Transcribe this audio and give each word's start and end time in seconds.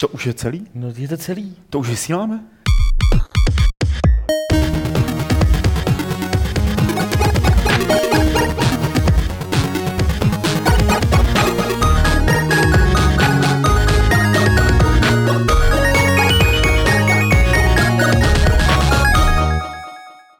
To 0.00 0.08
už 0.08 0.26
je 0.26 0.34
celý? 0.34 0.66
No 0.74 0.92
je 0.96 1.08
to 1.08 1.16
celý. 1.16 1.56
To 1.70 1.78
už 1.78 1.88
vysíláme? 1.88 2.44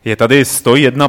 Je 0.05 0.17
tady 0.17 0.45
151. 0.45 1.09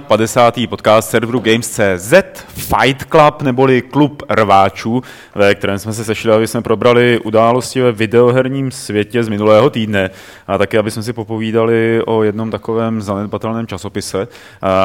podcast 0.70 1.10
serveru 1.10 1.40
Games.cz, 1.40 2.14
Fight 2.48 3.04
Club 3.12 3.42
neboli 3.42 3.82
klub 3.82 4.24
rváčů, 4.30 5.04
ve 5.36 5.56
kterém 5.56 5.80
jsme 5.80 5.94
se 5.94 6.04
sešli, 6.04 6.32
aby 6.32 6.48
jsme 6.48 6.62
probrali 6.62 7.20
události 7.20 7.82
ve 7.82 7.92
videoherním 7.92 8.72
světě 8.72 9.24
z 9.24 9.30
minulého 9.30 9.70
týdne 9.70 10.10
a 10.48 10.58
taky, 10.58 10.78
aby 10.78 10.92
jsme 10.92 11.04
si 11.04 11.14
popovídali 11.14 12.02
o 12.06 12.24
jednom 12.24 12.52
takovém 12.52 13.02
zanedbatelném 13.02 13.68
časopise. 13.68 14.28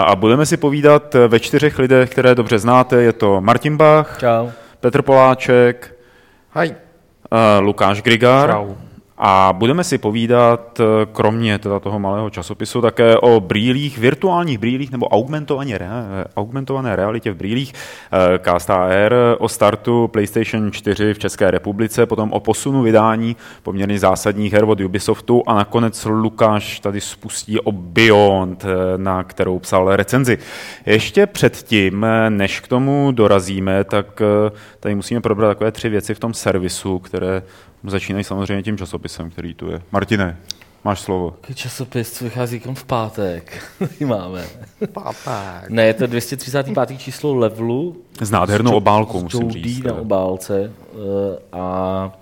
A 0.06 0.16
budeme 0.16 0.46
si 0.46 0.56
povídat 0.56 1.16
ve 1.28 1.40
čtyřech 1.40 1.78
lidech, 1.78 2.10
které 2.10 2.34
dobře 2.34 2.58
znáte. 2.58 3.02
Je 3.02 3.12
to 3.12 3.40
Martin 3.40 3.76
Bach, 3.76 4.16
Čau. 4.20 4.48
Petr 4.80 5.02
Poláček, 5.02 5.96
Hej. 6.50 6.74
Lukáš 7.60 8.02
Grigar, 8.02 8.50
Čau. 8.50 8.74
A 9.18 9.52
budeme 9.52 9.84
si 9.84 9.98
povídat, 9.98 10.80
eh, 10.80 11.06
kromě 11.12 11.58
teda 11.58 11.80
toho 11.80 11.98
malého 11.98 12.30
časopisu, 12.30 12.80
také 12.80 13.16
o 13.16 13.40
brýlích, 13.40 13.98
virtuálních 13.98 14.58
brýlích 14.58 14.90
nebo 14.90 15.08
augmentovaně, 15.08 15.78
rea- 15.78 16.24
augmentované 16.36 16.96
realitě 16.96 17.32
v 17.32 17.36
brýlích 17.36 17.72
eh, 18.12 18.38
KSTR, 18.38 19.14
o 19.38 19.48
startu 19.48 20.08
PlayStation 20.08 20.72
4 20.72 21.14
v 21.14 21.18
České 21.18 21.50
republice, 21.50 22.06
potom 22.06 22.32
o 22.32 22.40
posunu 22.40 22.82
vydání 22.82 23.36
poměrně 23.62 23.98
zásadních 23.98 24.52
her 24.52 24.64
od 24.64 24.80
Ubisoftu 24.80 25.42
a 25.46 25.54
nakonec 25.54 26.04
Lukáš 26.04 26.80
tady 26.80 27.00
spustí 27.00 27.60
o 27.60 27.72
Beyond, 27.72 28.64
eh, 28.64 28.68
na 28.98 29.24
kterou 29.24 29.58
psal 29.58 29.96
recenzi. 29.96 30.38
Ještě 30.86 31.26
předtím, 31.26 32.04
eh, 32.04 32.30
než 32.30 32.60
k 32.60 32.68
tomu 32.68 33.12
dorazíme, 33.12 33.84
tak 33.84 34.22
eh, 34.22 34.50
tady 34.80 34.94
musíme 34.94 35.20
probrat 35.20 35.48
takové 35.50 35.72
tři 35.72 35.88
věci 35.88 36.14
v 36.14 36.18
tom 36.20 36.34
servisu, 36.34 36.98
které 36.98 37.42
Začínají 37.84 38.24
samozřejmě 38.24 38.62
tím 38.62 38.78
časopisem, 38.78 39.30
který 39.30 39.54
tu 39.54 39.70
je. 39.70 39.82
Martine, 39.92 40.36
máš 40.84 41.00
slovo. 41.00 41.34
Časopis, 41.54 42.12
co 42.12 42.24
vychází 42.24 42.60
kom 42.60 42.74
v 42.74 42.84
pátek? 42.84 43.62
Máme. 44.06 44.44
Pátek. 44.92 45.70
Ne, 45.70 45.84
je 45.86 45.94
to 45.94 46.06
235. 46.06 46.98
číslo 47.00 47.34
levelu. 47.34 47.96
S 48.22 48.30
nádhernou 48.30 48.70
Jo- 48.70 48.76
obálkou, 48.76 49.20
s 49.20 49.22
musím 49.22 49.50
říct. 49.50 49.82
na 49.84 49.94
obálce. 49.94 50.72
eh, 50.94 51.38
A 51.52 52.12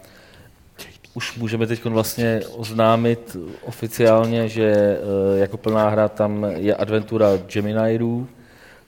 už 1.15 1.37
můžeme 1.39 1.67
teď 1.67 1.85
vlastně 1.85 2.41
oznámit 2.57 3.37
oficiálně, 3.63 4.49
že 4.49 4.65
eh, 4.73 5.39
jako 5.39 5.57
plná 5.57 5.89
hra 5.89 6.09
tam 6.09 6.47
je 6.57 6.75
adventura 6.75 7.27
Geminiů 7.53 8.29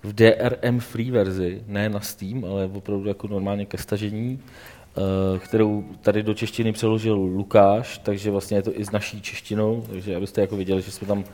v 0.03 0.12
DRM 0.12 0.80
free 0.80 1.11
verzi, 1.11 1.62
ne 1.67 1.89
na 1.89 2.01
Steam, 2.01 2.45
ale 2.45 2.70
opravdu 2.75 3.08
jako 3.08 3.27
normálně 3.28 3.67
ke 3.67 3.78
stažení, 3.78 4.41
kterou 5.39 5.84
tady 6.00 6.22
do 6.22 6.34
češtiny 6.34 6.72
přeložil 6.72 7.14
Lukáš, 7.14 7.98
takže 7.98 8.30
vlastně 8.30 8.56
je 8.56 8.62
to 8.62 8.80
i 8.80 8.84
s 8.84 8.91
naší 8.91 9.20
češtinou, 9.20 9.84
takže 9.91 10.16
abyste 10.16 10.41
jako 10.41 10.56
viděli, 10.56 10.83
že 10.83 10.91
jsme 10.91 11.06
tam 11.06 11.25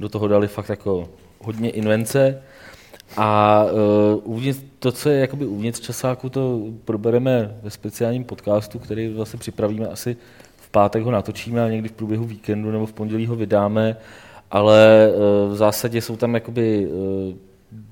do 0.00 0.08
toho 0.08 0.28
dali 0.28 0.48
fakt 0.48 0.68
jako 0.68 1.08
hodně 1.40 1.70
invence. 1.70 2.42
A 3.16 3.64
uh, 3.64 4.34
uvnitř, 4.34 4.60
to, 4.78 4.92
co 4.92 5.08
je 5.08 5.20
jakoby 5.20 5.46
uvnitř 5.46 5.80
časáku, 5.80 6.28
to 6.28 6.60
probereme 6.84 7.58
ve 7.62 7.70
speciálním 7.70 8.24
podcastu, 8.24 8.78
který 8.78 9.08
vlastně 9.08 9.38
připravíme 9.38 9.86
asi 9.86 10.16
v 10.56 10.70
pátek 10.70 11.02
ho 11.02 11.10
natočíme 11.10 11.64
a 11.64 11.68
někdy 11.68 11.88
v 11.88 11.92
průběhu 11.92 12.24
víkendu 12.24 12.70
nebo 12.70 12.86
v 12.86 12.92
pondělí 12.92 13.26
ho 13.26 13.36
vydáme, 13.36 13.96
ale 14.50 15.08
uh, 15.08 15.52
v 15.52 15.56
zásadě 15.56 16.00
jsou 16.00 16.16
tam 16.16 16.34
jakoby 16.34 16.86
uh, 16.86 17.34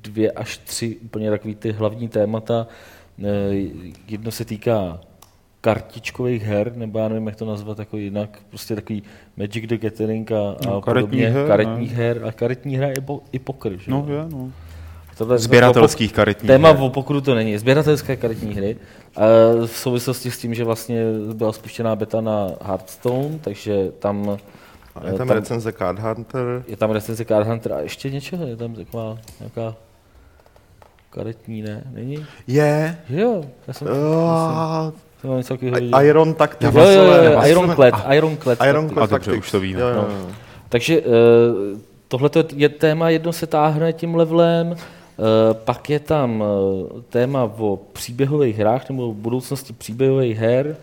dvě 0.03 0.31
až 0.31 0.59
tři 0.59 0.97
úplně 0.97 1.31
takový 1.31 1.55
ty 1.55 1.73
hlavní 1.73 2.09
témata. 2.09 2.67
Uh, 3.19 3.27
jedno 4.09 4.31
se 4.31 4.45
týká 4.45 5.01
kartičkových 5.61 6.43
her, 6.43 6.73
nebo 6.77 6.99
já 6.99 7.09
nevím, 7.09 7.27
jak 7.27 7.37
to 7.37 7.45
nazvat 7.45 7.79
jako 7.79 7.97
jinak, 7.97 8.39
prostě 8.49 8.75
takový 8.75 9.03
Magic 9.37 9.65
the 9.69 9.77
Gathering 9.79 10.33
a, 10.33 10.35
a 10.51 10.57
No, 10.67 10.81
karetních 10.81 10.83
podobně, 10.83 11.29
her, 11.29 11.43
ne? 11.43 11.49
karetních 11.49 11.93
her 11.93 12.21
a 12.25 12.33
karetní 12.33 12.77
hra 12.77 12.87
je 12.89 13.01
po, 13.07 13.21
i 13.33 13.39
pokr, 13.39 13.77
že? 13.77 13.91
No, 13.91 14.07
jo? 14.09 14.15
je, 14.19 14.25
no. 14.29 14.53
Tohle- 15.19 15.39
Sběratelských 15.39 16.13
karetních 16.13 16.47
Téma 16.49 16.69
her. 16.69 16.77
o 16.81 16.91
pokru 16.91 17.21
to 17.21 17.35
není. 17.35 17.59
Sběratelské 17.59 18.17
karetní 18.17 18.55
hry. 18.55 18.77
A 19.17 19.23
v 19.67 19.71
souvislosti 19.77 20.31
s 20.31 20.39
tím, 20.39 20.55
že 20.55 20.65
vlastně 20.65 21.03
byla 21.35 21.53
spuštěná 21.53 21.97
beta 21.97 22.21
na 22.21 22.47
Hearthstone, 22.63 23.39
takže 23.41 23.89
tam, 23.99 24.37
A 24.95 25.07
je 25.07 25.13
tam, 25.13 25.29
tam- 25.29 25.37
recenze 25.37 25.73
Card 25.73 25.99
Hunter. 25.99 26.65
je 26.69 26.77
tam 26.77 26.91
recenze 26.91 27.25
Card 27.25 27.47
Hunter 27.47 27.73
a 27.73 27.81
ještě 27.81 28.11
něčeho, 28.11 28.47
je 28.47 28.57
tam 28.57 28.75
taková 28.75 29.19
nějaká 29.41 29.75
karetní, 31.11 31.63
ne? 31.63 31.83
Není? 31.93 32.27
Je. 32.47 32.99
Jo, 33.11 33.45
já 33.67 33.75
jsem, 33.75 33.89
Uh, 33.89 33.95
jsem 35.21 35.37
něco 35.37 35.55
takového 35.55 35.81
viděl. 35.81 36.01
Iron 36.03 36.35
Tactics. 36.35 36.75
Jo, 36.75 36.81
jo, 36.81 36.91
jo, 36.91 37.13
jo, 37.13 37.31
Nebo- 37.31 37.47
Ironclad, 37.47 37.95
Ah, 38.07 38.15
Ironclad. 38.15 38.59
Ironclad 38.69 39.03
A 39.03 39.07
dobře, 39.07 39.15
Tactics. 39.31 39.47
už 39.47 39.51
to 39.51 39.61
víme. 39.61 39.81
Jo, 39.81 39.89
jo, 39.89 39.95
No. 40.09 40.27
Takže 40.69 41.03
tohle 42.09 42.31
je 42.57 42.69
téma, 42.69 43.11
jedno 43.11 43.33
se 43.33 43.47
táhne 43.47 43.93
tím 43.93 44.15
levelem, 44.15 44.73
eh, 44.77 45.55
pak 45.55 45.91
je 45.91 46.01
tam 46.01 46.45
eh, 46.45 47.01
téma 47.09 47.51
o 47.59 47.79
příběhových 47.93 48.57
hrách 48.59 48.89
nebo 48.89 49.09
o 49.09 49.13
budoucnosti 49.15 49.73
příběhových 49.73 50.39
her 50.39 50.77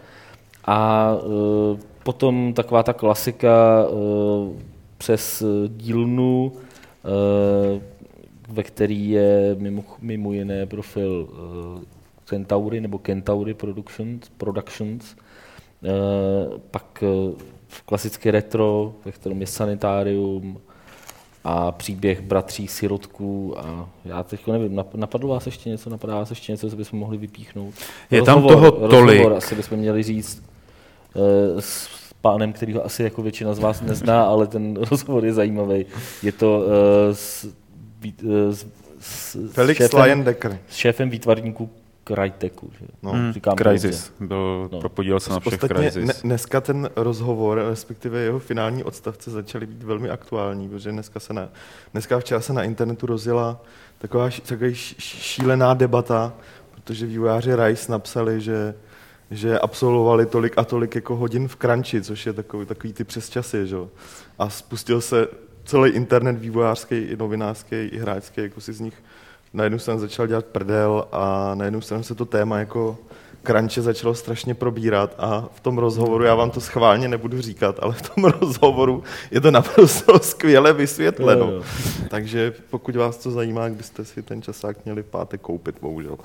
a 0.65 1.11
eh, 1.17 1.77
potom 2.03 2.53
taková 2.53 2.83
ta 2.83 2.93
klasika 2.93 3.85
eh, 3.87 4.59
přes 4.97 5.43
dílnu, 5.67 6.51
eh, 7.05 7.81
ve 8.49 8.63
který 8.63 9.09
je 9.09 9.55
mimo, 9.59 9.83
mimo 10.01 10.33
jiné 10.33 10.65
profil 10.65 11.27
Centauri 12.25 12.81
nebo 12.81 12.97
Kentaury 12.97 13.53
Productions, 13.53 14.29
Productions 14.37 15.15
Eh, 15.85 16.59
pak 16.71 17.03
eh, 17.03 17.33
klasické 17.85 18.31
retro, 18.31 18.93
ve 19.05 19.11
kterém 19.11 19.41
je 19.41 19.47
sanitárium 19.47 20.61
a 21.43 21.71
příběh 21.71 22.21
bratří 22.21 22.67
sirotků 22.67 23.59
a 23.59 23.89
já 24.05 24.23
teď 24.23 24.47
nevím, 24.47 24.75
nap- 24.75 24.95
napadlo 24.95 25.29
vás 25.29 25.45
ještě 25.45 25.69
něco, 25.69 25.89
napadá 25.89 26.15
vás 26.15 26.29
ještě 26.29 26.51
něco, 26.51 26.69
co 26.69 26.75
bychom 26.75 26.99
mohli 26.99 27.17
vypíchnout? 27.17 27.73
Je 28.11 28.21
tam 28.21 28.47
toho 28.47 28.71
tolik. 28.71 29.17
Rozhovor 29.17 29.33
asi 29.33 29.55
bychom 29.55 29.77
měli 29.77 30.03
říct 30.03 30.43
eh, 31.15 31.61
s 31.61 31.89
pánem, 32.21 32.53
který 32.53 32.73
ho 32.73 32.85
asi 32.85 33.03
jako 33.03 33.21
většina 33.21 33.53
z 33.53 33.59
vás 33.59 33.81
nezná, 33.81 34.23
ale 34.23 34.47
ten 34.47 34.75
rozhovor 34.89 35.25
je 35.25 35.33
zajímavý. 35.33 35.85
Je 36.23 36.31
to 36.31 36.65
eh, 36.65 37.15
s, 37.15 37.47
s, 38.51 38.65
s, 38.99 39.37
Felix 39.51 39.77
s 39.77 39.91
šéfem, 39.91 40.25
s 40.69 40.75
šéfem 40.75 41.09
výtvarníků 41.09 41.69
Krajteku. 42.05 42.71
Že? 42.79 42.85
No. 43.03 43.11
Hmm, 43.11 43.33
říkám 43.33 43.55
Crisis. 43.55 44.13
Byl, 44.19 44.69
No. 44.71 44.79
Propodíl 44.79 45.19
se 45.19 45.29
na 45.29 45.39
všech 45.39 45.59
Crisis. 45.59 46.07
ne, 46.07 46.13
dneska 46.23 46.61
ten 46.61 46.89
rozhovor, 46.95 47.61
respektive 47.69 48.19
jeho 48.19 48.39
finální 48.39 48.83
odstavce 48.83 49.31
začaly 49.31 49.65
být 49.65 49.83
velmi 49.83 50.09
aktuální, 50.09 50.69
protože 50.69 50.91
dneska 50.91 51.19
se 51.19 51.33
na, 51.33 51.49
dneska 51.93 52.19
včera 52.19 52.41
se 52.41 52.53
na 52.53 52.63
internetu 52.63 53.05
rozjela 53.05 53.61
taková, 53.97 54.29
taková 54.47 54.69
šílená 54.99 55.73
debata, 55.73 56.33
protože 56.71 57.05
vývojáři 57.05 57.55
Rice 57.55 57.91
napsali, 57.91 58.41
že 58.41 58.75
že 59.31 59.59
absolvovali 59.59 60.25
tolik 60.25 60.53
a 60.57 60.63
tolik 60.63 60.95
jako 60.95 61.15
hodin 61.15 61.47
v 61.47 61.55
crunchi, 61.55 62.01
což 62.01 62.25
je 62.25 62.33
takový, 62.33 62.65
takový 62.65 62.93
ty 62.93 63.03
přesčasy, 63.03 63.67
že? 63.67 63.75
jo. 63.75 63.89
A 64.39 64.49
spustil 64.49 65.01
se 65.01 65.27
celý 65.65 65.91
internet 65.91 66.39
vývojářský, 66.39 66.95
i 66.95 67.17
novinářský, 67.17 67.75
i 67.75 67.97
hráčský, 67.99 68.41
jako 68.41 68.61
si 68.61 68.73
z 68.73 68.79
nich 68.79 69.03
na 69.55 69.63
jednu 69.63 69.79
stranu 69.79 69.99
začal 69.99 70.27
dělat 70.27 70.45
prdel 70.45 71.07
a 71.11 71.55
na 71.55 71.65
jednu 71.65 71.81
stranu 71.81 72.03
se 72.03 72.15
to 72.15 72.25
téma 72.25 72.59
jako 72.59 72.97
crunche 73.45 73.81
začalo 73.81 74.15
strašně 74.15 74.53
probírat 74.53 75.15
a 75.17 75.49
v 75.55 75.59
tom 75.59 75.77
rozhovoru, 75.77 76.23
já 76.23 76.35
vám 76.35 76.51
to 76.51 76.61
schválně 76.61 77.07
nebudu 77.07 77.41
říkat, 77.41 77.79
ale 77.81 77.93
v 77.93 78.01
tom 78.01 78.23
rozhovoru 78.41 79.03
je 79.31 79.41
to 79.41 79.51
naprosto 79.51 80.19
skvěle 80.23 80.73
vysvětleno. 80.73 81.45
Jo, 81.45 81.51
jo. 81.51 81.63
Takže 82.09 82.53
pokud 82.69 82.95
vás 82.95 83.17
to 83.17 83.31
zajímá, 83.31 83.69
byste 83.69 84.05
si 84.05 84.23
ten 84.23 84.41
časák 84.41 84.85
měli 84.85 85.03
v 85.03 85.05
pátek 85.05 85.41
koupit, 85.41 85.75
bohužel. 85.81 86.17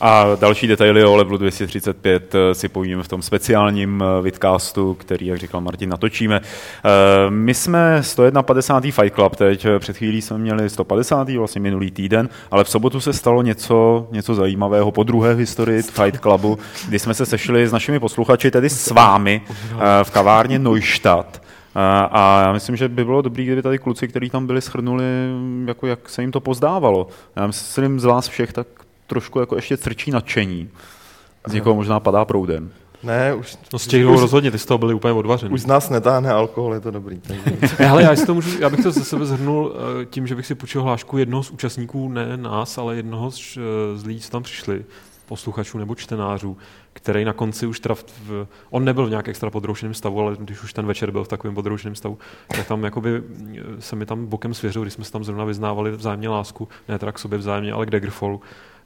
A 0.00 0.26
další 0.40 0.66
detaily 0.66 1.04
o 1.04 1.16
levelu 1.16 1.36
235 1.38 2.34
eh, 2.34 2.54
si 2.54 2.68
povíme 2.68 3.02
v 3.02 3.08
tom 3.08 3.22
speciálním 3.22 4.04
eh, 4.04 4.22
vidcastu, 4.22 4.94
který, 4.94 5.26
jak 5.26 5.38
říkal 5.38 5.60
Martin, 5.60 5.90
natočíme. 5.90 6.40
Eh, 6.40 7.30
My 7.30 7.54
jsme 7.54 8.02
151. 8.02 8.90
Fight 9.02 9.14
Club 9.14 9.36
teď, 9.36 9.66
před 9.78 9.96
chvílí 9.96 10.22
jsme 10.22 10.38
měli 10.38 10.70
150. 10.70 11.28
vlastně 11.28 11.60
minulý 11.60 11.90
týden, 11.90 12.28
ale 12.50 12.64
v 12.64 12.68
sobotu 12.68 13.00
se 13.00 13.12
stalo 13.12 13.42
něco, 13.42 14.08
něco 14.12 14.34
zajímavého 14.34 14.92
po 14.92 15.02
druhé 15.02 15.34
v 15.34 15.38
historii 15.38 15.82
Fight 15.82 16.20
Clubu, 16.20 16.58
kdy 16.88 16.98
jsme 16.98 17.14
se 17.14 17.26
sešli 17.26 17.66
s 17.68 17.72
našimi 17.72 18.00
posluchači, 18.00 18.50
tedy 18.50 18.70
s 18.70 18.90
vámi, 18.90 19.42
v 20.02 20.10
kavárně 20.10 20.58
Neustadt. 20.58 21.42
A, 21.74 22.08
a 22.12 22.42
já 22.42 22.52
myslím, 22.52 22.76
že 22.76 22.88
by 22.88 23.04
bylo 23.04 23.22
dobré, 23.22 23.44
kdyby 23.44 23.62
tady 23.62 23.78
kluci, 23.78 24.08
kteří 24.08 24.30
tam 24.30 24.46
byli, 24.46 24.60
schrnuli, 24.60 25.04
jako 25.66 25.86
jak 25.86 26.08
se 26.08 26.22
jim 26.22 26.32
to 26.32 26.40
pozdávalo. 26.40 27.08
Já 27.36 27.46
myslím 27.46 28.00
z 28.00 28.04
vás 28.04 28.28
všech 28.28 28.52
tak 28.52 28.66
trošku 29.06 29.40
jako 29.40 29.56
ještě 29.56 29.76
crčí 29.76 30.10
nadšení. 30.10 30.70
Z 31.46 31.52
někoho 31.52 31.74
možná 31.74 32.00
padá 32.00 32.24
proudem. 32.24 32.72
Ne, 33.02 33.34
už, 33.34 33.58
No 33.72 33.78
z 33.78 33.86
těch 33.86 34.02
dvou 34.02 34.20
rozhodně, 34.20 34.50
ty 34.50 34.58
z 34.58 34.66
toho 34.66 34.78
byli 34.78 34.94
úplně 34.94 35.12
odvařený. 35.12 35.54
už 35.54 35.60
z 35.60 35.66
nás 35.66 35.90
netáhne 35.90 36.30
alkohol, 36.30 36.74
je 36.74 36.80
to 36.80 36.90
dobrý. 36.90 37.20
Ne, 37.78 37.86
hele, 37.86 38.02
já, 38.02 38.16
si 38.16 38.26
to 38.26 38.34
můžu, 38.34 38.60
já 38.60 38.70
bych 38.70 38.82
to 38.82 38.90
ze 38.92 39.04
sebe 39.04 39.26
zhrnul 39.26 39.74
eh, 40.02 40.04
tím, 40.04 40.26
že 40.26 40.34
bych 40.34 40.46
si 40.46 40.54
půjčil 40.54 40.82
hlášku 40.82 41.18
jednoho 41.18 41.42
z 41.42 41.50
účastníků, 41.50 42.08
ne 42.08 42.36
nás, 42.36 42.78
ale 42.78 42.96
jednoho 42.96 43.30
z, 43.30 43.56
eh, 43.56 43.98
z 43.98 44.04
lidí, 44.04 44.20
co 44.20 44.30
tam 44.30 44.42
přišli, 44.42 44.84
posluchačů 45.26 45.78
nebo 45.78 45.94
čtenářů, 45.94 46.56
který 46.92 47.24
na 47.24 47.32
konci 47.32 47.66
už 47.66 47.80
v, 47.94 48.04
v, 48.26 48.46
on 48.70 48.84
nebyl 48.84 49.06
v 49.06 49.10
nějak 49.10 49.28
extra 49.28 49.50
podroušeném 49.50 49.94
stavu, 49.94 50.20
ale 50.20 50.36
když 50.38 50.62
už 50.62 50.72
ten 50.72 50.86
večer 50.86 51.10
byl 51.10 51.24
v 51.24 51.28
takovém 51.28 51.54
podroušeném 51.54 51.94
stavu, 51.94 52.18
tak 52.48 52.66
tam 52.66 52.84
jakoby 52.84 53.22
eh, 53.56 53.60
se 53.78 53.96
mi 53.96 54.06
tam 54.06 54.26
bokem 54.26 54.54
svěřil, 54.54 54.82
když 54.82 54.94
jsme 54.94 55.04
se 55.04 55.12
tam 55.12 55.24
zrovna 55.24 55.44
vyznávali 55.44 55.90
vzájemně 55.90 56.28
lásku, 56.28 56.68
ne 56.88 56.98
teda 56.98 57.12
k 57.12 57.18
sobě 57.18 57.38
vzájemně, 57.38 57.72
ale 57.72 57.86
k 57.86 57.90
Daggerfallu, 57.90 58.40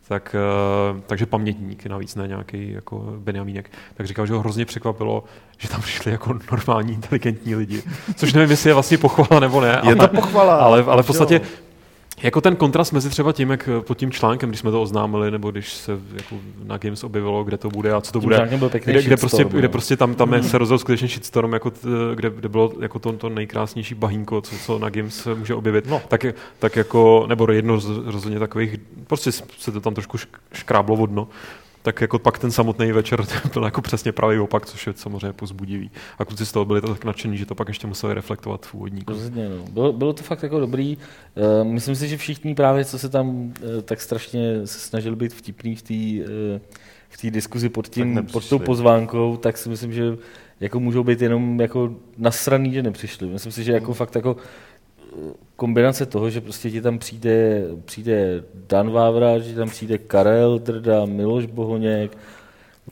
tak, 0.09 0.35
eh, 0.35 1.01
takže 1.07 1.27
pamětník, 1.27 1.87
navíc 1.87 2.15
ne 2.15 2.29
nějaký 2.29 2.73
jako 2.73 3.15
Benjamínek, 3.19 3.71
tak 3.95 4.07
říkal, 4.07 4.27
že 4.27 4.33
ho 4.33 4.41
hrozně 4.41 4.65
překvapilo, 4.65 5.25
že 5.59 5.69
tam 5.69 5.83
přišli 5.83 6.13
jako 6.13 6.39
normální, 6.51 6.93
inteligentní 6.93 7.55
lidi. 7.55 7.83
Což 8.17 8.33
nevím, 8.33 8.51
jestli 8.51 8.71
je 8.71 8.75
vlastně 8.75 8.99
pochvala 8.99 9.41
nebo 9.41 9.61
ne. 9.61 9.69
Je 9.69 9.95
ale, 9.95 9.97
to 9.97 10.09
pochvala. 10.09 10.57
ale, 10.57 10.85
ale 10.85 11.03
v 11.03 11.07
podstatě 11.07 11.35
Jo. 11.35 11.69
Jako 12.22 12.40
ten 12.40 12.56
kontrast 12.56 12.93
mezi 12.93 13.11
třeba 13.11 13.32
tím, 13.32 13.50
jak 13.50 13.69
pod 13.81 13.99
tím 13.99 14.11
článkem, 14.11 14.49
když 14.50 14.61
jsme 14.61 14.70
to 14.70 14.82
oznámili, 14.82 15.31
nebo 15.31 15.50
když 15.50 15.72
se 15.72 15.93
jako 16.14 16.37
na 16.64 16.78
Games 16.78 17.05
objevilo, 17.05 17.44
kde 17.44 17.56
to 17.56 17.69
bude 17.69 17.93
a 17.93 18.00
co 18.00 18.12
to 18.12 18.20
Tím 18.20 18.26
bude, 18.26 18.56
byl 18.58 18.69
pěkný 18.69 18.93
kde, 18.93 19.02
kde, 19.02 19.17
prostě, 19.17 19.37
shitstorm, 19.37 19.58
kde 19.58 19.69
no. 19.69 19.72
prostě 19.72 19.96
tam, 19.96 20.14
tam 20.14 20.32
je, 20.32 20.43
se 20.43 20.58
rozhodl 20.58 20.78
skutečně 20.78 21.08
shitstorm, 21.08 21.52
jako 21.52 21.70
t, 21.70 21.78
kde, 22.14 22.31
kde 22.31 22.49
bylo 22.49 22.72
jako 22.81 22.99
to, 22.99 23.12
to 23.12 23.28
nejkrásnější 23.28 23.94
bahínko, 23.94 24.40
co, 24.40 24.56
co 24.67 24.78
na 24.78 24.90
Games 24.90 25.28
může 25.34 25.55
objevit, 25.55 25.87
No. 25.87 26.02
tak, 26.08 26.25
tak 26.58 26.76
jako, 26.76 27.25
nebo 27.28 27.52
jedno 27.52 27.81
z 27.81 28.06
rozhodně 28.06 28.38
takových, 28.38 28.76
prostě 29.06 29.32
se 29.32 29.72
to 29.72 29.81
tam 29.81 29.94
trošku 29.94 30.17
šk- 30.17 30.38
škráblo 30.52 30.96
vodno, 30.96 31.28
tak 31.82 32.00
jako 32.00 32.19
pak 32.19 32.38
ten 32.38 32.50
samotný 32.50 32.93
večer 32.93 33.25
byl 33.53 33.65
jako 33.65 33.82
přesně 33.82 34.12
pravý 34.12 34.38
opak, 34.38 34.67
což 34.67 34.87
je 34.87 34.93
samozřejmě 34.97 35.32
pozbudivý. 35.32 35.91
A 36.19 36.25
kluci 36.25 36.47
z 36.47 36.53
toho 36.53 36.65
byli 36.65 36.81
tak 36.81 37.05
nadšení, 37.05 37.37
že 37.37 37.47
to 37.47 37.55
pak 37.55 37.69
ještě 37.69 37.87
museli 37.87 38.15
reflektovat 38.15 38.67
v 38.67 38.75
úvodníku. 38.75 39.12
Rozhodně, 39.12 39.49
no. 39.49 39.65
bylo, 39.73 39.93
bylo 39.93 40.12
to 40.12 40.23
fakt 40.23 40.43
jako 40.43 40.61
dobrý. 40.61 40.99
Uh, 41.35 41.69
myslím 41.73 41.97
si, 41.97 42.09
že 42.09 42.17
všichni 42.17 42.55
právě, 42.55 42.85
co 42.85 42.99
se 42.99 43.09
tam 43.09 43.29
uh, 43.29 43.53
tak 43.85 44.00
strašně 44.00 44.67
se 44.67 44.79
snažili 44.79 45.17
být 45.17 45.35
vtipný 45.35 45.77
v 45.77 45.82
té 45.82 46.25
uh, 46.55 46.61
v 47.11 47.17
té 47.17 47.31
diskuzi 47.31 47.69
pod, 47.69 47.88
tím, 47.88 48.27
pod 48.32 48.49
tou 48.49 48.59
pozvánkou, 48.59 49.37
tak 49.37 49.59
si 49.59 49.69
myslím, 49.69 49.93
že 49.93 50.17
jako 50.61 50.81
můžou 50.81 51.05
být 51.05 51.21
jenom 51.21 51.61
jako 51.61 51.94
nasraný, 52.19 52.73
že 52.73 52.82
nepřišli. 52.82 53.29
Myslím 53.29 53.53
si, 53.53 53.65
že 53.65 53.73
jako 53.73 53.94
fakt 53.94 54.15
jako 54.15 54.37
eh, 54.38 54.69
kombinace 55.57 56.07
toho, 56.07 56.31
že 56.31 56.41
prostě 56.41 56.71
ti 56.71 56.81
tam 56.81 56.99
přijde, 56.99 57.65
přijde 57.85 58.45
Dan 58.69 58.91
Vávra, 58.91 59.39
že 59.39 59.55
tam 59.55 59.69
přijde 59.69 59.99
Karel 59.99 60.59
Drda, 60.59 61.05
Miloš 61.05 61.47
Bohoněk, 61.47 62.19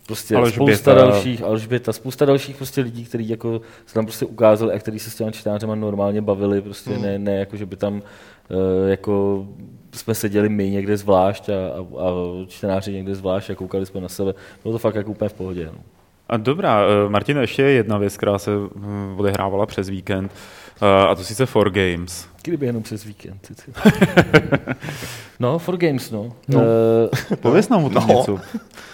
prostě 0.06 0.37
Alžběta. 0.37 0.65
spousta 0.73 0.94
dalších, 0.94 1.43
Alžběta, 1.43 1.93
spousta 1.93 2.25
dalších 2.25 2.56
prostě 2.56 2.81
lidí, 2.81 3.05
kteří 3.05 3.29
jako 3.29 3.61
se 3.87 3.94
tam 3.94 4.06
prostě 4.06 4.26
ukázali 4.26 4.75
a 4.75 4.79
kteří 4.79 4.99
se 4.99 5.11
s 5.11 5.15
těmi 5.15 5.32
čtenářema 5.32 5.75
normálně 5.75 6.20
bavili, 6.20 6.61
prostě 6.62 6.91
Hmm. 6.91 7.03
ne, 7.03 7.19
ne 7.19 7.37
jako, 7.37 7.56
že 7.56 7.67
by 7.67 7.76
tam 7.76 8.03
eh, 8.50 8.91
jako 8.91 9.47
jsme 9.93 10.14
seděli 10.14 10.49
my 10.49 10.71
někde 10.71 10.97
zvlášť 10.97 11.49
a, 11.49 11.53
a, 11.53 12.03
a 12.05 12.11
čtenáři 12.49 12.93
někde 12.93 13.14
zvlášť 13.14 13.50
a 13.50 13.55
koukali 13.55 13.87
jsme 13.87 14.00
na 14.00 14.09
sebe. 14.09 14.35
Bylo 14.62 14.73
to 14.75 14.79
fakt 14.79 14.94
jako 14.94 15.11
úplně 15.11 15.29
v 15.29 15.32
pohodě. 15.35 15.71
No. 15.73 15.79
A 16.29 16.37
dobrá, 16.37 16.81
eh, 16.82 17.09
Martin, 17.09 17.37
ještě 17.38 17.62
jedna 17.62 17.99
věc, 17.99 18.17
která 18.17 18.38
se 18.38 18.50
hm, 18.75 19.14
odehrávala 19.19 19.67
přes 19.67 19.88
víkend, 19.88 20.32
a 20.80 21.14
to 21.14 21.25
sice 21.25 21.46
For 21.46 21.70
Games. 21.70 22.28
Kdyby 22.42 22.66
jenom 22.66 22.82
přes 22.82 23.04
víkend. 23.04 23.52
no, 25.40 25.58
for 25.58 25.76
games, 25.76 26.10
no. 26.10 26.32
No. 26.48 26.60
Eh, 27.32 27.36
Pověz 27.36 27.69
nám 27.69 27.84
o 27.84 27.90
tom 27.90 28.04
No. 28.08 28.14
něco. 28.14 28.38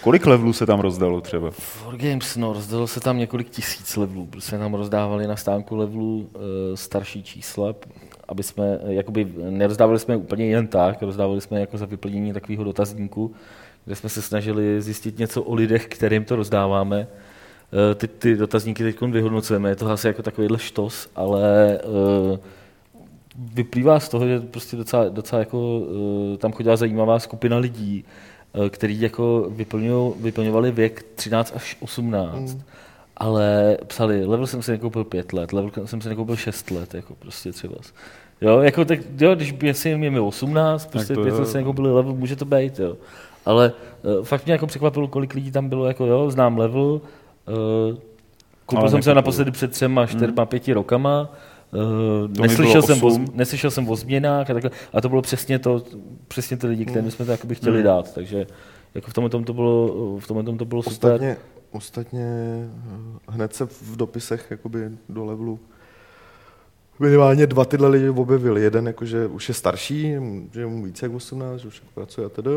Kolik 0.01 0.25
levelů 0.25 0.53
se 0.53 0.65
tam 0.65 0.79
rozdalo 0.79 1.21
třeba? 1.21 1.51
For 1.51 1.97
Games, 1.97 2.35
no, 2.35 2.53
rozdalo 2.53 2.87
se 2.87 2.99
tam 2.99 3.17
několik 3.17 3.49
tisíc 3.49 3.95
levelů, 3.97 4.25
prostě 4.25 4.57
nám 4.57 4.73
rozdávali 4.73 5.27
na 5.27 5.35
stánku 5.35 5.75
levelů 5.75 6.29
uh, 6.33 6.41
starší 6.75 7.23
čísla, 7.23 7.73
aby 8.27 8.43
jsme, 8.43 8.79
eh, 8.83 8.93
jakoby, 8.93 9.27
nerozdávali 9.49 9.99
jsme 9.99 10.13
je 10.13 10.17
úplně 10.17 10.45
jen 10.45 10.67
tak, 10.67 11.01
rozdávali 11.01 11.41
jsme 11.41 11.59
jako 11.59 11.77
za 11.77 11.85
vyplnění 11.85 12.33
takového 12.33 12.63
dotazníku, 12.63 13.33
kde 13.85 13.95
jsme 13.95 14.09
se 14.09 14.21
snažili 14.21 14.81
zjistit 14.81 15.19
něco 15.19 15.43
o 15.43 15.53
lidech, 15.53 15.87
kterým 15.87 16.25
to 16.25 16.35
rozdáváme. 16.35 17.07
Eh, 17.73 17.95
Ty, 17.95 18.07
ty 18.07 18.35
dotazníky 18.35 18.83
teď 18.83 19.01
vyhodnocujeme, 19.01 19.69
je 19.69 19.75
to 19.75 19.89
asi 19.89 20.07
jako 20.07 20.23
takovýhle 20.23 20.59
štos, 20.59 21.09
ale 21.15 21.77
eh, 21.77 22.39
vyplývá 23.53 23.99
z 23.99 24.09
toho, 24.09 24.27
že 24.27 24.39
prostě 24.39 24.77
docela, 24.77 25.09
docela 25.09 25.39
jako, 25.39 25.81
eh, 26.33 26.37
tam 26.37 26.51
chodila 26.51 26.75
zajímavá 26.75 27.19
skupina 27.19 27.57
lidí, 27.57 28.05
který 28.69 29.01
jako 29.01 29.51
vyplňovali 30.19 30.71
věk 30.71 31.05
13 31.15 31.53
až 31.55 31.77
18. 31.79 32.53
Mm. 32.53 32.61
Ale 33.17 33.77
psali, 33.87 34.25
level 34.25 34.47
jsem 34.47 34.61
si 34.61 34.71
nekoupil 34.71 35.03
pět 35.03 35.33
let, 35.33 35.53
level 35.53 35.71
jsem 35.85 36.01
si 36.01 36.09
nekoupil 36.09 36.35
šest 36.35 36.71
let, 36.71 36.93
jako 36.93 37.15
prostě 37.15 37.51
třeba. 37.51 37.75
Jo, 38.41 38.59
jako 38.59 38.85
tak, 38.85 38.99
jo, 39.19 39.35
když 39.35 39.51
by 39.51 39.73
si 39.73 39.89
je 39.89 39.97
mi 39.97 40.19
18, 40.19 40.85
prostě 40.91 41.13
pět 41.13 41.33
let 41.33 41.47
si 41.47 41.57
nekoupili 41.57 41.91
level, 41.91 42.13
může 42.13 42.35
to 42.35 42.45
být, 42.45 42.79
jo. 42.79 42.97
Ale 43.45 43.73
uh, 44.03 44.25
fakt 44.25 44.45
mě 44.45 44.53
jako 44.53 44.67
překvapilo, 44.67 45.07
kolik 45.07 45.33
lidí 45.33 45.51
tam 45.51 45.69
bylo, 45.69 45.85
jako 45.85 46.05
jo, 46.05 46.31
znám 46.31 46.57
level, 46.57 47.01
koupil 48.65 48.81
Ale 48.81 48.89
jsem 48.89 49.01
se 49.01 49.13
naposledy 49.13 49.51
před 49.51 49.71
třema, 49.71 50.05
čtyřma, 50.05 50.45
pěti 50.45 50.73
rokama, 50.73 51.29
Uh, 51.73 52.41
neslyšel, 52.41 52.81
jsem 52.81 53.03
o, 53.03 53.19
neslyšel 53.33 53.71
jsem 53.71 53.89
o 53.89 53.95
změnách 53.95 54.49
a 54.49 54.53
takhle. 54.53 54.71
A 54.93 55.01
to 55.01 55.09
bylo 55.09 55.21
přesně 55.21 55.59
to, 55.59 55.83
přesně 56.27 56.57
ty 56.57 56.67
lidi, 56.67 56.85
kterým 56.85 57.11
jsme 57.11 57.25
to 57.25 57.31
jakoby 57.31 57.55
chtěli 57.55 57.75
Hmm. 57.75 57.83
dát. 57.85 58.13
Takže 58.13 58.47
jako 58.95 59.11
v 59.11 59.13
tomhle 59.13 59.29
tom 59.29 59.43
to 59.43 59.53
bylo, 59.53 59.87
v 60.19 60.27
tomhle 60.27 60.43
tom 60.43 60.57
to 60.57 60.65
bylo 60.65 60.83
super. 60.83 61.11
Ostatně, 61.11 61.37
ostatně 61.71 62.25
eh, 62.25 63.31
hned 63.31 63.55
se 63.55 63.65
v 63.65 63.95
dopisech 63.95 64.47
jakoby 64.49 64.89
do 65.09 65.25
levelu 65.25 65.59
minimálně 66.99 67.47
dva 67.47 67.65
tyhle 67.65 67.87
lidi 67.87 68.09
objevili. 68.09 68.61
Jeden 68.61 68.87
jakože 68.87 69.27
už 69.27 69.47
je 69.47 69.53
starší, 69.53 70.13
že 70.51 70.59
je 70.59 70.65
mu 70.65 70.83
více 70.83 71.05
jak 71.05 71.13
18, 71.13 71.59
že 71.59 71.67
už 71.67 71.75
jako 71.75 71.91
pracuje 71.93 72.25
a 72.25 72.29
tedy. 72.29 72.51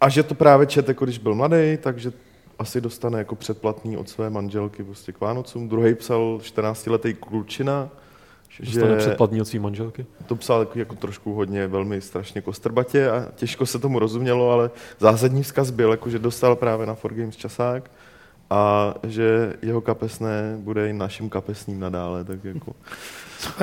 A 0.00 0.08
že 0.08 0.22
to 0.22 0.34
právě 0.34 0.66
čet, 0.66 0.88
jako 0.88 1.04
když 1.04 1.18
byl 1.18 1.34
mladý, 1.34 1.78
takže 1.80 2.12
asi 2.58 2.80
dostane 2.80 3.18
jako 3.18 3.34
předplatný 3.34 3.96
od 3.96 4.08
své 4.08 4.30
manželky 4.30 4.84
prostě 4.84 5.12
k 5.12 5.20
Vánocům. 5.20 5.68
Druhý 5.68 5.94
psal 5.94 6.38
14-letý 6.42 7.14
klučina, 7.14 7.88
Dostane 8.60 8.90
že 8.90 8.96
předplatní 8.96 9.40
od 9.40 9.44
svý 9.44 9.58
manželky. 9.58 10.06
to 10.26 10.36
psal 10.36 10.60
jako, 10.60 10.78
jako 10.78 10.94
trošku 10.94 11.32
hodně, 11.34 11.66
velmi 11.66 12.00
strašně 12.00 12.40
kostrbatě 12.40 13.10
a 13.10 13.26
těžko 13.34 13.66
se 13.66 13.78
tomu 13.78 13.98
rozumělo, 13.98 14.50
ale 14.50 14.70
zásadní 14.98 15.42
vzkaz 15.42 15.70
byl, 15.70 15.90
jako, 15.90 16.10
že 16.10 16.18
dostal 16.18 16.56
právě 16.56 16.86
na 16.86 16.94
4Games 16.94 17.30
časák 17.30 17.90
a 18.50 18.94
že 19.02 19.52
jeho 19.62 19.80
kapesné 19.80 20.56
bude 20.58 20.90
i 20.90 20.92
naším 20.92 21.28
kapesním 21.30 21.80
nadále, 21.80 22.24
tak 22.24 22.44
jako... 22.44 22.72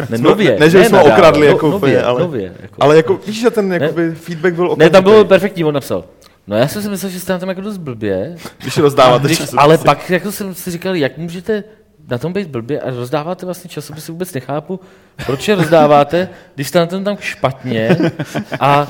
Ne, 0.09 0.17
nově, 0.17 0.57
ne, 0.59 0.69
že 0.69 0.83
jsme 0.85 0.97
nadále, 0.97 1.13
okradli 1.13 1.41
no, 1.47 1.53
jako 1.53 1.65
nově, 1.65 1.77
úplně, 1.77 2.01
ale- 2.01 2.21
nově, 2.21 2.55
jako. 2.61 2.75
Ale 2.83 2.95
jako, 2.97 3.19
víš, 3.27 3.41
že 3.41 3.49
ten 3.49 3.73
jakoby, 3.73 4.11
feedback 4.15 4.53
byl 4.53 4.63
Ne, 4.65 4.69
okamžitý, 4.71 4.91
tam 4.93 5.03
bylo 5.03 5.25
perfektní, 5.25 5.63
on 5.63 5.73
napsal. 5.73 6.03
No 6.47 6.57
já 6.57 6.67
jsem 6.67 6.81
si 6.81 6.89
myslel, 6.89 7.11
že 7.11 7.19
jste 7.19 7.33
na 7.33 7.39
tom 7.39 7.49
jako 7.49 7.61
dost 7.61 7.77
blbě, 7.77 8.35
když 8.61 8.77
rozdáváte 8.77 9.25
Když, 9.27 9.37
časopisy. 9.37 9.57
ale 9.57 9.77
pak 9.77 10.09
jako 10.09 10.31
jsem 10.31 10.55
si 10.55 10.71
říkal, 10.71 10.95
jak 10.95 11.17
můžete 11.17 11.63
na 12.09 12.17
tom 12.17 12.33
být 12.33 12.47
blbě 12.47 12.81
a 12.81 12.89
rozdáváte 12.89 13.45
vlastně 13.45 13.69
časopisy, 13.69 14.11
vůbec 14.11 14.33
nechápu, 14.33 14.79
proč 15.25 15.47
je 15.47 15.55
rozdáváte, 15.55 16.29
když 16.55 16.67
jste 16.67 16.79
na 16.79 16.85
tom 16.85 17.03
tam 17.03 17.17
špatně. 17.19 17.97
A, 18.59 18.87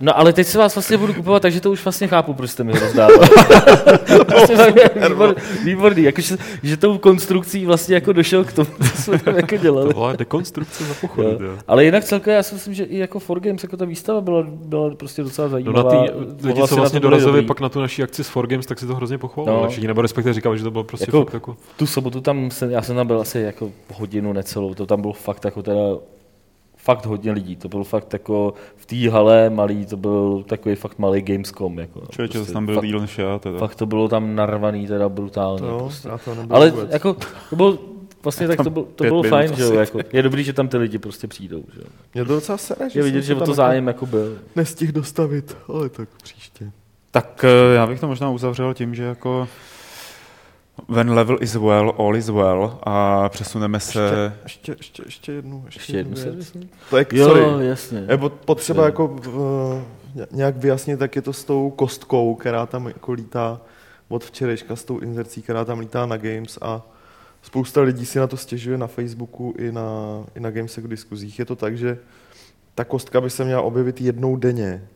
no 0.00 0.18
ale 0.18 0.32
teď 0.32 0.46
se 0.46 0.58
vás 0.58 0.74
vlastně 0.74 0.96
budu 0.96 1.14
kupovat, 1.14 1.42
takže 1.42 1.60
to 1.60 1.70
už 1.70 1.84
vlastně 1.84 2.08
chápu, 2.08 2.34
proč 2.34 2.50
jste 2.50 2.64
mi 2.64 2.72
ho 2.72 2.80
rozdával. 2.80 3.18
Tak 4.56 4.76
je 4.76 5.08
výbor, 5.08 5.34
výborný, 5.64 6.02
jako, 6.02 6.20
že, 6.20 6.36
že 6.62 6.76
tou 6.76 6.98
konstrukcí 6.98 7.66
vlastně 7.66 7.94
jako 7.94 8.12
došel 8.12 8.44
k 8.44 8.52
tomu, 8.52 8.68
co 8.96 9.02
jsme 9.02 9.18
tam 9.18 9.36
jako 9.36 9.56
dělali. 9.56 9.94
Je 10.10 10.16
dekonstrukce 10.16 10.84
za 10.84 10.94
pochodu. 11.00 11.28
Jo. 11.28 11.38
Jo. 11.40 11.58
Ale 11.68 11.84
jinak 11.84 12.04
celkově 12.04 12.36
já 12.36 12.42
si 12.42 12.54
myslím, 12.54 12.74
že 12.74 12.84
i 12.84 12.98
jako 12.98 13.18
For 13.18 13.40
Games, 13.40 13.62
jako 13.62 13.76
ta 13.76 13.84
výstava 13.84 14.20
byla, 14.20 14.42
byla 14.48 14.94
prostě 14.94 15.22
docela 15.22 15.48
No 15.48 15.52
zajímavá. 15.52 15.82
na 15.82 15.90
ty 16.06 16.12
lidi, 16.46 16.62
co 16.68 16.76
vlastně 16.76 17.00
to 17.00 17.08
dorazili 17.08 17.42
pak 17.42 17.60
na 17.60 17.68
tu 17.68 17.80
naší 17.80 18.02
akci 18.02 18.24
s 18.24 18.30
4Games, 18.34 18.62
tak 18.62 18.78
si 18.78 18.86
to 18.86 18.94
hrozně 18.94 19.18
pochválili. 19.18 19.56
No. 19.56 19.62
No. 19.62 19.68
Všichni, 19.68 19.88
nebo 19.88 20.02
respektive 20.02 20.34
říkali, 20.34 20.58
že 20.58 20.64
to 20.64 20.70
bylo 20.70 20.84
prostě 20.84 21.06
jako, 21.08 21.24
fakt 21.24 21.34
jako... 21.34 21.56
tu 21.76 21.86
sobotu 21.86 22.20
tam, 22.20 22.50
jsem, 22.50 22.70
já 22.70 22.82
jsem 22.82 22.96
tam 22.96 23.06
byl 23.06 23.20
asi 23.20 23.38
jako 23.38 23.70
hodinu 23.94 24.32
necelou, 24.32 24.74
to 24.74 24.86
tam 24.86 25.00
bylo 25.00 25.12
fakt 25.12 25.44
jako 25.44 25.61
teda 25.62 25.80
fakt 26.76 27.06
hodně 27.06 27.32
lidí, 27.32 27.56
to 27.56 27.68
bylo 27.68 27.84
fakt 27.84 28.12
jako 28.12 28.54
v 28.76 28.86
té 28.86 29.10
hale 29.10 29.50
malý, 29.50 29.86
to 29.86 29.96
byl 29.96 30.44
takový 30.46 30.74
fakt 30.74 30.98
malý 30.98 31.22
Gamescom. 31.22 31.78
Jako, 31.78 32.00
Člověče, 32.10 32.38
prostě, 32.38 32.52
tam 32.52 32.66
byl 32.66 32.74
fakt, 32.74 32.84
Elon 32.84 33.06
Shea, 33.06 33.38
teda. 33.38 33.58
fakt 33.58 33.74
to 33.74 33.86
bylo 33.86 34.08
tam 34.08 34.34
narvaný, 34.34 34.86
teda 34.86 35.08
brutálně. 35.08 35.60
To 35.60 35.78
prostě. 35.78 36.08
já 36.08 36.18
to 36.18 36.36
Ale 36.50 36.70
vůbec. 36.70 36.90
jako, 36.92 37.16
to 37.50 37.56
bylo, 37.56 37.78
vlastně 38.22 38.48
tak 38.48 38.62
to, 38.64 38.70
bylo, 38.70 38.84
to 38.96 39.04
bylo 39.04 39.22
fajn, 39.22 39.54
že 39.54 39.62
jo, 39.62 39.72
jako, 39.74 39.98
je 40.12 40.22
dobrý, 40.22 40.44
že 40.44 40.52
tam 40.52 40.68
ty 40.68 40.76
lidi 40.76 40.98
prostě 40.98 41.26
přijdou, 41.28 41.64
že 41.74 41.80
jo. 41.80 41.86
Mě 42.14 42.24
to 42.24 42.34
docela 42.34 42.58
sere, 42.58 42.90
že 42.90 42.98
Je 43.00 43.04
vidět, 43.04 43.22
že 43.22 43.26
se 43.26 43.34
o 43.34 43.38
to 43.38 43.44
tam 43.44 43.54
zájem 43.54 43.86
jako 43.86 44.06
byl. 44.06 44.32
jako 44.32 44.44
nestihl 44.56 44.92
dostavit, 44.92 45.56
ale 45.68 45.88
tak 45.88 46.08
příště. 46.22 46.70
Tak 47.10 47.44
eh, 47.44 47.74
já 47.74 47.86
bych 47.86 48.00
to 48.00 48.06
možná 48.08 48.30
uzavřel 48.30 48.74
tím, 48.74 48.94
že 48.94 49.02
jako 49.02 49.48
when 50.88 51.10
level 51.14 51.36
is 51.40 51.54
well, 51.56 51.94
all 51.98 52.16
is 52.16 52.28
well 52.28 52.78
a 52.82 53.28
přesuneme 53.28 53.80
se... 53.80 54.32
Ještě, 54.42 54.72
ještě, 54.78 55.02
ještě 55.06 55.32
jednu, 55.32 55.62
ještě, 55.66 55.78
Ještě 55.80 55.96
jednu 55.96 56.16
jednu 56.18 56.32
věc. 56.34 56.56
To 56.90 56.96
je, 56.96 57.06
Jo, 57.12 57.26
sorry, 57.26 57.66
jasně. 57.66 58.04
je 58.08 58.16
pot- 58.16 58.32
potřeba 58.44 58.84
jako 58.84 59.04
uh, 59.06 60.24
nějak 60.30 60.56
vyjasnit, 60.56 60.98
tak 60.98 61.16
je 61.16 61.22
to 61.22 61.32
s 61.32 61.44
tou 61.44 61.70
kostkou, 61.70 62.34
která 62.34 62.66
tam 62.66 62.86
jako 62.86 63.12
lítá 63.12 63.60
od 64.08 64.24
včerejška 64.24 64.76
s 64.76 64.84
tou 64.84 64.98
inzercí, 64.98 65.42
která 65.42 65.64
tam 65.64 65.78
lítá 65.78 66.06
na 66.06 66.16
Games 66.16 66.58
a 66.62 66.82
spousta 67.42 67.80
lidí 67.80 68.06
si 68.06 68.18
na 68.18 68.26
to 68.26 68.36
stěžuje 68.36 68.78
na 68.78 68.86
Facebooku 68.86 69.54
i 69.58 69.72
na, 69.72 69.82
i 70.34 70.40
na 70.40 70.50
Gamesech 70.50 70.88
diskuzích. 70.88 71.38
Je 71.38 71.44
to 71.44 71.56
tak, 71.56 71.76
že 71.78 71.98
ta 72.74 72.84
kostka 72.84 73.20
by 73.20 73.30
se 73.30 73.44
měla 73.44 73.62
objevit 73.62 74.00
jednou 74.00 74.36
denně. 74.36 74.88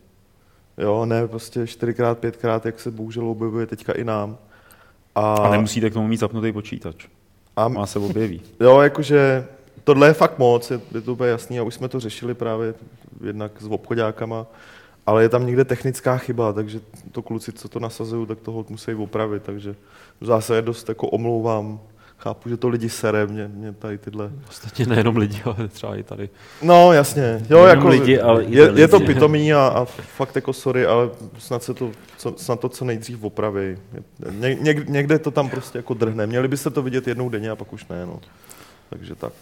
Jo, 0.79 1.07
ne 1.07 1.29
prostě 1.29 1.67
čtyřikrát, 1.67 2.19
pětkrát, 2.19 2.67
jak 2.67 2.81
se 2.81 2.91
bohužel 2.91 3.29
objevuje 3.29 3.67
teďka 3.67 3.93
i 3.93 4.05
nám. 4.05 4.39
A, 5.17 5.35
a 5.35 5.51
nemusíte 5.51 5.91
k 5.91 5.93
tomu 5.93 6.07
mít 6.07 6.21
zapnutý 6.21 6.53
počítač. 6.53 7.07
A 7.57 7.69
má 7.69 7.87
se 7.87 7.99
objeví. 7.99 8.41
Jo, 8.61 8.81
jakože 8.81 9.47
tohle 9.85 10.09
je 10.09 10.13
fakt 10.13 10.39
moc, 10.39 10.71
je, 10.71 10.81
je 10.95 11.01
to 11.01 11.13
úplně 11.13 11.31
jasný 11.31 11.59
a 11.59 11.63
už 11.63 11.75
jsme 11.75 11.89
to 11.89 12.01
řešili 12.01 12.35
právě 12.35 12.75
jednak 13.25 13.53
s 13.61 13.67
obchodákama, 13.67 14.47
ale 15.07 15.23
je 15.23 15.29
tam 15.29 15.47
někde 15.47 15.65
technická 15.65 16.19
chyba, 16.19 16.53
takže 16.53 16.81
to 17.13 17.23
kluci, 17.23 17.53
co 17.53 17.69
to 17.69 17.81
nasazují, 17.81 18.27
tak 18.27 18.41
toho 18.41 18.67
musí 18.69 18.95
opravit, 18.95 19.43
takže 19.43 19.75
zase 20.21 20.57
je 20.57 20.63
dost 20.63 20.89
jako 20.89 21.09
omlouvám 21.09 21.81
chápu, 22.19 22.49
že 22.49 22.57
to 22.57 22.69
lidi 22.69 22.89
sere, 22.89 23.27
mě, 23.27 23.49
mě 23.49 23.73
tady 23.73 23.99
tyhle... 23.99 24.31
Ostatně 24.49 24.87
nejenom 24.87 25.17
lidi, 25.17 25.43
ale 25.45 25.69
třeba 25.69 25.97
i 25.97 26.03
tady. 26.03 26.29
No, 26.63 26.93
jasně. 26.93 27.43
Jo, 27.51 27.65
jako, 27.65 27.89
lidi, 27.89 28.21
ale 28.21 28.45
je, 28.45 28.65
lidi. 28.65 28.81
je 28.81 28.89
to 28.89 29.01
pitomý 29.01 29.53
a, 29.53 29.67
a, 29.67 29.85
fakt 29.85 30.37
jako 30.37 30.53
sorry, 30.53 30.87
ale 30.87 31.11
snad 31.39 31.63
se 31.63 31.75
to, 31.75 31.91
co, 32.17 32.35
snad 32.37 32.61
to 32.61 32.69
co 32.69 32.85
nejdřív 32.85 33.25
opraví. 33.25 33.77
Ně, 34.31 34.55
něk, 34.55 34.89
někde 34.89 35.19
to 35.19 35.31
tam 35.31 35.49
prostě 35.49 35.79
jako 35.79 35.95
drhne. 35.95 36.27
Měli 36.27 36.49
byste 36.49 36.71
to 36.71 36.83
vidět 36.83 37.09
jednou 37.09 37.29
denně 37.29 37.51
a 37.51 37.57
pak 37.57 37.73
už 37.73 37.87
ne, 37.89 38.07
no. 38.07 38.21
Takže 38.91 39.15
tak. 39.15 39.33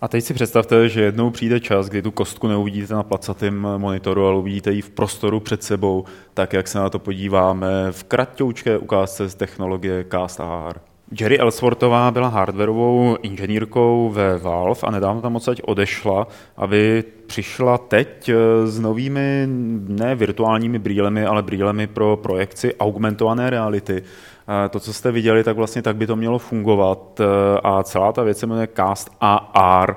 A 0.00 0.08
teď 0.08 0.24
si 0.24 0.34
představte, 0.34 0.88
že 0.88 1.00
jednou 1.00 1.30
přijde 1.30 1.60
čas, 1.60 1.88
kdy 1.88 2.02
tu 2.02 2.10
kostku 2.10 2.48
neuvidíte 2.48 2.94
na 2.94 3.02
placatém 3.02 3.60
monitoru, 3.60 4.26
ale 4.26 4.36
uvidíte 4.36 4.72
ji 4.72 4.82
v 4.82 4.90
prostoru 4.90 5.40
před 5.40 5.62
sebou, 5.62 6.04
tak 6.34 6.52
jak 6.52 6.68
se 6.68 6.78
na 6.78 6.90
to 6.90 6.98
podíváme 6.98 7.68
v 7.90 8.04
kratoučké 8.04 8.78
ukázce 8.78 9.28
z 9.28 9.34
technologie 9.34 10.04
Cast 10.10 10.40
AR. 10.40 10.80
Jerry 11.18 11.38
Ellsworthová 11.38 12.10
byla 12.10 12.28
hardwareovou 12.28 13.16
inženýrkou 13.22 14.10
ve 14.14 14.38
Valve 14.38 14.80
a 14.82 14.90
nedávno 14.90 15.22
tam 15.22 15.36
odsaď 15.36 15.60
odešla, 15.64 16.26
aby 16.56 17.04
přišla 17.26 17.78
teď 17.78 18.28
eh, 18.28 18.66
s 18.66 18.80
novými 18.80 19.46
ne 19.88 20.14
virtuálními 20.14 20.78
brýlemi, 20.78 21.24
ale 21.26 21.42
brýlemi 21.42 21.86
pro 21.86 22.16
projekci 22.16 22.74
augmentované 22.74 23.50
reality. 23.50 24.02
Eh, 24.02 24.68
to, 24.68 24.80
co 24.80 24.92
jste 24.92 25.12
viděli, 25.12 25.44
tak 25.44 25.56
vlastně 25.56 25.82
tak 25.82 25.96
by 25.96 26.06
to 26.06 26.16
mělo 26.16 26.38
fungovat 26.38 27.20
eh, 27.20 27.24
a 27.64 27.82
celá 27.82 28.12
ta 28.12 28.22
věc 28.22 28.38
se 28.38 28.46
jmenuje 28.46 28.68
Cast 28.76 29.10
AR, 29.20 29.96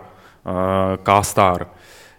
Castar. 1.06 1.68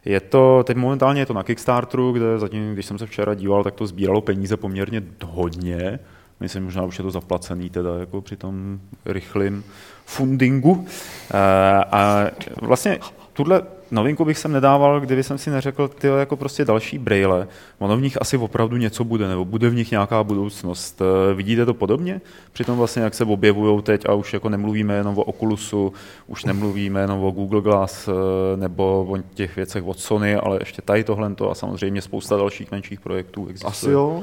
Je 0.05 0.21
to, 0.21 0.65
teď 0.67 0.77
momentálně 0.77 1.21
je 1.21 1.27
to 1.27 1.33
na 1.33 1.43
Kickstarteru, 1.43 2.13
kde 2.13 2.39
zatím, 2.39 2.73
když 2.73 2.87
jsem 2.87 2.99
se 2.99 3.07
včera 3.07 3.35
díval, 3.35 3.65
tak 3.65 3.75
to 3.75 3.87
sbíralo 3.87 4.21
peníze 4.21 4.57
poměrně 4.57 5.03
hodně. 5.25 5.99
Myslím, 6.41 6.65
možná 6.65 6.83
už 6.83 6.99
je 6.99 7.05
to 7.05 7.11
zaplacený 7.11 7.71
teda 7.71 7.99
jako 7.99 8.21
při 8.21 8.37
tom 8.37 8.81
rychlém 9.07 9.65
fundingu. 10.05 10.87
Eh, 11.31 11.85
a 11.85 12.31
vlastně 12.61 12.99
tuhle 13.33 13.63
novinku 13.91 14.25
bych 14.25 14.39
sem 14.39 14.53
nedával, 14.53 15.01
kdyby 15.01 15.23
jsem 15.23 15.39
si 15.39 15.51
neřekl, 15.51 15.89
ty 15.89 16.07
jako 16.07 16.37
prostě 16.37 16.65
další 16.65 16.99
braille. 16.99 17.49
Ono 17.79 17.97
v 17.97 18.01
nich 18.01 18.21
asi 18.21 18.37
opravdu 18.37 18.77
něco 18.77 19.05
bude, 19.05 19.29
nebo 19.29 19.45
bude 19.45 19.71
v 19.71 19.75
nich 19.75 19.91
nějaká 19.91 20.25
budoucnost. 20.25 21.03
Eh, 21.03 21.35
vidíte 21.35 21.67
to 21.67 21.75
podobně? 21.75 22.21
Přitom 22.53 22.79
vlastně, 22.79 23.03
jak 23.03 23.15
se 23.15 23.25
objevují 23.25 23.83
teď 23.83 24.09
a 24.09 24.15
už 24.15 24.33
jako 24.33 24.49
nemluvíme 24.49 24.95
jenom 24.95 25.19
o 25.19 25.23
Oculusu, 25.23 25.93
už 26.27 26.45
nemluvíme 26.45 27.01
jenom 27.01 27.25
o 27.25 27.31
Google 27.31 27.61
Glass 27.61 28.09
eh, 28.09 28.13
nebo 28.57 29.07
o 29.09 29.19
těch 29.35 29.57
věcech 29.57 29.85
od 29.85 29.99
Sony, 29.99 30.35
ale 30.35 30.59
ještě 30.61 30.83
tady 30.83 31.05
tohle 31.05 31.35
a 31.51 31.55
samozřejmě 31.55 32.03
spousta 32.03 32.37
dalších 32.37 32.71
menších 32.71 33.01
projektů 33.01 33.47
existuje. 33.49 33.71
Asi 33.71 33.91
jo, 33.91 34.23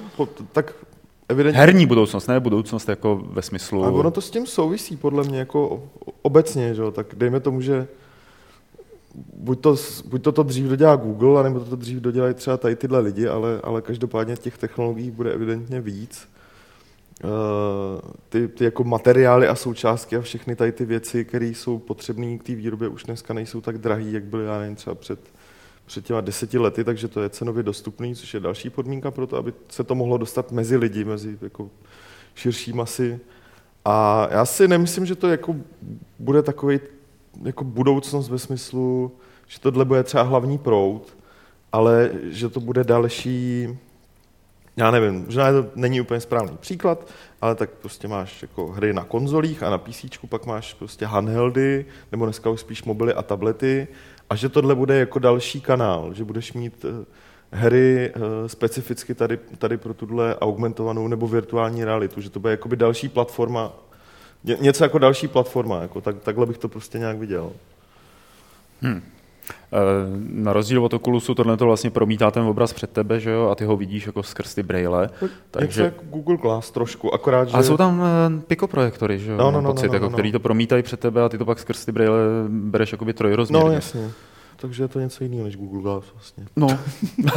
tak 0.51 0.73
evidentně... 1.31 1.59
Herní 1.59 1.85
budoucnost, 1.85 2.27
ne 2.27 2.39
budoucnost 2.39 2.89
jako 2.89 3.21
ve 3.25 3.41
smyslu... 3.41 3.83
A 3.83 3.91
ono 3.91 4.11
to 4.11 4.21
s 4.21 4.31
tím 4.31 4.47
souvisí 4.47 4.97
podle 4.97 5.23
mě 5.23 5.39
jako 5.39 5.83
obecně, 6.21 6.75
že? 6.75 6.81
tak 6.91 7.07
dejme 7.15 7.39
tomu, 7.39 7.61
že 7.61 7.87
buď 9.33 9.61
to, 9.61 9.75
buď 10.05 10.23
to, 10.23 10.31
to 10.31 10.43
dřív 10.43 10.65
dodělá 10.65 10.95
Google, 10.95 11.43
nebo 11.43 11.59
to, 11.59 11.65
to 11.65 11.75
dřív 11.75 11.99
dodělají 11.99 12.33
třeba 12.33 12.57
tady 12.57 12.75
tyhle 12.75 12.99
lidi, 12.99 13.27
ale, 13.27 13.59
ale 13.63 13.81
každopádně 13.81 14.35
těch 14.35 14.57
technologií 14.57 15.11
bude 15.11 15.33
evidentně 15.33 15.81
víc. 15.81 16.27
Uh, 17.23 17.29
ty, 18.29 18.47
ty 18.47 18.63
jako 18.63 18.83
materiály 18.83 19.47
a 19.47 19.55
součástky 19.55 20.15
a 20.15 20.21
všechny 20.21 20.55
tady 20.55 20.71
ty 20.71 20.85
věci, 20.85 21.25
které 21.25 21.45
jsou 21.45 21.79
potřebné 21.79 22.37
k 22.37 22.43
té 22.43 22.55
výrobě, 22.55 22.87
už 22.87 23.03
dneska 23.03 23.33
nejsou 23.33 23.61
tak 23.61 23.77
drahý, 23.77 24.13
jak 24.13 24.23
byly, 24.23 24.45
já 24.45 24.59
nevím, 24.59 24.75
třeba 24.75 24.95
před 24.95 25.19
před 25.91 26.05
těma 26.05 26.21
deseti 26.21 26.57
lety, 26.57 26.83
takže 26.83 27.07
to 27.07 27.21
je 27.21 27.29
cenově 27.29 27.63
dostupný, 27.63 28.15
což 28.15 28.33
je 28.33 28.39
další 28.39 28.69
podmínka 28.69 29.11
pro 29.11 29.27
to, 29.27 29.37
aby 29.37 29.53
se 29.69 29.83
to 29.83 29.95
mohlo 29.95 30.17
dostat 30.17 30.51
mezi 30.51 30.77
lidi, 30.77 31.03
mezi 31.03 31.37
jako 31.41 31.69
širší 32.35 32.73
masy. 32.73 33.19
A 33.85 34.27
já 34.31 34.45
si 34.45 34.67
nemyslím, 34.67 35.05
že 35.05 35.15
to 35.15 35.27
jako 35.27 35.55
bude 36.19 36.41
takový 36.41 36.79
jako 37.43 37.63
budoucnost 37.63 38.29
ve 38.29 38.39
smyslu, 38.39 39.11
že 39.47 39.59
tohle 39.59 39.85
bude 39.85 40.03
třeba 40.03 40.23
hlavní 40.23 40.57
proud, 40.57 41.17
ale 41.71 42.11
že 42.23 42.49
to 42.49 42.59
bude 42.59 42.83
další, 42.83 43.67
já 44.77 44.91
nevím, 44.91 45.25
možná 45.25 45.51
to 45.51 45.65
není 45.75 46.01
úplně 46.01 46.19
správný 46.19 46.57
příklad, 46.57 47.07
ale 47.41 47.55
tak 47.55 47.69
prostě 47.69 48.07
máš 48.07 48.41
jako 48.41 48.67
hry 48.67 48.93
na 48.93 49.03
konzolích 49.03 49.63
a 49.63 49.69
na 49.69 49.77
PC, 49.77 50.05
pak 50.29 50.45
máš 50.45 50.73
prostě 50.73 51.05
handheldy, 51.05 51.85
nebo 52.11 52.25
dneska 52.25 52.49
už 52.49 52.59
spíš 52.59 52.83
mobily 52.83 53.13
a 53.13 53.21
tablety 53.21 53.87
a 54.31 54.35
že 54.35 54.49
tohle 54.49 54.75
bude 54.75 54.99
jako 54.99 55.19
další 55.19 55.61
kanál, 55.61 56.13
že 56.13 56.23
budeš 56.23 56.53
mít 56.53 56.85
eh, 56.85 57.05
hry 57.51 58.11
eh, 58.15 58.49
specificky 58.49 59.13
tady, 59.13 59.37
tady 59.57 59.77
pro 59.77 59.93
tuhle 59.93 60.35
augmentovanou 60.35 61.07
nebo 61.07 61.27
virtuální 61.27 61.83
realitu, 61.85 62.21
že 62.21 62.29
to 62.29 62.39
bude 62.39 62.51
jakoby 62.51 62.75
další 62.75 63.09
platforma, 63.09 63.73
něco 64.59 64.83
jako 64.83 64.97
další 64.97 65.27
platforma, 65.27 65.81
jako 65.81 66.01
tak, 66.01 66.19
takhle 66.19 66.45
bych 66.45 66.57
to 66.57 66.69
prostě 66.69 66.99
nějak 66.99 67.17
viděl. 67.17 67.51
Hmm. 68.81 69.03
Eh, 69.73 69.77
na 70.29 70.53
rozdíl 70.53 70.85
od 70.85 70.93
Oculusu 70.93 71.35
tohle 71.35 71.57
to 71.57 71.65
vlastně 71.65 71.89
promítá 71.89 72.31
ten 72.31 72.43
obraz 72.43 72.73
před 72.73 72.89
tebe, 72.89 73.19
že 73.19 73.31
jo, 73.31 73.49
a 73.49 73.55
ty 73.55 73.65
ho 73.65 73.77
vidíš 73.77 74.05
jako 74.05 74.23
skrz 74.23 74.55
ty 74.55 74.63
braille. 74.63 75.09
Takže 75.51 75.83
jak 75.83 75.93
Google 76.09 76.37
Glass 76.37 76.71
trošku, 76.71 77.13
akorát, 77.13 77.49
že... 77.49 77.57
A 77.57 77.63
jsou 77.63 77.77
tam 77.77 78.03
eh, 78.03 78.41
Pico 78.47 78.67
projektory, 78.67 79.19
že 79.19 79.31
jo, 79.31 79.37
no, 79.37 79.51
no, 79.51 79.61
no, 79.61 79.71
pocit, 79.73 79.87
no, 79.87 79.91
no, 79.91 79.95
jako, 79.95 80.05
no, 80.05 80.09
no. 80.09 80.15
který 80.15 80.31
to 80.31 80.39
promítají 80.39 80.83
před 80.83 80.99
tebe 80.99 81.23
a 81.23 81.29
ty 81.29 81.37
to 81.37 81.45
pak 81.45 81.59
skrz 81.59 81.85
ty 81.85 81.91
braille 81.91 82.19
bereš 82.47 82.91
jakoby 82.91 83.13
trojrozměrně. 83.13 83.69
No, 83.69 83.73
jasně. 83.75 84.11
Takže 84.55 84.83
je 84.83 84.87
to 84.87 84.99
něco 84.99 85.23
jiného 85.23 85.43
než 85.43 85.57
Google 85.57 85.81
Glass 85.81 86.05
vlastně. 86.13 86.45
No. 86.55 86.67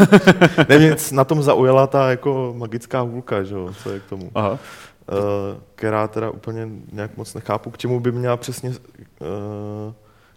Nevím, 0.68 0.97
na 1.12 1.25
tom 1.25 1.42
zaujala 1.42 1.87
ta 1.87 2.11
jako 2.11 2.54
magická 2.59 3.00
hůlka, 3.00 3.42
že 3.42 3.54
jo, 3.54 3.71
co 3.83 3.90
je 3.90 4.00
k 4.00 4.04
tomu. 4.04 4.30
Aha. 4.35 4.50
Uh, 4.50 4.59
která 5.75 6.09
teda 6.09 6.30
úplně 6.30 6.68
nějak 6.92 7.16
moc 7.16 7.35
nechápu, 7.35 7.71
k 7.71 7.78
čemu 7.78 8.00
by 8.00 8.12
měla 8.12 8.37
přesně 8.37 8.71
uh, 8.71 8.76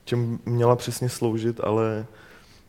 čem 0.08 0.40
měla 0.46 0.76
přesně 0.76 1.10
sloužit, 1.10 1.60
ale 1.64 2.06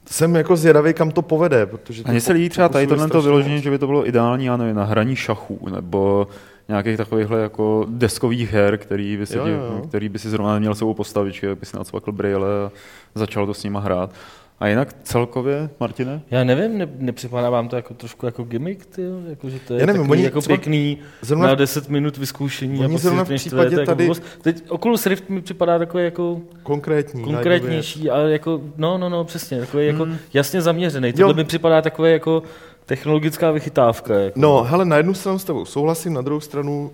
jsem 0.07 0.37
jako 0.37 0.57
zvědavý, 0.57 0.95
kam 0.95 1.11
to 1.11 1.23
povede, 1.23 1.66
protože... 1.66 2.02
A 2.07 2.11
mně 2.11 2.21
se 2.21 2.33
líbí 2.33 2.49
třeba 2.49 2.68
tady 2.68 2.87
tohle 2.87 3.09
to 3.09 3.23
vyložení, 3.23 3.61
že 3.61 3.71
by 3.71 3.78
to 3.78 3.87
bylo 3.87 4.09
ideální, 4.09 4.45
já 4.45 4.57
nevím, 4.57 4.76
na 4.76 4.85
hraní 4.85 5.16
šachů, 5.16 5.68
nebo 5.71 6.28
nějakých 6.68 6.97
takovýchhle 6.97 7.40
jako 7.40 7.87
deskových 7.88 8.52
her, 8.52 8.78
který 8.78 9.16
by 9.16 9.26
si, 9.26 9.37
jo, 9.37 9.47
jo. 9.47 9.83
Který 9.88 10.09
by 10.09 10.18
si 10.18 10.30
zrovna 10.30 10.54
neměl 10.54 10.75
sebou 10.75 10.95
postavit, 10.95 11.35
že 11.35 11.54
by 11.54 11.66
si 11.66 11.76
nacvakl 11.76 12.12
brýle 12.12 12.49
a 12.66 12.71
začal 13.14 13.47
to 13.47 13.54
s 13.54 13.64
nima 13.64 13.80
hrát. 13.80 14.11
A 14.60 14.68
jinak 14.68 14.88
celkově, 15.02 15.70
Martine? 15.80 16.20
Já 16.30 16.44
nevím, 16.44 16.78
ne, 16.78 16.88
nepřipadá 16.98 17.50
vám 17.50 17.68
to 17.68 17.76
jako 17.76 17.94
trošku 17.94 18.26
jako 18.26 18.44
gimmick, 18.44 18.86
ty, 18.86 19.02
jako, 19.28 19.50
že 19.50 19.58
to 19.58 19.74
je 19.74 19.80
Já 19.80 19.86
nevím, 19.86 20.02
takový 20.02 20.22
jako 20.22 20.42
pěkný 20.42 20.98
zrovna, 21.20 21.46
na 21.46 21.54
10 21.54 21.88
minut 21.88 22.16
vyzkoušení. 22.16 22.80
Oni 22.80 22.98
zrovna 22.98 23.24
v 23.24 23.34
případě 23.34 23.74
jako 23.74 23.86
tady... 23.86 24.04
Jako, 24.06 24.20
teď 24.42 24.62
Oculus 24.68 25.06
Rift 25.06 25.28
mi 25.28 25.42
připadá 25.42 25.78
takový 25.78 26.04
jako... 26.04 26.40
Konkrétní. 26.62 27.24
Konkrétnější, 27.24 28.10
ale 28.10 28.32
jako, 28.32 28.60
no, 28.76 28.98
no, 28.98 29.08
no, 29.08 29.24
přesně, 29.24 29.60
takový 29.60 29.86
jako 29.86 30.02
hmm. 30.02 30.12
jako 30.12 30.24
jasně 30.34 30.62
zaměřený. 30.62 31.12
Tohle 31.12 31.34
mi 31.34 31.44
připadá 31.44 31.82
takové 31.82 32.10
jako 32.10 32.42
technologická 32.86 33.50
vychytávka. 33.50 34.14
Jako. 34.14 34.40
No, 34.40 34.62
hele, 34.62 34.84
na 34.84 34.96
jednu 34.96 35.14
stranu 35.14 35.38
s 35.38 35.44
tebou 35.44 35.64
souhlasím, 35.64 36.12
na 36.12 36.22
druhou 36.22 36.40
stranu 36.40 36.90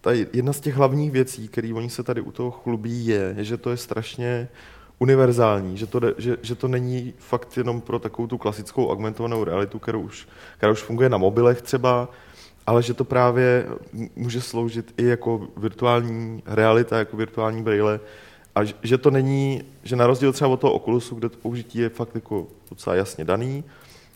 ta 0.00 0.10
jedna 0.32 0.52
z 0.52 0.60
těch 0.60 0.74
hlavních 0.74 1.10
věcí, 1.10 1.48
které 1.48 1.74
oni 1.74 1.90
se 1.90 2.02
tady 2.02 2.20
u 2.20 2.32
toho 2.32 2.50
chlubí, 2.50 3.06
je, 3.06 3.36
že 3.38 3.56
to 3.56 3.70
je 3.70 3.76
strašně 3.76 4.48
univerzální, 5.02 5.78
že 5.78 5.86
to, 5.86 6.00
že, 6.18 6.36
že 6.42 6.54
to 6.54 6.68
není 6.68 7.14
fakt 7.18 7.56
jenom 7.56 7.80
pro 7.80 7.98
takovou 7.98 8.26
tu 8.28 8.38
klasickou 8.38 8.90
augmentovanou 8.90 9.44
realitu, 9.44 9.78
kterou 9.78 10.00
už, 10.00 10.28
která 10.56 10.72
už 10.72 10.82
funguje 10.82 11.08
na 11.08 11.18
mobilech 11.18 11.62
třeba, 11.62 12.08
ale 12.66 12.82
že 12.82 12.94
to 12.94 13.04
právě 13.04 13.66
může 14.16 14.40
sloužit 14.40 14.94
i 14.96 15.04
jako 15.04 15.48
virtuální 15.56 16.42
realita, 16.46 16.98
jako 16.98 17.16
virtuální 17.16 17.62
braille, 17.62 18.00
a 18.54 18.60
že 18.82 18.98
to 18.98 19.10
není, 19.10 19.62
že 19.82 19.96
na 19.96 20.06
rozdíl 20.06 20.32
třeba 20.32 20.50
od 20.50 20.60
toho 20.60 20.72
Oculusu, 20.72 21.14
kde 21.14 21.28
to 21.28 21.38
použití 21.38 21.78
je 21.78 21.88
fakt 21.88 22.14
jako 22.14 22.46
docela 22.70 22.96
jasně 22.96 23.24
daný, 23.24 23.64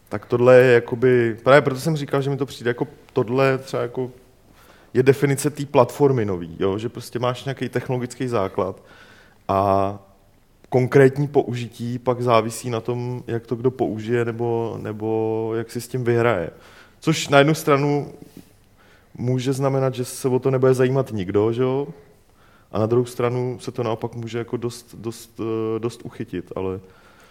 tak 0.09 0.27
tohle 0.27 0.57
je 0.57 0.75
jakoby, 0.75 1.37
právě 1.43 1.61
proto 1.61 1.81
jsem 1.81 1.97
říkal, 1.97 2.23
že 2.23 2.31
mi 2.31 2.37
to 2.37 2.47
přijde 2.47 2.71
jako 2.71 2.87
tohle 3.13 3.59
třeba 3.59 3.83
jako 3.83 4.11
je 4.95 5.03
definice 5.03 5.51
té 5.51 5.67
platformy 5.67 6.25
nový, 6.25 6.57
jo? 6.59 6.79
že 6.79 6.89
prostě 6.89 7.19
máš 7.19 7.45
nějaký 7.45 7.69
technologický 7.69 8.29
základ 8.29 8.83
a 9.49 9.59
konkrétní 10.69 11.29
použití 11.29 11.99
pak 11.99 12.23
závisí 12.23 12.71
na 12.71 12.81
tom, 12.81 13.23
jak 13.27 13.47
to 13.47 13.57
kdo 13.57 13.71
použije 13.71 14.25
nebo, 14.25 14.79
nebo 14.83 15.53
jak 15.57 15.71
si 15.71 15.81
s 15.81 15.89
tím 15.89 16.05
vyhraje. 16.05 16.51
Což 17.01 17.29
na 17.29 17.39
jednu 17.39 17.55
stranu 17.55 18.13
může 19.15 19.53
znamenat, 19.53 19.95
že 19.95 20.05
se 20.05 20.29
o 20.29 20.39
to 20.39 20.51
nebude 20.51 20.75
zajímat 20.75 21.13
nikdo, 21.13 21.53
že 21.53 21.63
jo? 21.63 21.87
A 22.73 22.79
na 22.79 22.87
druhou 22.87 23.07
stranu 23.07 23.59
se 23.61 23.73
to 23.73 23.83
naopak 23.83 24.15
může 24.15 24.39
jako 24.39 24.57
dost, 24.57 24.95
dost, 24.95 25.41
eh, 25.41 25.79
dost 25.79 26.01
uchytit, 26.05 26.53
ale 26.57 26.81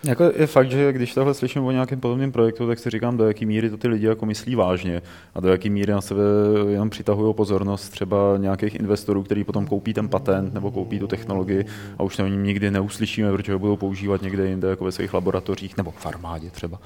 jako 0.07 0.31
je 0.35 0.47
fakt, 0.47 0.71
že 0.71 0.93
když 0.93 1.13
tohle 1.13 1.33
slyším 1.33 1.63
o 1.63 1.71
nějakém 1.71 2.00
podobném 2.00 2.31
projektu, 2.31 2.67
tak 2.67 2.79
si 2.79 2.89
říkám, 2.89 3.17
do 3.17 3.27
jaký 3.27 3.45
míry 3.45 3.69
to 3.69 3.77
ty 3.77 3.88
lidi 3.88 4.05
jako 4.05 4.25
myslí 4.25 4.55
vážně 4.55 5.01
a 5.35 5.39
do 5.39 5.50
jaký 5.50 5.69
míry 5.69 5.91
na 5.91 6.01
sebe 6.01 6.21
jenom 6.69 6.89
přitahují 6.89 7.33
pozornost 7.33 7.89
třeba 7.89 8.17
nějakých 8.38 8.75
investorů, 8.75 9.24
kteří 9.24 9.43
potom 9.43 9.67
koupí 9.67 9.93
ten 9.93 10.09
patent 10.09 10.53
nebo 10.53 10.71
koupí 10.71 11.00
tu 11.00 11.07
technologii 11.07 11.65
a 11.97 12.03
už 12.03 12.17
to 12.17 12.24
o 12.24 12.27
ní 12.27 12.38
nikdy 12.38 12.71
neuslyšíme, 12.71 13.31
protože 13.31 13.53
ho 13.53 13.59
budou 13.59 13.77
používat 13.77 14.21
někde 14.21 14.47
jinde, 14.47 14.67
jako 14.69 14.85
ve 14.85 14.91
svých 14.91 15.13
laboratořích 15.13 15.77
nebo 15.77 15.91
v 15.91 16.05
armádě 16.05 16.50
třeba. 16.50 16.79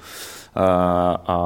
A, 0.54 0.64
a 1.26 1.36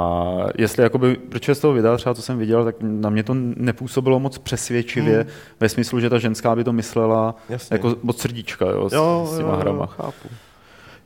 jestli 0.58 0.82
jakoby, 0.82 1.16
proč 1.16 1.48
z 1.48 1.58
toho 1.58 1.74
videa 1.74 1.96
třeba, 1.96 2.14
co 2.14 2.22
jsem 2.22 2.38
viděl, 2.38 2.64
tak 2.64 2.76
na 2.80 3.10
mě 3.10 3.22
to 3.22 3.34
nepůsobilo 3.56 4.20
moc 4.20 4.38
přesvědčivě 4.38 5.16
hmm. 5.16 5.30
ve 5.60 5.68
smyslu, 5.68 6.00
že 6.00 6.10
ta 6.10 6.18
ženská 6.18 6.56
by 6.56 6.64
to 6.64 6.72
myslela 6.72 7.34
Jasně. 7.48 7.74
jako 7.74 7.96
od 8.06 8.18
srdíčka, 8.18 8.66
jo, 8.66 8.88
jo, 8.92 9.26
s, 9.26 9.34
s 9.34 9.38
těma 9.38 9.50
jo, 9.50 9.56
hrama. 9.56 9.86
Chápu. 9.86 10.28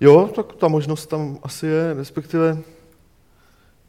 Jo, 0.00 0.31
tak 0.35 0.52
ta 0.52 0.69
možnost 0.69 1.07
tam 1.07 1.38
asi 1.43 1.67
je, 1.67 1.95
respektive 1.95 2.59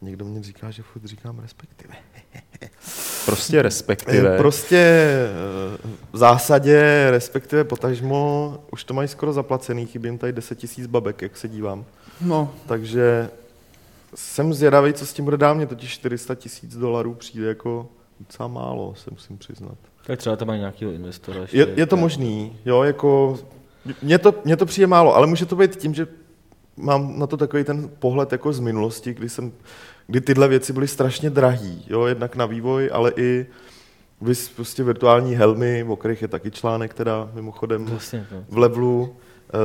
někdo 0.02 0.26
mě 0.26 0.44
říká, 0.44 0.72
že 0.72 0.84
furt 0.84 1.06
říkám 1.06 1.40
respektive. 1.40 1.94
Prostě 3.26 3.62
respektive. 3.62 4.38
Prostě 4.38 4.78
eh, 4.78 5.90
v 6.12 6.18
zásadě, 6.18 7.08
respektive 7.12 7.64
potažmo, 7.64 8.58
už 8.72 8.84
to 8.84 8.94
mají 8.94 9.08
skoro 9.08 9.34
zaplacený, 9.34 9.86
chybím 9.86 10.18
tady 10.18 10.34
10 10.34 10.58
tisíc 10.58 10.88
babek, 10.88 11.22
jak 11.22 11.38
se 11.38 11.48
dívám. 11.48 11.86
No. 12.22 12.54
Takže 12.68 13.30
jsem 14.16 14.54
zvědavý, 14.54 14.94
co 14.94 15.06
s 15.06 15.14
tím 15.14 15.26
bude 15.26 15.38
dál, 15.38 15.56
mě 15.56 15.66
totiž 15.66 15.92
400 15.92 16.36
tisíc 16.36 16.78
dolarů 16.78 17.14
přijde 17.14 17.48
jako 17.48 17.88
docela 18.20 18.48
málo, 18.48 18.96
se 18.96 19.12
musím 19.12 19.38
přiznat. 19.38 19.78
Tak 20.06 20.20
třeba 20.20 20.36
tam 20.36 20.48
mají 20.48 20.60
nějakého 20.60 20.92
investora. 20.92 21.40
Je, 21.52 21.68
je 21.76 21.86
to 21.86 21.98
možný, 21.98 22.58
jo, 22.66 22.84
jako 22.84 23.40
mně 24.02 24.18
to, 24.18 24.34
mně 24.46 24.58
to 24.58 24.66
přijde 24.66 24.88
málo, 24.88 25.16
ale 25.16 25.28
může 25.28 25.46
to 25.46 25.56
být 25.56 25.76
tím, 25.76 25.94
že 25.94 26.08
mám 26.78 27.20
na 27.20 27.28
to 27.28 27.38
takový 27.38 27.64
ten 27.64 27.90
pohled 28.00 28.32
jako 28.32 28.54
z 28.54 28.60
minulosti, 28.60 29.14
kdy, 29.14 29.30
jsem, 29.30 29.52
kdy 30.08 30.22
tyhle 30.22 30.48
věci 30.48 30.74
byly 30.74 30.88
strašně 30.88 31.30
drahý, 31.30 31.86
jo, 31.88 32.06
jednak 32.06 32.36
na 32.36 32.46
vývoj, 32.46 32.90
ale 32.94 33.14
i 33.16 33.46
vys, 34.22 34.50
prostě 34.50 34.84
virtuální 34.84 35.36
helmy, 35.36 35.86
o 35.90 35.96
kterých 35.96 36.22
je 36.22 36.28
taky 36.28 36.52
článek 36.52 36.94
teda 36.94 37.30
mimochodem 37.34 37.86
vlastně, 37.86 38.28
no. 38.32 38.46
v 38.50 38.58
levelu. 38.58 39.16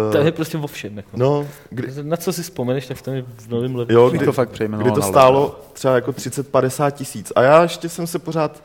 Eh, 0.08 0.12
to 0.12 0.18
je 0.18 0.32
prostě 0.32 0.58
o 0.58 0.66
všem. 0.66 0.96
Jako. 0.96 1.08
No, 1.16 1.46
kdy, 1.70 1.88
na 2.02 2.16
co 2.16 2.32
si 2.32 2.42
vzpomeneš, 2.42 2.86
tak 2.86 2.96
v 2.96 3.02
tom 3.02 3.14
je 3.14 3.24
v 3.36 3.48
novém 3.48 3.76
levelu. 3.76 4.00
Jo, 4.00 4.10
kdy, 4.10 4.24
to 4.24 4.32
fakt 4.32 4.60
kdy 4.78 4.92
to 4.92 5.02
stálo 5.02 5.60
třeba 5.72 5.94
jako 5.94 6.10
30-50 6.10 6.90
tisíc. 6.90 7.32
A 7.36 7.42
já 7.42 7.62
ještě 7.62 7.88
jsem 7.88 8.06
se 8.06 8.18
pořád 8.18 8.62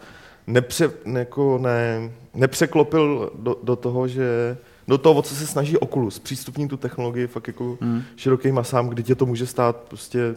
nepře, 0.47 0.91
jako 1.17 1.57
ne, 1.57 2.11
nepřeklopil 2.33 3.31
do, 3.35 3.55
do 3.63 3.75
toho, 3.75 4.07
že 4.07 4.57
do 4.89 4.97
toho, 4.97 5.15
o 5.15 5.21
co 5.21 5.35
se 5.35 5.47
snaží 5.47 5.77
Oculus, 5.77 6.19
přístupní 6.19 6.67
tu 6.67 6.77
technologii 6.77 7.27
fakt 7.27 7.47
jako 7.47 7.77
hmm. 7.81 8.03
široký 8.15 8.51
masám, 8.51 8.89
kdy 8.89 9.03
tě 9.03 9.15
to 9.15 9.25
může 9.25 9.45
stát 9.45 9.75
prostě 9.75 10.35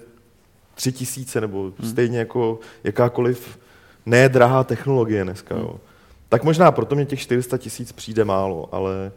tři 0.75 0.93
tisíce, 0.93 1.41
nebo 1.41 1.73
hmm. 1.79 1.91
stejně 1.91 2.19
jako 2.19 2.61
jakákoliv 2.85 3.59
nedrahá 4.07 4.65
technologie 4.65 5.25
dneska. 5.25 5.55
Hmm. 5.55 5.65
Jo. 5.65 5.81
Tak 6.29 6.45
možná 6.45 6.71
proto 6.71 6.95
mě 6.95 7.07
těch 7.07 7.21
400 7.21 7.59
tisíc 7.59 7.93
přijde 7.93 8.25
málo, 8.25 8.69
ale 8.73 9.13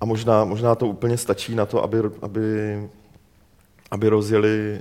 a 0.00 0.04
možná, 0.04 0.44
možná 0.44 0.74
to 0.74 0.86
úplně 0.86 1.16
stačí 1.16 1.54
na 1.54 1.66
to, 1.66 1.82
aby, 1.82 1.98
aby, 2.22 2.80
aby 3.90 4.08
rozjeli 4.08 4.80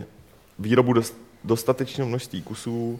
výrobu 0.59 0.93
dost, 0.93 1.15
dostatečného 1.43 2.07
množství 2.07 2.41
kusů, 2.41 2.99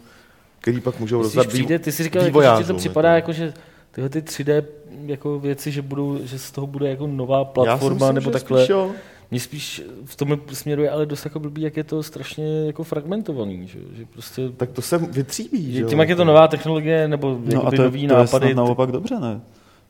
který 0.60 0.80
pak 0.80 1.00
můžou 1.00 1.22
rozdat 1.22 1.46
přijde, 1.46 1.78
Ty 1.78 1.92
si 1.92 2.02
říkal, 2.02 2.22
jako, 2.22 2.42
že 2.42 2.48
ti 2.58 2.64
to 2.64 2.74
připadá 2.74 3.14
jako, 3.14 3.32
že 3.32 3.52
tyhle 3.92 4.08
ty 4.08 4.20
3D 4.20 4.64
jako 5.06 5.38
věci, 5.38 5.70
že, 5.70 5.82
budou, 5.82 6.18
že 6.22 6.38
z 6.38 6.50
toho 6.50 6.66
bude 6.66 6.88
jako 6.88 7.06
nová 7.06 7.44
platforma 7.44 8.06
myslím, 8.06 8.14
nebo 8.14 8.30
takhle. 8.30 8.60
Spíš, 8.60 8.70
jo. 8.70 8.90
Mě 9.30 9.40
spíš 9.40 9.82
v 10.04 10.16
tom 10.16 10.40
směru 10.52 10.82
je 10.82 10.90
ale 10.90 11.06
dost 11.06 11.24
jako 11.24 11.40
blbý, 11.40 11.62
jak 11.62 11.76
je 11.76 11.84
to 11.84 12.02
strašně 12.02 12.66
jako 12.66 12.84
fragmentovaný, 12.84 13.66
že, 13.66 13.78
že 13.96 14.04
prostě... 14.12 14.42
Tak 14.56 14.70
to 14.70 14.82
se 14.82 14.98
vytříbí, 14.98 15.72
že 15.72 15.84
Tím, 15.84 16.00
jak 16.00 16.08
je 16.08 16.16
to 16.16 16.24
nová 16.24 16.48
technologie, 16.48 17.08
nebo 17.08 17.40
no 17.54 17.66
a 17.66 17.70
to, 17.70 17.82
nový 17.82 18.08
to 18.08 18.14
nápady... 18.14 18.48
je 18.48 18.54
naopak 18.54 18.92
dobře, 18.92 19.20
ne? 19.20 19.40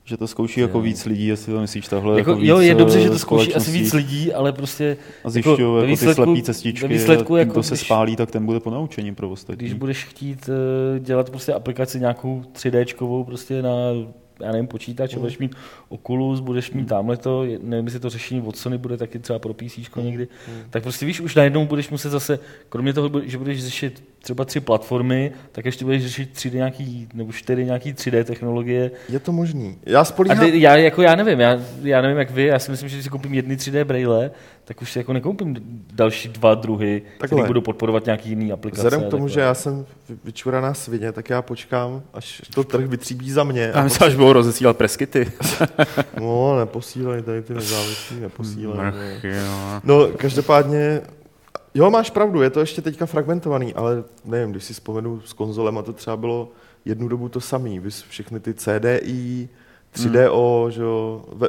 Že 0.04 0.16
to 0.16 0.26
zkouší 0.26 0.60
jako 0.60 0.80
víc 0.80 1.04
lidí, 1.04 1.26
jestli 1.26 1.52
to 1.52 1.60
myslíš 1.60 1.88
takhle 1.88 2.18
jako, 2.18 2.30
jako 2.30 2.40
víc 2.40 2.48
Jo, 2.48 2.60
je 2.60 2.74
dobře, 2.74 3.00
že 3.00 3.10
to 3.10 3.18
zkouší 3.18 3.54
asi 3.54 3.70
víc 3.70 3.92
lidí, 3.92 4.32
ale 4.32 4.52
prostě... 4.52 4.96
A 5.24 5.30
zjišťují 5.30 5.60
jako, 5.60 5.76
jako 5.78 6.06
ty 6.06 6.14
slepý 6.14 6.42
cestičky, 6.42 6.88
výsledku, 6.88 7.36
jako, 7.36 7.52
kdo 7.52 7.62
se 7.62 7.74
když, 7.74 7.80
spálí, 7.80 8.16
tak 8.16 8.30
ten 8.30 8.46
bude 8.46 8.60
po 8.60 8.70
naučení 8.70 9.14
pro 9.14 9.30
ostatní. 9.30 9.56
Když 9.56 9.72
budeš 9.72 10.04
chtít 10.04 10.48
uh, 10.48 10.98
dělat 10.98 11.30
prostě 11.30 11.52
aplikaci 11.52 12.00
nějakou 12.00 12.42
3Dčkovou 12.54 13.24
prostě 13.24 13.62
na 13.62 13.70
já 14.40 14.52
nevím, 14.52 14.66
počítač, 14.66 15.14
mm. 15.14 15.20
budeš 15.20 15.38
mít 15.38 15.54
Oculus, 15.88 16.40
budeš 16.40 16.70
mít 16.70 16.88
tamhle 16.88 17.16
to, 17.16 17.44
nevím, 17.62 17.84
jestli 17.84 18.00
to 18.00 18.10
řešení 18.10 18.42
od 18.42 18.56
Sony 18.56 18.78
bude 18.78 18.96
taky 18.96 19.18
třeba 19.18 19.38
pro 19.38 19.54
PC 19.54 19.78
někdy, 19.96 20.28
mm. 20.48 20.62
tak 20.70 20.82
prostě 20.82 21.06
víš, 21.06 21.20
už 21.20 21.34
najednou 21.34 21.66
budeš 21.66 21.90
muset 21.90 22.10
zase, 22.10 22.38
kromě 22.68 22.92
toho, 22.92 23.10
že 23.24 23.38
budeš 23.38 23.64
řešit 23.64 24.02
třeba 24.22 24.44
tři 24.44 24.60
platformy, 24.60 25.32
tak 25.52 25.64
ještě 25.64 25.84
budeš 25.84 26.02
řešit 26.02 26.30
3D 26.34 26.54
nějaký, 26.54 27.08
nebo 27.14 27.32
čtyři 27.32 27.64
nějaký 27.64 27.92
3D 27.92 28.24
technologie. 28.24 28.90
Je 29.08 29.18
to 29.18 29.32
možný. 29.32 29.78
Já 29.86 30.04
spolíhám... 30.04 30.40
A 30.40 30.50
ty, 30.50 30.60
já, 30.60 30.76
jako 30.76 31.02
já 31.02 31.14
nevím, 31.14 31.40
já, 31.40 31.58
já 31.82 32.02
nevím 32.02 32.18
jak 32.18 32.30
vy, 32.30 32.44
já 32.44 32.58
si 32.58 32.70
myslím, 32.70 32.88
že 32.88 32.96
když 32.96 33.04
si 33.04 33.10
koupím 33.10 33.34
jedny 33.34 33.56
3D 33.56 33.84
braille, 33.84 34.30
tak 34.64 34.82
už 34.82 34.92
si 34.92 34.98
jako 34.98 35.12
nekoupím 35.12 35.56
další 35.92 36.28
dva 36.28 36.54
druhy, 36.54 37.02
které 37.18 37.46
budou 37.46 37.60
podporovat 37.60 38.04
nějaký 38.04 38.28
jiný 38.28 38.52
aplikace. 38.52 38.82
Vzhledem 38.88 39.08
k 39.08 39.10
tomu, 39.10 39.28
že 39.28 39.40
já 39.40 39.54
jsem 39.54 39.86
vyčuraná 40.24 40.74
svině, 40.74 41.12
tak 41.12 41.30
já 41.30 41.42
počkám, 41.42 42.02
až 42.14 42.42
to 42.54 42.64
trh 42.64 42.86
vytříbí 42.86 43.30
za 43.30 43.44
mě. 43.44 43.72
A 43.72 43.82
myslím, 43.82 44.06
až 44.08 44.14
budou 44.14 44.32
rozesílat 44.32 44.76
preskity. 44.76 45.32
no, 46.20 46.58
neposílají 46.58 47.22
tady 47.22 47.42
ty 47.42 47.54
nezávislí, 47.54 48.20
neposílají. 48.20 48.92
No. 49.46 49.80
no, 49.84 50.08
každopádně 50.08 51.00
Jo, 51.74 51.90
máš 51.90 52.10
pravdu, 52.10 52.42
je 52.42 52.50
to 52.50 52.60
ještě 52.60 52.82
teďka 52.82 53.06
fragmentovaný, 53.06 53.74
ale 53.74 54.04
nevím, 54.24 54.50
když 54.50 54.64
si 54.64 54.72
vzpomenu 54.72 55.20
s 55.20 55.32
konzolem, 55.32 55.78
a 55.78 55.82
to 55.82 55.92
třeba 55.92 56.16
bylo 56.16 56.48
jednu 56.84 57.08
dobu 57.08 57.28
to 57.28 57.40
samý, 57.40 57.80
všechny 58.08 58.40
ty 58.40 58.54
CDI, 58.54 59.48
3DO, 59.94 60.62
hmm. 60.62 60.70
že 60.70 60.82
jo, 60.82 61.24
ve, 61.32 61.48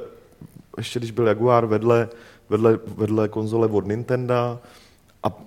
ještě 0.77 0.99
když 0.99 1.11
byl 1.11 1.27
Jaguar 1.27 1.65
vedle, 1.65 2.09
vedle, 2.49 2.79
vedle 2.97 3.27
konzole 3.27 3.67
od 3.67 3.87
Nintendo 3.87 4.59
a 5.23 5.37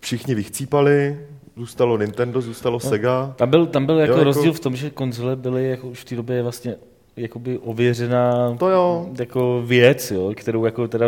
všichni 0.00 0.34
vychcípali, 0.34 1.18
zůstalo 1.56 1.98
Nintendo, 1.98 2.40
zůstalo 2.40 2.80
no, 2.84 2.90
Sega. 2.90 3.34
Tam 3.36 3.50
byl, 3.50 3.66
tam 3.66 3.86
byl 3.86 3.98
jako, 3.98 4.18
jo, 4.18 4.24
rozdíl 4.24 4.44
jako... 4.44 4.56
v 4.56 4.60
tom, 4.60 4.76
že 4.76 4.90
konzole 4.90 5.36
byly 5.36 5.70
jako 5.70 5.88
už 5.88 6.00
v 6.00 6.04
té 6.04 6.16
době 6.16 6.42
vlastně 6.42 6.76
jakoby 7.16 7.58
ověřená 7.58 8.56
to 8.58 8.68
jo. 8.68 9.10
jako 9.18 9.62
věc, 9.66 10.10
jo, 10.10 10.32
kterou 10.36 10.64
jako 10.64 10.88
teda 10.88 11.06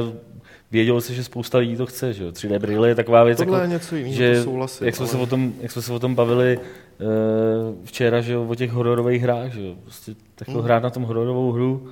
vědělo 0.74 1.00
se, 1.00 1.14
že 1.14 1.24
spousta 1.24 1.58
lidí 1.58 1.76
to 1.76 1.86
chce, 1.86 2.12
že 2.12 2.30
3D 2.30 2.58
brýle 2.58 2.88
je 2.88 2.94
taková 2.94 3.24
věc, 3.24 3.38
Tohle 3.38 3.58
jako, 3.58 3.70
je 3.70 3.74
něco 3.74 3.96
jiného, 3.96 4.16
že, 4.16 4.42
souhlasím, 4.42 4.86
jak, 4.86 4.96
jsme 4.96 5.02
ale... 5.02 5.10
se 5.10 5.16
o 5.16 5.26
tom, 5.26 5.52
jak 5.60 5.72
jsme 5.72 5.82
se 5.82 5.92
o 5.92 5.98
tom 5.98 6.14
bavili 6.14 6.58
uh, 6.58 7.74
včera, 7.84 8.20
že 8.20 8.36
o 8.36 8.54
těch 8.54 8.70
hororových 8.70 9.22
hrách, 9.22 9.52
že 9.52 9.60
prostě 9.82 10.14
takhle 10.34 10.54
hmm. 10.54 10.64
hrát 10.64 10.82
na 10.82 10.90
tom 10.90 11.02
hororovou 11.02 11.52
hru, 11.52 11.88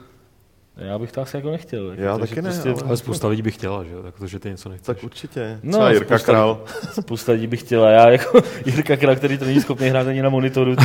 já 0.77 0.99
bych 0.99 1.13
to 1.13 1.21
asi 1.21 1.37
jako 1.37 1.51
nechtěl. 1.51 1.91
Jako 1.91 2.03
já 2.03 2.19
taky 2.19 2.43
ne, 2.43 2.51
prostě... 2.51 2.69
ale... 2.69 2.83
ale 2.87 2.97
spousta 2.97 3.29
lidí 3.29 3.43
by 3.43 3.51
chtěla, 3.51 3.85
že 3.85 3.91
tak 4.03 4.19
to, 4.19 4.27
že 4.27 4.39
ty 4.39 4.49
něco 4.51 4.69
nechceš. 4.69 4.87
Tak 4.87 5.05
určitě. 5.05 5.59
No, 5.63 5.71
Třeba 5.71 5.91
Jirka 5.91 6.19
spousta, 6.19 6.33
Král. 6.33 6.65
Spousta 7.01 7.33
lidí 7.33 7.47
by 7.47 7.57
chtěla. 7.57 7.91
Já 7.91 8.11
jako 8.11 8.41
Jirka 8.67 8.97
Král, 8.97 9.17
který 9.17 9.39
to 9.39 9.45
není 9.45 9.61
schopný 9.61 9.89
hrát 9.89 10.07
ani 10.07 10.23
na 10.23 10.29
monitoru. 10.29 10.77
Ty, 10.77 10.85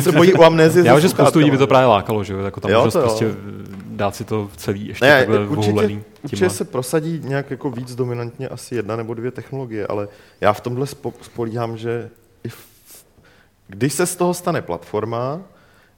se 0.00 0.12
bojí 0.12 0.32
u 0.32 0.42
amnézie. 0.42 0.86
Já 0.86 1.00
že 1.00 1.08
spoustu 1.08 1.38
lidí 1.38 1.50
by 1.50 1.58
to 1.58 1.66
právě 1.66 1.86
lákalo, 1.86 2.24
že 2.24 2.34
jako 2.34 2.60
tam 2.60 2.70
jo, 2.70 2.84
možnost 2.84 3.02
prostě 3.02 3.26
dát 3.98 4.16
si 4.16 4.24
to 4.24 4.50
celý 4.56 4.88
ještě 4.88 5.04
ne, 5.04 5.18
takhle 5.18 5.48
určitě, 5.48 6.00
určitě 6.22 6.50
se 6.50 6.64
prosadí 6.64 7.20
nějak 7.24 7.50
jako 7.50 7.70
víc 7.70 7.94
dominantně 7.94 8.48
asi 8.48 8.74
jedna 8.74 8.96
nebo 8.96 9.14
dvě 9.14 9.30
technologie, 9.30 9.86
ale 9.86 10.08
já 10.40 10.52
v 10.52 10.60
tomhle 10.60 10.86
spolíhám, 11.22 11.76
že 11.76 12.10
i 12.44 12.48
v, 12.48 12.66
když 13.66 13.92
se 13.92 14.06
z 14.06 14.16
toho 14.16 14.34
stane 14.34 14.62
platforma, 14.62 15.40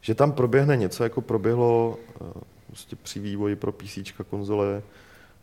že 0.00 0.14
tam 0.14 0.32
proběhne 0.32 0.76
něco, 0.76 1.04
jako 1.04 1.20
proběhlo 1.20 1.98
uh, 2.20 2.28
prostě 2.66 2.96
při 2.96 3.20
vývoji 3.20 3.56
pro 3.56 3.72
PC 3.72 3.98
konzole 4.30 4.82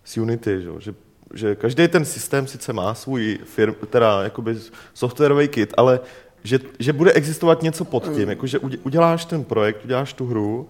s 0.03 0.17
Unity, 0.17 0.61
že, 0.61 0.69
že, 0.79 0.93
že 1.33 1.55
každý 1.55 1.87
ten 1.87 2.05
systém 2.05 2.47
sice 2.47 2.73
má 2.73 2.93
svůj 2.93 3.39
firm, 3.45 3.75
teda 3.89 4.23
jakoby 4.23 4.57
softwarový 4.93 5.47
kit, 5.47 5.73
ale 5.77 5.99
že, 6.43 6.59
že 6.79 6.93
bude 6.93 7.11
existovat 7.11 7.61
něco 7.61 7.85
pod 7.85 8.13
tím, 8.15 8.29
jako 8.29 8.47
že 8.47 8.59
uděláš 8.59 9.25
ten 9.25 9.43
projekt, 9.43 9.85
uděláš 9.85 10.13
tu 10.13 10.25
hru 10.25 10.69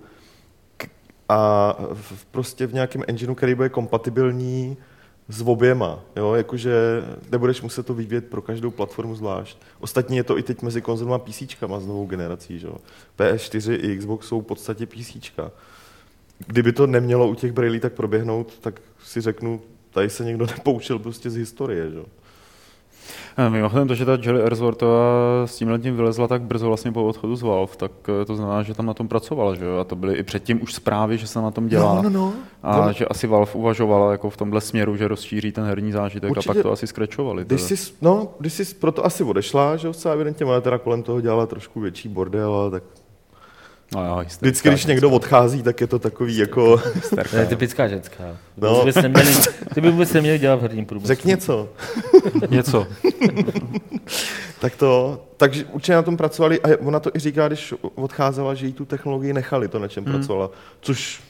a 1.29 1.73
v, 1.93 2.25
prostě 2.25 2.67
v 2.67 2.73
nějakém 2.73 3.03
engineu, 3.07 3.35
který 3.35 3.55
bude 3.55 3.69
kompatibilní 3.69 4.77
s 5.29 5.41
oběma, 5.41 5.99
jo? 6.15 6.33
jakože 6.33 6.73
nebudeš 7.31 7.61
muset 7.61 7.85
to 7.85 7.93
vyvíjet 7.93 8.27
pro 8.29 8.41
každou 8.41 8.71
platformu 8.71 9.15
zvlášť. 9.15 9.57
Ostatně 9.79 10.19
je 10.19 10.23
to 10.23 10.37
i 10.37 10.43
teď 10.43 10.61
mezi 10.61 10.81
konzolama 10.81 11.15
a 11.15 11.19
PC 11.19 11.41
s 11.79 11.85
novou 11.85 12.05
generací. 12.05 12.59
Že? 12.59 12.67
PS4 13.19 13.79
i 13.81 13.97
Xbox 13.97 14.27
jsou 14.27 14.41
v 14.41 14.45
podstatě 14.45 14.85
PC. 14.85 15.17
Kdyby 16.47 16.73
to 16.73 16.87
nemělo 16.87 17.27
u 17.27 17.35
těch 17.35 17.51
brailí 17.51 17.79
tak 17.79 17.93
proběhnout, 17.93 18.59
tak 18.59 18.81
si 19.03 19.21
řeknu, 19.21 19.61
tady 19.91 20.09
se 20.09 20.25
někdo 20.25 20.45
nepoučil 20.57 20.99
prostě 20.99 21.29
z 21.29 21.35
historie. 21.35 21.91
Že? 21.91 21.99
Eh, 21.99 22.26
Mimochodem 23.49 23.87
to, 23.87 23.95
že 23.95 24.05
ta 24.05 24.17
Jelly 24.21 24.41
Earthworthová 24.41 25.01
s 25.45 25.55
tímhle 25.55 25.79
tím 25.79 25.95
vylezla 25.95 26.27
tak 26.27 26.41
brzo 26.41 26.67
vlastně 26.67 26.91
po 26.91 27.05
odchodu 27.05 27.35
z 27.35 27.41
Valve, 27.41 27.73
tak 27.77 27.91
eh, 28.21 28.25
to 28.25 28.35
znamená, 28.35 28.63
že 28.63 28.73
tam 28.73 28.85
na 28.85 28.93
tom 28.93 29.07
pracovala, 29.07 29.55
že 29.55 29.65
jo? 29.65 29.77
A 29.77 29.83
to 29.83 29.95
byly 29.95 30.13
i 30.15 30.23
předtím 30.23 30.63
už 30.63 30.73
zprávy, 30.73 31.17
že 31.17 31.27
se 31.27 31.41
na 31.41 31.51
tom 31.51 31.67
dělá. 31.67 31.95
No, 31.95 32.01
no, 32.01 32.09
no. 32.09 32.33
A 32.63 32.85
No. 32.87 32.93
že 32.93 33.05
asi 33.05 33.27
Valve 33.27 33.53
uvažovala 33.53 34.11
jako 34.11 34.29
v 34.29 34.37
tomhle 34.37 34.61
směru, 34.61 34.97
že 34.97 35.07
rozšíří 35.07 35.51
ten 35.51 35.63
herní 35.63 35.91
zážitek 35.91 36.31
Určitě. 36.31 36.49
a 36.49 36.53
pak 36.53 36.63
to 36.63 36.71
asi 36.71 36.87
skrečovali. 36.87 37.45
Když 37.45 37.61
jsi, 37.61 37.93
no, 38.01 38.27
když 38.39 38.53
jsi 38.53 38.75
proto 38.75 39.05
asi 39.05 39.23
odešla, 39.23 39.75
že 39.75 39.87
jo, 39.87 39.93
evidentně, 40.13 40.45
ona 40.45 40.61
teda 40.61 40.77
kolem 40.77 41.03
toho 41.03 41.21
dělala 41.21 41.45
trošku 41.45 41.79
větší 41.79 42.09
bordel, 42.09 42.53
ale 42.53 42.71
tak 42.71 42.83
No, 43.95 44.05
jo, 44.05 44.23
vždycky, 44.39 44.69
když 44.69 44.85
někdo 44.85 45.09
odchází, 45.09 45.63
tak 45.63 45.81
je 45.81 45.87
to 45.87 45.99
takový 45.99 46.37
jako, 46.37 46.81
To 47.29 47.35
je 47.37 47.45
typická 47.45 47.87
ženská. 47.87 48.23
Ty 48.23 48.61
by 48.61 48.67
No. 48.67 48.73
vůbec 48.75 48.95
neměli, 48.95 49.33
ty 49.73 49.81
by 49.81 49.91
vůbec 49.91 50.13
neměli 50.13 50.39
dělat 50.39 50.55
v 50.55 50.61
herním 50.61 50.85
průmyslu. 50.85 51.07
řek 51.07 51.25
něco. 51.25 51.69
Něco. 52.49 52.87
Tak 54.59 54.75
to, 54.75 55.21
takže 55.37 55.65
určitě 55.65 55.93
na 55.93 56.01
tom 56.01 56.17
pracovali 56.17 56.61
a 56.61 56.67
ona 56.85 56.99
to 56.99 57.11
i 57.15 57.19
říká, 57.19 57.47
když 57.47 57.73
odcházela, 57.95 58.53
že 58.53 58.65
jí 58.65 58.73
tu 58.73 58.85
technologii 58.85 59.33
nechali, 59.33 59.67
to 59.67 59.79
na 59.79 59.87
čem 59.87 60.03
pracovala, 60.03 60.49
což 60.81 61.21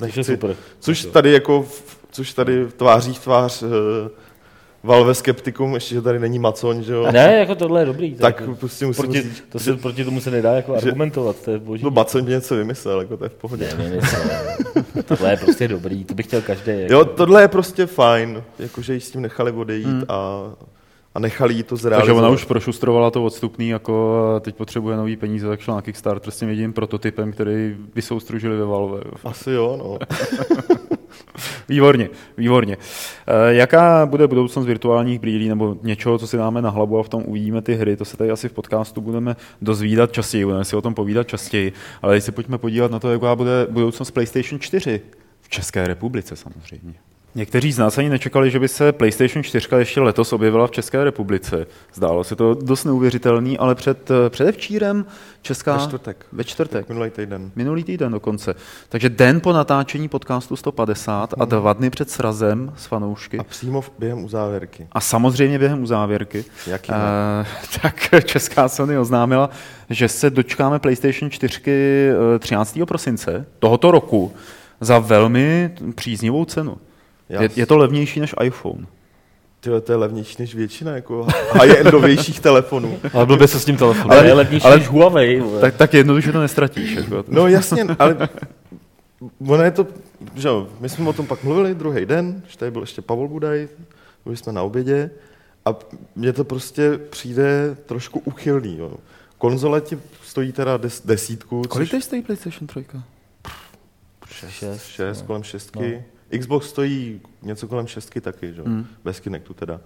Což 0.00 0.16
je 0.16 0.24
super. 0.24 0.56
Což 0.80 1.04
tady 1.04 1.32
jako, 1.32 1.62
v- 1.62 1.98
což 2.10 2.32
tady 2.34 2.66
tváří 2.66 3.14
v 3.14 3.18
tvář 3.18 3.62
uh, 3.62 3.68
Valve 4.82 5.14
skeptikům, 5.14 5.74
ještě, 5.74 5.94
že 5.94 6.02
tady 6.02 6.18
není 6.18 6.38
Macon, 6.38 6.82
že 6.82 6.92
jo? 6.92 7.12
Ne, 7.12 7.34
jako 7.38 7.54
tohle 7.54 7.80
je 7.82 7.86
dobrý. 7.86 8.14
to 8.14 8.20
Tak 8.22 8.40
jako, 8.40 8.54
prostě 8.54 8.86
musím 8.86 9.04
proti, 9.04 9.22
říct, 9.22 9.44
to 9.48 9.58
se, 9.58 9.76
proti 9.76 10.04
tomu 10.04 10.20
se 10.20 10.30
nedá 10.30 10.52
jako 10.52 10.72
že- 10.72 10.78
argumentovat, 10.78 11.36
to 11.44 11.50
je 11.50 11.58
boží. 11.58 11.84
no 11.84 11.90
Macon 11.90 12.24
by 12.24 12.30
něco 12.30 12.56
vymyslel, 12.56 13.00
jako 13.00 13.16
to 13.16 13.24
je 13.24 13.28
v 13.28 13.34
pohodě. 13.34 13.68
Ne, 13.78 13.90
ne, 13.90 13.96
ne, 14.94 15.02
tohle 15.02 15.30
je 15.30 15.36
prostě 15.36 15.68
dobrý, 15.68 16.04
to 16.04 16.14
bych 16.14 16.26
chtěl 16.26 16.40
každý. 16.42 16.70
Jako. 16.80 16.92
Jo, 16.92 17.04
tohle 17.04 17.42
je 17.42 17.48
prostě 17.48 17.86
fajn, 17.86 18.42
jakože 18.58 18.94
jí 18.94 19.00
s 19.00 19.10
tím 19.10 19.22
nechali 19.22 19.52
odejít 19.52 20.04
a, 20.08 20.42
a 21.14 21.18
nechali 21.20 21.54
jí 21.54 21.62
to 21.62 21.68
Takže 21.68 21.82
zrealizovat. 21.82 22.22
ona 22.24 22.28
už 22.34 22.44
prošustrovala 22.44 23.10
to 23.10 23.24
odstupný, 23.24 23.68
jako 23.68 24.24
a 24.36 24.40
teď 24.40 24.56
potřebuje 24.56 24.96
nový 24.96 25.16
peníze, 25.16 25.48
tak 25.48 25.60
šla 25.60 25.74
na 25.74 25.82
Kickstarter 25.82 26.30
s 26.30 26.38
tím 26.38 26.48
jediným 26.48 26.72
prototypem, 26.72 27.32
který 27.32 27.76
vysoustružili 27.94 28.56
ve 28.56 28.64
Valve. 28.64 29.00
Asi 29.24 29.50
jo, 29.50 29.76
no. 29.78 29.98
Výborně, 31.68 32.08
výborně. 32.36 32.76
Eh, 33.26 33.54
Jaká 33.54 34.06
bude 34.06 34.26
budoucnost 34.26 34.66
virtuálních 34.66 35.18
brýlí 35.18 35.48
nebo 35.48 35.76
něčeho, 35.82 36.18
co 36.18 36.26
si 36.26 36.36
dáme 36.36 36.62
na 36.62 36.70
hlavu 36.70 36.98
a 36.98 37.02
v 37.02 37.08
tom 37.08 37.22
uvidíme 37.26 37.62
ty 37.62 37.74
hry, 37.74 37.96
to 37.96 38.04
se 38.04 38.16
tady 38.16 38.30
asi 38.30 38.48
v 38.48 38.52
podcastu 38.52 39.00
budeme 39.00 39.36
dozvídat 39.62 40.12
častěji, 40.12 40.44
budeme 40.44 40.64
si 40.64 40.76
o 40.76 40.82
tom 40.82 40.94
povídat 40.94 41.28
častěji, 41.28 41.72
ale 42.02 42.14
teď 42.14 42.24
se 42.24 42.32
pojďme 42.32 42.58
podívat 42.58 42.90
na 42.90 42.98
to, 42.98 43.12
jaká 43.12 43.36
bude 43.36 43.66
budoucnost 43.70 44.10
PlayStation 44.10 44.60
4 44.60 45.00
v 45.40 45.48
České 45.48 45.86
republice 45.86 46.36
samozřejmě. 46.36 47.07
Někteří 47.34 47.72
z 47.72 47.78
nás 47.78 47.98
ani 47.98 48.08
nečekali, 48.08 48.50
že 48.50 48.60
by 48.60 48.68
se 48.68 48.92
PlayStation 48.92 49.42
4 49.42 49.68
ještě 49.76 50.00
letos 50.00 50.32
objevila 50.32 50.66
v 50.66 50.70
České 50.70 51.04
republice. 51.04 51.66
Zdálo 51.94 52.24
se 52.24 52.36
to 52.36 52.54
dost 52.54 52.84
neuvěřitelný, 52.84 53.58
ale 53.58 53.74
před 53.74 54.10
eh, 54.10 54.30
předevčírem 54.30 55.06
Česká... 55.42 55.76
Ve 55.76 55.82
čtvrtek. 55.82 56.26
Ve 56.32 56.44
čtvrtek. 56.44 56.88
Minulý 56.88 57.10
týden. 57.10 57.50
Minulý 57.56 57.84
týden 57.84 58.12
dokonce. 58.12 58.54
Takže 58.88 59.08
den 59.08 59.40
po 59.40 59.52
natáčení 59.52 60.08
podcastu 60.08 60.56
150 60.56 61.34
a 61.38 61.44
dva 61.44 61.72
dny 61.72 61.90
před 61.90 62.10
srazem 62.10 62.72
s 62.76 62.86
fanoušky. 62.86 63.38
A 63.38 63.44
přímo 63.44 63.84
během 63.98 64.24
uzávěrky. 64.24 64.86
A 64.92 65.00
samozřejmě 65.00 65.58
během 65.58 65.82
uzávěrky, 65.82 66.44
Jaký 66.66 66.92
eh, 66.92 67.46
tak 67.82 68.24
Česká 68.24 68.68
Sony 68.68 68.98
oznámila, 68.98 69.50
že 69.90 70.08
se 70.08 70.30
dočkáme 70.30 70.78
PlayStation 70.78 71.30
4 71.30 71.60
eh, 71.66 72.38
13. 72.38 72.78
prosince 72.88 73.46
tohoto 73.58 73.90
roku 73.90 74.32
za 74.80 74.98
velmi 74.98 75.70
příznivou 75.94 76.44
cenu. 76.44 76.76
Já 77.28 77.42
Je, 77.42 77.48
je 77.56 77.66
to 77.66 77.76
levnější 77.78 78.20
než 78.20 78.34
iPhone. 78.42 78.86
Tyhle, 79.60 79.80
to 79.80 79.92
je 79.92 79.96
levnější 79.96 80.36
než 80.38 80.54
většina 80.54 80.94
jako 80.94 81.26
high-endovějších 81.52 82.40
telefonů. 82.40 82.98
Ale 83.12 83.26
blbě 83.26 83.48
se 83.48 83.60
s 83.60 83.64
tím 83.64 83.76
telefonem. 83.76 84.10
ale, 84.10 84.18
ale- 84.20 84.28
je 84.28 84.32
levnější 84.34 84.66
ale- 84.66 84.76
než 84.78 84.88
Huawei. 84.88 85.40
vole. 85.40 85.60
Tak, 85.60 85.76
tak 85.76 85.94
jednoduše 85.94 86.32
to 86.32 86.40
nestratíš. 86.40 86.92
Jako. 86.92 87.24
No 87.28 87.48
jasně, 87.48 87.84
ale 87.98 88.28
ono 89.48 89.62
je 89.62 89.70
to, 89.70 89.86
že 90.34 90.48
jo, 90.48 90.68
my 90.80 90.88
jsme 90.88 91.08
o 91.08 91.12
tom 91.12 91.26
pak 91.26 91.44
mluvili 91.44 91.74
druhý 91.74 92.06
den, 92.06 92.42
že 92.48 92.58
tady 92.58 92.70
byl 92.70 92.82
ještě 92.82 93.02
Pavel 93.02 93.28
Budaj, 93.28 93.68
byli 94.24 94.36
jsme 94.36 94.52
na 94.52 94.62
obědě 94.62 95.10
a 95.64 95.74
mně 96.16 96.32
to 96.32 96.44
prostě 96.44 96.98
přijde 97.10 97.76
trošku 97.86 98.18
uchylný. 98.24 98.78
Jo. 98.78 98.92
Konzole 99.38 99.80
ti 99.80 99.98
stojí 100.24 100.52
teda 100.52 100.76
des, 100.76 101.02
desítku, 101.04 101.62
Kolik 101.68 101.88
což 101.88 101.90
teď 101.90 102.04
stojí 102.04 102.22
PlayStation 102.22 102.66
3? 102.66 102.86
šest, 104.30 104.86
šest, 104.86 105.22
kolem 105.22 105.42
šestky. 105.42 106.04
Xbox 106.38 106.68
stojí 106.68 107.20
něco 107.42 107.68
kolem 107.68 107.86
šestky 107.86 108.20
taky, 108.20 108.46
že? 108.54 108.60
jo, 108.60 108.64
Hmm. 108.66 108.86
bez 109.04 109.20
Kinectu 109.20 109.54
teda. 109.54 109.80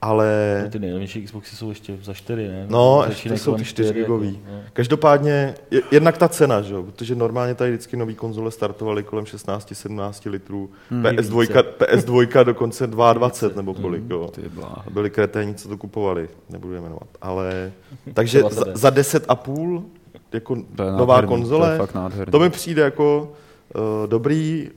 Ale 0.00 0.60
No, 0.64 0.70
Ty 0.70 0.78
nejlevnější 0.78 1.22
Xboxy 1.24 1.56
jsou 1.56 1.68
ještě 1.68 1.98
za 2.02 2.12
4, 2.12 2.48
ne? 2.48 2.66
No, 2.68 3.04
ještě 3.08 3.28
to 3.28 3.36
jsou 3.36 3.54
ty 3.54 3.64
4 3.64 3.88
čtyři, 3.88 4.00
gigový. 4.00 4.28
Jako, 4.28 4.52
no. 4.52 4.60
Každopádně, 4.72 5.54
je- 5.70 5.82
jednak 5.90 6.18
ta 6.18 6.28
cena, 6.28 6.62
že 6.62 6.74
jo? 6.74 6.82
protože 6.82 7.14
normálně 7.14 7.54
tady 7.54 7.70
vždycky 7.70 7.96
nový 7.96 8.14
konzole 8.14 8.50
startovaly 8.50 9.02
kolem 9.02 9.24
16-17 9.24 10.30
litrů, 10.30 10.70
Hmm. 10.90 11.02
PS2, 11.04 11.62
PS2 11.78 12.44
dokonce 12.44 12.86
22 12.86 13.56
nebo 13.56 13.74
kolik, 13.74 14.02
jo. 14.10 14.28
Ty 14.34 14.42
bláho. 14.48 14.82
Byli 14.90 15.10
kreténi, 15.10 15.54
co 15.54 15.68
to 15.68 15.76
kupovali, 15.76 16.28
nebudu 16.50 16.74
je 16.74 16.80
jmenovat. 16.80 17.08
Ale, 17.22 17.72
takže 18.14 18.42
za, 18.50 18.64
za 18.74 18.90
10 18.90 19.24
a 19.28 19.34
půl, 19.34 19.84
jako 20.32 20.56
To 20.76 20.82
je 20.82 20.92
nová 20.92 21.14
nádherný, 21.14 21.28
To 21.28 21.40
konzole, 21.40 21.78
nádherný. 21.94 22.30
to 22.32 22.38
mi 22.38 22.50
přijde 22.50 22.82
jako 22.82 23.32
uh, 23.74 23.80
dobrý, 24.06 24.70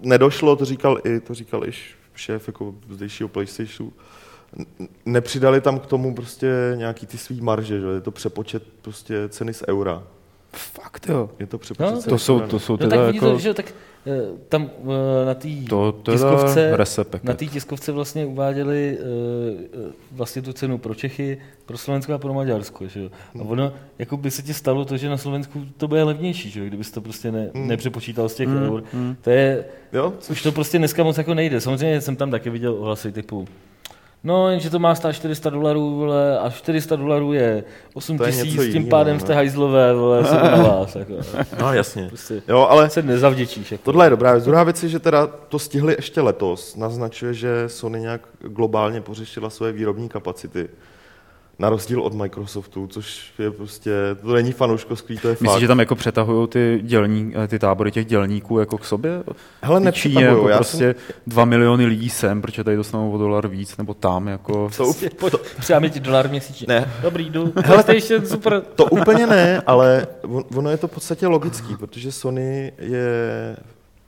nedošlo, 0.00 0.56
to 0.56 0.64
říkal 0.64 1.00
i, 1.04 1.20
to 1.20 1.34
říkal 1.34 1.68
i 1.68 1.72
šéf 2.14 2.46
jako 2.46 2.74
zdejšího 2.90 3.28
PlayStationu, 3.28 3.92
nepřidali 5.06 5.60
tam 5.60 5.78
k 5.78 5.86
tomu 5.86 6.14
prostě 6.14 6.72
nějaký 6.74 7.06
ty 7.06 7.18
svý 7.18 7.40
marže, 7.40 7.80
že? 7.80 7.86
je 7.86 8.00
to 8.00 8.10
přepočet 8.10 8.62
prostě 8.82 9.28
ceny 9.28 9.54
z 9.54 9.62
eura. 9.68 10.02
Fakt 10.52 11.06
jo. 11.08 11.30
Je 11.38 11.46
to 11.46 11.58
přepočet 11.58 11.94
No, 11.94 12.02
To 12.02 12.18
jsou, 12.18 12.40
to 12.40 12.58
jsou 12.58 12.72
No 12.72 12.76
teda 12.78 12.96
tak 12.96 13.06
vidíte, 13.06 13.26
jako... 13.26 13.38
že 13.38 13.48
jo, 13.48 13.54
tak 13.54 13.74
eh, 14.06 14.10
tam 14.48 14.70
eh, 15.22 15.26
na 15.26 15.34
té 15.34 15.48
tiskovce, 16.02 16.76
na 17.22 17.34
té 17.34 17.46
tiskovce 17.46 17.92
vlastně 17.92 18.26
uváděli 18.26 18.98
eh, 19.00 19.92
vlastně 20.12 20.42
tu 20.42 20.52
cenu 20.52 20.78
pro 20.78 20.94
Čechy, 20.94 21.38
pro 21.66 21.78
Slovensko 21.78 22.12
a 22.14 22.18
pro 22.18 22.34
Maďarsko. 22.34 22.88
Že? 22.88 23.00
jo. 23.00 23.10
A 23.40 23.42
ono, 23.44 23.72
jako 23.98 24.16
by 24.16 24.30
se 24.30 24.42
ti 24.42 24.54
stalo 24.54 24.84
to, 24.84 24.96
že 24.96 25.08
na 25.08 25.16
Slovensku 25.16 25.64
to 25.76 25.88
bude 25.88 26.02
levnější, 26.02 26.50
že? 26.50 26.60
jo, 26.60 26.66
kdyby 26.66 26.84
to 26.84 27.00
prostě 27.00 27.32
ne, 27.32 27.50
Hmm. 27.54 27.68
nepřepočítal 27.68 28.28
z 28.28 28.34
těch 28.34 28.48
Hmm, 28.48 28.62
eur. 28.62 28.84
hmm. 28.92 29.16
To 29.20 29.30
je, 29.30 29.64
Jo? 29.92 30.12
už 30.30 30.42
to 30.42 30.52
prostě 30.52 30.78
dneska 30.78 31.04
moc 31.04 31.18
jako 31.18 31.34
nejde. 31.34 31.60
Samozřejmě 31.60 32.00
jsem 32.00 32.16
tam 32.16 32.30
taky 32.30 32.50
viděl 32.50 32.74
ohlasy 32.74 33.12
typu 33.12 33.48
No, 34.24 34.50
jenže 34.50 34.70
to 34.70 34.78
má 34.78 34.94
stát 34.94 35.12
400 35.12 35.50
dolarů, 35.50 35.96
vole, 35.96 36.38
a 36.38 36.50
400 36.50 36.96
dolarů 36.96 37.32
je 37.32 37.64
8 37.94 38.18
To 38.18 38.24
je 38.24 38.32
tisíc, 38.32 38.54
něco 38.60 38.72
tím 38.72 38.88
pádem 38.88 39.14
no. 39.14 39.20
jste 39.20 39.34
hajzlové, 39.34 39.94
vole, 39.94 40.24
jsem 40.24 40.36
na 40.42 40.56
vás. 40.68 40.94
Jako, 40.96 41.12
No 41.60 41.72
jasně. 41.72 42.06
prostě 42.08 42.42
Jo, 42.48 42.66
ale 42.70 42.90
se 42.90 43.02
nezavděčíš. 43.02 43.72
Jako. 43.72 43.84
tohle 43.84 44.06
je 44.06 44.10
dobrá 44.10 44.32
věc. 44.32 44.44
Druhá 44.44 44.64
věc 44.64 44.82
je, 44.82 44.88
že 44.88 44.98
teda 44.98 45.26
to 45.26 45.58
stihli 45.58 45.94
ještě 45.98 46.20
letos. 46.20 46.76
Naznačuje, 46.76 47.34
že 47.34 47.64
Sony 47.66 48.00
nějak 48.00 48.20
globálně 48.40 49.00
pořešila 49.00 49.50
své 49.50 49.72
výrobní 49.72 50.08
kapacity. 50.08 50.68
Na 51.60 51.68
rozdíl 51.70 52.02
od 52.02 52.14
Microsoftu, 52.14 52.86
což 52.86 53.32
je 53.38 53.50
prostě, 53.50 53.90
to 54.22 54.32
není 54.34 54.52
fanouškovský, 54.52 55.18
to 55.18 55.28
je 55.28 55.34
fakt. 55.34 55.40
Myslíš, 55.42 55.60
že 55.60 55.68
tam 55.68 55.80
jako 55.80 55.94
přetahují 55.94 56.48
ty, 56.48 56.80
dělní, 56.82 57.34
ty 57.48 57.58
tábory 57.58 57.90
těch 57.92 58.06
dělníků 58.06 58.58
jako 58.58 58.78
k 58.78 58.84
sobě? 58.84 59.22
Hele, 59.62 59.80
nepřetahujou, 59.80 60.30
jako 60.36 60.48
já 60.48 60.56
prostě 60.56 60.94
dva 61.26 61.44
miliony 61.44 61.86
lidí 61.86 62.10
sem, 62.10 62.42
protože 62.42 62.64
tady 62.64 62.76
dostanou 62.76 63.12
o 63.12 63.18
dolar 63.18 63.48
víc, 63.48 63.76
nebo 63.76 63.94
tam 63.94 64.28
jako... 64.28 64.52
To, 64.76 64.84
Prostě, 64.84 65.10
pojď, 65.10 65.34
přidáme 65.58 65.90
ti 65.90 66.00
dolar 66.00 66.30
měsíčně. 66.30 66.66
Ne. 66.68 66.90
Dobrý, 67.02 67.30
jdu. 67.30 67.46
PlayStation, 67.66 68.26
super. 68.26 68.62
To 68.74 68.84
úplně 68.84 69.26
ne, 69.26 69.62
ale 69.66 70.06
on- 70.22 70.44
ono 70.56 70.70
je 70.70 70.76
to 70.76 70.88
v 70.88 70.90
podstatě 70.90 71.26
logický, 71.26 71.76
protože 71.76 72.12
Sony 72.12 72.72
je 72.78 73.56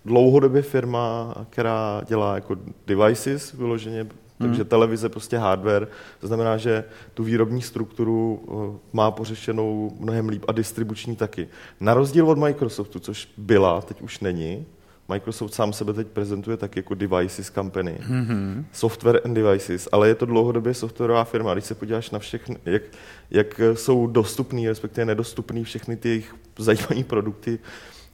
dlouhodobě 0.04 0.62
firma, 0.62 1.34
která 1.50 2.02
dělá 2.08 2.34
jako 2.34 2.56
devices 2.86 3.52
vyloženě, 3.52 4.06
takže 4.42 4.64
televize 4.64 5.08
prostě 5.08 5.38
hardware, 5.38 5.88
to 6.20 6.26
znamená, 6.26 6.56
že 6.56 6.84
tu 7.14 7.24
výrobní 7.24 7.62
strukturu 7.62 8.42
eh, 8.42 8.78
má 8.92 9.10
pořešenou 9.10 9.96
mnohem 9.98 10.28
líp 10.28 10.44
a 10.48 10.52
distribuční 10.52 11.16
taky. 11.16 11.48
Na 11.80 11.94
rozdíl 11.94 12.30
od 12.30 12.38
Microsoftu, 12.38 12.98
což 12.98 13.28
byla, 13.36 13.80
teď 13.80 14.02
už 14.02 14.20
není, 14.20 14.66
Microsoft 15.08 15.54
sám 15.54 15.72
sebe 15.72 15.92
teď 15.92 16.06
prezentuje 16.06 16.56
tak 16.56 16.76
jako 16.76 16.94
devices 16.94 17.50
company, 17.50 17.98
mm-hmm. 18.08 18.64
software 18.72 19.20
and 19.24 19.34
devices, 19.34 19.88
ale 19.92 20.08
je 20.08 20.14
to 20.14 20.26
dlouhodobě 20.26 20.74
softwarová 20.74 21.24
firma. 21.24 21.52
Když 21.52 21.64
se 21.64 21.74
podíváš 21.74 22.10
na 22.10 22.18
všechny, 22.18 22.56
jak, 22.64 22.82
jak 23.30 23.60
jsou 23.74 24.06
dostupný, 24.06 24.68
respektive 24.68 25.04
nedostupný 25.04 25.64
všechny 25.64 25.96
ty 25.96 26.08
jejich 26.08 26.34
zajímavé 26.58 27.04
produkty, 27.04 27.58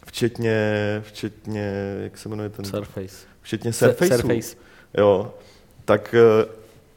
včetně, 0.06 0.56
včetně, 1.04 1.72
jak 2.02 2.18
se 2.18 2.28
jmenuje 2.28 2.48
ten? 2.48 2.64
Surface. 2.64 3.26
Včetně 3.40 3.72
Surfaceu. 3.72 4.16
Surface. 4.16 4.56
Jo, 4.98 5.34
tak 5.88 6.14
eh, 6.14 6.48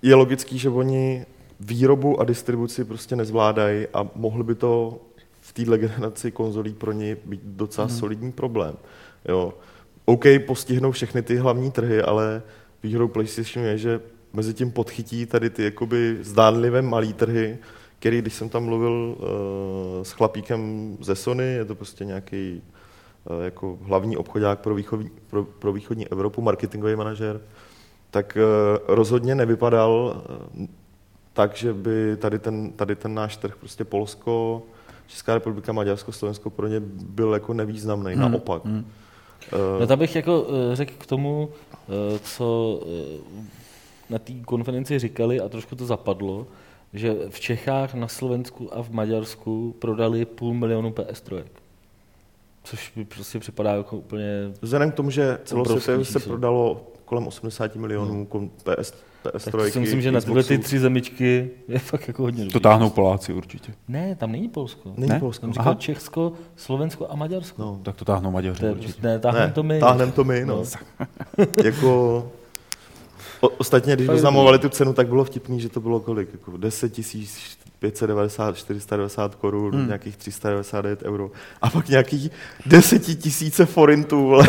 je 0.02 0.16
logický, 0.16 0.58
že 0.58 0.70
oni 0.70 1.26
výrobu 1.60 2.20
a 2.20 2.24
distribuci 2.24 2.86
prostě 2.86 3.16
nezvládají 3.16 3.88
a 3.94 4.08
mohli 4.16 4.44
by 4.44 4.56
to 4.56 5.00
v 5.42 5.54
téhle 5.54 5.78
generaci 5.78 6.32
konzolí 6.32 6.74
pro 6.74 6.92
ně 6.92 7.18
být 7.26 7.42
docela 7.44 7.88
hmm. 7.88 7.98
solidní 7.98 8.32
problém. 8.32 8.76
Jo. 9.26 9.54
OK, 10.06 10.26
postihnou 10.48 10.92
všechny 10.92 11.22
ty 11.22 11.36
hlavní 11.36 11.72
trhy, 11.72 12.02
ale 12.02 12.42
výhodou 12.84 13.08
PlayStationu 13.08 13.68
je, 13.68 13.78
že 13.78 14.02
mezi 14.34 14.54
tím 14.54 14.72
podchytí 14.72 15.26
tady 15.26 15.50
ty 15.50 15.64
jakoby 15.64 16.18
zdánlivé 16.22 16.82
malý 16.82 17.14
trhy, 17.14 17.58
který, 18.00 18.22
když 18.22 18.34
jsem 18.34 18.50
tam 18.50 18.64
mluvil 18.64 18.92
uh, 18.92 20.04
s 20.04 20.12
chlapíkem 20.12 20.98
ze 21.02 21.16
Sony, 21.16 21.44
je 21.44 21.66
to 21.66 21.76
prostě 21.76 22.06
nějaký 22.06 22.62
uh, 23.30 23.44
jako 23.44 23.80
hlavní 23.82 24.18
obchodák 24.18 24.60
pro 24.60 24.76
východní, 24.76 25.10
pro, 25.30 25.44
pro 25.44 25.74
východní 25.74 26.08
Evropu, 26.08 26.42
marketingový 26.42 26.96
manažer, 26.96 27.42
tak 28.12 28.38
uh, 28.38 28.96
rozhodně 28.96 29.36
nevypadal 29.36 30.24
uh, 30.60 30.66
tak, 31.34 31.56
že 31.56 31.74
by 31.74 32.18
tady 32.18 32.40
ten, 32.40 32.72
tady 32.72 32.96
ten 32.96 33.14
náš 33.14 33.38
trh, 33.38 33.56
prostě 33.56 33.84
Polsko, 33.84 34.62
Česká 35.08 35.34
republika, 35.34 35.72
Maďarsko, 35.72 36.12
Slovensko 36.12 36.50
pro 36.50 36.68
ně 36.68 36.80
byl 36.90 37.34
jako 37.34 37.54
nevýznamný, 37.54 38.14
hmm. 38.14 38.22
naopak. 38.22 38.66
Hmm. 38.66 38.86
No 39.80 39.88
tam 39.88 40.00
bych 40.00 40.16
jako 40.16 40.48
řekl 40.74 40.94
k 40.98 41.06
tomu, 41.06 41.50
co 42.24 42.80
na 44.10 44.20
té 44.20 44.34
konferenci 44.46 45.00
říkali 45.00 45.40
a 45.40 45.50
trošku 45.50 45.76
to 45.76 45.86
zapadlo, 45.86 46.48
že 46.94 47.16
v 47.30 47.40
Čechách, 47.40 47.94
na 47.94 48.08
Slovensku 48.08 48.74
a 48.74 48.84
v 48.84 48.90
Maďarsku 48.90 49.76
prodali 49.80 50.26
půl 50.26 50.54
milionu 50.54 50.90
PS3. 50.90 51.44
Což 52.64 52.96
mi 52.96 53.06
prostě 53.06 53.40
připadá 53.40 53.74
jako 53.74 53.98
úplně... 53.98 54.52
Vzhledem 54.62 54.92
k 54.92 54.96
tomu, 54.96 55.10
že 55.10 55.40
celosvětově 55.44 56.06
se 56.06 56.20
prodalo 56.20 56.91
kolem 57.12 57.28
80 57.28 57.76
milionů 57.76 58.28
no. 58.34 58.50
PS, 58.64 58.94
PS3. 59.24 59.52
Tak 59.52 59.74
si 59.74 59.80
myslím, 59.80 60.02
že 60.02 60.12
na 60.12 60.22
tyhle 60.22 60.44
ty 60.44 60.58
tři 60.58 60.80
zemičky 60.80 61.50
je 61.68 61.80
fakt 61.80 62.08
jako 62.08 62.24
hodně 62.24 62.46
To 62.46 62.60
táhnou 62.60 62.90
Poláci 62.90 63.34
určitě. 63.34 63.74
Ne, 63.88 64.16
tam 64.16 64.32
není 64.32 64.50
Polsko. 64.50 64.94
Není 64.98 65.10
ne? 65.10 65.20
Polsko. 65.20 65.42
Tam 65.42 65.54
říkal 65.54 65.76
Česko, 65.76 66.34
Slovensko 66.56 67.08
a 67.10 67.16
Maďarsko. 67.16 67.62
No, 67.62 67.80
tak 67.84 67.96
to 67.96 68.06
táhnou 68.06 68.32
Maďaři 68.32 68.70
určitě. 68.70 69.02
Ne, 69.02 69.20
táhnem 69.20 69.52
to 69.52 69.64
my. 69.64 69.80
Táhnem 69.80 70.12
to 70.12 70.24
my, 70.24 70.46
no. 70.46 70.64
no. 71.38 71.46
jako 71.64 72.32
O, 73.42 73.48
ostatně, 73.48 73.96
když 73.96 74.10
oznamovali 74.10 74.60
tu 74.60 74.70
cenu, 74.70 74.94
tak 74.94 75.08
bylo 75.08 75.24
vtipný, 75.24 75.62
že 75.62 75.70
to 75.70 75.80
bylo 75.80 76.00
kolik? 76.00 76.30
Jako 76.32 76.58
10 76.58 76.94
590, 77.82 78.58
490 78.58 79.36
korun, 79.36 79.74
hmm. 79.74 79.88
nějakých 79.88 80.18
399 80.18 81.04
euro. 81.04 81.32
A 81.62 81.70
pak 81.70 81.90
nějakých 81.90 82.32
10 82.66 83.00
tisíce 83.00 83.66
forintů. 83.66 84.28
Vole. 84.28 84.48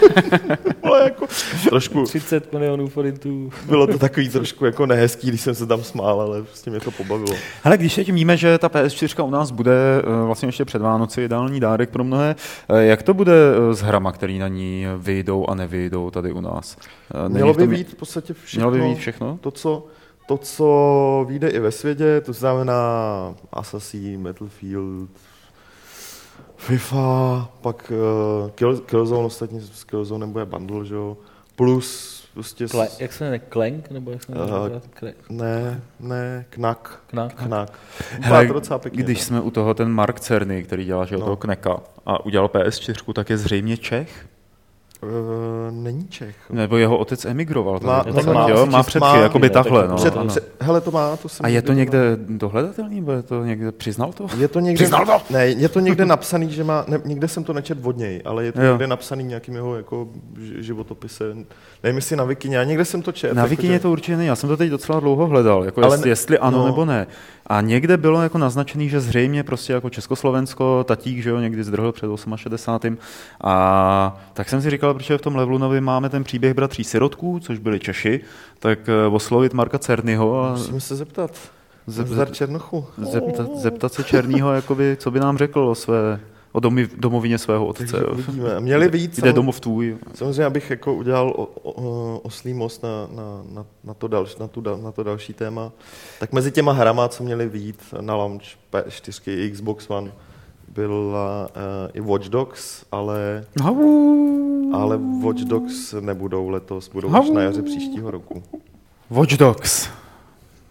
bylo 0.82 0.96
jako 0.96 1.26
trošku... 1.68 2.04
30 2.04 2.52
milionů 2.52 2.88
forintů. 2.88 3.52
bylo 3.66 3.86
to 3.86 3.98
takový 3.98 4.28
trošku 4.28 4.64
jako 4.64 4.86
nehezký, 4.86 5.28
když 5.28 5.40
jsem 5.40 5.54
se 5.54 5.66
tam 5.66 5.82
smál, 5.82 6.20
ale 6.20 6.42
prostě 6.42 6.70
mě 6.70 6.80
to 6.80 6.90
pobavilo. 6.90 7.36
Ale 7.64 7.76
když 7.76 7.94
teď 7.94 8.12
víme, 8.12 8.36
že 8.36 8.58
ta 8.58 8.68
PS4 8.68 9.26
u 9.26 9.30
nás 9.30 9.50
bude 9.50 9.72
eh, 9.98 10.26
vlastně 10.26 10.48
ještě 10.48 10.64
před 10.64 10.82
Vánoci 10.82 11.22
ideální 11.22 11.60
dárek 11.60 11.90
pro 11.90 12.04
mnohé, 12.04 12.36
eh, 12.68 12.84
jak 12.84 13.02
to 13.02 13.14
bude 13.14 13.32
eh, 13.32 13.74
s 13.74 13.80
hrama, 13.80 14.12
který 14.12 14.38
na 14.38 14.48
ní 14.48 14.86
vyjdou 14.98 15.46
a 15.46 15.54
nevyjdou 15.54 16.10
tady 16.10 16.32
u 16.32 16.40
nás? 16.40 16.76
Není 17.22 17.34
Mělo 17.34 17.54
by 17.54 17.66
být 17.66 17.88
v 17.88 17.94
podstatě 17.94 18.34
všechno. 18.34 18.70
Mělo 18.70 18.86
by 18.86 18.94
být 18.94 18.98
všechno? 19.00 19.38
To, 19.40 19.50
co 19.50 19.86
to, 20.26 20.38
co 20.38 21.24
vyjde 21.28 21.48
i 21.48 21.58
ve 21.58 21.72
světě, 21.72 22.20
to 22.20 22.32
znamená 22.32 22.74
Assassin, 23.52 24.22
Battlefield, 24.22 25.10
FIFA, 26.56 27.48
pak 27.60 27.92
uh, 28.44 28.50
Kill, 28.50 28.78
Killzone, 28.78 29.26
ostatně 29.26 29.60
s 29.60 29.84
Killzone 29.84 30.26
bude 30.26 30.44
bundle, 30.44 30.84
že 30.84 30.94
jo, 30.94 31.16
plus 31.56 32.20
prostě... 32.34 32.66
Kle, 32.66 32.88
jak 32.98 33.12
se 33.12 33.24
jmenuje, 33.24 33.40
Clank, 33.52 33.90
nebo 33.90 34.10
jak 34.10 34.22
se 34.22 34.32
jmenuje? 34.32 34.70
Uh, 34.70 35.08
ne, 35.30 35.82
ne, 36.00 36.44
Knack. 36.50 36.88
Knack. 37.06 37.34
Knack. 37.34 37.72
Hele, 38.20 38.48
když 38.82 39.22
jsme 39.22 39.40
u 39.40 39.50
toho, 39.50 39.74
ten 39.74 39.88
Mark 39.88 40.20
Cerny, 40.20 40.62
který 40.62 40.84
dělá 40.84 41.04
že 41.04 41.16
no. 41.16 41.20
toho 41.20 41.36
Kneka 41.36 41.80
a 42.06 42.24
udělal 42.24 42.48
PS4, 42.48 43.12
tak 43.12 43.30
je 43.30 43.38
zřejmě 43.38 43.76
Čech? 43.76 44.26
Uh, 45.04 45.74
není 45.74 46.08
Čech. 46.08 46.36
Nebo 46.50 46.76
jeho 46.76 46.98
otec 46.98 47.24
emigroval. 47.24 47.80
Má, 47.82 48.04
ne, 48.14 48.32
má, 48.32 48.48
jo, 48.48 48.66
má 48.66 48.82
předky, 48.82 49.00
má, 49.00 49.16
jako 49.16 49.38
by 49.38 49.50
takhle. 49.50 49.88
No, 49.88 49.96
před, 49.96 50.14
před, 50.26 50.54
hele, 50.60 50.80
to 50.80 50.90
má, 50.90 51.16
to 51.16 51.28
jsem 51.28 51.46
A 51.46 51.48
je 51.48 51.62
to 51.62 51.72
někde 51.72 51.98
dohledatelný, 52.16 52.96
nebo 52.96 53.12
je 53.12 53.22
to 53.22 53.44
někde, 53.44 53.72
přiznal 53.72 54.12
to? 54.12 54.26
Je 54.38 54.48
to 54.48 54.60
někde, 54.60 54.84
přiznal 54.84 55.06
to? 55.06 55.20
Ne, 55.30 55.46
je 55.46 55.68
to 55.68 55.80
někde 55.80 56.04
napsaný, 56.04 56.50
že 56.50 56.64
má, 56.64 56.84
ne, 56.88 57.00
někde 57.04 57.28
jsem 57.28 57.44
to 57.44 57.52
nečet 57.52 57.78
od 57.82 57.96
něj, 57.96 58.22
ale 58.24 58.44
je 58.44 58.52
to 58.52 58.62
jo. 58.62 58.70
někde 58.70 58.86
napsaný 58.86 59.24
nějakým 59.24 59.54
jeho 59.54 59.76
jako 59.76 60.08
životopise. 60.58 61.24
Nevím, 61.84 61.96
jestli 61.96 62.16
na 62.16 62.24
Wikině, 62.24 62.56
já 62.56 62.64
někde 62.64 62.84
jsem 62.84 63.02
to 63.02 63.12
četl. 63.12 63.34
Na 63.34 63.42
jako, 63.42 63.50
Wikině 63.50 63.72
že... 63.72 63.80
to 63.80 63.90
určitě 63.90 64.16
není, 64.16 64.28
já 64.28 64.36
jsem 64.36 64.48
to 64.48 64.56
teď 64.56 64.70
docela 64.70 65.00
dlouho 65.00 65.26
hledal, 65.26 65.64
jako 65.64 65.84
ale 65.84 65.94
jestli, 65.94 66.04
ne, 66.04 66.10
jestli 66.10 66.38
ano 66.38 66.58
no. 66.58 66.66
nebo 66.66 66.84
ne. 66.84 67.06
A 67.46 67.60
někde 67.60 67.96
bylo 67.96 68.22
jako 68.22 68.38
naznačený, 68.38 68.88
že 68.88 69.00
zřejmě 69.00 69.42
prostě 69.42 69.72
jako 69.72 69.90
Československo, 69.90 70.84
tatík, 70.84 71.22
že 71.22 71.30
jo, 71.30 71.38
někdy 71.38 71.64
zdrhl 71.64 71.92
před 71.92 72.10
68. 72.36 72.98
A 73.44 74.22
tak 74.32 74.48
jsem 74.48 74.62
si 74.62 74.70
říkal, 74.70 74.94
protože 74.94 75.18
v 75.18 75.22
tom 75.22 75.36
Levlunovi 75.36 75.80
máme 75.80 76.08
ten 76.08 76.24
příběh 76.24 76.54
bratří 76.54 76.84
Sirotků, 76.84 77.40
což 77.40 77.58
byli 77.58 77.80
Češi, 77.80 78.20
tak 78.58 78.78
eh, 78.88 79.06
oslovit 79.06 79.54
Marka 79.54 79.78
Cernyho. 79.78 80.44
A... 80.44 80.50
Musíme 80.50 80.80
se 80.80 80.96
zeptat. 80.96 81.30
Zeptat, 81.86 82.34
Černochu. 82.34 82.86
Zeptat, 82.98 83.56
zeptat 83.56 83.92
se 83.92 84.04
Černýho, 84.04 84.52
jakoby, 84.52 84.96
co 85.00 85.10
by 85.10 85.20
nám 85.20 85.38
řekl 85.38 85.60
o 85.60 85.74
své 85.74 86.20
o 86.54 86.60
domi, 86.60 86.88
domovině 86.96 87.38
svého 87.38 87.66
otce. 87.66 88.04
Uvidíme. 88.06 88.60
Měli 88.60 88.88
být 88.88 89.18
Jde 89.18 89.32
domov 89.32 89.60
tvůj. 89.60 89.96
Samozřejmě, 90.14 90.44
abych 90.44 90.70
jako 90.70 90.94
udělal 90.94 91.30
o, 91.36 91.44
o, 91.62 92.18
oslý 92.18 92.54
most 92.54 92.82
na, 92.82 92.88
na, 93.10 93.42
na, 93.52 93.66
na, 93.84 93.94
to 93.94 94.08
další, 94.08 94.36
na, 94.40 94.48
tu, 94.48 94.62
na 94.82 94.92
to 94.92 95.02
další 95.02 95.32
téma, 95.32 95.72
tak 96.20 96.32
mezi 96.32 96.52
těma 96.52 96.72
hrama, 96.72 97.08
co 97.08 97.24
měly 97.24 97.48
být 97.48 97.94
na 98.00 98.14
launch 98.14 98.44
P4, 98.72 99.52
Xbox 99.52 99.90
One, 99.90 100.12
byla 100.68 101.48
uh, 101.56 101.90
i 101.94 102.00
Watch 102.00 102.26
Dogs, 102.26 102.84
ale, 102.92 103.44
ale 104.72 104.98
Watch 105.22 105.40
Dogs 105.40 105.94
nebudou 106.00 106.48
letos, 106.48 106.88
budou 106.88 107.20
už 107.20 107.30
na 107.30 107.42
jaře 107.42 107.62
příštího 107.62 108.10
roku. 108.10 108.42
Watch 109.10 109.36
Dogs. 109.36 109.88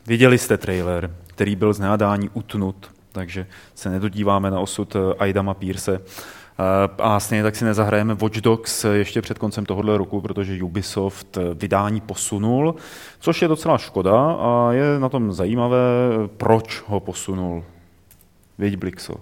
Viděli 0.07 0.37
jste 0.37 0.57
trailer, 0.57 1.15
který 1.27 1.55
byl 1.55 1.73
z 1.73 1.79
nádání 1.79 2.29
utnut 2.33 2.92
takže 3.13 3.47
se 3.75 3.89
nedodíváme 3.89 4.51
na 4.51 4.59
osud 4.59 4.95
eh, 4.95 4.99
Aidama 5.19 5.53
Pierce. 5.53 6.01
Eh, 6.01 6.89
a 6.97 7.19
stejně 7.19 7.43
tak 7.43 7.55
si 7.55 7.65
nezahrajeme 7.65 8.13
Watch 8.13 8.37
Dogs 8.37 8.83
ještě 8.83 9.21
před 9.21 9.39
koncem 9.39 9.65
tohohle 9.65 9.97
roku, 9.97 10.21
protože 10.21 10.63
Ubisoft 10.63 11.37
eh, 11.37 11.41
vydání 11.53 12.01
posunul, 12.01 12.75
což 13.19 13.41
je 13.41 13.47
docela 13.47 13.77
škoda 13.77 14.31
a 14.31 14.71
je 14.71 14.99
na 14.99 15.09
tom 15.09 15.33
zajímavé, 15.33 15.77
proč 16.37 16.83
ho 16.87 16.99
posunul. 16.99 17.63
Věď 18.57 18.75
Blixo. 18.75 19.15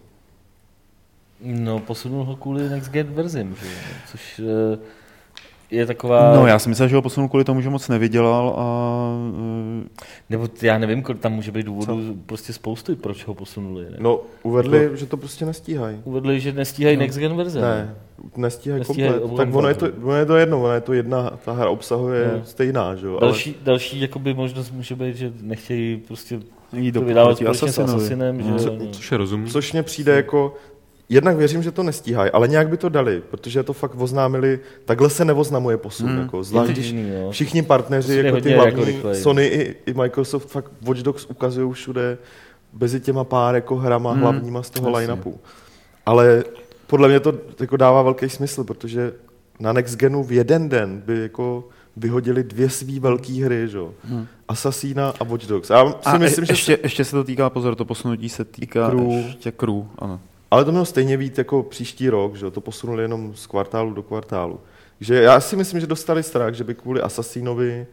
No, 1.42 1.80
posunul 1.80 2.24
ho 2.24 2.36
kvůli 2.36 2.70
Next 2.70 2.92
Gen 2.92 3.08
verzim, 3.08 3.56
což 4.12 4.42
je 5.72 5.86
taková... 5.86 6.36
No, 6.36 6.48
já 6.48 6.60
si 6.60 6.70
myslel, 6.70 6.88
že 6.88 6.96
ho 6.96 7.02
posunul 7.02 7.30
kvůli 7.30 7.44
tomu, 7.44 7.62
že 7.62 7.70
moc 7.70 7.88
nevydělal 7.88 8.56
a... 8.58 8.66
Eh, 9.84 9.90
Nebo 10.30 10.50
já 10.62 10.78
nevím, 10.78 11.04
tam 11.04 11.34
může 11.34 11.52
být 11.52 11.66
důvodů 11.66 12.08
Co? 12.08 12.16
prostě 12.26 12.54
spoustu, 12.54 12.96
proč 12.96 13.26
ho 13.26 13.34
posunuli. 13.34 13.84
Ne? 13.84 13.98
No, 14.00 14.20
uvedli, 14.44 14.84
jako... 14.84 14.96
že 14.96 15.06
to 15.06 15.18
prostě 15.18 15.46
nestíhají. 15.46 15.98
Uvedli, 16.04 16.40
že 16.40 16.52
nestíhají 16.52 16.96
no. 16.98 17.02
next 17.02 17.20
gen 17.20 17.36
verze. 17.36 17.62
Ne, 17.62 17.96
nestíhají, 18.38 18.80
nestíhají 18.80 19.20
komplet. 19.20 19.38
Tak 19.38 19.56
ono 19.56 19.68
je, 19.68 19.74
to, 19.74 19.88
ono 20.04 20.16
je 20.16 20.26
to 20.26 20.36
jedno, 20.36 20.64
ono 20.64 20.74
je 20.74 20.82
to 20.82 20.94
jedna, 20.94 21.32
ta 21.46 21.52
hra 21.52 21.70
obsahuje 21.70 22.32
no. 22.34 22.46
stejná, 22.46 22.96
že 22.96 23.08
jo. 23.08 23.20
Další, 23.20 23.56
ale... 23.56 23.66
další 23.66 24.02
jakoby 24.02 24.34
možnost 24.34 24.72
může 24.72 24.96
být, 24.96 25.16
že 25.16 25.34
nechtějí 25.42 25.98
prostě 25.98 26.40
Jít 26.74 26.92
do 26.92 27.02
vydávat 27.02 27.38
společně 27.38 27.72
s 27.72 27.80
Assassinem. 27.80 28.44
Že, 28.44 28.60
Co, 28.60 28.78
což 28.92 29.12
je 29.12 29.18
rozum. 29.18 29.48
Což 29.48 29.74
mě 29.74 29.84
přijde 29.84 30.16
jako, 30.16 30.56
jednak 31.12 31.38
věřím, 31.38 31.64
že 31.64 31.72
to 31.72 31.84
nestíhají, 31.84 32.32
ale 32.32 32.48
nějak 32.48 32.70
by 32.70 32.78
to 32.78 32.90
dali, 32.90 33.22
protože 33.32 33.64
to 33.64 33.74
fakt 33.74 33.96
oznámili, 33.98 34.60
takhle 34.86 35.10
se 35.10 35.26
neoznamuje 35.26 35.78
posun, 35.78 36.10
hmm. 36.10 36.20
jako, 36.20 36.44
zvlášť 36.44 36.72
když 36.72 36.96
všichni 37.30 37.62
partneři, 37.62 38.16
jako 38.18 38.42
ty 38.42 38.54
hlavní, 38.54 38.96
jako 38.96 39.14
Sony 39.16 39.46
i, 39.46 39.76
i, 39.86 39.94
Microsoft, 39.94 40.50
fakt 40.50 40.72
Watch 40.82 41.00
Dogs 41.00 41.26
ukazují 41.26 41.74
všude, 41.74 42.18
mezi 42.74 43.00
těma 43.00 43.24
pár 43.24 43.56
jako 43.56 43.76
hrama 43.76 44.12
hmm. 44.12 44.22
hlavníma 44.22 44.64
z 44.64 44.70
toho 44.70 44.90
Jasně. 44.90 45.00
line-upu. 45.00 45.40
Ale 46.06 46.44
podle 46.88 47.08
mě 47.08 47.20
to 47.20 47.34
jako 47.60 47.78
dává 47.78 48.02
velký 48.02 48.30
smysl, 48.30 48.64
protože 48.64 49.14
na 49.60 49.74
Next 49.74 49.96
Genu 49.96 50.24
v 50.24 50.32
jeden 50.32 50.70
den 50.70 51.02
by 51.06 51.20
jako 51.20 51.68
vyhodili 51.98 52.44
dvě 52.44 52.70
svý 52.70 53.00
velké 53.00 53.34
hry, 53.34 53.68
že? 53.68 53.80
Hmm. 54.04 54.28
Assassina 54.48 55.14
a 55.20 55.24
Watch 55.24 55.46
Dogs. 55.46 55.70
Já 55.70 55.86
si 55.86 55.96
a 56.06 56.18
myslím, 56.18 56.46
ještě, 56.50 56.56
že 56.56 56.76
se... 56.76 56.80
ještě 56.84 57.06
se 57.06 57.12
to 57.12 57.24
týká, 57.24 57.50
pozor, 57.50 57.76
to 57.76 57.86
posunutí 57.86 58.30
se 58.30 58.46
týká 58.46 58.90
crew. 58.90 59.12
ještě 59.12 59.52
crew, 59.52 59.84
ano. 60.00 60.20
Ale 60.52 60.66
to 60.66 60.72
mělo 60.72 60.86
stejně 60.86 61.18
být 61.18 61.38
jako 61.38 61.64
příští 61.64 62.10
rok, 62.10 62.36
že 62.36 62.52
to 62.52 62.62
posunuli 62.62 63.04
jenom 63.04 63.36
z 63.36 63.48
kvartálu 63.48 63.94
do 63.94 64.04
kvartálu. 64.04 64.60
Takže 64.98 65.22
já 65.22 65.40
si 65.40 65.56
myslím, 65.56 65.80
že 65.80 65.88
dostali 65.88 66.24
strach, 66.24 66.54
že 66.54 66.64
by 66.64 66.76
kvůli 66.76 67.02
Assassinovi 67.02 67.88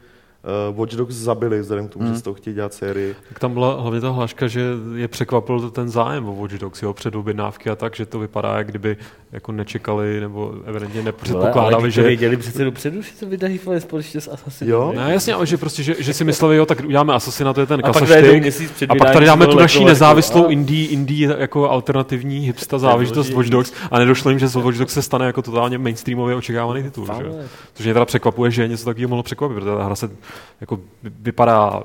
uh, 0.70 0.78
Watch 0.78 0.92
Dogs 0.92 1.14
zabili, 1.14 1.60
vzhledem 1.60 1.88
k 1.88 1.92
tomu, 1.92 2.04
mm. 2.04 2.12
že 2.12 2.18
z 2.18 2.22
toho 2.22 2.34
chtějí 2.34 2.54
dělat 2.54 2.74
sérii. 2.74 3.16
Tak 3.28 3.38
tam 3.38 3.54
byla 3.54 3.80
hlavně 3.80 4.00
ta 4.00 4.10
hláška, 4.10 4.46
že 4.46 4.62
je 4.96 5.08
překvapil 5.08 5.70
ten 5.70 5.88
zájem 5.88 6.28
o 6.28 6.36
Watch 6.36 6.54
Dogs, 6.54 6.82
jo, 6.82 6.94
objednávky 7.14 7.70
a 7.70 7.76
tak, 7.76 7.96
že 7.96 8.06
to 8.06 8.18
vypadá, 8.18 8.58
jak 8.58 8.66
kdyby 8.66 8.96
jako 9.32 9.52
nečekali 9.52 10.20
nebo 10.20 10.54
evidentně 10.64 11.02
nepředpokládali, 11.02 11.74
ale, 11.74 11.74
ale 11.74 11.90
že... 11.90 12.02
věděli 12.02 12.36
přece 12.36 12.64
dopředu, 12.64 13.02
že 13.02 13.10
to 13.20 13.26
vydají 13.26 13.60
společně 13.78 14.20
s 14.20 14.28
Assassinem. 14.28 14.72
Jo? 14.72 14.92
Ne, 14.96 15.12
jasně, 15.12 15.34
ale 15.34 15.46
že 15.46 15.56
prostě, 15.56 15.82
že, 15.82 15.96
že 15.98 16.14
si 16.14 16.24
mysleli, 16.30 16.56
jo, 16.56 16.66
tak 16.66 16.84
uděláme 16.84 17.14
Assassina, 17.14 17.52
to 17.52 17.60
je 17.60 17.66
ten 17.66 17.82
kasaštyk. 17.82 18.88
A 18.88 18.94
pak 18.94 19.12
tady 19.12 19.26
dáme 19.26 19.46
tu 19.46 19.58
naší 19.58 19.84
nezávislou 19.84 20.46
a... 20.46 20.50
indie, 20.50 20.88
indie 20.88 21.36
jako 21.38 21.70
alternativní 21.70 22.38
hipsta 22.38 22.78
záležitost 22.78 23.30
Watch 23.30 23.48
Dogs 23.48 23.72
a 23.90 23.98
nedošlo 23.98 24.30
jim, 24.30 24.38
že 24.38 24.46
Watch 24.46 24.78
Dogs 24.78 24.94
se 24.94 25.02
stane 25.02 25.26
jako 25.26 25.42
totálně 25.42 25.78
mainstreamově 25.78 26.34
očekávaný 26.34 26.82
titul. 26.82 27.06
Že? 27.06 27.48
Což 27.74 27.84
mě 27.84 27.94
teda 27.94 28.04
překvapuje, 28.04 28.50
že 28.50 28.68
něco 28.68 28.84
takového 28.84 29.08
mohlo 29.08 29.22
překvapit, 29.22 29.54
protože 29.54 29.70
ta 29.70 29.84
hra 29.84 29.94
se 29.94 30.10
jako 30.60 30.80
vypadá 31.04 31.82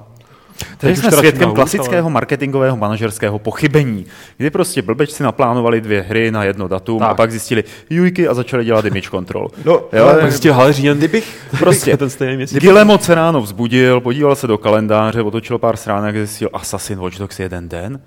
Tady 0.78 0.94
Teď 0.94 0.98
jsme 0.98 1.10
teda 1.10 1.20
svědkem 1.20 1.50
hůř, 1.50 1.56
klasického 1.56 2.06
ale- 2.06 2.14
marketingového 2.14 2.78
manažerského 2.78 3.40
pochybení, 3.40 4.06
kdy 4.38 4.50
prostě 4.50 4.82
blbečci 4.82 5.24
naplánovali 5.24 5.82
dvě 5.82 6.02
hry 6.02 6.32
na 6.32 6.44
jedno 6.44 6.68
datum 6.68 7.00
Tak. 7.00 7.10
a 7.12 7.14
pak 7.14 7.32
zjistili 7.32 7.64
jujky 7.90 8.28
a 8.28 8.34
začali 8.34 8.66
dělat 8.66 8.86
image 8.86 9.10
control. 9.10 9.48
No, 9.66 9.82
Jo, 9.94 10.04
ale 10.06 10.14
Pak 10.22 10.30
zjistil, 10.32 10.54
hele, 10.54 10.74
říjen, 10.74 10.98
kdybych, 10.98 11.38
Prostě 11.60 11.98
ten 11.98 12.10
stejný 12.10 12.36
měsíc. 12.38 12.58
Guillermo 12.60 12.98
se 13.00 13.16
ráno 13.16 13.42
vzbudil, 13.42 14.02
podíval 14.02 14.36
se 14.36 14.48
do 14.48 14.58
kalendáře, 14.58 15.22
otočil 15.22 15.58
pár 15.58 15.78
stránek 15.78 16.16
a 16.16 16.18
zjistil 16.20 16.50
Assassin 16.54 17.00
Watch 17.00 17.18
Dogs 17.18 17.40
jeden 17.40 17.70
den? 17.70 18.00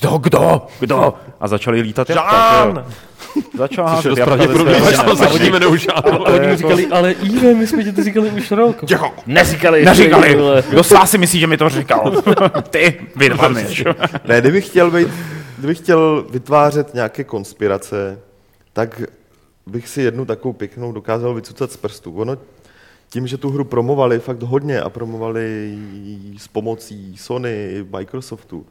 Kdo, 0.00 0.18
kdo, 0.18 0.66
kdo? 0.80 1.14
A 1.40 1.48
začali 1.48 1.80
lítat 1.80 2.10
jo? 2.10 2.16
Začal 3.54 3.84
Což 3.84 3.92
je 3.92 3.96
házet 3.96 4.08
dost 4.08 4.20
pravděpodobně, 4.24 4.74
hodiny. 4.74 5.50
to. 6.02 6.26
A 6.26 6.32
oni 6.32 6.46
mi 6.46 6.56
říkali, 6.56 6.86
ale 6.86 7.12
Ive, 7.12 7.54
my 7.54 7.66
jsme 7.66 7.84
ti 7.84 7.92
to 7.92 8.04
říkali 8.04 8.30
už 8.30 8.50
rok. 8.50 8.84
Neříkali. 9.26 9.84
Neříkali, 9.84 10.34
vole. 10.36 10.64
kdo 10.70 10.82
vás 10.82 11.10
si 11.10 11.18
myslí, 11.18 11.40
že 11.40 11.46
mi 11.46 11.56
to 11.56 11.68
říkal? 11.68 12.22
Ty, 12.70 13.00
vydvaneš. 13.16 13.84
Ne, 14.28 14.40
kdybych 14.40 14.66
chtěl, 14.66 14.90
být, 14.90 15.08
kdybych 15.58 15.78
chtěl 15.78 16.26
vytvářet 16.30 16.94
nějaké 16.94 17.24
konspirace, 17.24 18.18
tak 18.72 19.02
bych 19.66 19.88
si 19.88 20.02
jednu 20.02 20.24
takovou 20.24 20.52
pěknou 20.52 20.92
dokázal 20.92 21.34
vycucat 21.34 21.72
z 21.72 21.76
prstů. 21.76 22.14
Ono 22.14 22.36
tím, 23.10 23.26
že 23.26 23.36
tu 23.36 23.50
hru 23.50 23.64
promovali 23.64 24.18
fakt 24.18 24.42
hodně 24.42 24.80
a 24.80 24.90
promovali 24.90 25.72
ji 25.92 26.38
s 26.38 26.48
pomocí 26.48 27.16
Sony, 27.16 27.86
Microsoftu, 27.96 28.66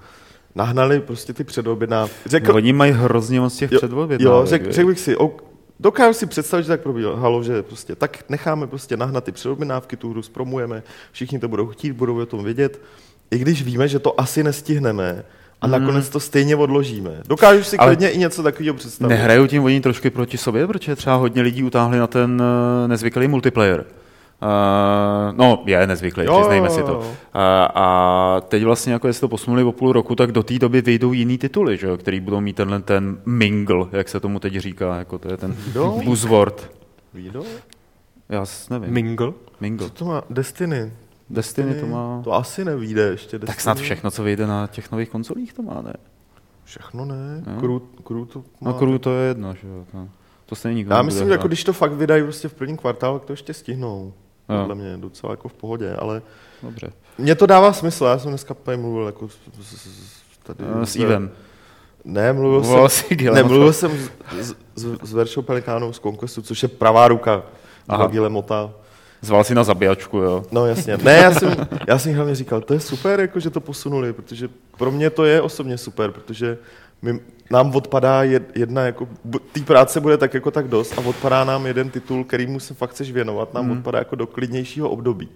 nahnali 0.56 1.00
prostě 1.00 1.34
ty 1.34 1.44
předobjednávky. 1.44 2.30
Řekl, 2.30 2.56
Oni 2.56 2.74
mají 2.74 2.92
hrozně 2.92 3.40
moc 3.40 3.58
těch 3.58 3.72
jo, 3.72 3.78
předobjednávek. 3.80 4.40
jo 4.42 4.46
řek, 4.46 4.72
řekl 4.72 4.88
bych 4.88 5.00
si, 5.00 5.16
ok, 5.18 5.44
dokážu 5.80 6.14
si 6.14 6.26
představit, 6.26 6.64
že 6.64 6.68
tak 6.70 6.82
probíhalo, 6.82 7.44
že 7.44 7.64
prostě 7.64 7.96
tak 7.96 8.24
necháme 8.30 8.68
prostě 8.68 8.98
nahnat 8.98 9.24
ty 9.24 9.32
předobjednávky, 9.32 9.98
tu 9.98 10.10
hru 10.10 10.22
zpromujeme, 10.22 10.84
všichni 11.12 11.40
to 11.40 11.48
budou 11.48 11.68
chtít, 11.68 11.92
budou 11.92 12.22
o 12.22 12.26
tom 12.26 12.44
vědět, 12.44 12.82
i 13.32 13.38
když 13.38 13.64
víme, 13.64 13.88
že 13.88 14.00
to 14.00 14.20
asi 14.20 14.44
nestihneme 14.44 15.24
a 15.62 15.68
nakonec 15.68 16.10
to 16.10 16.20
stejně 16.20 16.56
odložíme. 16.56 17.12
Dokážu 17.28 17.64
si 17.64 17.78
Ale 17.78 17.90
klidně 17.90 18.10
i 18.10 18.18
něco 18.18 18.44
takového 18.44 18.76
představit. 18.76 19.10
Nehrajou 19.10 19.48
tím 19.48 19.64
oni 19.64 19.82
trošku 19.82 20.10
proti 20.10 20.38
sobě, 20.38 20.68
protože 20.68 20.96
třeba 20.96 21.16
hodně 21.16 21.42
lidí 21.42 21.64
utáhli 21.64 21.98
na 22.00 22.08
ten 22.08 22.42
eh, 22.86 22.88
nezvyklý 22.88 23.28
multiplayer. 23.28 23.86
Uh, 24.44 25.38
no, 25.38 25.64
je 25.66 25.88
nezvyklý, 25.88 26.26
Jo, 26.26 26.40
přiznejme 26.40 26.70
si 26.70 26.84
to. 26.84 26.98
Uh, 26.98 27.04
a 27.76 28.42
teď 28.48 28.64
vlastně, 28.64 28.94
jako 28.94 29.08
jestli 29.08 29.22
to 29.22 29.28
posunuli 29.28 29.64
o 29.64 29.72
půl 29.72 29.94
roku, 29.94 30.16
tak 30.16 30.32
do 30.32 30.44
té 30.44 30.60
doby 30.60 30.82
vyjdou 30.82 31.14
jiný 31.14 31.38
tituly, 31.38 31.78
že 31.78 31.88
jo, 31.88 31.98
který 31.98 32.20
budou 32.20 32.42
mít 32.42 32.56
tenhle 32.56 32.82
ten 32.82 33.18
mingle, 33.26 33.86
jak 33.92 34.10
se 34.10 34.20
tomu 34.20 34.40
teď 34.40 34.54
říká, 34.58 34.96
jako 34.96 35.18
to 35.18 35.32
je 35.32 35.38
ten 35.38 35.56
Jo. 35.76 36.02
buzzword. 36.06 36.72
Vído? 37.14 37.44
Já 38.30 38.46
nevím. 38.70 38.94
Mingle? 38.94 39.34
mingle. 39.60 39.88
Co 39.88 39.94
to 39.94 40.06
má? 40.06 40.24
Destiny. 40.30 40.94
Destiny 41.30 41.76
to 41.76 41.88
má... 41.88 42.22
To 42.24 42.34
asi 42.34 42.66
nevíde 42.66 43.02
ještě. 43.02 43.40
Destiny. 43.40 43.48
Tak 43.48 43.62
snad 43.62 43.78
všechno, 43.78 44.12
co 44.12 44.24
vyjde 44.24 44.48
na 44.48 44.68
těch 44.68 44.92
nových 44.92 45.10
konzolích, 45.10 45.54
to 45.54 45.62
má, 45.62 45.82
ne? 45.82 45.94
Všechno 46.64 47.06
ne. 47.06 47.44
Crew, 47.60 47.80
crew 48.04 48.26
to 48.26 48.40
má. 48.40 48.72
No, 48.72 48.74
Crew 48.74 48.98
to 48.98 49.14
je 49.14 49.28
jedno, 49.28 49.54
že 49.54 49.68
jo. 49.68 49.86
To, 49.92 50.08
to 50.46 50.56
stejně 50.56 50.76
nikdo 50.76 50.96
Já 50.96 51.02
myslím, 51.02 51.28
že 51.28 51.32
jako 51.32 51.48
když 51.48 51.64
to 51.64 51.74
fakt 51.74 51.92
vydají 51.92 52.24
prostě 52.24 52.48
v 52.48 52.54
prvním 52.54 52.78
kvartálu, 52.78 53.20
tak 53.20 53.28
to 53.28 53.34
ještě 53.34 53.54
stihnou. 53.54 54.14
Jo. 54.50 54.60
Podle 54.60 54.76
mě 54.76 54.98
docela 54.98 55.34
jako 55.34 55.48
v 55.48 55.54
pohodě, 55.54 55.96
ale 55.96 56.22
Dobře. 56.64 56.92
mně 57.18 57.36
to 57.36 57.46
dává 57.46 57.74
smysl. 57.74 58.06
Já 58.06 58.20
jsem 58.20 58.32
dneska 58.32 58.54
tady 58.54 58.78
mluvil 58.78 59.06
jako 59.06 59.30
s, 59.30 59.38
s, 59.62 59.88
s, 59.88 60.22
tady 60.44 60.64
Eh, 60.82 60.86
S 60.86 60.96
Ivem. 60.96 61.32
Ne, 62.06 62.34
mluvil 62.34 62.62
Volal 62.62 62.90
jsem, 62.90 63.18
ne, 63.34 63.44
mluvil 63.44 63.74
jsem 63.74 63.92
s, 64.40 64.56
s, 64.76 64.98
s, 65.04 65.14
Veršou 65.14 65.42
Pelikánou 65.42 65.94
z 65.94 66.00
Conquestu, 66.00 66.42
což 66.42 66.64
je 66.64 66.70
pravá 66.70 67.08
ruka 67.08 67.44
Aha. 67.88 68.10
Aha. 68.18 68.30
Mota. 68.30 68.72
Zval 69.22 69.44
si 69.44 69.56
na 69.56 69.64
zabíjačku, 69.64 70.18
jo. 70.18 70.44
No 70.52 70.66
jasně. 70.66 70.98
Ne, 70.98 71.18
já 71.18 71.32
jsem, 71.32 71.68
já 71.88 72.00
jsem 72.00 72.16
hlavně 72.16 72.36
říkal, 72.36 72.62
to 72.62 72.74
je 72.74 72.80
super, 72.80 73.20
jako, 73.20 73.40
že 73.40 73.50
to 73.50 73.60
posunuli, 73.62 74.14
protože 74.14 74.50
pro 74.78 74.92
mě 74.92 75.10
to 75.10 75.26
je 75.26 75.42
osobně 75.42 75.78
super, 75.78 76.12
protože 76.12 76.58
my, 77.02 77.20
nám 77.52 77.76
odpadá 77.76 78.24
jed- 78.24 78.52
jedna, 78.56 78.82
jako, 78.82 79.08
té 79.52 79.60
práce 79.62 80.00
bude 80.00 80.18
tak 80.18 80.34
jako 80.34 80.52
tak 80.52 80.68
dost 80.68 80.98
a 80.98 81.02
odpadá 81.02 81.44
nám 81.44 81.66
jeden 81.66 81.90
titul, 81.90 82.24
kterýmu 82.24 82.60
se 82.60 82.74
fakt 82.74 82.90
chceš 82.90 83.12
věnovat, 83.12 83.54
nám 83.54 83.64
Hmm. 83.66 83.78
odpadá 83.78 84.00
jako 84.00 84.16
do 84.16 84.28
klidnějšího 84.28 84.90
období. 84.90 85.30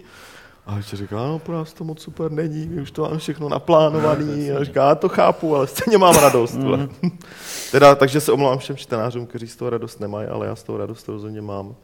A 0.67 0.77
ještě 0.77 0.97
říká, 0.97 1.15
no 1.15 1.39
pro 1.39 1.53
nás 1.55 1.73
to 1.73 1.83
moc 1.83 2.01
super 2.01 2.31
není, 2.31 2.67
my 2.67 2.81
už 2.81 2.91
to 2.91 3.01
máme 3.01 3.17
všechno 3.17 3.49
naplánovaný. 3.49 4.51
A 4.51 4.63
říká, 4.63 4.87
já 4.89 4.95
to 4.95 5.09
chápu, 5.09 5.55
ale 5.55 5.67
stejně 5.67 5.97
mám 5.97 6.15
radost. 6.15 6.55
vole. 6.55 6.89
teda, 7.71 7.95
takže 7.95 8.21
se 8.21 8.31
omlouvám 8.31 8.57
všem 8.57 8.75
čtenářům, 8.77 9.25
kteří 9.25 9.47
z 9.47 9.55
toho 9.55 9.69
radost 9.69 9.99
nemají, 9.99 10.27
ale 10.27 10.47
já 10.47 10.55
z 10.55 10.63
toho 10.63 10.77
radost 10.77 11.07
rozhodně 11.07 11.41
mám. 11.41 11.75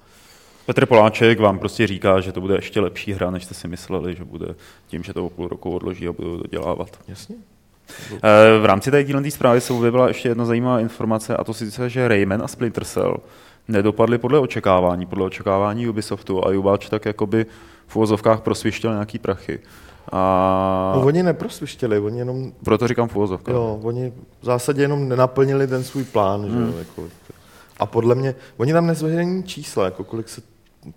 Petr 0.66 0.86
Poláček 0.86 1.40
vám 1.40 1.60
prostě 1.60 1.88
říká, 1.88 2.20
že 2.22 2.32
to 2.32 2.42
bude 2.42 2.56
ještě 2.56 2.80
lepší 2.82 3.14
hra, 3.14 3.32
než 3.32 3.46
jste 3.46 3.54
si 3.54 3.68
mysleli, 3.68 4.16
že 4.16 4.24
bude 4.24 4.56
tím, 4.88 5.04
že 5.04 5.14
to 5.14 5.26
o 5.26 5.30
půl 5.30 5.48
roku 5.48 5.72
odloží 5.76 6.08
a 6.08 6.12
budou 6.12 6.38
to 6.38 6.48
dělávat. 6.48 7.00
Jasně. 7.08 7.36
V 8.62 8.66
rámci 8.66 8.92
té 8.92 9.04
téhle 9.04 9.32
zprávy 9.32 9.62
se 9.62 9.74
objevila 9.74 10.08
ještě 10.08 10.30
jedna 10.30 10.46
zajímavá 10.46 10.80
informace, 10.80 11.38
a 11.38 11.44
to 11.44 11.54
sice, 11.54 11.90
že 11.90 12.08
Rayman 12.08 12.42
a 12.44 12.48
Splinter 12.48 12.84
Cell 12.86 13.18
nedopadly 13.68 14.18
podle 14.18 14.40
očekávání, 14.40 15.06
podle 15.06 15.26
očekávání 15.26 15.88
Ubisoftu 15.88 16.46
a 16.46 16.50
Ubisoft 16.50 16.90
tak 16.90 17.06
jakoby 17.06 17.46
v 17.88 17.96
uvozovkách 17.96 18.42
prosvištěl 18.42 18.92
nějaký 18.92 19.20
prachy. 19.20 19.60
A 20.12 20.94
No, 20.96 21.02
oni 21.06 21.24
neprosvištěli, 21.24 22.00
oni 22.00 22.20
jenom 22.20 22.52
proto 22.66 22.88
říkám 22.88 23.08
v 23.08 23.16
uvozovkách. 23.16 23.56
Jo, 23.56 23.80
oni 23.84 24.14
v 24.42 24.46
zásadě 24.46 24.82
jenom 24.82 25.10
nenaplnili 25.10 25.68
ten 25.68 25.84
svůj 25.84 26.04
plán, 26.04 26.46
že 26.46 26.52
Hmm. 26.56 26.68
jo, 26.68 26.74
jako. 26.80 27.04
A 27.80 27.86
podle 27.86 28.16
mě, 28.16 28.36
oni 28.58 28.74
tam 28.74 28.88
nezveřejní 28.88 29.44
čísla, 29.44 29.86
jako 29.86 30.04
kolik 30.04 30.30
se 30.30 30.42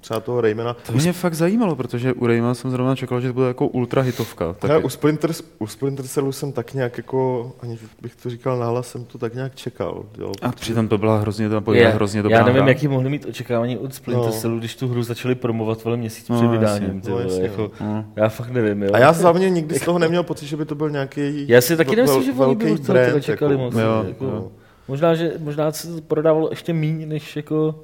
třeba 0.01 0.21
toho 0.21 0.41
Raymana. 0.41 0.77
To 0.87 0.93
mě 0.93 1.13
fakt 1.13 1.35
zajímalo, 1.35 1.77
protože 1.77 2.13
u 2.13 2.27
Raymana 2.27 2.55
jsem 2.55 2.71
zrovna 2.71 2.97
čekal, 2.97 3.21
že 3.21 3.29
to 3.29 3.35
bude 3.35 3.47
jako 3.49 3.67
ultra 3.67 4.03
hitovka. 4.03 4.53
Tak 4.53 4.71
Tak 4.71 4.85
u, 4.85 4.89
Splinter, 4.89 5.31
u 5.59 5.67
Splinter 5.67 6.07
Cellu 6.07 6.33
jsem 6.33 6.53
tak 6.53 6.75
nějak 6.75 6.97
jako, 6.97 7.53
ani 7.63 7.79
bych 8.03 8.15
to 8.17 8.31
říkal 8.31 8.59
nahlas, 8.59 8.89
jsem 8.89 9.05
to 9.05 9.19
tak 9.19 9.35
nějak 9.35 9.55
čekal. 9.55 10.05
Jo, 10.19 10.33
a 10.43 10.53
přitom 10.53 10.89
to 10.89 10.99
byla 10.99 11.19
hrozně, 11.19 11.49
to 11.49 11.61
byla 11.61 11.77
Je, 11.77 11.89
hrozně 11.89 12.23
dobrá 12.23 12.39
já 12.39 12.45
nevím, 12.45 12.63
hra. 12.63 12.69
jaký 12.69 12.89
mohli 12.89 13.11
mít 13.11 13.27
očekávání 13.27 13.79
od 13.79 13.95
Splinter 13.95 14.27
No. 14.27 14.33
Cellu, 14.33 14.59
když 14.59 14.77
tu 14.77 14.89
hru 14.89 15.03
začali 15.03 15.35
promovat 15.35 15.85
vole 15.85 15.97
měsíc 15.97 16.29
No, 16.29 16.37
před 16.37 16.45
jasně. 16.45 16.59
vydáním. 16.59 17.01
ty 17.01 17.11
No, 17.11 17.19
jasně, 17.19 17.43
jako, 17.43 17.71
no. 17.81 18.05
já 18.17 18.29
fakt 18.29 18.51
nevím. 18.51 18.83
Jo. 18.83 18.91
A 18.95 18.99
já 18.99 19.11
hlavně 19.11 19.51
nikdy 19.51 19.79
z 19.79 19.85
toho 19.85 19.99
neměl 19.99 20.23
pocit, 20.23 20.47
že 20.47 20.57
by 20.57 20.65
to 20.65 20.75
byl 20.75 20.91
nějaký 20.91 21.49
já 21.49 21.61
si 21.61 21.77
taky 21.77 21.97
nemyslím, 21.97 22.23
že 22.23 22.31
oni 22.31 22.39
velký 22.39 22.65
by 22.65 22.75
brand, 22.93 23.25
čekali 23.25 23.53
jako. 23.53 23.65
moc. 23.65 23.75
Jako, 24.09 24.25
jo. 24.25 24.49
Možná, 24.89 25.15
že 25.15 25.33
možná 25.39 25.73
se 25.73 25.95
to 25.95 26.01
prodávalo 26.01 26.51
ještě 26.51 26.73
míň, 26.73 27.09
než 27.09 27.37
jako 27.37 27.75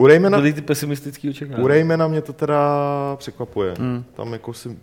U 0.00 0.06
Raymana, 0.06 0.38
byly 0.38 0.52
ty 0.52 0.60
pesimistické 0.60 1.30
očekávání. 1.30 1.64
u 1.64 1.66
Raymana 1.66 2.08
mě 2.08 2.22
to 2.22 2.32
teda 2.32 2.60
překvapuje. 3.16 3.74
Hmm. 3.78 4.04
Tam 4.14 4.32
jako 4.32 4.52
si, 4.52 4.78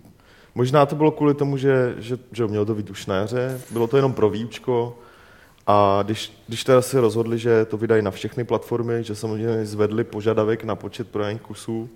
možná 0.56 0.86
to 0.86 0.95
bylo 0.95 1.12
kvůli 1.12 1.34
tomu, 1.34 1.58
že, 1.58 1.95
že, 1.97 2.17
že 2.32 2.47
mělo 2.47 2.65
to 2.65 2.75
být 2.75 2.89
už 2.89 3.06
na 3.06 3.15
jaře, 3.15 3.62
bylo 3.71 3.88
to 3.88 3.97
jenom 3.97 4.13
pro 4.13 4.30
výučko, 4.30 4.97
a 5.67 6.03
když, 6.06 6.43
když 6.47 6.63
teda 6.63 6.82
si 6.82 6.99
rozhodli, 6.99 7.39
že 7.39 7.65
to 7.65 7.77
vydají 7.77 8.01
na 8.01 8.12
všechny 8.12 8.43
platformy, 8.43 9.03
že 9.03 9.15
samozřejmě 9.15 9.65
zvedli 9.65 10.03
požadavek 10.03 10.63
na 10.63 10.75
počet 10.75 11.10
prodaných 11.10 11.41
kusů, 11.41 11.89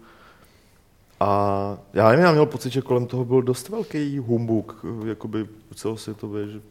a 1.19 1.77
já 1.93 2.09
nevím, 2.09 2.25
já 2.25 2.31
měl 2.31 2.45
pocit, 2.45 2.73
že 2.73 2.81
kolem 2.81 3.05
toho 3.05 3.25
byl 3.25 3.41
dost 3.41 3.69
velký 3.69 4.17
humbuk, 4.17 4.85
jakoby 5.05 5.47
celosvětově, 5.75 6.47
že 6.47 6.61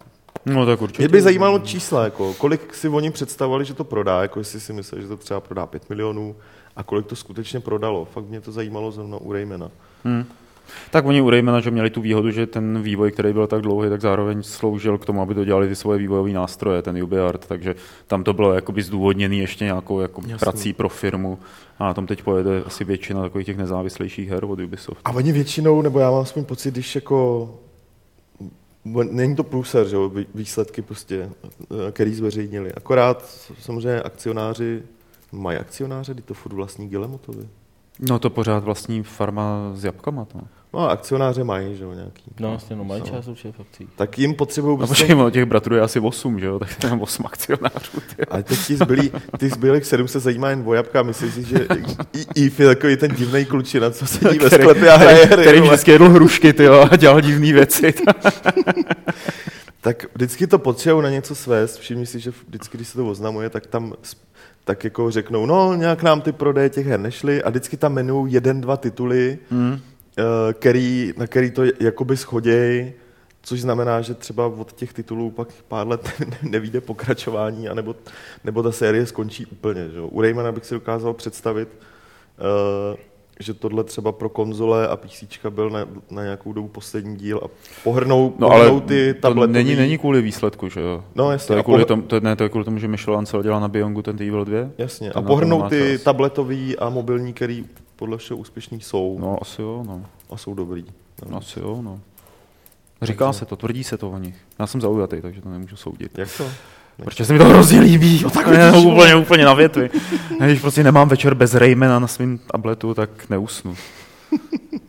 No 0.46 0.66
tak 0.66 0.82
určitě. 0.82 1.02
mě 1.02 1.08
by 1.08 1.22
zajímalo 1.22 1.58
čísla, 1.58 2.04
jako, 2.04 2.34
kolik 2.34 2.74
si 2.74 2.88
oni 2.88 3.10
představovali, 3.10 3.64
že 3.64 3.74
to 3.74 3.84
prodá, 3.84 4.22
jako 4.22 4.38
jestli 4.38 4.60
si 4.60 4.72
mysleli, 4.72 5.02
že 5.02 5.08
to 5.08 5.16
třeba 5.16 5.40
prodá 5.40 5.66
5 5.66 5.90
milionů 5.90 6.36
a 6.76 6.82
kolik 6.82 7.06
to 7.06 7.16
skutečně 7.16 7.60
prodalo. 7.60 8.04
Fakt 8.04 8.24
mě 8.24 8.40
to 8.40 8.52
zajímalo 8.52 8.90
zrovna 8.90 9.16
u 9.16 9.32
Raymana. 9.32 9.70
Hmm. 10.04 10.24
Tak 10.90 11.04
oni 11.04 11.20
u 11.20 11.30
Raymana, 11.30 11.60
že 11.60 11.70
měli 11.70 11.90
tu 11.90 12.00
výhodu, 12.00 12.30
že 12.30 12.46
ten 12.46 12.82
vývoj, 12.82 13.12
který 13.12 13.32
byl 13.32 13.46
tak 13.46 13.60
dlouhý, 13.60 13.88
tak 13.90 14.00
zároveň 14.00 14.42
sloužil 14.42 14.98
k 14.98 15.06
tomu, 15.06 15.22
aby 15.22 15.34
to 15.34 15.44
dělali 15.44 15.68
ty 15.68 15.76
svoje 15.76 15.98
vývojové 15.98 16.30
nástroje, 16.30 16.82
ten 16.82 17.02
UbiArt, 17.02 17.46
takže 17.46 17.74
tam 18.06 18.24
to 18.24 18.32
bylo 18.32 18.52
jakoby 18.54 18.82
zdůvodněný 18.82 19.38
ještě 19.38 19.64
nějakou 19.64 20.00
jako 20.00 20.20
Jasně. 20.20 20.36
prací 20.38 20.72
pro 20.72 20.88
firmu 20.88 21.38
a 21.78 21.84
na 21.84 21.94
tom 21.94 22.06
teď 22.06 22.22
pojede 22.22 22.62
asi 22.66 22.84
většina 22.84 23.22
takových 23.22 23.46
těch 23.46 23.56
nezávislejších 23.56 24.28
her 24.28 24.44
od 24.44 24.60
Ubisoft. 24.60 25.00
A 25.04 25.10
oni 25.10 25.32
většinou, 25.32 25.82
nebo 25.82 25.98
já 25.98 26.10
mám 26.10 26.20
aspoň 26.20 26.44
pocit, 26.44 26.74
když 26.74 26.94
jako 26.94 27.48
Není 29.10 29.36
to 29.36 29.44
průser, 29.44 29.88
že 29.88 29.96
jo, 29.96 30.08
vý- 30.08 30.26
výsledky 30.34 30.82
prostě, 30.82 31.30
eh, 31.88 31.92
který 31.92 32.14
zveřejnili. 32.14 32.72
Akorát 32.74 33.24
samozřejmě 33.60 34.02
akcionáři, 34.02 34.82
mají 35.32 35.58
akcionáře, 35.58 36.14
kdy 36.14 36.22
to 36.22 36.34
furt 36.34 36.52
vlastní 36.52 36.88
Gilemotovi. 36.88 37.48
No 38.00 38.18
to 38.18 38.30
pořád 38.30 38.64
vlastní 38.64 39.02
farma 39.02 39.72
s 39.74 39.84
jabkama. 39.84 40.24
To. 40.24 40.40
No 40.74 40.80
a 40.80 40.92
akcionáře 40.92 41.44
mají, 41.44 41.76
že 41.76 41.84
jo, 41.84 41.92
nějaký. 41.92 42.22
No, 42.40 42.50
vlastně, 42.50 42.76
no, 42.76 42.84
mají 42.84 43.00
No. 43.00 43.06
část 43.06 43.28
určitě 43.28 43.52
v 43.52 43.60
akcích. 43.60 43.88
Tak 43.96 44.18
jim 44.18 44.34
potřebují 44.34 44.72
No 44.72 44.76
prostě... 44.86 44.94
počkej, 44.94 45.16
ono 45.16 45.30
těch 45.30 45.44
bratrů 45.44 45.74
je 45.74 45.80
asi 45.80 46.00
8, 46.00 46.40
že 46.40 46.46
jo, 46.46 46.58
tak 46.58 46.84
je 46.84 46.90
8 47.00 47.26
akcionářů. 47.26 48.00
Ty. 48.16 48.24
Ale 48.26 48.42
teď 48.42 48.58
ti 48.66 48.76
zbylí, 48.76 49.12
ty 49.38 49.48
zbylých 49.48 49.84
sedm 49.84 50.08
se 50.08 50.20
zajímá 50.20 50.50
jen 50.50 50.62
o 50.66 50.74
jabka. 50.74 51.02
Myslíš 51.02 51.34
si, 51.34 51.42
že 51.44 51.66
i- 52.36 52.46
Eve 52.46 52.64
je 52.64 52.74
takový 52.74 52.96
ten 52.96 53.14
divný 53.14 53.44
klučina, 53.44 53.90
co 53.90 54.06
sedí 54.06 54.38
ve 54.38 54.50
sklepě 54.50 54.90
a 54.90 54.96
hraje 54.96 55.24
hry. 55.26 55.42
který 55.42 55.60
vždycky 55.60 55.90
jedl 55.90 56.08
hrušky 56.08 56.52
ty 56.52 56.64
jo, 56.64 56.88
a 56.90 56.96
dělal 56.96 57.20
divné 57.20 57.52
věci. 57.52 57.94
Tak 59.82 60.06
vždycky 60.14 60.46
to 60.46 60.58
potřebují 60.58 61.02
na 61.04 61.10
něco 61.10 61.34
svést. 61.34 61.78
Všimni 61.78 62.06
si, 62.06 62.20
že 62.20 62.32
vždycky, 62.48 62.76
když 62.78 62.88
se 62.88 62.94
to 62.98 63.06
oznamuje, 63.08 63.50
tak 63.50 63.66
tam 63.66 63.94
tak 64.64 64.84
jako 64.84 65.10
řeknou, 65.10 65.46
no 65.46 65.74
nějak 65.74 66.02
nám 66.02 66.20
ty 66.20 66.32
prodeje 66.32 66.68
těch 66.68 66.86
her 66.86 67.00
nešly 67.00 67.42
a 67.42 67.50
vždycky 67.50 67.76
tam 67.76 67.92
jmenují 67.92 68.32
jeden, 68.32 68.60
dva 68.60 68.76
tituly, 68.76 69.38
Hmm. 69.50 69.80
Eh, 70.20 70.52
který, 70.52 71.12
na 71.16 71.26
který 71.26 71.50
to 71.50 71.62
jakoby 71.80 72.16
schoděj, 72.16 72.92
což 73.42 73.60
znamená, 73.60 74.00
že 74.00 74.14
třeba 74.14 74.46
od 74.46 74.72
těch 74.72 74.92
titulů 74.92 75.30
pak 75.30 75.48
pár 75.68 75.88
let 75.88 76.10
nevíde 76.42 76.80
pokračování, 76.80 77.68
anebo, 77.68 77.96
nebo 78.44 78.62
ta 78.62 78.72
série 78.72 79.06
skončí 79.06 79.46
úplně. 79.46 79.88
Že? 79.88 80.00
U 80.00 80.20
Raymana 80.20 80.52
bych 80.52 80.66
si 80.66 80.74
dokázal 80.74 81.14
představit, 81.14 81.68
uh, 82.38 82.96
že 83.40 83.54
tohle 83.54 83.84
třeba 83.84 84.12
pro 84.12 84.28
konzole 84.28 84.88
a 84.88 84.96
PC 84.96 85.24
byl 85.50 85.70
na, 85.70 85.88
na 86.10 86.22
nějakou 86.22 86.52
dobu 86.52 86.68
poslední 86.68 87.16
díl 87.16 87.40
a 87.44 87.48
pohrnou, 87.84 88.34
no, 88.38 88.48
pohrnou 88.48 88.72
ale 88.72 88.80
ty 88.80 89.14
to 89.14 89.20
tabletový... 89.20 89.52
není, 89.54 89.76
není 89.76 89.98
kvůli 89.98 90.22
výsledku, 90.22 90.68
že 90.68 90.80
jo? 90.80 91.04
No 91.14 91.32
jasně. 91.32 91.46
To 91.46 91.56
je 91.56 91.62
kvůli, 91.62 91.82
pohr- 91.82 91.86
tomu, 91.86 92.02
to, 92.02 92.20
ne, 92.20 92.36
to 92.36 92.42
je 92.42 92.48
kvůli 92.48 92.64
tomu, 92.64 92.78
že 92.78 92.88
Michel 92.88 93.16
Ancel 93.16 93.42
dělá 93.42 93.60
na 93.60 93.68
Biongu 93.68 94.02
ten 94.02 94.16
Evil 94.16 94.44
2? 94.44 94.58
Jasně. 94.78 95.10
To 95.10 95.18
A 95.18 95.22
pohrnou 95.22 95.68
ty 95.68 95.92
čas. 95.92 96.02
tabletový 96.02 96.78
a 96.78 96.88
mobilní, 96.88 97.32
který 97.32 97.64
podle 98.00 98.18
všeho 98.18 98.38
úspěšný 98.38 98.80
jsou 98.80 99.18
No, 99.20 99.38
asi 99.42 99.62
jo, 99.62 99.84
no. 99.86 100.04
a 100.30 100.36
jsou 100.36 100.54
dobrý. 100.54 100.84
no 101.30 101.38
asi 101.38 101.60
jo, 101.60 101.78
no. 101.82 102.00
Říká 103.02 103.32
se 103.32 103.44
to, 103.44 103.56
tvrdí 103.56 103.84
se 103.84 103.98
to 103.98 104.10
o 104.10 104.18
nich. 104.18 104.34
Já 104.58 104.66
jsem 104.66 104.80
zaujatý, 104.80 105.20
takže 105.22 105.40
to 105.42 105.48
nemůžu 105.48 105.76
soudit. 105.76 106.18
Jak 106.18 106.28
to? 106.36 106.44
Protože 107.04 107.24
se 107.24 107.32
mi 107.32 107.38
to 107.38 107.44
hrozně 107.44 107.80
líbí. 107.80 108.20
No, 108.24 108.30
tak 108.30 108.46
úplně, 108.86 109.14
úplně 109.16 109.44
na 109.44 109.54
větvi. 109.54 109.90
Když 110.44 110.60
prostě 110.60 110.82
nemám 110.84 111.08
večer 111.08 111.34
bez 111.34 111.54
Raymana 111.54 111.98
na 111.98 112.06
svém 112.06 112.38
tabletu, 112.38 112.94
tak 112.94 113.10
neusnu. 113.30 113.76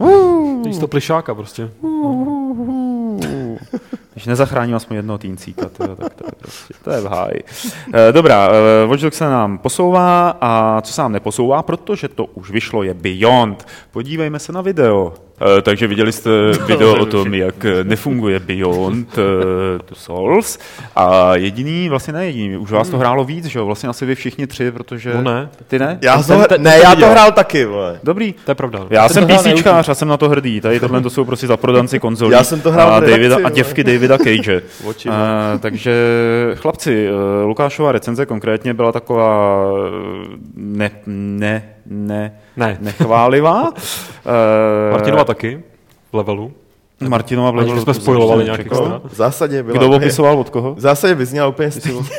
Místo 0.66 0.88
plišáka 0.88 1.36
prostě. 1.36 1.70
Když 4.14 4.26
nezachráním 4.26 4.76
aspoň 4.76 4.96
jednoho 4.96 5.18
týncíka, 5.18 5.70
to, 5.78 5.84
je- 5.84 5.96
tak 5.96 6.14
to 6.14 6.24
je 6.28 6.32
prostě, 6.40 6.74
to 6.84 6.92
je 6.92 7.02
v 7.02 7.06
háji. 7.06 7.44
Eh, 7.94 8.12
Dobrá, 8.12 8.50
eh, 8.50 8.86
Watch 8.88 9.02
Dogs 9.02 9.18
se 9.18 9.24
nám 9.24 9.58
posouvá 9.58 10.38
a 10.42 10.82
co 10.82 10.94
se 10.94 11.02
nám 11.02 11.12
neposouvá, 11.12 11.64
protože 11.64 12.08
to 12.08 12.26
už 12.26 12.52
vyšlo, 12.52 12.84
je 12.84 12.94
Beyond. 12.94 13.68
Podívejme 13.92 14.40
se 14.40 14.52
na 14.52 14.62
video. 14.62 15.14
Eh, 15.42 15.62
Takže 15.62 15.88
viděli 15.88 16.12
jste 16.12 16.30
video 16.68 16.96
o 17.02 17.06
tom, 17.06 17.34
jak 17.34 17.66
eh, 17.66 17.84
nefunguje 17.84 18.40
Beyond 18.40 19.18
eh, 19.18 19.22
the 19.90 19.94
Souls 19.94 20.60
a 20.96 21.36
jediný, 21.36 21.90
vlastně 21.90 22.14
ne 22.14 22.26
jediný, 22.26 22.58
už 22.58 22.72
vás 22.72 22.90
to 22.90 22.98
hrálo 22.98 23.24
víc, 23.24 23.46
že 23.46 23.60
jo, 23.60 23.66
vlastně 23.66 23.90
asi 23.90 24.06
vy 24.06 24.16
všichni 24.16 24.48
tři, 24.48 24.72
protože... 24.72 25.14
No 25.14 25.22
ne. 25.22 25.50
Ty 25.68 25.80
ne? 25.80 26.00
Já 26.02 26.24
Ten- 26.24 26.42
to, 26.42 26.48
ten- 26.48 26.64
ne, 26.64 26.80
já 26.84 26.96
to 26.96 27.10
hrál 27.10 27.32
taky, 27.32 27.66
vole. 27.66 28.00
Dobrý. 28.04 28.34
To 28.46 28.52
je 28.52 28.56
pravda. 28.56 28.86
Já 28.90 29.10
jsem 29.10 29.28
PCčkář 29.28 29.90
a 29.90 29.96
jsem 29.96 30.08
na 30.08 30.18
to 30.18 30.30
hrdý. 30.30 30.62
Tady 30.62 30.80
tohle 30.80 31.02
to 31.02 31.10
jsou 31.10 31.26
prostě 31.26 31.48
zaprodanci 31.48 32.00
konzolí. 32.00 32.32
Já 32.42 32.44
jsem 32.44 32.62
to 32.62 32.72
hrál 32.72 32.94
a, 32.94 33.00
Davida, 33.00 33.38
a 33.44 33.50
děvky 33.50 33.84
Davida 33.84 34.18
Cage. 34.18 34.62
Uh, 34.84 34.94
takže 35.60 35.94
chlapci, 36.56 37.08
Lukášova 37.46 37.92
recenze 37.92 38.26
konkrétně 38.26 38.74
byla 38.74 38.92
taková 38.92 39.66
ne, 40.56 40.92
ne, 41.06 41.64
ne, 41.92 42.34
Ne. 42.58 42.78
nechválivá. 42.82 43.70
Uh, 43.70 43.72
Martinova 44.92 45.24
taky 45.24 45.64
v 46.12 46.16
levelu. 46.16 46.52
Martinova 47.08 47.52
v 47.52 47.56
levelu 47.56 47.74
bychom 47.76 47.94
to 47.94 48.02
spoilovali 48.02 48.40
jsem 48.40 48.46
nějak 48.46 48.58
nečekal. 48.60 48.80
extra. 48.84 49.02
V 49.10 49.16
zásadě 49.16 49.64
byla... 49.64 49.78
Kdo 49.78 49.90
opisoval 49.92 50.40
od 50.40 50.50
koho? 50.50 50.76
V 50.76 50.80
zásadě 50.80 51.16
vyzněla 51.16 51.48
úplně 51.48 51.72
stejně. 51.72 52.00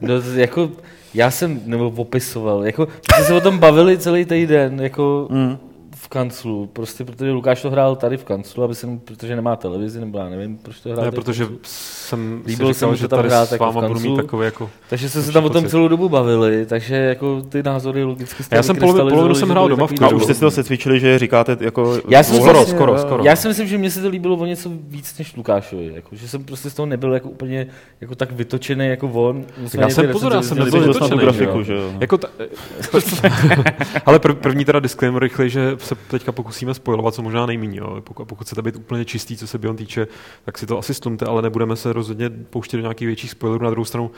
No, 0.00 0.14
jako, 0.34 0.70
já 1.14 1.30
jsem, 1.30 1.60
nebo 1.66 1.90
popisoval, 1.90 2.66
jako, 2.66 2.86
my 2.86 3.14
jsme 3.14 3.24
se 3.24 3.34
o 3.34 3.40
tom 3.40 3.58
bavili 3.58 3.98
celý 3.98 4.24
týden, 4.24 4.80
jako 4.80 5.26
Mm. 5.30 5.58
V 6.04 6.08
kanclu, 6.08 6.66
prostě 6.72 7.04
protože 7.04 7.30
Lukáš 7.30 7.62
to 7.62 7.70
hrál 7.70 7.96
tady 7.96 8.16
v 8.16 8.24
kanclu, 8.24 8.62
aby 8.64 8.74
se, 8.74 8.86
protože 9.04 9.36
nemá 9.36 9.56
televizi, 9.56 10.00
nebo 10.00 10.18
já 10.18 10.28
nevím, 10.28 10.56
proč 10.58 10.80
to 10.80 10.88
hrál 10.92 11.04
Ne, 11.04 11.10
protože 11.10 11.44
kanclu. 11.44 11.58
jsem 11.62 12.42
Líbilo 12.46 12.68
si 12.68 12.74
říkal, 12.74 12.90
mu 12.90 12.96
že 12.96 13.02
to 13.02 13.08
tam 13.08 13.18
tady 13.18 13.28
hrát 13.28 13.48
s 13.48 13.52
jako 13.52 13.64
v 13.64 13.74
váma 13.74 13.88
budu 13.88 14.00
mít 14.00 14.06
kanclu. 14.08 14.22
takový 14.22 14.44
jako... 14.44 14.70
Takže 14.90 15.08
jsme 15.10 15.22
se 15.22 15.32
tam 15.32 15.44
o 15.44 15.48
tom 15.50 15.66
celou 15.68 15.88
dobu 15.88 16.08
bavili, 16.08 16.66
takže 16.66 16.94
jako 16.96 17.42
ty 17.42 17.62
názory 17.62 18.04
logicky 18.04 18.42
Já 18.50 18.62
jsem 18.62 18.76
polovinu- 18.76 19.08
polovinu 19.10 19.34
jsem 19.34 19.48
hrál 19.48 19.68
doma 19.68 19.86
v 19.86 19.92
A 19.92 19.96
klidu. 19.96 20.16
už 20.16 20.22
jste 20.24 20.34
si 20.34 20.40
to 20.40 20.50
secvičili, 20.50 21.00
že 21.00 21.18
říkáte 21.18 21.56
jako... 21.60 21.98
Já 22.08 22.22
jsem 22.22 22.36
Skoro, 22.36 22.52
vlastně- 22.52 22.74
skoro, 22.74 22.98
skoro. 22.98 23.24
Já 23.24 23.36
si 23.36 23.48
myslím, 23.48 23.66
že 23.66 23.78
mně 23.78 23.90
se 23.90 24.02
to 24.02 24.08
líbilo 24.08 24.36
o 24.36 24.46
něco 24.46 24.70
víc 24.88 25.18
než 25.18 25.36
Lukášovi, 25.36 25.92
jako, 25.94 26.16
že 26.16 26.28
jsem 26.28 26.44
prostě 26.44 26.70
z 26.70 26.74
toho 26.74 26.86
nebyl 26.86 27.14
jako 27.14 27.28
úplně 27.28 27.66
jako 28.00 28.14
tak 28.14 28.32
vytočený 28.32 28.86
jako 28.86 29.08
on. 29.08 29.44
Já 29.78 29.88
jsem 29.88 30.08
pozor, 30.12 30.32
já 30.32 30.42
jsem 30.42 30.58
nebyl 30.58 30.80
vytočený, 30.80 31.20
grafiku, 31.20 31.62
že 31.62 31.74
jo? 31.74 31.92
Jako 32.00 32.18
ta, 32.18 32.28
ale 34.06 34.18
prv, 34.18 34.36
první 34.36 34.64
teda 34.64 34.80
disclaimer 34.80 35.22
rychle, 35.22 35.48
že 35.48 35.76
se 35.78 35.93
teďka 36.10 36.32
pokusíme 36.32 36.74
spojovat, 36.74 37.14
co 37.14 37.22
možná 37.22 37.46
nejméně. 37.46 37.80
Pokud, 38.00 38.24
pokud 38.24 38.44
chcete 38.44 38.62
být 38.62 38.76
úplně 38.76 39.04
čistý, 39.04 39.36
co 39.36 39.46
se 39.46 39.58
Beyond 39.58 39.78
týče, 39.78 40.06
tak 40.44 40.58
si 40.58 40.66
to 40.66 40.78
asi 40.78 40.94
stlumte, 40.94 41.26
ale 41.26 41.42
nebudeme 41.42 41.76
se 41.76 41.92
rozhodně 41.92 42.30
pouštět 42.30 42.76
do 42.76 42.80
nějakých 42.80 43.06
větších 43.06 43.30
spoilerů. 43.30 43.64
Na 43.64 43.70
druhou 43.70 43.84
stranu, 43.84 44.10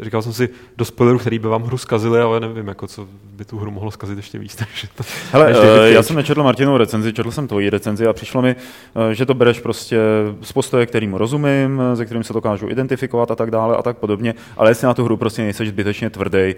eh, 0.00 0.04
říkal 0.04 0.22
jsem 0.22 0.32
si, 0.32 0.48
do 0.76 0.84
spoilerů, 0.84 1.18
který 1.18 1.38
by 1.38 1.48
vám 1.48 1.62
hru 1.62 1.78
zkazili, 1.78 2.20
ale 2.20 2.40
nevím, 2.40 2.68
jako 2.68 2.86
co 2.86 3.08
by 3.24 3.44
tu 3.44 3.58
hru 3.58 3.70
mohlo 3.70 3.90
zkazit 3.90 4.16
ještě 4.16 4.38
víc. 4.38 4.56
Takže 4.56 4.88
to, 4.96 5.04
Hele, 5.32 5.46
než 5.46 5.58
uh, 5.58 5.64
já 5.84 6.02
jsem 6.02 6.16
nečetl 6.16 6.42
Martinovou 6.42 6.78
recenzi, 6.78 7.12
četl 7.12 7.30
jsem 7.30 7.48
tvoji 7.48 7.70
recenzi 7.70 8.06
a 8.06 8.12
přišlo 8.12 8.42
mi, 8.42 8.56
eh, 9.10 9.14
že 9.14 9.26
to 9.26 9.34
bereš 9.34 9.60
prostě 9.60 9.98
z 10.42 10.52
postoje, 10.52 10.86
kterým 10.86 11.14
rozumím, 11.14 11.82
eh, 11.92 11.96
se 11.96 12.04
kterým 12.04 12.24
se 12.24 12.32
dokážu 12.32 12.68
identifikovat 12.68 13.30
a 13.30 13.34
tak 13.34 13.50
dále 13.50 13.76
a 13.76 13.82
tak 13.82 13.98
podobně, 13.98 14.34
ale 14.56 14.70
jestli 14.70 14.86
na 14.86 14.94
tu 14.94 15.04
hru 15.04 15.16
prostě 15.16 15.42
nejseš 15.42 15.68
zbytečně 15.68 16.10
tvrdý, 16.10 16.54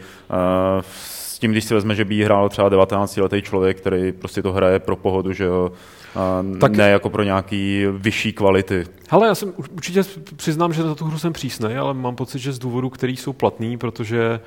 s 1.36 1.38
tím, 1.38 1.50
když 1.52 1.64
si 1.64 1.74
vezme, 1.74 1.94
že 1.94 2.04
by 2.04 2.14
jí 2.14 2.22
hrál 2.24 2.48
třeba 2.48 2.70
19-letý 2.70 3.42
člověk, 3.42 3.76
který 3.76 4.12
prostě 4.12 4.42
to 4.42 4.52
hraje 4.52 4.78
pro 4.78 4.96
pohodu, 4.96 5.32
že 5.32 5.44
jo, 5.44 5.72
a 6.16 6.44
Tak- 6.60 6.76
ne 6.76 6.90
jako 6.90 7.10
pro 7.10 7.22
nějaký 7.22 7.86
vyšší 7.92 8.32
kvality. 8.32 8.84
Hele, 9.08 9.26
já 9.26 9.34
jsem 9.34 9.52
určitě 9.74 10.02
přiznám, 10.36 10.72
že 10.72 10.82
na 10.82 10.94
tu 10.94 11.04
hru 11.04 11.18
jsem 11.18 11.32
přísnej, 11.32 11.78
ale 11.78 11.94
mám 11.94 12.16
pocit, 12.16 12.38
že 12.38 12.52
z 12.52 12.58
důvodů, 12.58 12.90
který 12.90 13.16
jsou 13.16 13.32
platný, 13.32 13.78
protože 13.78 14.40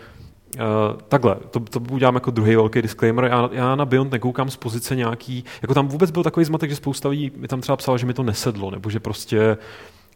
Uh, 0.56 1.02
takhle, 1.08 1.36
to, 1.52 1.60
to 1.60 1.80
udělám 1.92 2.16
jako 2.16 2.32
druhý 2.32 2.56
velký 2.56 2.82
disclaimer. 2.82 3.26
Já, 3.26 3.50
já 3.52 3.76
na 3.76 3.86
Beyond 3.86 4.12
nekoukám 4.12 4.50
z 4.50 4.56
pozice 4.56 4.96
nějaký, 4.96 5.44
jako 5.62 5.74
tam 5.74 5.88
vůbec 5.88 6.12
byl 6.12 6.24
takový 6.24 6.46
zmatek, 6.46 6.70
že 6.70 6.76
spousta 6.76 7.10
lidí 7.10 7.32
mi 7.36 7.48
tam 7.48 7.62
třeba 7.62 7.76
psala, 7.76 7.98
že 7.98 8.06
mi 8.06 8.14
to 8.14 8.24
nesedlo, 8.24 8.72
nebo 8.72 8.90
že 8.90 9.00
prostě 9.00 9.58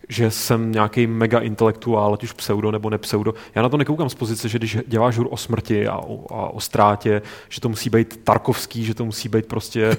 že 0.10 0.32
jsem 0.32 0.72
nějaký 0.72 1.08
mega 1.08 1.40
intelektuál, 1.40 2.14
ať 2.14 2.24
už 2.24 2.34
pseudo 2.34 2.72
nebo 2.72 2.90
nepseudo. 2.90 3.34
Já 3.56 3.62
na 3.62 3.70
to 3.70 3.78
nekoukám 3.78 4.10
z 4.10 4.16
pozice, 4.16 4.50
že 4.50 4.58
když 4.58 4.78
děláš 4.88 5.18
hru 5.18 5.30
o 5.30 5.38
smrti 5.38 5.88
a 5.88 5.98
o, 5.98 6.34
a 6.34 6.50
o 6.50 6.60
ztrátě, 6.60 7.22
že 7.50 7.62
to 7.62 7.70
musí 7.70 7.90
být 7.90 8.20
Tarkovský, 8.24 8.84
že 8.86 8.94
to 8.94 9.06
musí 9.06 9.30
být 9.30 9.46
prostě, 9.46 9.98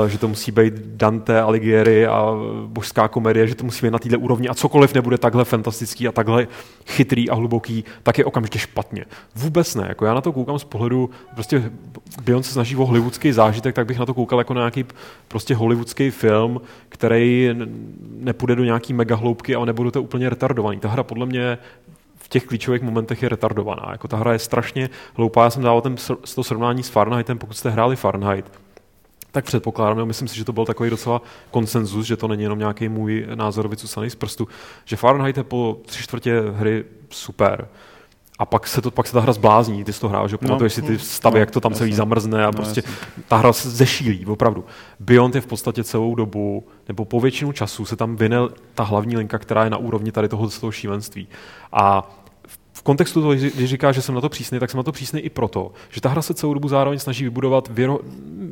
uh, 0.00 0.06
že 0.08 0.18
to 0.18 0.28
musí 0.28 0.52
být 0.52 0.74
Dante 0.74 1.40
Alighieri 1.40 2.06
a 2.06 2.32
božská 2.66 3.08
komedie, 3.08 3.46
že 3.46 3.54
to 3.54 3.64
musí 3.64 3.86
být 3.86 3.92
na 3.92 3.98
této 3.98 4.18
úrovni 4.18 4.48
a 4.48 4.54
cokoliv 4.54 4.94
nebude 4.94 5.18
takhle 5.18 5.44
fantastický 5.44 6.08
a 6.08 6.12
takhle 6.12 6.48
chytrý 6.86 7.30
a 7.30 7.34
hluboký, 7.34 7.84
tak 8.02 8.18
je 8.18 8.24
okamžitě 8.24 8.58
špatně. 8.58 9.04
Vůbec 9.34 9.74
ne. 9.74 9.84
Jako 9.88 10.04
já 10.04 10.14
na 10.14 10.20
to 10.20 10.32
koukám 10.32 10.58
z 10.58 10.64
pohledu, 10.64 11.10
prostě 11.34 11.70
Beyond 12.22 12.46
se 12.46 12.52
snaží 12.52 12.76
o 12.76 12.86
hollywoodský 12.86 13.32
zážitek, 13.32 13.74
tak 13.74 13.86
bych 13.86 13.98
na 13.98 14.06
to 14.06 14.14
koukal 14.14 14.38
jako 14.38 14.54
na 14.54 14.60
nějaký 14.60 14.84
prostě 15.28 15.54
hollywoodský 15.54 16.10
film, 16.10 16.60
který 16.88 17.50
nepůjde 18.18 18.56
do 18.56 18.64
nějaký 18.64 18.92
mega 18.92 19.16
hloubky 19.24 19.54
a 19.54 19.64
nebude 19.64 19.90
to 19.90 20.02
úplně 20.02 20.30
retardovaný. 20.30 20.80
Ta 20.80 20.88
hra 20.88 21.02
podle 21.02 21.26
mě 21.26 21.58
v 22.16 22.28
těch 22.28 22.44
klíčových 22.44 22.82
momentech 22.82 23.22
je 23.22 23.28
retardovaná. 23.28 23.88
Jako 23.92 24.08
ta 24.08 24.16
hra 24.16 24.32
je 24.32 24.38
strašně 24.38 24.90
hloupá. 25.14 25.44
Já 25.44 25.50
jsem 25.50 25.62
dával 25.62 25.80
ten, 25.80 25.96
to 26.34 26.44
srovnání 26.44 26.82
s 26.82 26.88
Fahrenheitem, 26.88 27.38
pokud 27.38 27.54
jste 27.54 27.70
hráli 27.70 27.96
Fahrenheit, 27.96 28.44
tak 29.30 29.44
předpokládám, 29.44 29.98
jo, 29.98 30.06
myslím 30.06 30.28
si, 30.28 30.36
že 30.36 30.44
to 30.44 30.52
byl 30.52 30.64
takový 30.64 30.90
docela 30.90 31.22
konsenzus, 31.50 32.06
že 32.06 32.16
to 32.16 32.28
není 32.28 32.42
jenom 32.42 32.58
nějaký 32.58 32.88
můj 32.88 33.26
názor 33.34 33.68
vycusaný 33.68 34.10
z 34.10 34.14
prstu, 34.14 34.48
že 34.84 34.96
Fahrenheit 34.96 35.36
je 35.36 35.44
po 35.44 35.78
tři 35.86 36.02
čtvrtě 36.02 36.40
hry 36.40 36.84
super. 37.10 37.68
A 38.38 38.46
pak 38.46 38.66
se, 38.66 38.82
to, 38.82 38.90
pak 38.90 39.06
se 39.06 39.12
ta 39.12 39.20
hra 39.20 39.32
zblázní, 39.32 39.84
ty 39.84 39.92
jsi 39.92 40.00
to 40.00 40.08
hrál, 40.08 40.28
že 40.28 40.38
pamatuješ 40.38 40.72
si 40.72 40.82
ty 40.82 40.98
stavy, 40.98 41.34
no, 41.34 41.40
jak 41.40 41.50
to 41.50 41.60
tam 41.60 41.74
celý 41.74 41.90
jasně. 41.90 41.96
zamrzne 41.96 42.42
a 42.42 42.46
No, 42.46 42.52
prostě 42.52 42.82
jasně. 42.86 42.96
ta 43.28 43.36
hra 43.36 43.52
se 43.52 43.70
zešílí, 43.70 44.26
opravdu. 44.26 44.64
Beyond 45.00 45.34
je 45.34 45.40
v 45.40 45.46
podstatě 45.46 45.84
celou 45.84 46.14
dobu, 46.14 46.66
nebo 46.88 47.04
po 47.04 47.20
většinu 47.20 47.52
času 47.52 47.84
se 47.84 47.96
tam 47.96 48.16
vyne 48.16 48.36
ta 48.74 48.82
hlavní 48.82 49.16
linka, 49.16 49.38
která 49.38 49.64
je 49.64 49.70
na 49.70 49.76
úrovni 49.76 50.12
tady 50.12 50.28
toho, 50.28 50.48
toho 50.50 50.72
šílenství. 50.72 51.28
A 51.72 52.10
v 52.72 52.82
kontextu 52.82 53.20
toho, 53.20 53.34
když 53.34 53.70
říká, 53.70 53.92
že 53.92 54.02
jsem 54.02 54.14
na 54.14 54.20
to 54.20 54.28
přísný, 54.28 54.58
tak 54.58 54.70
jsem 54.70 54.78
na 54.78 54.82
to 54.82 54.92
přísný 54.92 55.20
i 55.20 55.30
proto, 55.30 55.72
že 55.90 56.00
ta 56.00 56.08
hra 56.08 56.22
se 56.22 56.34
celou 56.34 56.54
dobu 56.54 56.68
zároveň 56.68 56.98
snaží 56.98 57.24
vybudovat 57.24 57.68
věro... 57.70 57.98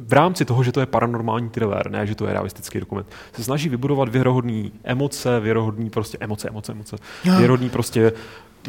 v 0.07 0.13
rámci 0.13 0.45
toho, 0.45 0.63
že 0.63 0.73
to 0.73 0.81
je 0.81 0.87
paranormální 0.87 1.51
thriller, 1.51 1.91
ne, 1.91 2.07
že 2.07 2.15
to 2.15 2.27
je 2.27 2.33
realistický 2.33 2.81
dokument, 2.81 3.07
se 3.33 3.45
snaží 3.45 3.69
vybudovat 3.69 4.09
věrohodný 4.09 4.73
emoce, 4.85 5.41
věrohodný 5.41 5.91
prostě 5.91 6.19
emoce, 6.21 6.49
emoce, 6.49 6.73
emoce, 6.73 6.97
věrohodný 7.39 7.71
prostě 7.71 8.13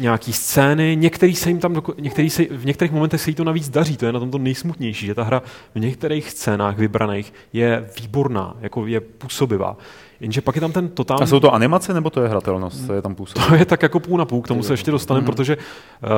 nějaký 0.00 0.32
scény, 0.32 0.96
některý 0.96 1.34
se 1.36 1.50
jim 1.50 1.58
tam, 1.58 1.82
některý 1.98 2.30
se, 2.30 2.44
v 2.44 2.66
některých 2.66 2.92
momentech 2.92 3.20
se 3.20 3.30
jí 3.30 3.34
to 3.34 3.44
navíc 3.44 3.68
daří, 3.68 3.96
to 3.96 4.06
je 4.06 4.12
na 4.12 4.20
tom 4.20 4.30
to 4.30 4.38
nejsmutnější, 4.38 5.06
že 5.06 5.14
ta 5.14 5.22
hra 5.22 5.42
v 5.74 5.80
některých 5.80 6.30
scénách 6.30 6.78
vybraných 6.78 7.32
je 7.52 7.90
výborná, 8.00 8.56
jako 8.60 8.86
je 8.86 9.00
působivá. 9.00 9.76
Jenže 10.20 10.40
pak 10.40 10.54
je 10.54 10.60
tam 10.60 10.72
ten 10.72 10.88
totální... 10.88 11.22
A 11.22 11.26
jsou 11.26 11.40
to 11.40 11.54
animace, 11.54 11.94
nebo 11.94 12.10
to 12.10 12.22
je 12.22 12.28
hratelnost, 12.28 12.90
je 12.94 13.02
tam 13.02 13.14
působí? 13.14 13.44
To 13.48 13.54
je 13.54 13.64
tak 13.64 13.82
jako 13.82 14.00
půl 14.00 14.18
na 14.18 14.24
půl, 14.24 14.42
k 14.42 14.48
tomu 14.48 14.62
se 14.62 14.72
ještě 14.72 14.90
dostaneme, 14.90 15.22
Mhm. 15.24 15.26
protože 15.34 15.56
uh, 15.56 16.10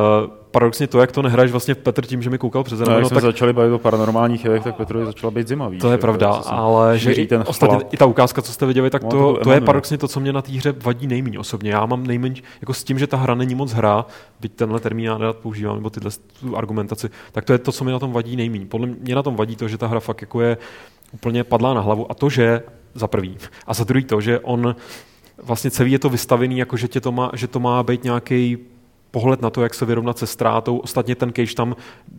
paradoxně 0.50 0.86
to, 0.86 1.00
jak 1.00 1.12
to 1.12 1.22
nehraješ 1.22 1.50
vlastně 1.52 1.74
Petr 1.74 2.06
tím, 2.06 2.22
že 2.22 2.30
mi 2.30 2.38
koukal 2.38 2.64
přes 2.64 2.78
No, 2.78 2.84
rameno, 2.84 2.98
jak 3.00 3.08
jsme 3.08 3.14
tak 3.14 3.22
začali 3.24 3.52
bavit 3.52 3.72
o 3.72 3.78
paranormálních 3.78 4.44
jevech, 4.44 4.62
tak 4.64 4.76
Petrovi 4.76 5.06
začala 5.06 5.30
být 5.30 5.48
zima, 5.48 5.68
víš? 5.68 5.80
to 5.80 5.86
je 5.88 5.92
jako, 5.92 6.00
pravda, 6.00 6.42
se 6.42 6.48
ale 6.50 6.98
že 6.98 7.12
i, 7.12 7.26
ten 7.26 7.44
ostatně 7.46 7.76
chlad. 7.78 7.94
i 7.94 7.96
ta 7.96 8.06
ukázka, 8.06 8.42
co 8.42 8.52
jste 8.52 8.66
viděli, 8.66 8.90
tak 8.90 9.02
No, 9.02 9.08
to, 9.10 9.16
to 9.34 9.40
to 9.44 9.52
je 9.52 9.60
paradoxně 9.60 9.98
to, 9.98 10.08
co 10.08 10.20
mě 10.20 10.32
na 10.32 10.42
té 10.42 10.52
hře 10.52 10.74
vadí 10.82 11.06
nejméně 11.06 11.38
osobně. 11.38 11.70
Já 11.70 11.86
mám 11.86 12.06
nejméně, 12.06 12.42
jako 12.60 12.74
s 12.74 12.84
tím, 12.84 12.98
že 12.98 13.06
ta 13.06 13.16
hra 13.16 13.34
není 13.34 13.54
moc 13.54 13.72
hra, 13.72 14.06
byť 14.40 14.52
tenhle 14.52 14.80
termín 14.80 15.04
já 15.04 15.18
nerad 15.18 15.36
používám, 15.36 15.76
nebo 15.76 15.90
tyhle 15.90 16.10
tu 16.40 16.56
argumentaci, 16.56 17.10
tak 17.32 17.44
to 17.44 17.52
je 17.52 17.58
to, 17.58 17.72
co 17.72 17.84
mi 17.84 17.92
na 17.92 17.98
tom 17.98 18.12
vadí 18.12 18.36
nejméně. 18.36 18.66
Podle 18.66 18.86
mě 18.86 19.14
na 19.14 19.22
tom 19.22 19.36
vadí 19.36 19.56
to, 19.56 19.68
že 19.68 19.78
ta 19.78 19.86
hra 19.86 20.00
fakt 20.00 20.20
jako 20.20 20.40
je 20.40 20.56
úplně 21.12 21.44
padla 21.44 21.74
na 21.74 21.80
hlavu. 21.80 22.10
A 22.10 22.14
to, 22.14 22.30
že 22.30 22.62
za 22.96 23.06
prvý. 23.06 23.36
A 23.66 23.74
za 23.74 23.84
druhý 23.84 24.04
to, 24.04 24.20
že 24.20 24.38
on 24.40 24.76
vlastně 25.42 25.70
celý 25.70 25.92
je 25.92 25.98
to 25.98 26.08
vystavený, 26.08 26.58
jako 26.58 26.76
že, 26.76 26.88
tě 26.88 27.00
to 27.00 27.12
má, 27.12 27.30
že 27.34 27.46
to 27.48 27.60
má 27.60 27.82
být 27.82 28.04
nějaký 28.04 28.58
pohled 29.10 29.42
na 29.42 29.50
to, 29.50 29.62
jak 29.62 29.74
se 29.74 29.84
vyrovnat 29.84 30.18
se 30.18 30.26
ztrátou. 30.26 30.76
Ostatně 30.78 31.14
ten 31.14 31.32
Cage 31.32 31.54
tam 31.54 31.76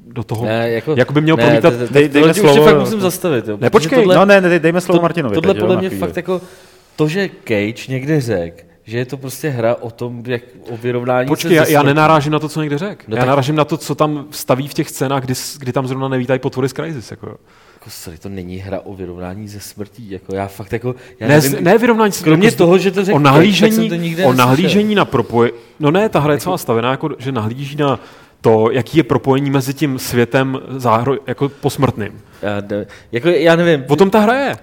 do 0.07 0.23
toho, 0.23 0.45
Ne, 0.45 0.71
jako, 0.71 0.93
jako 0.97 1.13
by 1.13 1.21
měl 1.21 1.35
ne, 1.37 1.43
promítat... 1.45 1.73
to- 1.87 1.93
dej- 1.93 2.09
dejme 2.09 2.33
slovo- 2.33 2.59
Už 2.63 2.65
fakt 2.71 2.79
musím 2.79 3.01
zastavit. 3.01 3.47
Jo, 3.47 3.57
Ne, 3.61 3.69
počkej, 3.69 3.97
tohle- 3.99 4.15
no 4.15 4.25
ne, 4.25 4.41
ne, 4.41 4.59
dejme 4.59 4.81
slovo 4.81 4.97
to- 4.97 5.01
Martinovi. 5.01 5.35
Tohle 5.35 5.53
teď, 5.53 5.57
jo, 5.61 5.67
podle 5.67 5.75
na 5.75 5.81
mě 5.81 5.89
fakt 5.89 6.17
jako 6.17 6.41
to, 6.95 7.07
že 7.07 7.29
Cage 7.43 7.91
někde 7.91 8.21
řekl, 8.21 8.57
že 8.83 8.97
je 8.97 9.05
to 9.05 9.17
prostě 9.17 9.49
hra 9.49 9.75
o 9.75 9.91
tom, 9.91 10.23
jak 10.25 10.41
o 10.69 10.77
vyrovnání 10.77 11.27
Počkej, 11.27 11.49
se 11.51 11.55
já, 11.55 11.67
já 11.67 11.83
nenarážím 11.83 12.33
na 12.33 12.39
to, 12.39 12.49
co 12.49 12.61
někde 12.61 12.77
řekl. 12.77 13.03
No 13.07 13.15
já 13.15 13.21
tak- 13.21 13.27
narážím 13.29 13.55
na 13.55 13.65
to, 13.65 13.77
co 13.77 13.95
tam 13.95 14.25
staví 14.31 14.67
v 14.67 14.73
těch 14.73 14.89
scénách, 14.89 15.23
kdy, 15.23 15.33
kdy 15.59 15.73
tam 15.73 15.87
zrovna 15.87 16.07
nevítají 16.07 16.39
potvory 16.39 16.69
z 16.69 16.73
Crysis. 16.73 17.11
Jako. 17.11 17.37
Jako, 17.77 17.89
sorry, 17.89 18.17
to 18.17 18.29
není 18.29 18.57
hra 18.57 18.79
o 18.83 18.93
vyrovnání 18.93 19.47
ze 19.47 19.59
smrtí. 19.59 20.11
Jako, 20.11 20.35
já 20.35 20.47
fakt 20.47 20.73
jako... 20.73 20.95
Já 21.19 21.27
Ne, 21.27 21.33
nevím, 21.41 21.63
ne 21.63 21.77
vyrovnání 21.77 22.11
se 22.11 22.23
Kromě 22.23 22.47
jako 22.47 22.57
toho, 22.57 22.77
že 22.77 22.91
to 22.91 23.05
řekl 23.05 23.15
o 23.15 23.19
nahlížení, 23.19 23.75
jsem 23.75 23.89
to 23.89 23.95
nikde 23.95 24.25
o 24.25 24.33
nahlížení 24.33 24.95
na 24.95 25.05
propoj... 25.05 25.53
No 25.79 25.91
ne, 25.91 26.09
ta 26.09 26.19
hra 26.19 26.33
je 26.33 26.39
celá 26.39 26.57
stavená, 26.57 26.91
jako, 26.91 27.09
že 27.19 27.31
nahlíží 27.31 27.75
na 27.75 27.99
to, 28.41 28.71
jaký 28.71 28.97
je 28.97 29.03
propojení 29.03 29.49
mezi 29.51 29.73
tím 29.73 29.99
světem 29.99 30.59
záhro, 30.69 31.15
jako 31.27 31.49
posmrtným. 31.49 32.21
Já, 32.41 32.61
ne, 32.69 32.85
jako, 33.11 33.29
já 33.29 33.55
nevím. 33.55 33.83
O 33.87 33.95
tom 33.95 34.09
ta 34.09 34.19
hra 34.19 34.33
je. 34.33 34.55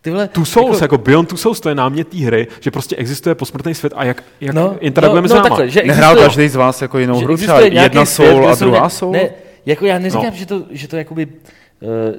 Tyhle, 0.00 0.28
Two 0.28 0.44
Souls, 0.44 0.80
jako, 0.80 0.84
jako 0.84 0.98
Beyond 0.98 1.28
Two 1.28 1.38
Souls, 1.38 1.60
to 1.60 1.68
je 1.68 1.74
námět 1.74 2.08
té 2.08 2.16
hry, 2.18 2.46
že 2.60 2.70
prostě 2.70 2.96
existuje 2.96 3.34
posmrtný 3.34 3.74
svět 3.74 3.92
a 3.96 4.04
jak, 4.04 4.24
jak 4.40 4.54
no, 4.54 4.76
interagujeme 4.80 5.28
no, 5.28 5.28
s 5.28 5.32
no, 5.32 5.36
náma. 5.36 5.48
takhle, 5.48 5.68
že 5.68 5.82
Nehrál 5.86 6.16
každý 6.16 6.48
z 6.48 6.56
vás 6.56 6.82
jako 6.82 6.98
jinou 6.98 7.18
hru, 7.20 7.36
třeba 7.36 7.60
jedna 7.60 8.04
svět, 8.04 8.30
soul 8.30 8.48
a 8.48 8.56
jsou 8.56 8.64
druhá 8.64 8.78
nějak- 8.78 8.92
soul? 8.92 9.12
Ne, 9.12 9.30
jako 9.66 9.86
já 9.86 9.98
neříkám, 9.98 10.24
No. 10.24 10.32
že 10.34 10.46
to, 10.46 10.62
že 10.70 10.88
to 10.88 10.96
jakoby, 10.96 11.26
uh, 11.26 11.32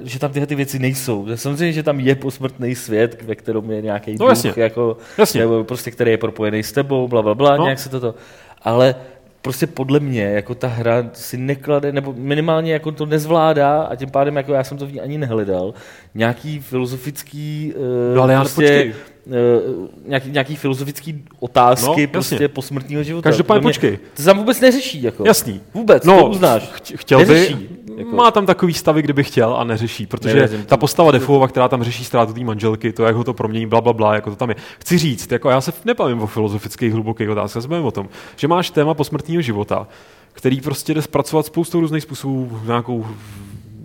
že 0.04 0.18
tam 0.18 0.32
tyhle 0.32 0.46
ty 0.46 0.54
věci 0.54 0.78
nejsou. 0.78 1.26
Samozřejmě, 1.34 1.72
že 1.72 1.82
tam 1.82 2.00
je 2.00 2.14
posmrtný 2.14 2.74
svět, 2.74 3.22
ve 3.22 3.34
kterém 3.34 3.70
je 3.70 3.82
nějaký 3.82 4.10
No 4.12 4.16
duch, 4.18 4.28
jasně. 4.28 4.52
jako, 4.56 4.96
Jasně. 5.18 5.40
nebo 5.40 5.64
prostě, 5.64 5.90
který 5.90 6.10
je 6.10 6.18
propojený 6.18 6.62
s 6.62 6.72
tebou, 6.72 7.08
bla, 7.08 7.22
bla, 7.22 7.34
bla, 7.34 7.56
No. 7.56 7.64
nějak 7.64 7.78
se 7.78 7.88
toto. 7.88 8.14
Ale 8.62 8.94
prostě 9.42 9.66
podle 9.66 10.00
mě, 10.00 10.22
jako 10.22 10.54
ta 10.54 10.68
hra 10.68 11.04
si 11.12 11.36
neklade, 11.36 11.92
nebo 11.92 12.14
minimálně 12.16 12.72
jako 12.72 12.92
to 12.92 13.06
nezvládá 13.06 13.82
a 13.82 13.96
tím 13.96 14.10
pádem 14.10 14.36
jako 14.36 14.52
já 14.52 14.64
jsem 14.64 14.78
to 14.78 14.86
v 14.86 14.92
ní 14.92 15.00
ani 15.00 15.18
nehledal, 15.18 15.74
nějaký 16.14 16.60
filozofický 16.60 17.72
uh, 17.76 18.16
No 18.16 18.22
ale 18.22 18.36
prostě, 18.36 18.54
počkej. 18.62 18.94
uh, 19.26 19.88
nějaký, 20.06 20.30
nějaký 20.30 20.56
filozofický 20.56 21.24
otázky 21.40 21.86
No, 21.86 21.92
jasně. 21.92 22.06
prostě 22.08 22.48
posmrtního 22.48 23.02
života. 23.02 23.30
Každopádně 23.30 23.62
počkej. 23.68 23.98
To 24.16 24.22
tam 24.22 24.38
vůbec 24.38 24.60
neřeší. 24.60 25.02
Jako. 25.02 25.24
Jasný. 25.26 25.60
Vůbec, 25.74 26.04
No, 26.04 26.18
to 26.18 26.26
uznáš. 26.26 26.62
ch- 26.72 26.96
chtěl 26.96 27.18
by, 27.18 27.26
Neřeší, 27.26 27.68
jako. 27.96 28.16
má 28.16 28.30
tam 28.30 28.46
takový 28.46 28.74
stavy, 28.74 29.02
kdyby 29.02 29.24
chtěl 29.24 29.54
a 29.56 29.64
neřeší, 29.64 30.06
protože 30.06 30.34
Nevěřím 30.34 30.64
ta 30.64 30.76
postava 30.76 31.10
Defova, 31.10 31.48
která 31.48 31.68
tam 31.68 31.82
řeší 31.82 32.04
ztrátu 32.04 32.32
té 32.32 32.40
manželky, 32.44 32.92
to, 32.92 33.04
jak 33.04 33.16
ho 33.16 33.24
to 33.24 33.34
promění, 33.34 33.66
bla, 33.66 33.80
bla, 33.80 33.92
bla, 33.92 34.14
jako 34.14 34.30
to 34.30 34.36
tam 34.36 34.48
je. 34.48 34.56
Chci 34.78 34.98
říct, 34.98 35.32
jako 35.32 35.50
já 35.50 35.60
se 35.60 35.72
nebavím 35.84 36.20
o 36.20 36.26
filozofických 36.26 36.92
hlubokých 36.92 37.30
otázkách, 37.30 37.62
já 37.64 37.68
se 37.68 37.80
o 37.80 37.90
tom, 37.90 38.08
že 38.36 38.48
máš 38.48 38.70
téma 38.70 38.94
posmrtního 38.94 39.42
života, 39.42 39.86
který 40.32 40.60
prostě 40.60 40.94
jde 40.94 41.02
zpracovat 41.02 41.46
spoustou 41.46 41.80
různých 41.80 42.02
způsobů, 42.02 42.60
nějakou 42.66 43.06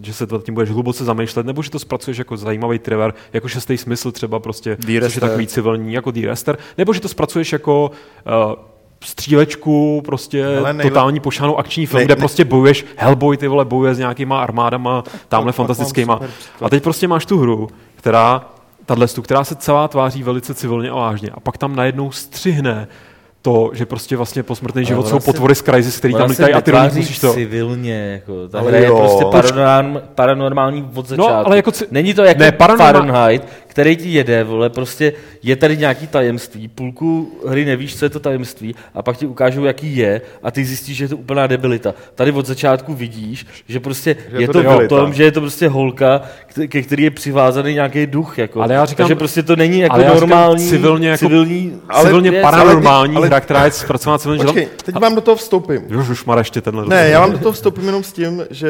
že 0.08 0.14
se 0.14 0.28
to 0.28 0.40
tím 0.40 0.54
budeš 0.54 0.70
hluboce 0.72 1.06
zamýšlet, 1.06 1.46
nebo 1.46 1.64
že 1.64 1.72
to 1.72 1.80
zpracuješ 1.80 2.18
jako 2.18 2.38
zajímavý 2.38 2.80
thriller, 2.80 3.14
jako 3.34 3.48
šestý 3.48 3.78
smysl 3.78 4.12
třeba 4.12 4.40
prostě, 4.40 4.78
což 5.06 5.16
je 5.16 5.22
takový 5.22 5.48
civilní, 5.48 5.94
jako 5.94 6.12
D-Rester, 6.12 6.58
nebo 6.78 6.94
že 6.94 7.00
to 7.02 7.08
zpracuješ 7.08 7.54
jako 7.54 7.92
uh, 8.48 8.54
střílečku, 9.04 10.02
prostě 10.06 10.46
nejle- 10.46 10.84
totální 10.84 11.20
pošanou 11.20 11.56
akční 11.58 11.86
film, 11.86 12.00
Ne- 12.00 12.06
kde 12.06 12.16
ne- 12.16 12.20
prostě 12.20 12.46
bojuješ, 12.46 12.86
Hellboy, 12.96 13.38
ty 13.38 13.48
vole, 13.48 13.66
bojuje 13.66 13.96
s 13.96 14.00
nějakýma 14.00 14.42
armádama, 14.42 15.04
tamhle 15.30 15.52
fantastickýma. 15.52 16.20
A 16.62 16.70
teď 16.70 16.84
prostě 16.84 17.08
máš 17.08 17.26
tu 17.26 17.38
hru, 17.38 17.70
která, 17.96 18.50
tahle 18.86 19.08
tu, 19.08 19.22
která 19.22 19.44
se 19.44 19.56
celá 19.56 19.88
tváří 19.88 20.24
velice 20.24 20.54
civilně 20.54 20.90
a 20.90 20.96
vážně. 20.96 21.30
A 21.34 21.40
pak 21.40 21.58
tam 21.58 21.76
najednou 21.76 22.12
střihne 22.12 22.88
to, 23.48 23.70
že 23.74 23.86
prostě 23.86 24.18
vlastně 24.18 24.44
posmrtný 24.44 24.86
život 24.86 25.08
jsou 25.08 25.20
potvory 25.20 25.56
z 25.56 25.62
Crysis, 25.62 25.98
který 25.98 26.14
tam 26.14 26.30
lítají 26.30 26.54
a 26.54 26.62
ty 26.62 26.72
netváří 26.72 27.00
musíš 27.00 27.20
to... 27.20 27.34
civilně, 27.34 28.12
jako, 28.12 28.48
ta 28.48 28.60
Ale 28.60 28.70
hra 28.72 28.80
je 28.80 28.86
jo. 28.88 28.98
prostě 29.00 29.26
Počkej. 29.26 29.52
paranorm, 29.52 30.02
paranormální 30.16 30.90
od 30.96 31.08
začátku. 31.08 31.48
ale 31.48 31.56
jako 31.56 31.72
ci- 31.72 31.86
Není 31.92 32.14
to 32.14 32.24
jako 32.24 32.40
Ne, 32.40 32.46
ne, 32.46 32.52
paranorma- 32.58 32.78
Fahrenheit, 32.78 33.48
který 33.78 33.98
ti 33.98 34.10
jede, 34.10 34.44
vole, 34.44 34.70
prostě 34.70 35.14
je 35.44 35.56
tady 35.56 35.78
nějaký 35.78 36.08
tajemství, 36.08 36.68
půlku 36.68 37.38
hry 37.48 37.66
nevíš, 37.66 37.96
co 37.96 38.06
je 38.06 38.10
to 38.10 38.20
tajemství, 38.20 38.76
a 38.94 39.02
pak 39.02 39.18
ti 39.18 39.26
ukážou, 39.26 39.64
jaký 39.66 39.98
je, 39.98 40.22
a 40.44 40.52
ty 40.52 40.66
zjistíš, 40.66 40.98
že 40.98 41.04
je 41.04 41.08
to 41.08 41.18
úplná 41.18 41.48
debilita. 41.48 41.94
Tady 42.16 42.32
od 42.32 42.46
začátku 42.46 42.94
vidíš, 42.94 43.46
že 43.68 43.80
prostě 43.80 44.16
Že 44.32 44.38
je 44.38 44.42
je 44.42 44.48
to 44.48 44.64
to, 44.64 44.78
o 44.78 44.88
tom, 44.88 45.14
že 45.14 45.24
je 45.24 45.32
to 45.32 45.40
prostě 45.42 45.68
holka, 45.68 46.22
ke 46.68 46.82
který 46.82 47.04
je 47.04 47.12
přivázaný 47.12 47.74
nějaký 47.74 48.06
duch, 48.08 48.38
jako. 48.38 48.62
Ale 48.62 48.74
já 48.74 48.86
říkám- 48.86 49.04
Takže 49.04 49.16
prostě 49.16 49.44
to 49.44 49.56
není 49.56 49.80
jako 49.80 49.96
ale 49.96 50.04
já 50.04 50.10
říkám 50.14 50.30
normální, 50.30 50.70
civilně 50.70 51.10
jako- 51.10 51.20
civilní, 51.20 51.74
Ale- 51.90 52.04
civilně 52.04 52.32
věc. 52.32 52.42
paranormální 52.44 53.16
ale 53.16 53.18
ale- 53.22 53.28
hra, 53.28 53.40
která 53.40 53.66
je 53.66 53.72
zpracovaná 53.72 54.18
civilně. 54.18 54.44
Počkej, 54.44 54.68
teď 54.86 54.96
vám 55.00 55.16
do 55.16 55.22
toho 55.22 55.36
vstoupím. 55.36 55.82
Už, 56.00 56.10
už 56.10 56.26
má 56.26 56.38
ještě 56.38 56.62
tenhle. 56.62 56.86
Ne, 56.88 57.10
já 57.10 57.20
vám 57.20 57.32
do 57.32 57.38
toho 57.38 57.52
vstoupím 57.52 57.86
jenom 57.86 58.04
s 58.04 58.14
tím, 58.14 58.46
že 58.50 58.68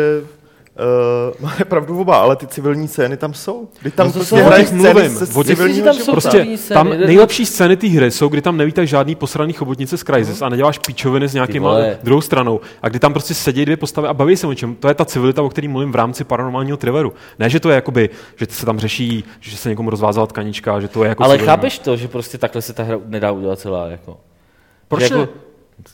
uh, 0.80 1.41
máte 1.41 1.65
pravdu 1.65 1.99
oba, 2.01 2.17
ale 2.17 2.36
ty 2.36 2.47
civilní 2.47 2.88
scény 2.88 3.17
tam 3.17 3.34
jsou. 3.34 3.67
Teď 3.84 3.93
tam 3.93 4.07
No 4.07 4.13
to 4.13 4.19
prostě 4.19 4.36
scény 4.65 4.93
mluvím, 4.93 5.09
ze 5.09 5.39
o 5.39 5.43
těch- 5.43 5.84
tam 5.84 5.93
jsou 5.95 6.11
Prostě 6.11 6.45
tam 6.73 6.89
nejlepší 6.89 7.45
scény 7.45 7.78
té 7.78 7.88
hry 7.88 8.11
jsou, 8.11 8.28
kdy 8.30 8.41
tam 8.41 8.57
nevítají 8.57 8.88
žádný 8.88 9.15
posraný 9.15 9.53
chobotnice 9.53 9.97
z 9.97 10.03
Crysis 10.03 10.41
a 10.41 10.49
neděláš 10.49 10.78
píčoviny 10.80 11.28
s 11.28 11.34
nějakýma 11.34 11.69
vole. 11.69 11.97
druhou 12.03 12.21
stranou. 12.21 12.59
A 12.82 12.89
kdy 12.89 12.99
tam 12.99 13.13
prostě 13.13 13.34
sedí 13.34 13.65
dvě 13.65 13.78
postavy 13.78 14.07
a 14.07 14.13
baví 14.13 14.38
se 14.38 14.47
o 14.47 14.53
čem. 14.53 14.75
To 14.75 14.88
je 14.88 14.93
ta 14.93 15.05
civilita, 15.05 15.41
o 15.43 15.49
který 15.49 15.67
mluvím 15.67 15.91
v 15.91 15.95
rámci 15.95 16.23
paranormálního 16.23 16.78
triveru. 16.78 17.13
Ne, 17.39 17.49
že 17.49 17.59
to 17.59 17.69
je 17.69 17.75
jakoby, 17.75 18.09
že 18.36 18.45
se 18.49 18.65
tam 18.65 18.80
řeší, 18.80 19.23
že 19.39 19.57
se 19.57 19.69
někomu 19.69 19.89
rozvázala 19.89 20.28
tkanička, 20.28 20.80
že 20.80 20.88
to 20.88 21.03
je 21.03 21.09
jako 21.09 21.23
Ale 21.23 21.34
civilní. 21.34 21.47
chápeš 21.47 21.80
to, 21.80 21.97
že 21.97 22.07
prostě 22.07 22.38
takhle 22.38 22.61
se 22.61 22.73
ta 22.73 22.84
hra 22.84 22.99
nedá 23.05 23.32
udělat 23.32 23.59
celá, 23.59 23.88
jako. 23.88 24.17
Proč 24.88 25.03
Že 25.03 25.15
jako- 25.15 25.32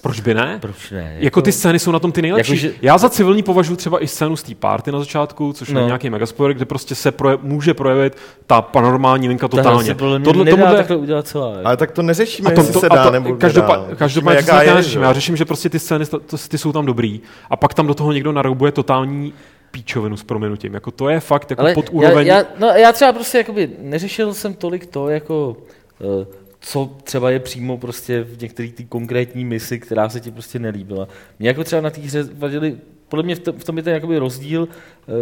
Proč 0.02 0.20
by 0.20 0.34
ne? 0.34 0.58
Proč 0.62 0.92
ne? 0.92 1.16
Jako 1.20 1.42
ty 1.42 1.52
scény 1.52 1.80
jsou 1.80 1.92
na 1.92 2.00
tom 2.00 2.12
ty 2.12 2.22
nejlepší. 2.22 2.52
Jako, 2.52 2.62
že- 2.62 2.74
Já 2.82 2.98
za 2.98 3.10
civilní 3.10 3.44
považuji 3.44 3.76
třeba 3.76 4.04
i 4.04 4.08
scénu 4.08 4.36
z 4.36 4.44
té 4.44 4.56
party 4.56 4.92
na 4.92 5.00
začátku, 5.00 5.54
což 5.54 5.68
no. 5.70 5.74
No. 5.74 5.80
je 5.80 5.86
nějaký 5.86 6.10
megaspoiler, 6.10 6.54
kde 6.56 6.66
prostě 6.66 6.96
se 6.96 7.12
proje, 7.12 7.38
může 7.42 7.74
projevit 7.74 8.18
ta 8.48 8.62
paranormální 8.62 9.28
linka 9.28 9.48
totálně. 9.48 9.84
se 9.88 9.96
podle 9.96 10.20
mě 10.20 10.26
Tohle, 10.26 10.46
nedá 10.46 10.74
takhle 10.76 10.96
udělat 10.96 11.28
celá. 11.28 11.50
Jako. 11.52 11.68
Ale 11.68 11.78
tak 11.78 11.92
to 11.92 12.02
neřešíme, 12.02 12.52
a 12.52 12.56
to, 12.56 12.62
jestli 12.62 12.74
to, 12.74 12.80
se 12.80 12.88
a 12.88 12.96
dá 12.96 13.04
to, 13.04 13.12
nebo 13.12 13.36
každopád, 13.36 13.84
nedá. 13.84 13.96
každopádně 13.96 14.38
jaká 14.38 14.76
neřeším. 14.76 14.92
že 15.02 15.06
Já 15.06 15.14
řeším, 15.14 15.38
že 15.38 15.46
prostě 15.46 15.70
ty 15.70 15.80
scény, 15.80 16.06
ty 16.50 16.58
jsou 16.58 16.72
tam 16.72 16.86
dobrý 16.86 17.22
a 17.50 17.56
pak 17.56 17.74
tam 17.74 17.88
do 17.88 17.94
toho 17.94 18.12
někdo 18.12 18.32
naroubuje 18.32 18.72
totální 18.72 19.34
píčovinu 19.72 20.18
s 20.18 20.24
proměnutím. 20.24 20.74
Jako 20.74 20.92
to 20.92 21.10
je 21.10 21.20
fakt 21.20 21.50
jako 21.50 21.62
Ale 21.62 21.74
pod 21.74 21.86
já, 21.86 21.92
úroveň. 21.92 22.28
já, 22.28 22.44
no, 22.60 22.68
já 22.68 22.92
třeba 22.92 23.14
prostě 23.14 23.38
jakoby 23.38 23.70
neřešil 23.80 24.34
jsem 24.34 24.54
tolik 24.54 24.86
to, 24.86 25.10
jako 25.10 25.58
eh, 26.02 26.26
co 26.66 26.92
třeba 27.04 27.30
je 27.32 27.40
přímo 27.40 27.78
prostě 27.78 28.22
v 28.24 28.42
některé 28.42 28.70
té 28.70 28.84
konkrétní 28.84 29.46
misi, 29.46 29.80
která 29.80 30.10
se 30.10 30.20
ti 30.20 30.32
prostě 30.32 30.60
nelíbila. 30.60 31.08
Mě 31.40 31.48
jako 31.48 31.64
třeba 31.64 31.82
na 31.82 31.90
té 31.90 32.02
hře 32.02 32.24
vadily, 32.34 32.78
podle 33.10 33.24
mě 33.24 33.36
v 33.36 33.40
tom, 33.40 33.56
v 33.60 33.64
tom 33.64 33.78
je 33.78 33.84
ten 33.84 33.94
jakoby 33.94 34.18
rozdíl 34.18 34.68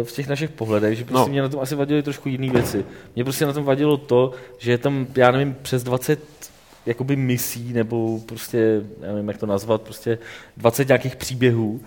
eh, 0.00 0.04
v 0.04 0.12
těch 0.12 0.28
našich 0.28 0.50
pohledech, 0.50 0.98
že 0.98 1.04
prostě 1.04 1.20
No. 1.28 1.32
mě 1.32 1.42
na 1.42 1.48
tom 1.48 1.60
asi 1.60 1.74
vadily 1.74 2.02
trošku 2.02 2.28
jiné 2.28 2.52
věci. 2.52 2.84
Mě 3.14 3.24
prostě 3.24 3.46
na 3.46 3.52
tom 3.52 3.64
vadilo 3.64 3.96
to, 3.96 4.32
že 4.58 4.70
je 4.70 4.78
tam, 4.78 5.06
já 5.16 5.30
nevím, 5.30 5.56
přes 5.62 5.82
20 5.82 6.20
jakoby 6.86 7.16
misí, 7.16 7.72
nebo 7.72 8.20
prostě, 8.26 8.82
já 9.00 9.12
nevím, 9.12 9.28
jak 9.28 9.38
to 9.38 9.46
nazvat, 9.46 9.82
prostě 9.82 10.18
20 10.56 10.88
nějakých 10.88 11.16
příběhů. 11.16 11.80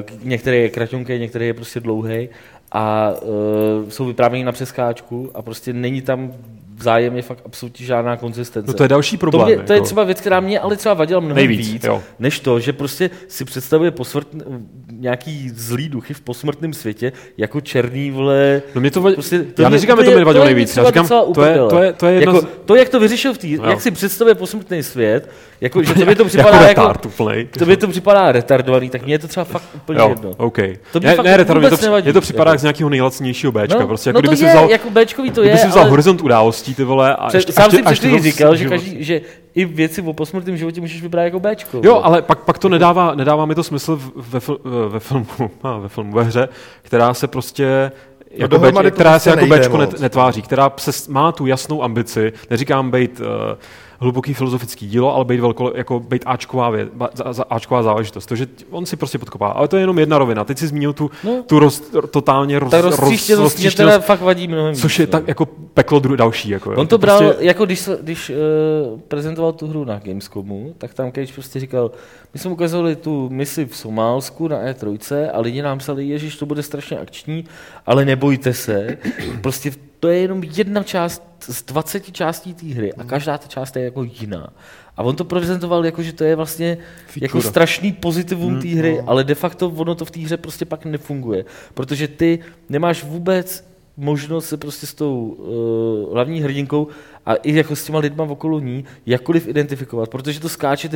Eh, 0.00 0.04
Některé 0.22 0.56
je 0.56 0.68
kraťonké, 0.68 1.18
některé 1.18 1.44
je 1.44 1.54
prostě 1.54 1.80
dlouhé 1.80 2.28
a 2.72 3.12
uh, 3.22 3.88
jsou 3.90 4.06
vyprávěny 4.06 4.44
na 4.44 4.52
přeskáčku 4.52 5.30
a 5.34 5.42
prostě 5.42 5.72
není 5.72 6.02
tam 6.02 6.32
vzájemně 6.78 7.22
fakt 7.22 7.42
absolutně 7.46 7.86
žádná 7.86 8.16
konzistence. 8.16 8.72
No 8.72 8.74
to 8.76 8.82
je 8.82 8.88
další 8.88 9.16
to, 9.16 9.20
problém. 9.20 9.46
mě, 9.46 9.56
to 9.56 9.72
je 9.72 9.76
jako. 9.76 9.84
třeba 9.84 10.04
věc, 10.04 10.20
která 10.20 10.40
mě 10.40 10.60
ale 10.60 10.76
třeba 10.76 10.94
vadila 10.94 11.20
mnohem 11.20 11.36
Nejvíc, 11.36 11.68
víc, 11.68 11.84
jo. 11.84 12.02
než 12.18 12.40
to, 12.40 12.60
že 12.60 12.72
prostě 12.72 13.10
si 13.28 13.44
představuje 13.44 13.90
posmrt, 13.90 14.28
nějaký 14.92 15.50
zlý 15.54 15.88
duchy 15.88 16.14
v 16.14 16.20
posmrtném 16.20 16.72
světě 16.72 17.12
jako 17.38 17.60
černý 17.60 18.10
vole. 18.10 18.62
No 18.74 18.80
mě 18.80 18.90
to 18.90 19.00
vadí, 19.00 19.14
Prostě 19.14 19.36
já 19.36 19.68
mě- 19.68 19.70
neříkám, 19.70 19.98
že 19.98 20.04
to 20.04 20.10
mi 20.10 20.16
nevadilo 20.16 20.44
je 20.44 20.54
nejvíc. 20.54 20.76
Já 20.76 20.84
říkám, 20.86 21.08
to 21.08 21.44
je, 21.44 21.58
to 21.70 21.82
je, 21.82 21.92
to 21.92 22.06
je 22.06 22.14
jedna 22.14 22.32
jako, 22.32 22.46
z... 22.46 22.50
to, 22.64 22.74
jak 22.74 22.88
to 22.88 23.00
vyřešil 23.00 23.34
v 23.34 23.38
tý, 23.38 23.58
jak 23.68 23.80
si 23.80 23.90
představuje 23.90 24.34
posmrtný 24.34 24.82
svět, 24.82 25.30
jako, 25.60 25.82
že 25.82 25.94
to 25.98 26.06
mi 26.06 26.14
to 26.14 26.24
připadá 26.24 26.56
jako 26.56 26.64
jako, 26.68 26.80
retard 26.80 27.06
úplnej. 27.06 27.44
to 27.58 27.66
mi 27.66 27.76
to 27.76 27.88
připadá 27.88 28.32
retardovaný, 28.32 28.90
tak 28.90 29.02
mně 29.04 29.14
je 29.14 29.18
to 29.18 29.28
třeba 29.28 29.44
fakt 29.44 29.62
úplně 29.76 30.00
Jo, 30.00 30.08
jedno. 30.08 30.30
OK. 30.36 30.58
To 30.92 31.00
mě 31.00 31.08
ne, 31.08 31.14
fakt 31.14 31.24
ne, 31.26 31.36
retard, 31.36 31.60
mě 31.60 31.70
to, 31.70 31.76
nevadí, 31.82 32.04
mě 32.04 32.12
to 32.12 32.20
připadá 32.20 32.48
jako. 32.50 32.54
jak 32.54 32.60
z 32.60 32.62
nějakého 32.62 32.90
nejlacnějšího 32.90 33.52
Bčka. 33.52 33.78
No, 33.80 33.86
prostě, 33.86 34.08
jako 34.10 34.16
no 34.18 34.22
to 34.22 34.28
kdyby 34.28 34.36
si 34.36 34.44
je, 34.44 34.50
vzal, 34.50 34.70
jako 34.70 34.90
Bčkový 34.90 35.30
to 35.30 35.40
kdyby 35.40 35.56
je, 35.56 35.62
si 35.62 35.68
vzal 35.68 35.90
horizont 35.90 36.20
událostí, 36.68 36.74
ty 36.74 36.84
vole, 36.84 37.16
a 37.16 37.28
před, 37.28 37.38
ještě, 37.38 37.52
sám 37.52 37.70
si 37.70 37.82
před 37.82 38.22
říkal, 38.22 38.56
že, 38.56 38.68
každý, 38.68 39.04
že 39.04 39.20
i 39.54 39.64
věci 39.64 40.02
o 40.02 40.12
posmrtném 40.12 40.56
životě 40.56 40.80
můžeš 40.80 41.02
vybrat 41.02 41.22
jako 41.22 41.40
Bčko. 41.40 41.80
Jo, 41.84 42.00
ale 42.02 42.22
pak, 42.22 42.38
pak 42.38 42.58
to 42.58 42.68
nedává, 42.68 43.14
nedává 43.14 43.46
mi 43.46 43.54
to 43.54 43.62
smysl 43.62 43.96
v- 43.96 44.12
ve, 44.16 44.40
fil, 44.40 44.58
ve 44.88 45.00
filmu, 45.00 45.26
ve 45.80 45.88
filmu, 45.88 46.12
ve 46.12 46.22
hře, 46.22 46.48
která 46.82 47.14
se 47.14 47.26
prostě 47.26 47.92
jako 48.30 48.56
dohromady 48.56 48.90
Bčko, 48.90 48.90
to 48.90 48.94
která 48.94 49.10
prostě 49.10 49.30
se 49.30 49.30
jako 49.30 49.40
nejde 49.40 49.68
Bčko 49.68 50.02
netváří, 50.02 50.42
která 50.42 50.72
se, 50.78 51.12
má 51.12 51.32
tu 51.32 51.46
jasnou 51.46 51.82
ambici, 51.82 52.32
neříkám 52.50 52.90
být 52.90 53.20
uh, 53.20 53.26
hluboký 53.98 54.34
filozofický 54.34 54.88
dílo, 54.88 55.14
ale 55.14 55.24
být, 55.24 55.40
velko, 55.40 55.72
jako 55.74 56.00
být 56.00 56.22
Ačková, 56.26 56.70
věc, 56.70 56.88
Ačková 57.50 57.82
záležitost. 57.82 58.26
To, 58.26 58.36
že 58.36 58.46
on 58.70 58.86
si 58.86 58.96
prostě 58.96 59.18
podkopá. 59.18 59.48
Ale 59.48 59.68
to 59.68 59.76
je 59.76 59.82
jenom 59.82 59.98
jedna 59.98 60.18
rovina. 60.18 60.44
Teď 60.44 60.58
si 60.58 60.66
zmínil 60.66 60.92
tu, 60.92 61.10
no, 61.24 61.42
tu 61.46 61.58
roz, 61.58 61.82
totálně 62.10 62.58
roz, 62.58 62.70
ta 62.70 62.80
roztříštěnost, 62.80 63.54
roz, 63.54 63.62
mě 63.62 63.70
teda 63.70 63.98
fakt 63.98 64.20
vadí 64.20 64.48
mnohem 64.48 64.74
Což 64.74 64.98
je 64.98 65.06
no. 65.06 65.12
tak 65.12 65.28
jako 65.28 65.46
peklo 65.74 65.98
dru, 65.98 66.16
další. 66.16 66.48
Jako, 66.48 66.74
on 66.76 66.86
to 66.86 66.98
bral, 66.98 67.18
prostě... 67.18 67.44
jako 67.44 67.64
když, 67.66 67.88
když 68.02 68.30
uh, 68.30 69.00
prezentoval 69.00 69.52
tu 69.52 69.66
hru 69.66 69.84
na 69.84 69.98
Gamescomu, 69.98 70.74
tak 70.78 70.94
tam 70.94 71.12
Cage 71.12 71.32
prostě 71.32 71.60
říkal, 71.60 71.90
my 72.34 72.40
jsme 72.40 72.50
ukázali 72.50 72.96
tu 72.96 73.28
misi 73.32 73.66
v 73.66 73.76
Somálsku 73.76 74.48
na 74.48 74.56
E3 74.62 75.30
a 75.32 75.40
lidi 75.40 75.62
nám 75.62 75.78
psali, 75.78 76.08
ježiš, 76.08 76.36
to 76.36 76.46
bude 76.46 76.62
strašně 76.62 76.98
akční, 76.98 77.44
ale 77.86 78.04
nebojte 78.04 78.54
se, 78.54 78.98
prostě 79.40 79.70
to 80.00 80.08
je 80.08 80.18
jenom 80.18 80.42
jedna 80.42 80.82
část 80.82 81.22
z 81.40 81.62
20 81.62 82.12
částí 82.12 82.54
té 82.54 82.66
hry 82.66 82.92
a 82.92 83.04
každá 83.04 83.38
ta 83.38 83.48
část 83.48 83.76
je 83.76 83.82
jako 83.84 84.02
jiná. 84.02 84.48
A 84.96 85.02
on 85.02 85.16
to 85.16 85.24
prezentoval 85.24 85.86
jako, 85.86 86.02
že 86.02 86.12
to 86.12 86.24
je 86.24 86.36
vlastně 86.36 86.78
Feature. 87.06 87.24
jako 87.24 87.42
strašný 87.42 87.92
pozitivum 87.92 88.52
hmm, 88.52 88.62
té 88.62 88.68
hry, 88.68 88.98
no. 88.98 89.08
ale 89.10 89.24
de 89.24 89.34
facto 89.34 89.68
ono 89.68 89.94
to 89.94 90.04
v 90.04 90.10
té 90.10 90.20
hře 90.20 90.36
prostě 90.36 90.64
pak 90.64 90.84
nefunguje. 90.84 91.44
Protože 91.74 92.08
ty 92.08 92.38
nemáš 92.68 93.04
vůbec 93.04 93.68
možnost 93.96 94.48
se 94.48 94.56
prostě 94.56 94.86
s 94.86 94.94
tou 94.94 95.26
uh, 95.28 96.14
hlavní 96.14 96.40
hrdinkou 96.40 96.88
a 97.26 97.34
i 97.34 97.54
jako 97.54 97.76
s 97.76 97.84
těma 97.84 97.98
lidma 97.98 98.24
okolo 98.24 98.60
ní 98.60 98.84
jakkoliv 99.06 99.48
identifikovat, 99.48 100.08
protože 100.08 100.40
to 100.40 100.48
skáče, 100.48 100.90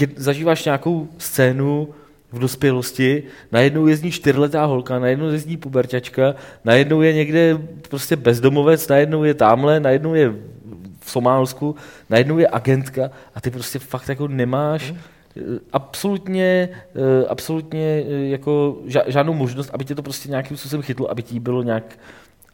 je, 0.00 0.08
zažíváš 0.16 0.64
nějakou 0.64 1.08
scénu, 1.18 1.88
v 2.32 2.38
dospělosti, 2.38 3.22
najednou 3.52 3.86
jezdí 3.86 4.10
čtyřletá 4.10 4.64
holka, 4.64 4.98
najednou 4.98 5.28
jezdí 5.28 5.56
puberťačka, 5.56 6.34
najednou 6.64 7.02
je 7.02 7.12
někde 7.12 7.58
prostě 7.88 8.16
bezdomovec, 8.16 8.88
najednou 8.88 9.24
je 9.24 9.34
tamhle, 9.34 9.80
najednou 9.80 10.14
je 10.14 10.34
v 11.00 11.10
Somálsku, 11.10 11.76
najednou 12.10 12.38
je 12.38 12.48
agentka 12.48 13.10
a 13.34 13.40
ty 13.40 13.50
prostě 13.50 13.78
fakt 13.78 14.08
jako 14.08 14.28
nemáš 14.28 14.90
hmm. 14.90 15.58
absolutně, 15.72 16.68
eh, 16.94 17.26
absolutně 17.28 18.04
eh, 18.08 18.28
jako 18.28 18.76
žádnou 19.06 19.34
možnost, 19.34 19.70
aby 19.72 19.84
tě 19.84 19.94
to 19.94 20.02
prostě 20.02 20.28
nějakým 20.28 20.56
způsobem 20.56 20.82
chytlo, 20.82 21.10
aby 21.10 21.22
ti 21.22 21.40
bylo 21.40 21.62
nějak 21.62 21.98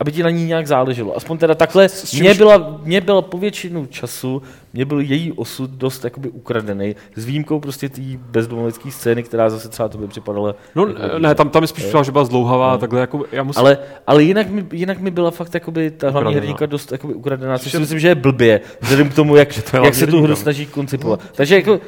aby 0.03 0.12
ti 0.12 0.22
na 0.22 0.30
ní 0.30 0.44
nějak 0.44 0.66
záleželo. 0.66 1.16
Aspoň 1.16 1.38
teda 1.38 1.55
takhle, 1.55 1.88
mě 2.12 2.34
byla, 2.34 2.80
mě 2.82 3.00
byla 3.00 3.22
po 3.22 3.38
většinu 3.38 3.86
času, 3.86 4.42
mě 4.72 4.84
byl 4.84 5.00
její 5.00 5.32
osud 5.32 5.70
dost 5.70 6.05
jakoby 6.05 6.28
ukradený, 6.28 6.96
s 7.16 7.24
výjimkou 7.24 7.61
prostě 7.61 7.88
té 7.88 8.03
bezdomovecké 8.16 8.90
scény, 8.90 9.22
která 9.22 9.50
zase 9.50 9.68
třeba 9.68 9.88
to 9.88 9.98
by 9.98 10.09
připadala. 10.09 10.55
No 10.74 10.86
jako, 10.86 11.18
ne, 11.18 11.34
tam, 11.34 11.48
tam 11.48 11.62
mi 11.62 11.66
spíš 11.66 11.84
připadalo, 11.84 12.05
že 12.05 12.12
byla 12.12 12.24
zdlouhavá, 12.24 12.72
no. 12.72 12.78
takhle 12.78 13.00
jako, 13.00 13.24
já 13.32 13.42
musím... 13.42 13.61
Ale, 13.61 13.78
ale 14.07 14.22
jinak, 14.22 14.50
mi, 14.50 14.66
jinak 14.72 14.98
mi 14.98 15.11
byla 15.11 15.30
fakt 15.30 15.55
jakoby 15.55 15.90
ta 15.90 16.11
hlavní 16.11 16.34
hrdinka 16.34 16.66
dost 16.66 16.92
jakoby 16.92 17.14
ukradená, 17.14 17.59
což 17.59 17.72
si 17.72 17.78
myslím, 17.78 17.98
že 17.98 18.09
je 18.09 18.14
blbě, 18.14 18.61
vzhledem 18.80 19.09
k 19.09 19.14
tomu, 19.14 19.36
jak, 19.36 19.74
jak 19.84 19.94
se 19.94 20.07
tu 20.07 20.22
hru 20.22 20.36
snaží 20.36 20.66
koncipovat. 20.66 21.20
Takže 21.34 21.55
jako 21.57 21.80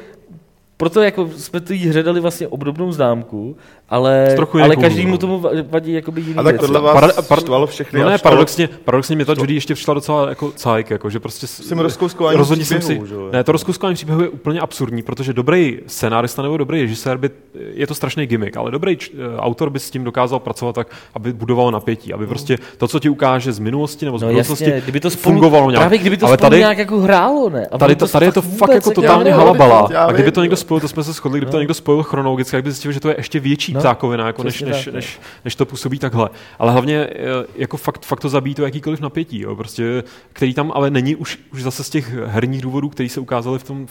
proto 0.77 1.01
jako 1.01 1.29
jsme 1.37 1.59
tu 1.59 1.73
hře 1.73 2.03
dali 2.03 2.19
vlastně 2.19 2.47
obdobnou 2.47 2.91
známku, 2.91 3.57
ale, 3.89 4.35
ale 4.61 4.75
každému 4.75 5.11
no. 5.11 5.17
tomu 5.17 5.43
vadí 5.69 5.93
jakoby 5.93 6.21
jiný 6.21 6.35
A 6.35 6.43
tak 6.43 6.59
tohle 6.59 6.81
vás 6.81 6.93
Para, 6.93 7.13
par, 7.27 7.39
štvalo 7.39 7.67
všechny. 7.67 7.99
No 7.99 8.09
ne, 8.09 8.17
paradoxně, 8.17 8.69
paradoxně 8.85 9.15
mě 9.15 9.25
ta 9.25 9.33
Judy 9.37 9.53
ještě 9.53 9.73
přišla 9.73 9.93
docela 9.93 10.29
jako 10.29 10.51
cajk, 10.51 10.89
jako, 10.89 11.09
že 11.09 11.19
prostě... 11.19 11.47
Jsem 11.47 11.79
rozkouskování 11.79 12.37
rozhodně 12.37 12.65
jsem 12.65 12.81
si, 12.81 13.01
Ne, 13.31 13.43
to 13.43 13.51
rozkouskování 13.51 13.95
příběhu 13.95 14.21
je 14.21 14.29
úplně 14.29 14.59
absurdní, 14.59 15.03
protože 15.03 15.33
dobrý 15.33 15.79
scenárista 15.87 16.41
nebo 16.41 16.57
dobrý 16.57 16.81
režisér 16.81 17.17
by, 17.17 17.29
je 17.73 17.87
to 17.87 17.95
strašný 17.95 18.25
gimmick, 18.25 18.57
ale 18.57 18.71
dobrý 18.71 18.97
č, 18.97 19.11
eh, 19.13 19.37
autor 19.37 19.69
by 19.69 19.79
s 19.79 19.89
tím 19.89 20.03
dokázal 20.03 20.39
pracovat 20.39 20.75
tak, 20.75 20.87
aby 21.13 21.33
budoval 21.33 21.71
napětí, 21.71 22.13
aby 22.13 22.27
prostě 22.27 22.57
to, 22.77 22.87
co 22.87 22.99
ti 22.99 23.09
ukáže 23.09 23.53
z 23.53 23.59
minulosti 23.59 24.05
nebo 24.05 24.17
z 24.17 24.21
no, 24.21 24.27
budoucnosti, 24.27 24.63
jasně, 24.63 24.81
kdyby 24.81 24.99
to 24.99 25.09
spolu, 25.09 25.33
fungovalo 25.33 25.71
nějak. 25.71 25.81
Právě 25.81 25.97
kdyby 25.97 26.17
to 26.17 26.27
ale 26.27 26.37
tady, 26.37 26.57
nějak 26.57 26.77
jako 26.77 26.99
hrálo, 26.99 27.49
ne? 27.49 27.67
A 27.71 27.77
tady, 27.77 27.95
to, 27.95 28.07
tady 28.07 28.25
je 28.25 28.31
to 28.31 28.41
fakt 28.41 28.73
jako 28.73 28.91
totálně 28.91 29.33
halabala. 29.33 29.89
A 29.97 30.11
kdyby 30.11 30.31
to 30.31 30.41
někdo 30.41 30.57
spojil, 30.65 30.79
to 30.79 30.87
jsme 30.87 31.03
se 31.03 31.13
shodli, 31.13 31.39
kdyby 31.39 31.51
to 31.51 31.59
někdo 31.59 31.73
spojil 31.73 32.03
chronologicky, 32.03 32.51
tak 32.51 32.63
by 32.63 32.71
zjistil, 32.71 32.91
že 32.91 32.99
to 32.99 33.09
je 33.09 33.15
ještě 33.17 33.39
větší 33.39 33.73
ptákovina, 33.73 34.27
jako 34.27 34.43
než, 34.43 34.61
než, 34.61 34.85
než, 34.85 35.19
než, 35.45 35.55
to 35.55 35.65
působí 35.65 35.99
takhle. 35.99 36.29
Ale 36.59 36.71
hlavně 36.71 36.97
eh, 36.97 37.17
jako 37.55 37.77
fakt, 37.77 38.05
fakt 38.05 38.19
to 38.19 38.29
zabíjí 38.29 38.55
to 38.55 38.63
jakýkoliv 38.63 38.99
napětí, 38.99 39.39
jo, 39.39 39.55
prostě, 39.55 40.03
který 40.33 40.53
tam 40.53 40.71
ale 40.75 40.89
není 40.89 41.15
už, 41.15 41.39
už 41.53 41.63
zase 41.63 41.83
z 41.83 41.89
těch 41.89 42.13
herních 42.13 42.61
důvodů, 42.61 42.89
které 42.89 43.09
se 43.09 43.19
ukázaly 43.19 43.59
v 43.59 43.63
tom 43.63 43.87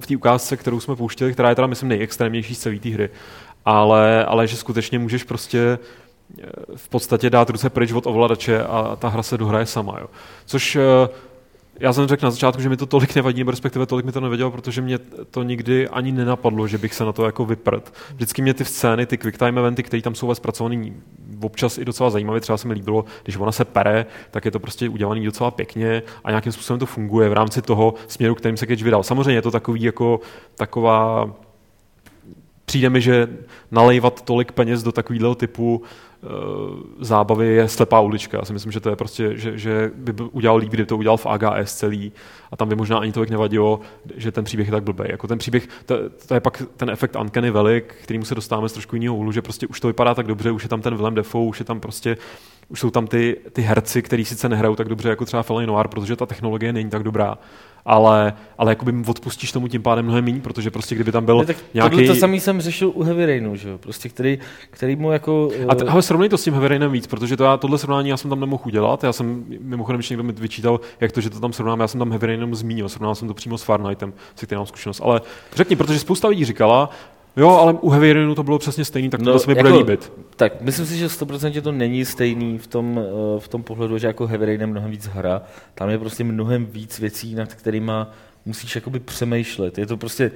v 0.00 0.06
té 0.06 0.16
ukázce, 0.16 0.56
kterou 0.56 0.80
jsme 0.80 0.96
pouštěli, 0.96 1.32
která 1.32 1.48
je 1.48 1.54
teda, 1.54 1.66
myslím, 1.66 1.88
nejextrémnější 1.88 2.54
z 2.54 2.58
celé 2.58 2.78
té 2.78 2.88
hry. 2.88 3.10
Ale, 3.64 4.24
ale 4.24 4.46
že 4.46 4.56
skutečně 4.56 4.98
můžeš 4.98 5.24
prostě 5.24 5.78
eh, 6.38 6.46
v 6.76 6.88
podstatě 6.88 7.30
dát 7.30 7.50
ruce 7.50 7.70
pryč 7.70 7.92
od 7.92 8.06
ovladače 8.06 8.62
a 8.62 8.96
ta 8.96 9.08
hra 9.08 9.22
se 9.22 9.38
dohraje 9.38 9.66
sama. 9.66 9.96
Jo. 10.00 10.06
Což 10.46 10.76
eh, 10.76 11.08
já 11.80 11.92
jsem 11.92 12.06
řekl 12.06 12.26
na 12.26 12.30
začátku, 12.30 12.62
že 12.62 12.68
mi 12.68 12.76
to 12.76 12.86
tolik 12.86 13.14
nevadí, 13.14 13.42
respektive 13.42 13.86
tolik 13.86 14.06
mi 14.06 14.12
to 14.12 14.20
nevědělo, 14.20 14.50
protože 14.50 14.82
mě 14.82 14.98
to 15.30 15.42
nikdy 15.42 15.88
ani 15.88 16.12
nenapadlo, 16.12 16.68
že 16.68 16.78
bych 16.78 16.94
se 16.94 17.04
na 17.04 17.12
to 17.12 17.26
jako 17.26 17.44
vyprt. 17.44 17.94
Vždycky 18.14 18.42
mě 18.42 18.54
ty 18.54 18.64
scény, 18.64 19.06
ty 19.06 19.18
quick 19.18 19.38
time 19.38 19.58
eventy, 19.58 19.82
které 19.82 20.02
tam 20.02 20.14
jsou 20.14 20.34
zpracované 20.34 20.92
občas 21.40 21.78
i 21.78 21.84
docela 21.84 22.10
zajímavé, 22.10 22.40
třeba 22.40 22.58
se 22.58 22.68
mi 22.68 22.74
líbilo, 22.74 23.04
když 23.22 23.36
ona 23.36 23.52
se 23.52 23.64
pere, 23.64 24.06
tak 24.30 24.44
je 24.44 24.50
to 24.50 24.60
prostě 24.60 24.88
udělané 24.88 25.20
docela 25.20 25.50
pěkně 25.50 26.02
a 26.24 26.30
nějakým 26.30 26.52
způsobem 26.52 26.80
to 26.80 26.86
funguje 26.86 27.28
v 27.28 27.32
rámci 27.32 27.62
toho 27.62 27.94
směru, 28.08 28.34
kterým 28.34 28.56
se 28.56 28.66
Cage 28.66 28.84
vydal. 28.84 29.02
Samozřejmě 29.02 29.32
je 29.32 29.42
to 29.42 29.50
takový 29.50 29.82
jako 29.82 30.20
taková 30.54 31.30
přijde 32.66 32.90
mi, 32.90 33.00
že 33.00 33.28
nalejvat 33.70 34.22
tolik 34.22 34.52
peněz 34.52 34.82
do 34.82 34.92
takového 34.92 35.34
typu 35.34 35.82
Eh, 36.26 36.28
zábavy 37.00 37.46
je 37.46 37.68
slepá 37.68 38.00
ulička. 38.00 38.38
Já 38.38 38.44
si 38.44 38.52
myslím, 38.52 38.72
že 38.72 38.80
to 38.80 38.90
je 38.90 38.96
prostě, 38.96 39.36
že, 39.36 39.58
že 39.58 39.90
by 39.94 40.12
udělal 40.32 40.56
líp, 40.56 40.68
kdyby 40.68 40.86
to 40.86 40.96
udělal 40.96 41.16
v 41.16 41.26
AGS 41.26 41.74
celý 41.74 42.12
a 42.52 42.56
tam 42.56 42.68
by 42.68 42.76
možná 42.76 42.98
ani 42.98 43.12
tolik 43.12 43.30
nevadilo, 43.30 43.80
že 44.16 44.32
ten 44.32 44.44
příběh 44.44 44.68
je 44.68 44.72
tak 44.72 44.82
blbý. 44.82 45.04
Jako 45.08 45.26
ten 45.26 45.38
příběh, 45.38 45.68
to, 45.86 45.96
to, 46.28 46.34
je 46.34 46.40
pak 46.40 46.62
ten 46.76 46.90
efekt 46.90 47.16
Uncanny 47.20 47.50
Valley, 47.50 47.80
kterýmu 47.80 48.24
se 48.24 48.34
dostáváme 48.34 48.68
z 48.68 48.72
trošku 48.72 48.96
jiného 48.96 49.16
úhlu, 49.16 49.32
že 49.32 49.42
prostě 49.42 49.66
už 49.66 49.80
to 49.80 49.86
vypadá 49.86 50.14
tak 50.14 50.26
dobře, 50.26 50.50
už 50.50 50.62
je 50.62 50.68
tam 50.68 50.82
ten 50.82 50.96
Willem 50.96 51.14
Defoe, 51.14 51.46
už 51.46 51.58
je 51.58 51.64
tam 51.64 51.80
prostě 51.80 52.16
už 52.68 52.80
jsou 52.80 52.90
tam 52.90 53.06
ty, 53.06 53.36
ty 53.52 53.62
herci, 53.62 54.02
kteří 54.02 54.24
sice 54.24 54.48
nehrajou 54.48 54.76
tak 54.76 54.88
dobře 54.88 55.08
jako 55.08 55.24
třeba 55.24 55.42
Felony 55.42 55.66
Noir, 55.66 55.88
protože 55.88 56.16
ta 56.16 56.26
technologie 56.26 56.72
není 56.72 56.90
tak 56.90 57.02
dobrá, 57.02 57.38
ale, 57.86 58.34
ale 58.58 58.72
jakoby 58.72 58.92
odpustíš 59.06 59.52
tomu 59.52 59.68
tím 59.68 59.82
pádem 59.82 60.04
mnohem 60.04 60.24
méně, 60.24 60.40
protože 60.40 60.70
prostě 60.70 60.94
kdyby 60.94 61.12
tam 61.12 61.24
byl 61.24 61.38
ne, 61.38 61.46
tak 61.46 61.56
nějaký... 61.74 62.06
To 62.06 62.14
samý 62.14 62.40
jsem 62.40 62.60
řešil 62.60 62.92
u 62.94 63.02
Heavy 63.02 63.26
Rainu, 63.26 63.56
že 63.56 63.68
jo? 63.68 63.78
Prostě 63.78 64.08
který, 64.08 64.38
který 64.70 64.96
mu 64.96 65.12
jako... 65.12 65.50
A 65.68 65.74
t- 65.74 65.84
ale 65.84 66.02
srovnej 66.02 66.28
to 66.28 66.38
s 66.38 66.44
tím 66.44 66.52
Heavy 66.52 66.68
Rainem 66.68 66.92
víc, 66.92 67.06
protože 67.06 67.36
to 67.36 67.44
já, 67.44 67.56
tohle 67.56 67.78
srovnání 67.78 68.08
já 68.08 68.16
jsem 68.16 68.30
tam 68.30 68.40
nemohl 68.40 68.62
udělat, 68.66 69.04
já 69.04 69.12
jsem 69.12 69.44
mimochodem, 69.60 69.98
když 69.98 70.10
někdo 70.10 70.22
mi 70.22 70.32
vyčítal, 70.32 70.80
jak 71.00 71.12
to, 71.12 71.20
že 71.20 71.30
to 71.30 71.40
tam 71.40 71.52
srovnám, 71.52 71.80
já 71.80 71.88
jsem 71.88 71.98
tam 71.98 72.10
Heavy 72.10 72.26
Rainem 72.26 72.54
zmínil, 72.54 72.88
srovnal 72.88 73.14
jsem 73.14 73.28
to 73.28 73.34
přímo 73.34 73.58
s 73.58 73.62
Farnightem, 73.62 74.12
se 74.34 74.46
kterým 74.46 74.58
mám 74.58 74.66
zkušenost. 74.66 75.00
Ale 75.04 75.20
řekni, 75.54 75.76
protože 75.76 75.98
spousta 75.98 76.28
lidí 76.28 76.44
říkala, 76.44 76.90
Jo, 77.36 77.48
ale 77.48 77.72
u 77.72 77.90
Heavy 77.90 78.12
Rainu 78.12 78.34
to 78.34 78.42
bylo 78.42 78.58
přesně 78.58 78.84
stejný, 78.84 79.10
tak 79.10 79.22
to 79.22 79.32
no, 79.32 79.38
se 79.38 79.46
mi 79.46 79.56
jako, 79.56 79.68
bude 79.68 79.78
líbit. 79.78 80.12
Tak, 80.36 80.60
myslím 80.60 80.86
si, 80.86 80.96
že 80.96 81.06
100% 81.06 81.62
to 81.62 81.72
není 81.72 82.04
stejný 82.04 82.58
v 82.58 82.66
tom, 82.66 83.00
eh, 83.00 83.40
v 83.40 83.48
tom 83.48 83.62
pohledu, 83.62 83.98
že 83.98 84.06
jako 84.06 84.26
Heavy 84.26 84.46
Rain 84.46 84.60
je 84.60 84.66
mnohem 84.66 84.90
víc 84.90 85.06
hra. 85.06 85.42
Tam 85.74 85.90
je 85.90 85.98
prostě 85.98 86.24
mnohem 86.24 86.66
víc 86.66 86.98
věcí, 86.98 87.34
nad 87.34 87.54
kterými 87.54 87.92
musíš 88.44 88.74
jakoby 88.74 89.00
přemýšlet. 89.00 89.78
Je 89.78 89.86
to 89.86 89.96
prostě, 89.96 90.30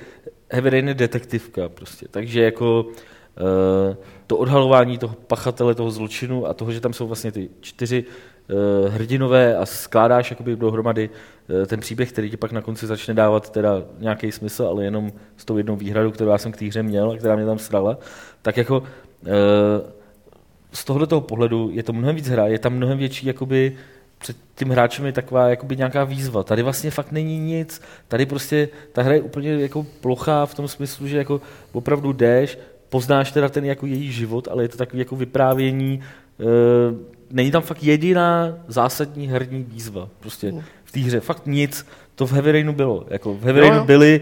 Heavy 0.50 0.70
Rain 0.70 0.88
je 0.88 0.94
detektivka 0.94 1.68
prostě. 1.68 2.06
Takže 2.10 2.42
jako 2.42 2.82
uh, 2.82 3.96
to 4.26 4.36
odhalování 4.36 4.98
toho 4.98 5.14
pachatele, 5.26 5.74
toho 5.74 5.90
zločinu 5.90 6.46
a 6.46 6.54
toho, 6.54 6.72
že 6.72 6.80
tam 6.80 6.92
jsou 6.92 7.06
vlastně 7.06 7.32
ty 7.32 7.48
čtyři 7.60 8.04
hrdinové 8.88 9.56
a 9.56 9.66
skládáš 9.66 10.30
jakoby 10.30 10.56
dohromady 10.56 11.10
uh, 11.10 11.66
ten 11.66 11.80
příběh, 11.80 12.12
který 12.12 12.30
ti 12.30 12.36
pak 12.36 12.52
na 12.52 12.62
konci 12.62 12.86
začne 12.86 13.14
dávat 13.14 13.50
teda 13.50 13.82
nějaký 13.98 14.32
smysl, 14.32 14.64
ale 14.64 14.84
jenom 14.84 15.12
s 15.36 15.44
tou 15.44 15.56
jednou 15.56 15.76
výhradou, 15.76 16.10
kterou 16.10 16.30
já 16.30 16.38
jsem 16.38 16.52
k 16.52 16.56
té 16.56 16.64
hře 16.64 16.82
měl 16.82 17.10
a 17.10 17.16
která 17.16 17.36
mě 17.36 17.46
tam 17.46 17.58
srala, 17.58 17.98
tak 18.42 18.56
jako 18.56 18.78
uh, 18.78 18.86
z 20.72 20.84
tohoto 20.84 21.20
pohledu 21.20 21.70
je 21.72 21.82
to 21.82 21.92
mnohem 21.92 22.16
víc 22.16 22.28
hra, 22.28 22.46
je 22.46 22.58
tam 22.58 22.72
mnohem 22.72 22.98
větší 22.98 23.26
jakoby 23.26 23.76
před 24.20 24.36
tím 24.54 24.70
hráčem 24.70 25.06
je 25.06 25.12
taková 25.12 25.48
jakoby 25.48 25.76
nějaká 25.76 26.04
výzva. 26.04 26.42
Tady 26.42 26.62
vlastně 26.62 26.90
fakt 26.90 27.12
není 27.12 27.38
nic. 27.38 27.82
Tady 28.08 28.26
prostě 28.26 28.68
ta 28.92 29.02
hra 29.02 29.14
je 29.14 29.20
úplně 29.20 29.50
jako 29.50 29.86
plochá 30.00 30.46
v 30.46 30.54
tom 30.54 30.68
smyslu, 30.68 31.06
že 31.06 31.18
jako 31.18 31.40
opravdu 31.72 32.12
jdeš, 32.12 32.58
poznáš 32.88 33.32
teda 33.32 33.48
ten 33.48 33.64
jako 33.64 33.86
její 33.86 34.12
život, 34.12 34.48
ale 34.50 34.64
je 34.64 34.68
to 34.68 34.76
takový 34.76 34.98
jako 34.98 35.16
vyprávění. 35.16 36.00
E, 36.40 36.44
není 37.30 37.50
tam 37.50 37.62
fakt 37.62 37.82
jediná 37.82 38.58
zásadní 38.68 39.28
herní 39.28 39.66
výzva. 39.68 40.08
Prostě 40.20 40.54
v 40.84 40.92
té 40.92 41.00
hře 41.00 41.20
fakt 41.20 41.46
nic. 41.46 41.86
To 42.14 42.26
v 42.26 42.32
Heavy 42.32 42.52
Rainu 42.52 42.72
bylo. 42.72 43.04
Jako 43.08 43.34
v 43.34 43.42
Heavy 43.42 43.60
Rainu 43.60 43.84
byly, 43.84 44.20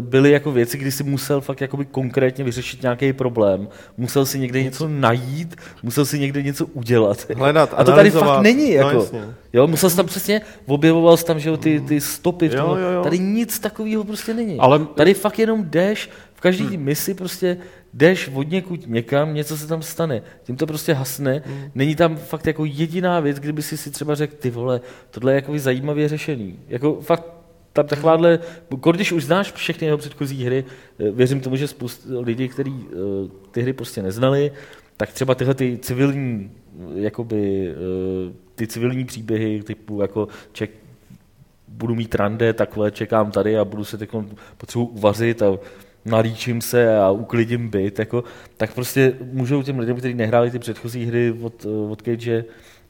byly 0.00 0.30
jako 0.30 0.52
věci, 0.52 0.78
kdy 0.78 0.92
si 0.92 1.04
musel 1.04 1.40
fakt 1.40 1.60
jakoby 1.60 1.84
konkrétně 1.84 2.44
vyřešit 2.44 2.82
nějaký 2.82 3.12
problém. 3.12 3.68
Musel 3.96 4.26
si 4.26 4.38
někde 4.38 4.62
něco 4.62 4.88
najít, 4.88 5.56
musel 5.82 6.04
si 6.04 6.18
někde 6.18 6.42
něco 6.42 6.66
udělat. 6.66 7.26
Hledat, 7.36 7.74
A 7.76 7.84
to 7.84 7.92
tady 7.92 8.10
fakt 8.10 8.42
není. 8.42 8.76
No, 8.76 8.76
jako. 8.76 9.08
No, 9.12 9.20
jo, 9.52 9.66
musel 9.66 9.90
jsi 9.90 9.96
tam 9.96 10.06
přesně, 10.06 10.40
objevoval 10.66 11.16
jsi 11.16 11.24
tam 11.24 11.40
že 11.40 11.48
jo, 11.48 11.56
ty, 11.56 11.80
ty 11.80 12.00
stopy. 12.00 12.48
V 12.48 12.54
tom, 12.54 12.70
jo, 12.70 12.76
jo, 12.76 12.90
jo. 12.90 13.02
Tady 13.02 13.18
nic 13.18 13.58
takového 13.58 14.04
prostě 14.04 14.34
není. 14.34 14.58
Ale... 14.58 14.86
Tady 14.94 15.14
fakt 15.14 15.38
jenom 15.38 15.64
jdeš, 15.64 16.10
každý 16.42 16.64
hmm. 16.64 16.84
misi 16.84 17.14
prostě 17.14 17.56
jdeš 17.94 18.30
od 18.34 18.50
někud 18.50 18.86
někam, 18.86 19.34
něco 19.34 19.56
se 19.56 19.66
tam 19.66 19.82
stane, 19.82 20.22
tím 20.42 20.56
to 20.56 20.66
prostě 20.66 20.92
hasne, 20.92 21.42
mm. 21.46 21.70
není 21.74 21.96
tam 21.96 22.16
fakt 22.16 22.46
jako 22.46 22.64
jediná 22.64 23.20
věc, 23.20 23.38
kdyby 23.38 23.62
si 23.62 23.76
si 23.76 23.90
třeba 23.90 24.14
řekl, 24.14 24.36
ty 24.38 24.50
vole, 24.50 24.80
tohle 25.10 25.32
je 25.32 25.34
jako 25.34 25.58
zajímavě 25.58 26.08
řešený. 26.08 26.58
Jako 26.68 27.00
fakt 27.00 27.24
tam 27.72 27.86
takováhle, 27.86 28.38
když 28.92 29.12
už 29.12 29.24
znáš 29.24 29.52
všechny 29.52 29.86
jeho 29.86 29.98
předchozí 29.98 30.44
hry, 30.44 30.64
eh, 30.98 31.10
věřím 31.10 31.40
tomu, 31.40 31.56
že 31.56 31.68
spousta 31.68 32.08
lidí, 32.20 32.48
kteří 32.48 32.74
eh, 32.86 32.96
ty 33.50 33.62
hry 33.62 33.72
prostě 33.72 34.02
neznali, 34.02 34.52
tak 34.96 35.12
třeba 35.12 35.34
tyhle 35.34 35.54
ty 35.54 35.78
civilní, 35.78 36.50
jakoby, 36.94 37.70
eh, 37.70 38.32
ty 38.54 38.66
civilní 38.66 39.04
příběhy 39.04 39.62
typu 39.62 40.00
jako 40.00 40.28
ček, 40.52 40.70
budu 41.68 41.94
mít 41.94 42.14
rande, 42.14 42.52
takhle 42.52 42.90
čekám 42.90 43.30
tady 43.30 43.58
a 43.58 43.64
budu 43.64 43.84
se 43.84 43.98
teď 43.98 44.10
potřebuji 44.56 44.86
uvařit 44.86 45.42
a 45.42 45.58
nalíčím 46.04 46.60
se 46.60 46.98
a 46.98 47.10
uklidím 47.10 47.68
byt, 47.68 47.98
jako, 47.98 48.24
tak 48.56 48.74
prostě 48.74 49.14
můžou 49.32 49.62
těm 49.62 49.78
lidem, 49.78 49.96
kteří 49.96 50.14
nehráli 50.14 50.50
ty 50.50 50.58
předchozí 50.58 51.06
hry 51.06 51.34
od, 51.42 51.66
od 51.90 52.02
Cage, 52.02 52.44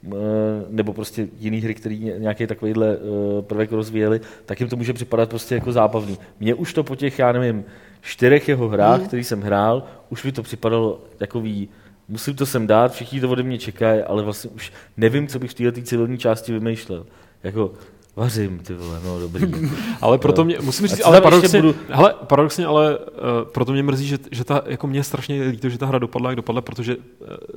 Eh, 0.06 0.64
nebo 0.68 0.92
prostě 0.92 1.28
jiný 1.38 1.60
hry, 1.60 1.74
které 1.74 1.94
nějaký 1.94 2.46
takovýhle 2.46 2.96
eh, 2.96 3.42
prvek 3.42 3.72
rozvíjeli, 3.72 4.20
tak 4.46 4.60
jim 4.60 4.68
to 4.68 4.76
může 4.76 4.92
připadat 4.92 5.28
prostě 5.28 5.54
jako 5.54 5.72
zábavný. 5.72 6.18
Mně 6.40 6.54
už 6.54 6.74
to 6.74 6.84
po 6.84 6.96
těch, 6.96 7.18
já 7.18 7.32
nevím, 7.32 7.64
čtyřech 8.00 8.48
jeho 8.48 8.68
hrách, 8.68 9.00
mm. 9.00 9.06
který 9.06 9.24
jsem 9.24 9.40
hrál, 9.40 9.86
už 10.10 10.24
mi 10.24 10.32
to 10.32 10.42
připadalo 10.42 11.04
takový, 11.16 11.68
musím 12.08 12.34
to 12.34 12.46
sem 12.46 12.66
dát, 12.66 12.92
všichni 12.92 13.20
to 13.20 13.30
ode 13.30 13.42
mě 13.42 13.58
čekají, 13.58 14.02
ale 14.02 14.22
vlastně 14.22 14.50
už 14.50 14.72
nevím, 14.96 15.28
co 15.28 15.38
bych 15.38 15.50
v 15.50 15.54
této 15.54 15.82
civilní 15.82 16.18
části 16.18 16.52
vymýšlel. 16.52 17.06
Jako, 17.42 17.72
Vařím, 18.16 18.58
ty 18.58 18.74
vole, 18.74 19.00
no 19.04 19.20
dobrý. 19.20 19.70
ale 20.00 20.18
proto 20.18 20.44
mě, 20.44 20.58
musím 20.62 20.86
říct, 20.86 21.00
ale 21.04 21.20
paradoxně, 21.20 21.62
budu... 21.62 21.74
hele, 21.88 22.14
paradoxně, 22.26 22.66
ale 22.66 22.98
uh, 22.98 23.04
proto 23.52 23.72
mě 23.72 23.82
mrzí, 23.82 24.06
že, 24.06 24.18
že 24.30 24.44
ta, 24.44 24.62
jako 24.66 24.86
mě 24.86 25.04
strašně 25.04 25.42
líto, 25.42 25.68
že 25.68 25.78
ta 25.78 25.86
hra 25.86 25.98
dopadla, 25.98 26.30
jak 26.30 26.36
dopadla, 26.36 26.60
protože 26.60 26.96
uh, 26.96 27.02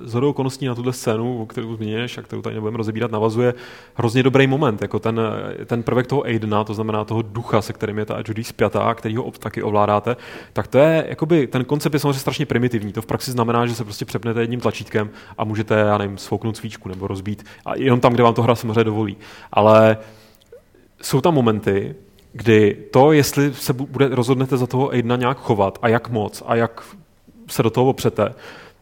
z 0.04 0.14
hodou 0.14 0.30
okolností 0.30 0.66
na 0.66 0.76
tuhle 0.76 0.94
scénu, 0.94 1.42
o 1.42 1.46
kterou 1.46 1.76
zmíníš 1.76 2.18
a 2.18 2.22
kterou 2.22 2.42
tady 2.42 2.56
nebudeme 2.56 2.78
rozebírat, 2.78 3.12
navazuje 3.12 3.54
hrozně 3.94 4.24
dobrý 4.24 4.48
moment, 4.48 4.82
jako 4.82 5.00
ten, 5.00 5.22
ten 5.66 5.84
prvek 5.84 6.08
toho 6.08 6.24
Aidena, 6.24 6.64
to 6.64 6.74
znamená 6.74 7.04
toho 7.04 7.22
ducha, 7.22 7.62
se 7.62 7.74
kterým 7.74 7.98
je 7.98 8.06
ta 8.06 8.18
Judy 8.28 8.44
spjatá, 8.44 8.94
který 8.94 9.16
ho 9.16 9.32
taky 9.32 9.64
ovládáte, 9.64 10.18
tak 10.54 10.68
to 10.68 10.78
je, 10.78 11.06
jakoby, 11.10 11.48
ten 11.48 11.66
koncept 11.66 11.94
je 11.94 12.00
samozřejmě 12.00 12.20
strašně 12.20 12.46
primitivní. 12.46 12.94
To 12.94 13.02
v 13.02 13.06
praxi 13.06 13.32
znamená, 13.32 13.66
že 13.66 13.76
se 13.76 13.84
prostě 13.84 14.06
přepnete 14.06 14.42
jedním 14.42 14.60
tlačítkem 14.60 15.10
a 15.38 15.44
můžete, 15.44 15.76
já 15.76 15.98
nevím, 15.98 16.18
svouknout 16.18 16.58
svíčku 16.58 16.90
nebo 16.90 17.08
rozbít. 17.08 17.44
A 17.66 17.76
jenom 17.76 18.00
tam, 18.00 18.14
kde 18.14 18.24
vám 18.24 18.34
to 18.34 18.42
hra 18.42 18.56
samozřejmě 18.56 18.84
dovolí. 18.84 19.18
Ale 19.52 19.98
jsou 21.02 21.22
tam 21.22 21.34
momenty, 21.34 21.96
kdy 22.34 22.78
to, 22.92 23.12
jestli 23.12 23.54
se 23.54 23.74
bude, 23.74 24.08
rozhodnete 24.08 24.58
za 24.58 24.68
toho 24.68 24.90
Aidena 24.90 25.16
nějak 25.16 25.38
chovat 25.38 25.80
a 25.82 25.88
jak 25.88 26.10
moc 26.10 26.44
a 26.46 26.56
jak 26.56 26.84
se 27.48 27.64
do 27.64 27.70
toho 27.70 27.90
opřete, 27.90 28.34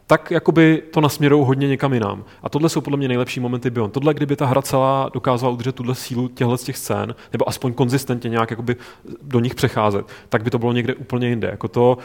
tak 0.06 0.30
jakoby 0.30 0.82
to 0.90 1.00
nasměrou 1.00 1.44
hodně 1.44 1.68
někam 1.68 1.94
jinam. 1.94 2.24
A 2.42 2.48
tohle 2.48 2.68
jsou 2.68 2.80
podle 2.80 2.96
mě 2.96 3.08
nejlepší 3.08 3.40
momenty 3.40 3.70
Beyond. 3.70 3.92
Tohle, 3.92 4.14
kdyby 4.14 4.36
ta 4.36 4.46
hra 4.46 4.62
celá 4.62 5.10
dokázala 5.14 5.52
udržet 5.52 5.74
tuhle 5.74 5.94
sílu 5.94 6.28
těchto 6.28 6.56
těch 6.56 6.76
scén, 6.76 7.14
nebo 7.32 7.48
aspoň 7.48 7.72
konzistentně 7.72 8.30
nějak 8.30 8.50
jakoby 8.50 8.76
do 9.22 9.40
nich 9.40 9.54
přecházet, 9.54 10.06
tak 10.28 10.42
by 10.42 10.50
to 10.50 10.58
bylo 10.58 10.72
někde 10.72 10.94
úplně 10.94 11.28
jinde. 11.28 11.48
Jako 11.48 11.68
to, 11.68 11.98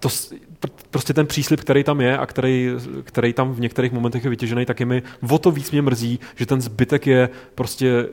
to, 0.00 0.08
prostě 0.90 1.14
ten 1.14 1.26
příslip, 1.26 1.60
který 1.60 1.84
tam 1.84 2.00
je 2.00 2.18
a 2.18 2.26
který, 2.26 2.70
který 3.04 3.32
tam 3.32 3.52
v 3.52 3.60
některých 3.60 3.92
momentech 3.92 4.24
je 4.24 4.30
vytěžený, 4.30 4.66
tak 4.66 4.80
je 4.80 4.86
mi 4.86 5.02
o 5.30 5.38
to 5.38 5.50
víc 5.50 5.70
mě 5.70 5.82
mrzí, 5.82 6.20
že 6.36 6.46
ten 6.46 6.60
zbytek 6.60 7.06
je 7.06 7.28
prostě 7.54 8.08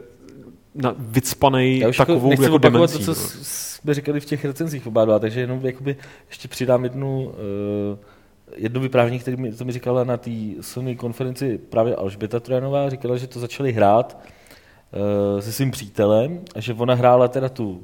na, 0.77 0.95
vycpanej 0.97 1.79
Já 1.79 1.89
už 1.89 1.99
jako 1.99 2.11
takovou 2.11 2.29
nechci 2.29 2.43
jako 2.43 2.57
demencí. 2.57 2.97
to, 2.97 3.15
co 3.15 3.21
no. 3.21 3.27
jsme 3.41 3.93
říkali 3.93 4.19
v 4.19 4.25
těch 4.25 4.45
recenzích 4.45 4.87
oba 4.87 5.05
dva, 5.05 5.19
takže 5.19 5.39
jenom 5.39 5.65
jakoby 5.65 5.95
ještě 6.27 6.47
přidám 6.47 6.83
jednu, 6.83 7.23
uh, 7.23 7.33
jedno 8.55 8.79
vyprávění, 8.79 9.19
které 9.19 9.37
mi, 9.37 9.51
to 9.51 9.65
mi 9.65 9.71
říkala 9.71 10.03
na 10.03 10.17
té 10.17 10.31
Sony 10.61 10.95
konferenci 10.95 11.57
právě 11.57 11.95
Alžběta 11.95 12.39
Trojanová, 12.39 12.89
říkala, 12.89 13.17
že 13.17 13.27
to 13.27 13.39
začali 13.39 13.71
hrát 13.71 14.17
uh, 15.35 15.41
se 15.41 15.51
svým 15.51 15.71
přítelem 15.71 16.39
a 16.55 16.59
že 16.59 16.73
ona 16.73 16.93
hrála 16.93 17.27
teda 17.27 17.49
tu 17.49 17.83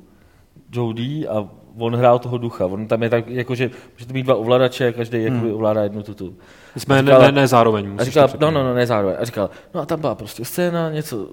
Jodie 0.73 1.27
a 1.27 1.49
on 1.77 1.95
hrál 1.95 2.19
toho 2.19 2.37
ducha. 2.37 2.65
On 2.65 2.87
tam 2.87 3.03
je 3.03 3.09
tak, 3.09 3.27
jakože 3.27 3.71
můžete 3.93 4.13
mít 4.13 4.23
dva 4.23 4.35
ovladače, 4.35 4.93
každý 4.93 5.27
hmm. 5.27 5.53
ovládá 5.53 5.83
jednu 5.83 6.03
tutu. 6.03 6.35
Jsme 6.77 7.01
říkala, 7.01 7.25
ne, 7.25 7.31
ne, 7.31 7.47
zároveň. 7.47 7.95
A 7.97 8.03
říkala, 8.03 8.27
no, 8.39 8.51
no, 8.51 8.63
no, 8.63 8.73
ne 8.73 8.85
zároveň. 8.87 9.15
A 9.19 9.25
říkal, 9.25 9.49
no 9.73 9.81
a 9.81 9.85
tam 9.85 10.01
byla 10.01 10.15
prostě 10.15 10.45
scéna, 10.45 10.91
něco 10.91 11.27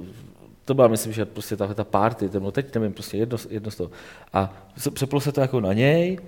to 0.70 0.74
byla, 0.74 0.88
myslím, 0.88 1.12
že 1.12 1.24
prostě 1.24 1.56
tahle 1.56 1.74
ta 1.74 1.84
party, 1.84 2.28
ten, 2.28 2.42
no 2.42 2.50
teď 2.50 2.74
nevím, 2.74 2.92
prostě 2.92 3.16
jedno, 3.16 3.38
jedno 3.50 3.70
z 3.70 3.76
toho. 3.76 3.90
A 4.32 4.52
přeplo 4.94 5.20
se 5.20 5.32
to 5.32 5.40
jako 5.40 5.60
na 5.60 5.72
něj 5.72 6.18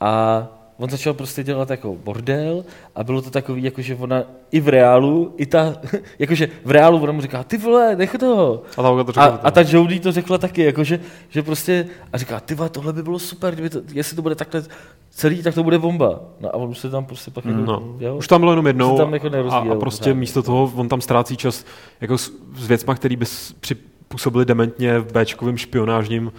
a 0.00 0.46
on 0.78 0.90
začal 0.90 1.14
prostě 1.14 1.44
dělat 1.44 1.70
jako 1.70 1.96
bordel 2.04 2.64
a 2.94 3.04
bylo 3.04 3.22
to 3.22 3.30
takový, 3.30 3.62
jako 3.62 3.82
že 3.82 3.94
ona 3.94 4.22
i 4.50 4.60
v 4.60 4.68
reálu, 4.68 5.34
i 5.36 5.46
ta, 5.46 5.74
jakože 6.18 6.48
v 6.64 6.70
reálu 6.70 7.02
ona 7.02 7.12
mu 7.12 7.20
říká, 7.20 7.44
ty 7.44 7.58
vole, 7.58 7.96
nech 7.96 8.16
toho. 8.20 8.62
A, 8.76 8.82
ta, 8.82 9.12
to 9.12 9.20
a, 9.20 9.24
a 9.24 9.50
ta 9.50 9.64
Jodie 9.68 10.00
to 10.00 10.12
řekla 10.12 10.38
taky, 10.38 10.62
jakože, 10.64 11.00
že 11.28 11.42
prostě, 11.42 11.86
a 12.12 12.18
říká, 12.18 12.40
ty 12.40 12.54
vole, 12.54 12.68
tohle 12.68 12.92
by 12.92 13.02
bylo 13.02 13.18
super, 13.18 13.54
kdyby 13.54 13.70
to, 13.70 13.80
jestli 13.92 14.16
to 14.16 14.22
bude 14.22 14.34
takhle 14.34 14.62
celý, 15.10 15.42
tak 15.42 15.54
to 15.54 15.62
bude 15.62 15.78
bomba. 15.78 16.20
No 16.40 16.48
a 16.48 16.54
on 16.54 16.74
se 16.74 16.90
tam 16.90 17.04
prostě 17.04 17.30
pak 17.30 17.44
jako, 17.44 17.60
no. 17.60 17.96
jo, 17.98 18.16
Už 18.16 18.28
tam 18.28 18.40
bylo 18.40 18.52
jenom 18.52 18.66
jednou 18.66 18.96
tam 18.96 19.14
jako 19.14 19.30
a, 19.50 19.58
a, 19.58 19.74
prostě 19.74 20.14
místo 20.14 20.42
toho 20.42 20.72
on 20.76 20.88
tam 20.88 21.00
ztrácí 21.00 21.36
čas 21.36 21.64
jako 22.00 22.18
s, 22.18 22.32
s 22.56 22.66
věcma, 22.66 22.94
který 22.94 23.16
by 23.16 23.26
při, 23.60 23.76
působili 24.12 24.44
dementně 24.44 24.98
v 24.98 25.12
Bčkovém 25.12 25.56
špionážním 25.56 26.32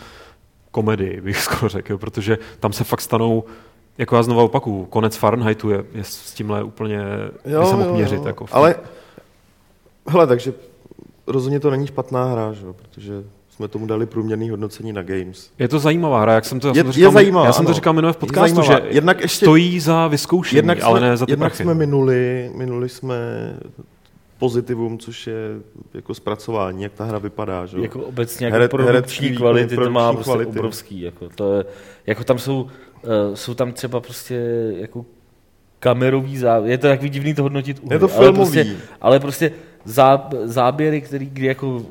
komedii, 0.71 1.21
bych 1.21 1.37
skoro 1.41 1.69
řekl, 1.69 1.97
protože 1.97 2.37
tam 2.59 2.73
se 2.73 2.83
fakt 2.83 3.01
stanou 3.01 3.43
jako 3.97 4.15
já 4.15 4.23
znovu 4.23 4.43
opaku, 4.43 4.85
konec 4.89 5.15
Fahrenheitu 5.15 5.69
je, 5.69 5.83
je 5.93 6.03
s 6.03 6.33
tímhle 6.33 6.63
úplně, 6.63 7.01
jo, 7.45 7.65
se 7.65 7.75
mohl 7.75 7.93
měřit. 7.93 8.15
Jo. 8.21 8.27
Jako 8.27 8.45
Ale, 8.51 8.75
hele, 10.07 10.27
takže 10.27 10.53
rozhodně 11.27 11.59
to 11.59 11.69
není 11.71 11.87
špatná 11.87 12.25
hra, 12.25 12.53
že? 12.53 12.65
protože 12.81 13.23
jsme 13.49 13.67
tomu 13.67 13.85
dali 13.85 14.05
průměrný 14.05 14.49
hodnocení 14.49 14.93
na 14.93 15.03
Games. 15.03 15.49
Je 15.59 15.67
to 15.67 15.79
zajímavá 15.79 16.21
hra, 16.21 16.33
jak 16.33 16.45
jsem 16.45 16.59
to, 16.59 16.67
já 16.67 16.73
je, 16.73 16.75
jsem 16.75 16.85
to 16.85 16.91
říkal, 16.91 17.09
je 17.11 17.13
zajímavá, 17.13 17.45
já 17.45 17.53
jsem 17.53 17.65
to 17.65 17.73
říkal 17.73 17.93
minule 17.93 18.13
v 18.13 18.17
podcastu, 18.17 18.61
že 18.61 18.81
jednak 18.89 19.21
ještě, 19.21 19.45
stojí 19.45 19.79
za 19.79 20.07
vyzkoušení, 20.07 20.57
jednak 20.57 20.77
jsme, 20.77 20.87
ale 20.87 20.99
ne 20.99 21.17
za 21.17 21.25
ty 21.25 21.31
Jednak 21.31 21.51
prachy. 21.51 21.63
jsme 21.63 21.73
minuli, 21.73 22.51
minuli 22.55 22.89
jsme 22.89 23.15
pozitivum, 24.43 24.99
což 24.99 25.27
je 25.27 25.35
jako 25.93 26.13
zpracování, 26.13 26.83
jak 26.83 26.93
ta 26.93 27.05
hra 27.05 27.17
vypadá. 27.17 27.65
Že? 27.65 27.79
Jako 27.79 27.99
obecně 27.99 28.45
jako 28.45 28.55
Heret, 28.55 28.71
produkční 28.71 29.35
kvality, 29.35 29.75
to 29.75 29.89
má 29.89 30.13
prostě 30.13 30.23
kvality. 30.23 30.49
obrovský. 30.49 31.01
Jako, 31.01 31.29
to 31.35 31.57
je, 31.57 31.65
jako 32.07 32.23
tam 32.23 32.39
jsou, 32.39 32.61
uh, 32.63 32.69
jsou 33.33 33.53
tam 33.53 33.71
třeba 33.71 33.99
prostě 33.99 34.35
jako 34.77 35.05
kamerový 35.79 36.37
záběr, 36.37 36.71
je 36.71 36.77
to 36.77 36.87
takový 36.87 37.09
divný 37.09 37.33
to 37.33 37.43
hodnotit 37.43 37.79
uhry, 37.83 37.95
je 37.95 37.99
to 37.99 38.07
filmový. 38.07 38.59
Ale 38.59 38.69
prostě, 38.71 38.75
ale 39.01 39.19
prostě 39.19 39.51
zá, 39.85 40.29
záběry, 40.43 41.01
který 41.01 41.25
kdy 41.25 41.45
jako 41.45 41.67
uh, 41.67 41.83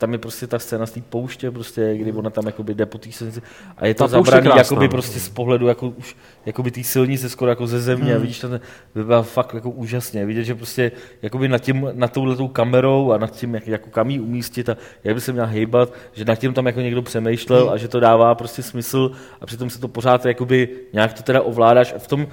tam 0.00 0.12
je 0.12 0.18
prostě 0.18 0.46
ta 0.46 0.58
scéna 0.58 0.86
z 0.86 0.90
té 0.90 1.00
pouště, 1.00 1.50
prostě, 1.50 1.96
kdy 1.96 2.12
ona 2.12 2.30
tam 2.30 2.46
jakoby 2.46 2.74
jde 2.74 2.86
po 2.86 2.98
té 2.98 3.12
silnici. 3.12 3.42
A 3.76 3.86
je 3.86 3.94
to 3.94 4.08
zabraný 4.08 4.50
jakoby 4.56 4.88
prostě 4.88 5.20
z 5.20 5.28
pohledu 5.28 5.66
jako 5.66 5.88
už 5.88 6.16
jakoby 6.46 6.70
té 6.70 6.84
silnice 6.84 7.28
skoro 7.28 7.50
jako 7.50 7.66
ze 7.66 7.80
země, 7.80 8.12
hmm. 8.12 8.20
vidíš, 8.20 8.40
to 8.40 8.48
vypadá 8.94 9.22
fakt 9.22 9.54
jako 9.54 9.70
úžasně, 9.70 10.26
vidět, 10.26 10.44
že 10.44 10.54
prostě 10.54 10.92
jakoby 11.22 11.48
nad 11.48 11.58
tím, 11.58 11.88
nad 11.92 12.12
touhletou 12.12 12.48
kamerou 12.48 13.12
a 13.12 13.18
nad 13.18 13.30
tím, 13.30 13.54
jak, 13.54 13.66
jako 13.66 13.90
kam 13.90 14.10
jí 14.10 14.20
umístit 14.20 14.68
a 14.68 14.76
jak 15.04 15.14
by 15.14 15.20
se 15.20 15.32
měla 15.32 15.46
hejbat, 15.46 15.92
že 16.12 16.24
nad 16.24 16.36
tím 16.36 16.54
tam 16.54 16.66
jako 16.66 16.80
někdo 16.80 17.02
přemýšlel 17.02 17.62
hmm. 17.62 17.72
a 17.72 17.76
že 17.76 17.88
to 17.88 18.00
dává 18.00 18.34
prostě 18.34 18.62
smysl 18.62 19.10
a 19.40 19.46
přitom 19.46 19.70
se 19.70 19.80
to 19.80 19.88
pořád 19.88 20.26
jakoby 20.26 20.68
nějak 20.92 21.12
to 21.12 21.22
teda 21.22 21.42
ovládáš. 21.42 21.92
A 21.96 21.98
v 21.98 22.08
tom 22.08 22.26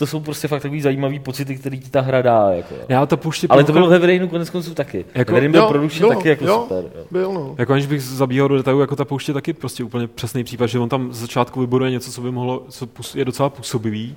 to 0.00 0.06
jsou 0.06 0.20
prostě 0.20 0.48
fakt 0.48 0.62
takový 0.62 0.80
zajímavý 0.80 1.18
pocity, 1.18 1.56
který 1.56 1.80
ti 1.80 1.90
ta 1.90 2.00
hra 2.00 2.22
dá. 2.22 2.50
Jako. 2.50 2.74
Já 2.88 3.06
to 3.06 3.16
pouště 3.16 3.46
Ale 3.50 3.64
to 3.64 3.72
bylo 3.72 3.88
ve 3.88 3.98
Vereinu 3.98 4.28
konec 4.28 4.50
konců 4.50 4.74
taky. 4.74 5.04
Jako, 5.14 5.32
Verein 5.32 5.52
byl 5.52 5.66
produkčně 5.66 6.06
taky 6.08 6.28
jako 6.28 6.44
jo, 6.44 6.60
super. 6.62 6.84
Jo. 6.84 7.04
Byl, 7.10 7.32
no. 7.32 7.54
Jako 7.58 7.72
aniž 7.72 7.86
bych 7.86 8.02
zabíhal 8.02 8.48
do 8.48 8.56
detailu, 8.56 8.80
jako 8.80 8.96
ta 8.96 9.04
pouště 9.04 9.32
taky 9.32 9.52
prostě 9.52 9.84
úplně 9.84 10.06
přesný 10.06 10.44
případ, 10.44 10.66
že 10.66 10.78
on 10.78 10.88
tam 10.88 11.12
z 11.12 11.20
začátku 11.20 11.60
vybuduje 11.60 11.90
něco, 11.90 12.12
co 12.12 12.20
by 12.20 12.30
mohlo, 12.30 12.64
co 12.68 12.88
je 13.14 13.24
docela 13.24 13.48
působivý, 13.48 14.16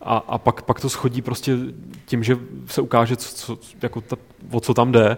a, 0.00 0.16
a 0.16 0.38
pak, 0.38 0.62
pak 0.62 0.80
to 0.80 0.88
schodí 0.88 1.22
prostě 1.22 1.56
tím, 2.06 2.24
že 2.24 2.36
se 2.66 2.80
ukáže, 2.80 3.16
co, 3.16 3.34
co, 3.34 3.58
jako 3.82 4.00
ta, 4.00 4.16
o 4.50 4.60
co 4.60 4.74
tam 4.74 4.92
jde 4.92 5.16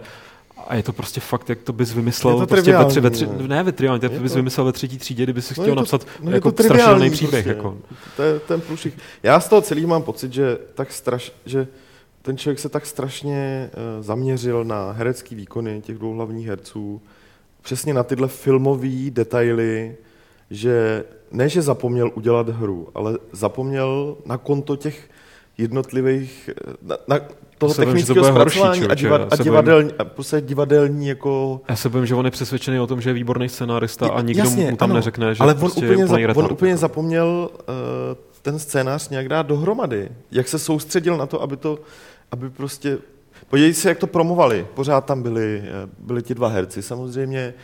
a 0.68 0.74
je 0.74 0.82
to 0.82 0.92
prostě 0.92 1.20
fakt, 1.20 1.48
jak 1.48 1.62
to 1.62 1.72
bys 1.72 1.92
vymyslel 1.92 2.38
to 2.38 2.46
prostě 2.46 2.76
ve 2.76 2.84
tři, 2.84 3.00
ve 3.00 3.10
tři, 3.10 3.28
ne 3.46 3.62
ve 3.62 3.72
triviální, 3.72 4.00
to 4.00 4.08
bys 4.08 4.34
vymyslel 4.34 4.66
ve 4.66 4.72
třetí 4.72 4.98
třídě, 4.98 5.22
kdyby 5.22 5.42
si 5.42 5.54
no 5.58 5.62
chtěl 5.62 5.74
to, 5.74 5.80
napsat 5.80 6.06
no 6.20 6.30
jako 6.30 6.50
strašidelný 6.50 7.10
příběh. 7.10 7.44
Prostě. 7.44 7.56
Jako. 7.56 7.76
To 8.16 8.22
je 8.22 8.38
ten 8.38 8.60
plušik. 8.60 8.94
Já 9.22 9.40
z 9.40 9.48
toho 9.48 9.62
celý 9.62 9.86
mám 9.86 10.02
pocit, 10.02 10.32
že 10.32 10.58
tak 10.74 10.92
straš, 10.92 11.32
že 11.46 11.68
ten 12.22 12.36
člověk 12.36 12.58
se 12.58 12.68
tak 12.68 12.86
strašně 12.86 13.70
uh, 13.72 14.04
zaměřil 14.04 14.64
na 14.64 14.92
herecký 14.92 15.34
výkony 15.34 15.80
těch 15.80 15.98
dvou 15.98 16.14
hlavních 16.14 16.46
herců, 16.46 17.02
přesně 17.62 17.94
na 17.94 18.02
tyhle 18.02 18.28
filmové 18.28 19.10
detaily, 19.10 19.96
že 20.50 21.04
ne, 21.32 21.48
že 21.48 21.62
zapomněl 21.62 22.10
udělat 22.14 22.48
hru, 22.48 22.88
ale 22.94 23.18
zapomněl 23.32 24.16
na 24.26 24.38
konto 24.38 24.76
těch 24.76 25.10
jednotlivých, 25.60 26.50
eh, 26.68 26.72
na, 26.82 26.96
na 27.08 27.20
toho 27.58 27.74
technického 27.74 28.24
zpracování 28.24 28.84
a, 28.84 28.94
divad, 28.94 29.32
a 29.32 29.36
divadelní, 29.36 29.92
a 29.98 30.04
prostě 30.04 30.40
divadelní 30.40 31.08
jako... 31.08 31.60
Já 31.68 31.76
se 31.76 31.88
bojím, 31.88 32.06
že 32.06 32.14
on 32.14 32.24
je 32.24 32.30
přesvědčený 32.30 32.80
o 32.80 32.86
tom, 32.86 33.00
že 33.00 33.10
je 33.10 33.14
výborný 33.14 33.48
scenárista 33.48 34.08
a 34.08 34.20
nikdo 34.20 34.42
Jasně, 34.42 34.70
mu 34.70 34.76
tam 34.76 34.90
ano, 34.90 34.94
neřekne, 34.94 35.34
že 35.34 35.42
ale 35.42 35.54
on 35.54 35.60
prostě 35.60 35.84
úplně, 35.84 36.06
za, 36.06 36.16
on 36.34 36.52
úplně 36.52 36.76
zapomněl 36.76 37.50
uh, 37.52 37.66
ten 38.42 38.58
scénář 38.58 39.08
nějak 39.08 39.28
dát 39.28 39.46
dohromady. 39.46 40.08
Jak 40.30 40.48
se 40.48 40.58
soustředil 40.58 41.16
na 41.16 41.26
to, 41.26 41.42
aby 41.42 41.56
to, 41.56 41.78
aby 42.30 42.50
prostě 42.50 42.98
Podívej 43.50 43.74
se, 43.74 43.88
jak 43.88 43.98
to 43.98 44.06
promovali. 44.06 44.66
Pořád 44.74 45.04
tam 45.04 45.22
byli, 45.22 45.62
eh, 45.64 45.88
byli 45.98 46.22
ti 46.22 46.34
dva 46.34 46.48
herci 46.48 46.82
samozřejmě, 46.82 47.54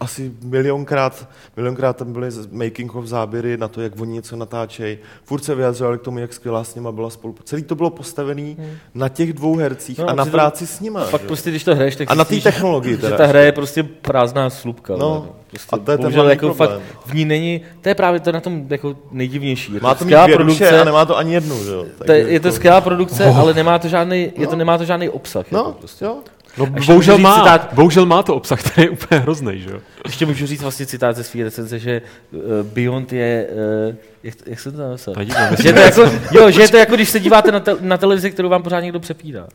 asi 0.00 0.32
milionkrát, 0.42 1.28
milionkrát 1.56 1.96
tam 1.96 2.12
byly 2.12 2.30
making 2.50 2.94
of 2.94 3.06
záběry 3.06 3.56
na 3.56 3.68
to, 3.68 3.80
jak 3.80 4.00
oni 4.00 4.12
něco 4.12 4.36
natáčejí. 4.36 4.98
Furt 5.24 5.44
se 5.44 5.54
vyjadřovali 5.54 5.98
k 5.98 6.02
tomu, 6.02 6.18
jak 6.18 6.32
skvělá 6.32 6.64
s 6.64 6.74
nima 6.74 6.92
byla 6.92 7.10
spolu. 7.10 7.34
Celý 7.44 7.62
to 7.62 7.74
bylo 7.74 7.90
postavený 7.90 8.56
hmm. 8.58 8.70
na 8.94 9.08
těch 9.08 9.32
dvou 9.32 9.56
hercích 9.56 9.98
no, 9.98 10.08
a 10.08 10.12
na 10.12 10.26
práci 10.26 10.66
s 10.66 10.80
nima. 10.80 11.04
Fakt 11.04 11.22
prostě, 11.22 11.50
když 11.50 11.64
to 11.64 11.74
hraješ, 11.74 11.96
tak 11.96 12.10
A 12.10 12.14
na 12.14 12.24
té 12.24 12.36
technologii 12.36 12.96
teda. 12.96 13.08
Že 13.08 13.16
ta 13.16 13.26
hra 13.26 13.40
je 13.40 13.52
prostě 13.52 13.82
prázdná 13.82 14.50
slupka. 14.50 14.96
No, 14.96 15.28
prostě, 15.50 15.68
a 15.72 15.78
to 15.78 15.90
je 15.90 15.98
ten 15.98 16.12
jako 16.12 16.54
fakt 16.54 16.80
v 17.06 17.14
ní 17.14 17.24
není, 17.24 17.60
to 17.80 17.88
je 17.88 17.94
právě 17.94 18.20
to 18.20 18.32
na 18.32 18.40
tom 18.40 18.66
jako 18.70 18.96
nejdivnější. 19.10 19.72
Je 19.72 19.80
má 19.80 19.94
to, 19.94 19.98
to 19.98 20.04
skvělá 20.04 20.28
produkce, 20.28 20.80
a 20.80 20.84
nemá 20.84 21.04
to 21.04 21.16
ani 21.16 21.34
jednu. 21.34 21.64
Že? 21.64 21.70
To 22.06 22.12
je, 22.12 22.18
je 22.18 22.40
to 22.40 22.52
skvělá 22.52 22.80
produkce, 22.80 23.24
oh. 23.26 23.38
ale 23.38 23.54
nemá 23.54 23.78
to 23.78 23.88
žádný, 23.88 24.32
je 24.36 24.46
to, 24.46 24.52
no. 24.52 24.58
nemá 24.58 24.78
to 24.78 24.84
žádný 24.84 25.08
obsah. 25.08 25.50
No, 25.50 25.58
jako 25.58 25.72
prostě. 25.72 26.04
jo. 26.04 26.16
No, 26.58 26.66
bohužel 26.66 27.18
má, 27.18 27.38
citát, 27.38 27.74
bohužel 27.74 28.06
má 28.06 28.22
to 28.22 28.34
obsah, 28.34 28.62
který 28.62 28.86
je 28.86 28.90
úplně 28.90 29.20
hrozný, 29.20 29.60
že 29.60 29.70
jo? 29.70 29.80
Ještě 30.06 30.26
můžu 30.26 30.46
říct 30.46 30.62
vlastně 30.62 30.86
citát 30.86 31.16
ze 31.16 31.24
své 31.24 31.44
recenze, 31.44 31.78
že 31.78 32.02
uh, 32.30 32.42
Beyond 32.62 33.12
je, 33.12 33.46
uh, 33.90 33.96
jak, 34.22 34.34
jak 34.46 34.60
se 34.60 34.72
to 34.72 34.78
napsal? 34.78 35.14
že, 35.62 35.72
to 35.72 35.80
jako, 35.80 36.02
jo, 36.32 36.50
že 36.50 36.60
je 36.60 36.68
to 36.68 36.76
jako, 36.76 36.94
když 36.94 37.08
se 37.08 37.20
díváte 37.20 37.52
na, 37.52 37.60
te, 37.60 37.76
na 37.80 37.96
televizi, 37.98 38.30
kterou 38.30 38.48
vám 38.48 38.62
pořád 38.62 38.80
někdo 38.80 39.00
přepídá. 39.00 39.46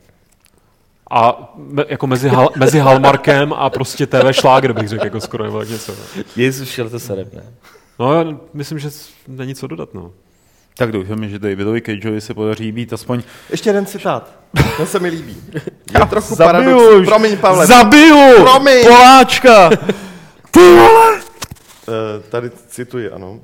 A 1.12 1.54
me, 1.56 1.86
jako 1.88 2.08
mezi, 2.08 2.30
hal, 2.30 2.50
mezi 2.56 2.80
Halmarkem 2.80 3.54
a 3.54 3.70
prostě 3.70 4.08
TV 4.08 4.32
Šláger 4.32 4.74
bych 4.74 4.88
řekl, 4.88 5.06
jako 5.06 5.22
skoro 5.22 5.44
nebo 5.44 5.64
něco. 5.64 5.94
Jezus, 6.36 6.70
šel 6.70 6.90
to 6.90 7.16
ne? 7.16 7.44
No, 8.00 8.40
myslím, 8.54 8.80
že 8.80 8.90
není 9.28 9.56
co 9.56 9.68
dodat, 9.68 9.94
no. 9.94 10.12
Tak 10.78 10.92
doufám, 10.92 11.30
že 11.30 11.40
Davidovi 11.40 11.82
Cageovi 11.82 12.22
se 12.22 12.34
podaří 12.34 12.72
být 12.72 12.94
aspoň... 12.94 13.24
Ještě 13.50 13.70
jeden 13.70 13.86
citát. 13.86 14.40
To 14.78 14.86
se 14.86 15.00
mi 15.00 15.10
líbí. 15.10 15.38
Je 16.00 16.06
trochu 16.10 16.36
paradox. 16.36 17.08
Promiň, 17.08 17.38
Pavle. 17.38 17.68
Zabiju! 17.68 18.44
Promiň! 18.44 18.84
Poláčka! 18.88 19.70
Ty 20.52 20.60
vole! 20.60 21.16
Uh, 21.16 22.24
tady 22.30 22.52
cituji, 22.68 23.12
ano. 23.12 23.40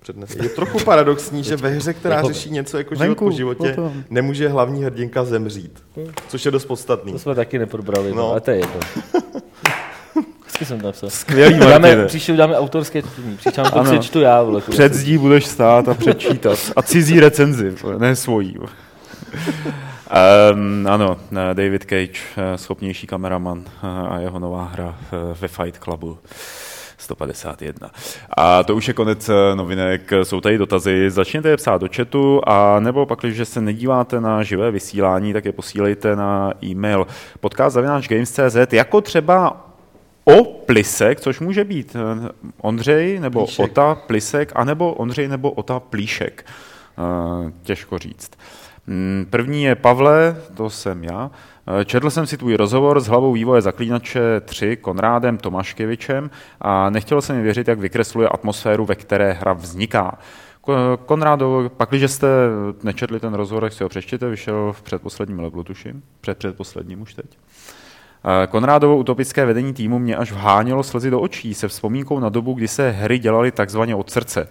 Přednes. 0.00 0.36
Je 0.36 0.48
trochu 0.48 0.78
paradoxní, 0.78 1.44
že 1.44 1.56
ve 1.56 1.68
hře, 1.68 1.94
která 1.94 2.16
jako 2.16 2.28
řeší 2.28 2.50
něco 2.50 2.78
jako 2.78 2.94
život 2.94 3.18
po 3.18 3.30
životě, 3.30 3.72
potom. 3.72 4.04
nemůže 4.10 4.48
hlavní 4.48 4.84
hrdinka 4.84 5.24
zemřít. 5.24 5.82
Což 6.28 6.44
je 6.44 6.50
dost 6.50 6.64
podstatný. 6.64 7.12
To 7.12 7.18
jsme 7.18 7.34
taky 7.34 7.58
neprobrali, 7.58 8.10
no. 8.10 8.16
no 8.16 8.30
ale 8.30 8.40
to 8.40 8.50
je 8.50 8.56
jedno. 8.56 8.80
Hezky 10.62 10.68
jsem 10.68 10.80
to 10.80 10.86
napsal. 10.86 11.10
Skvělý, 11.10 11.58
dáme, 11.58 12.06
Příště 12.06 12.32
uděláme 12.32 12.58
autorské 12.58 13.02
čtení. 13.02 13.36
Příště 13.36 13.62
to 13.62 13.82
přečtu 13.82 14.20
já. 14.20 14.42
Vole, 14.42 14.60
Před 14.60 14.94
zdí 14.94 15.18
budeš 15.18 15.46
stát 15.46 15.88
a 15.88 15.94
přečítat. 15.94 16.58
A 16.76 16.82
cizí 16.82 17.20
recenzi, 17.20 17.74
ne 17.98 18.16
svojí. 18.16 18.56
Um, 18.58 18.68
ano, 20.86 21.16
David 21.52 21.84
Cage, 21.84 22.20
eh, 22.36 22.58
schopnější 22.58 23.06
kameraman 23.06 23.64
eh, 23.66 23.86
a 24.08 24.18
jeho 24.18 24.38
nová 24.38 24.64
hra 24.64 24.98
eh, 24.98 25.16
ve 25.40 25.48
Fight 25.48 25.78
Clubu. 25.78 26.18
151. 26.98 27.90
A 28.36 28.62
to 28.62 28.76
už 28.76 28.88
je 28.88 28.94
konec 28.94 29.30
novinek. 29.54 30.10
Jsou 30.22 30.40
tady 30.40 30.58
dotazy. 30.58 31.10
Začněte 31.10 31.48
je 31.48 31.56
psát 31.56 31.80
do 31.80 31.88
chatu 31.96 32.40
a 32.46 32.80
nebo 32.80 33.06
pak, 33.06 33.18
když 33.18 33.48
se 33.48 33.60
nedíváte 33.60 34.20
na 34.20 34.42
živé 34.42 34.70
vysílání, 34.70 35.32
tak 35.32 35.44
je 35.44 35.52
posílejte 35.52 36.16
na 36.16 36.52
e-mail 36.64 37.06
podcast.games.cz 37.40 38.72
jako 38.72 39.00
třeba 39.00 39.71
o 40.24 40.44
Plisek, 40.44 41.20
což 41.20 41.40
může 41.40 41.64
být 41.64 41.96
eh, 41.96 42.28
Ondřej 42.60 43.20
nebo 43.20 43.44
Plíšek. 43.44 43.64
Ota 43.64 43.94
Plisek, 43.94 44.52
anebo 44.54 44.92
Ondřej 44.92 45.28
nebo 45.28 45.50
Ota 45.50 45.80
Plíšek. 45.80 46.46
Eh, 46.98 47.52
těžko 47.62 47.98
říct. 47.98 48.30
Mm, 48.86 49.26
první 49.30 49.62
je 49.62 49.74
Pavle, 49.74 50.36
to 50.54 50.70
jsem 50.70 51.04
já. 51.04 51.30
Eh, 51.80 51.84
četl 51.84 52.10
jsem 52.10 52.26
si 52.26 52.36
tvůj 52.36 52.54
rozhovor 52.54 53.00
s 53.00 53.06
hlavou 53.06 53.32
vývoje 53.32 53.62
Zaklínače 53.62 54.40
3 54.40 54.76
Konrádem 54.76 55.38
Tomaškevičem 55.38 56.30
a 56.60 56.90
nechtěl 56.90 57.20
jsem 57.20 57.36
mi 57.36 57.42
věřit, 57.42 57.68
jak 57.68 57.78
vykresluje 57.78 58.28
atmosféru, 58.28 58.84
ve 58.84 58.94
které 58.94 59.32
hra 59.32 59.52
vzniká. 59.52 60.18
Konrádo, 61.06 61.70
pak, 61.76 61.88
když 61.88 62.10
jste 62.10 62.28
nečetli 62.82 63.20
ten 63.20 63.34
rozhovor, 63.34 63.64
jak 63.64 63.72
si 63.72 63.82
ho 63.82 63.88
přečtěte, 63.88 64.28
vyšel 64.28 64.72
v 64.72 64.82
předposledním 64.82 65.40
levelu, 65.40 65.64
tuším. 65.64 66.02
Před 66.20 66.38
předposledním 66.38 67.02
už 67.02 67.14
teď. 67.14 67.26
Konrádovo 68.48 68.96
utopické 68.96 69.46
vedení 69.46 69.74
týmu 69.74 69.98
mě 69.98 70.16
až 70.16 70.32
vhánělo 70.32 70.82
slzy 70.82 71.10
do 71.10 71.20
očí 71.20 71.54
se 71.54 71.68
vzpomínkou 71.68 72.18
na 72.18 72.28
dobu, 72.28 72.54
kdy 72.54 72.68
se 72.68 72.90
hry 72.90 73.18
dělaly 73.18 73.52
takzvaně 73.52 73.94
od 73.94 74.10
srdce. 74.10 74.48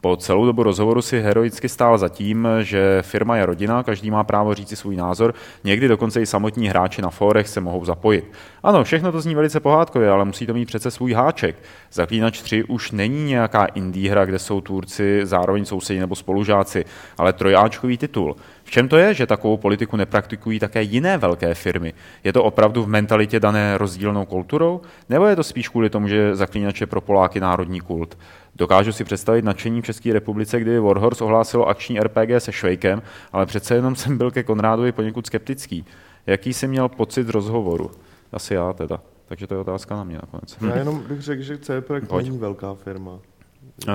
Po 0.00 0.16
celou 0.16 0.46
dobu 0.46 0.62
rozhovoru 0.62 1.02
si 1.02 1.20
heroicky 1.20 1.68
stál 1.68 1.98
za 1.98 2.08
tím, 2.08 2.48
že 2.60 3.02
firma 3.02 3.36
je 3.36 3.46
rodina, 3.46 3.82
každý 3.82 4.10
má 4.10 4.24
právo 4.24 4.54
říci 4.54 4.76
svůj 4.76 4.96
názor, 4.96 5.34
někdy 5.64 5.88
dokonce 5.88 6.20
i 6.20 6.26
samotní 6.26 6.68
hráči 6.68 7.02
na 7.02 7.10
fórech 7.10 7.48
se 7.48 7.60
mohou 7.60 7.84
zapojit. 7.84 8.32
Ano, 8.62 8.84
všechno 8.84 9.12
to 9.12 9.20
zní 9.20 9.34
velice 9.34 9.60
pohádkově, 9.60 10.10
ale 10.10 10.24
musí 10.24 10.46
to 10.46 10.54
mít 10.54 10.66
přece 10.66 10.90
svůj 10.90 11.12
háček. 11.12 11.56
Zaklínač 11.92 12.42
3 12.42 12.64
už 12.64 12.90
není 12.90 13.24
nějaká 13.24 13.64
indie 13.64 14.10
hra, 14.10 14.24
kde 14.24 14.38
jsou 14.38 14.60
tvůrci 14.60 15.20
zároveň 15.22 15.64
sousedí 15.64 16.00
nebo 16.00 16.16
spolužáci, 16.16 16.84
ale 17.18 17.32
trojáčkový 17.32 17.98
titul. 17.98 18.36
V 18.64 18.70
čem 18.70 18.88
to 18.88 18.96
je, 18.96 19.14
že 19.14 19.26
takovou 19.26 19.56
politiku 19.56 19.96
nepraktikují 19.96 20.58
také 20.58 20.82
jiné 20.82 21.18
velké 21.18 21.54
firmy? 21.54 21.94
Je 22.24 22.32
to 22.32 22.44
opravdu 22.44 22.82
v 22.82 22.88
mentalitě 22.88 23.40
dané 23.40 23.78
rozdílnou 23.78 24.24
kulturou? 24.24 24.80
Nebo 25.08 25.26
je 25.26 25.36
to 25.36 25.42
spíš 25.42 25.68
kvůli 25.68 25.90
tomu, 25.90 26.08
že 26.08 26.36
zaklínač 26.36 26.80
je 26.80 26.86
pro 26.86 27.00
Poláky 27.00 27.40
národní 27.40 27.80
kult? 27.80 28.18
Dokážu 28.56 28.92
si 28.92 29.04
představit 29.04 29.44
nadšení 29.44 29.82
v 29.82 29.84
České 29.84 30.12
republice, 30.12 30.60
kdy 30.60 30.78
Warhorse 30.78 31.24
ohlásilo 31.24 31.68
akční 31.68 32.00
RPG 32.00 32.30
se 32.38 32.52
Švejkem, 32.52 33.02
ale 33.32 33.46
přece 33.46 33.74
jenom 33.74 33.96
jsem 33.96 34.18
byl 34.18 34.30
ke 34.30 34.42
Konrádovi 34.42 34.92
poněkud 34.92 35.26
skeptický. 35.26 35.84
Jaký 36.26 36.52
jsi 36.52 36.68
měl 36.68 36.88
pocit 36.88 37.26
z 37.26 37.30
rozhovoru? 37.30 37.90
Asi 38.32 38.54
já 38.54 38.72
teda. 38.72 39.00
Takže 39.28 39.46
to 39.46 39.54
je 39.54 39.60
otázka 39.60 39.96
na 39.96 40.04
mě 40.04 40.14
nakonec. 40.14 40.56
Já 40.68 40.76
jenom 40.76 41.02
bych 41.08 41.20
řekl, 41.20 41.42
že 41.42 41.58
CP 41.58 41.90
není 42.12 42.38
velká 42.38 42.74
firma. 42.74 43.18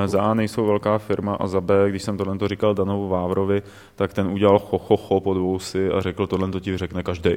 Za 0.06 0.22
A 0.22 0.34
nejsou 0.34 0.66
velká 0.66 0.97
firma 0.97 1.36
a 1.36 1.47
za 1.47 1.62
B, 1.62 1.89
když 1.89 2.03
jsem 2.03 2.18
tohle 2.18 2.38
to 2.38 2.47
říkal 2.47 2.74
Danovu 2.74 3.08
Vávrovi, 3.08 3.62
tak 3.95 4.14
ten 4.14 4.28
udělal 4.28 4.60
ho, 4.60 4.82
ho, 4.88 4.97
ho 4.97 5.20
pod 5.20 5.38
vousy 5.38 5.89
a 5.89 6.01
řekl, 6.01 6.28
tohle 6.28 6.51
to 6.51 6.60
ti 6.60 6.78
řekne 6.78 7.03
každý. 7.03 7.36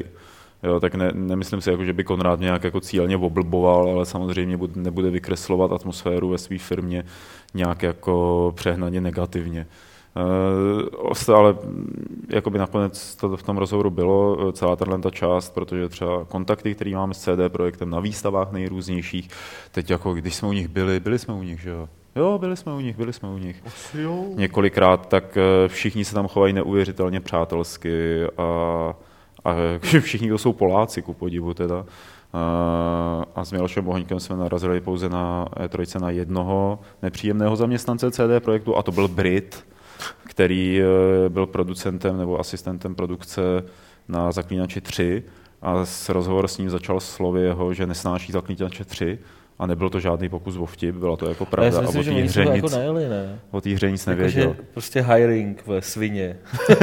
Jo, 0.62 0.80
tak 0.80 0.94
ne, 0.94 1.10
nemyslím 1.14 1.60
si, 1.60 1.70
jako, 1.70 1.84
že 1.84 1.92
by 1.92 2.04
Konrád 2.04 2.40
nějak 2.40 2.64
jako 2.64 2.80
cílně 2.80 3.16
oblboval, 3.16 3.88
ale 3.90 4.06
samozřejmě 4.06 4.58
nebude 4.74 5.10
vykreslovat 5.10 5.72
atmosféru 5.72 6.28
ve 6.28 6.38
své 6.38 6.58
firmě 6.58 7.04
nějak 7.54 7.82
jako 7.82 8.52
přehnaně 8.56 9.00
negativně. 9.00 9.66
Uh, 11.26 11.34
ale 11.36 11.56
jako 12.28 12.50
by 12.50 12.58
nakonec 12.58 13.16
to 13.16 13.36
v 13.36 13.42
tom 13.42 13.56
rozhovoru 13.58 13.90
bylo 13.90 14.52
celá 14.52 14.76
tato 14.76 15.10
část, 15.10 15.54
protože 15.54 15.88
třeba 15.88 16.24
kontakty, 16.24 16.74
které 16.74 16.90
máme 16.90 17.14
s 17.14 17.18
CD 17.18 17.48
projektem 17.48 17.90
na 17.90 18.00
výstavách 18.00 18.52
nejrůznějších, 18.52 19.28
teď 19.72 19.90
jako 19.90 20.14
když 20.14 20.34
jsme 20.34 20.48
u 20.48 20.52
nich 20.52 20.68
byli, 20.68 21.00
byli 21.00 21.18
jsme 21.18 21.34
u 21.34 21.42
nich, 21.42 21.60
že 21.60 21.70
jo, 21.70 21.88
Jo, 22.16 22.38
byli 22.38 22.56
jsme 22.56 22.72
u 22.72 22.80
nich, 22.80 22.96
byli 22.96 23.12
jsme 23.12 23.28
u 23.28 23.38
nich. 23.38 23.62
Asi 23.66 24.00
jo. 24.00 24.24
Několikrát, 24.34 25.08
tak 25.08 25.36
eh, 25.36 25.68
všichni 25.68 26.04
se 26.04 26.14
tam 26.14 26.28
chovají 26.28 26.52
neuvěřitelně 26.52 27.20
přátelsky 27.20 28.24
a, 28.38 28.94
a 29.44 29.54
všichni 30.00 30.28
to 30.28 30.38
jsou 30.38 30.52
Poláci, 30.52 31.02
ku 31.02 31.14
podivu 31.14 31.54
teda. 31.54 31.86
A, 33.34 33.44
s 33.44 33.52
Milošem 33.52 33.84
Bohoňkem 33.84 34.20
jsme 34.20 34.36
narazili 34.36 34.80
pouze 34.80 35.08
na 35.08 35.48
E3 35.56 36.00
na 36.00 36.10
jednoho 36.10 36.78
nepříjemného 37.02 37.56
zaměstnance 37.56 38.10
CD 38.10 38.44
projektu 38.44 38.76
a 38.76 38.82
to 38.82 38.92
byl 38.92 39.08
Brit, 39.08 39.66
který 40.24 40.80
eh, 40.80 41.28
byl 41.28 41.46
producentem 41.46 42.18
nebo 42.18 42.40
asistentem 42.40 42.94
produkce 42.94 43.40
na 44.08 44.32
Zaklínači 44.32 44.80
3 44.80 45.22
a 45.62 45.84
s 45.84 46.08
rozhovor 46.08 46.48
s 46.48 46.58
ním 46.58 46.70
začal 46.70 47.00
slovy 47.00 47.42
jeho, 47.42 47.74
že 47.74 47.86
nesnáší 47.86 48.32
Zaklínače 48.32 48.84
3 48.84 49.18
a 49.58 49.66
nebyl 49.66 49.90
to 49.90 50.00
žádný 50.00 50.28
pokus 50.28 50.56
o 50.56 50.66
vtip, 50.66 50.94
byla 50.94 51.16
to 51.16 51.28
jako 51.28 51.46
pravda. 51.46 51.80
Já 51.80 51.86
si 51.86 51.98
myslím, 51.98 52.16
a 52.16 52.18
o 52.18 52.22
té 52.22 52.28
hře 52.28 52.44
nic, 52.44 52.54
jako 52.54 52.68
najeli, 52.68 53.08
ne? 53.08 53.40
O 53.50 53.60
té 53.60 53.70
hře 53.70 53.90
nic 53.90 54.06
jako, 54.06 54.10
nevěděl. 54.10 54.56
prostě 54.72 55.02
hiring 55.02 55.66
ve 55.66 55.82
svině. 55.82 56.36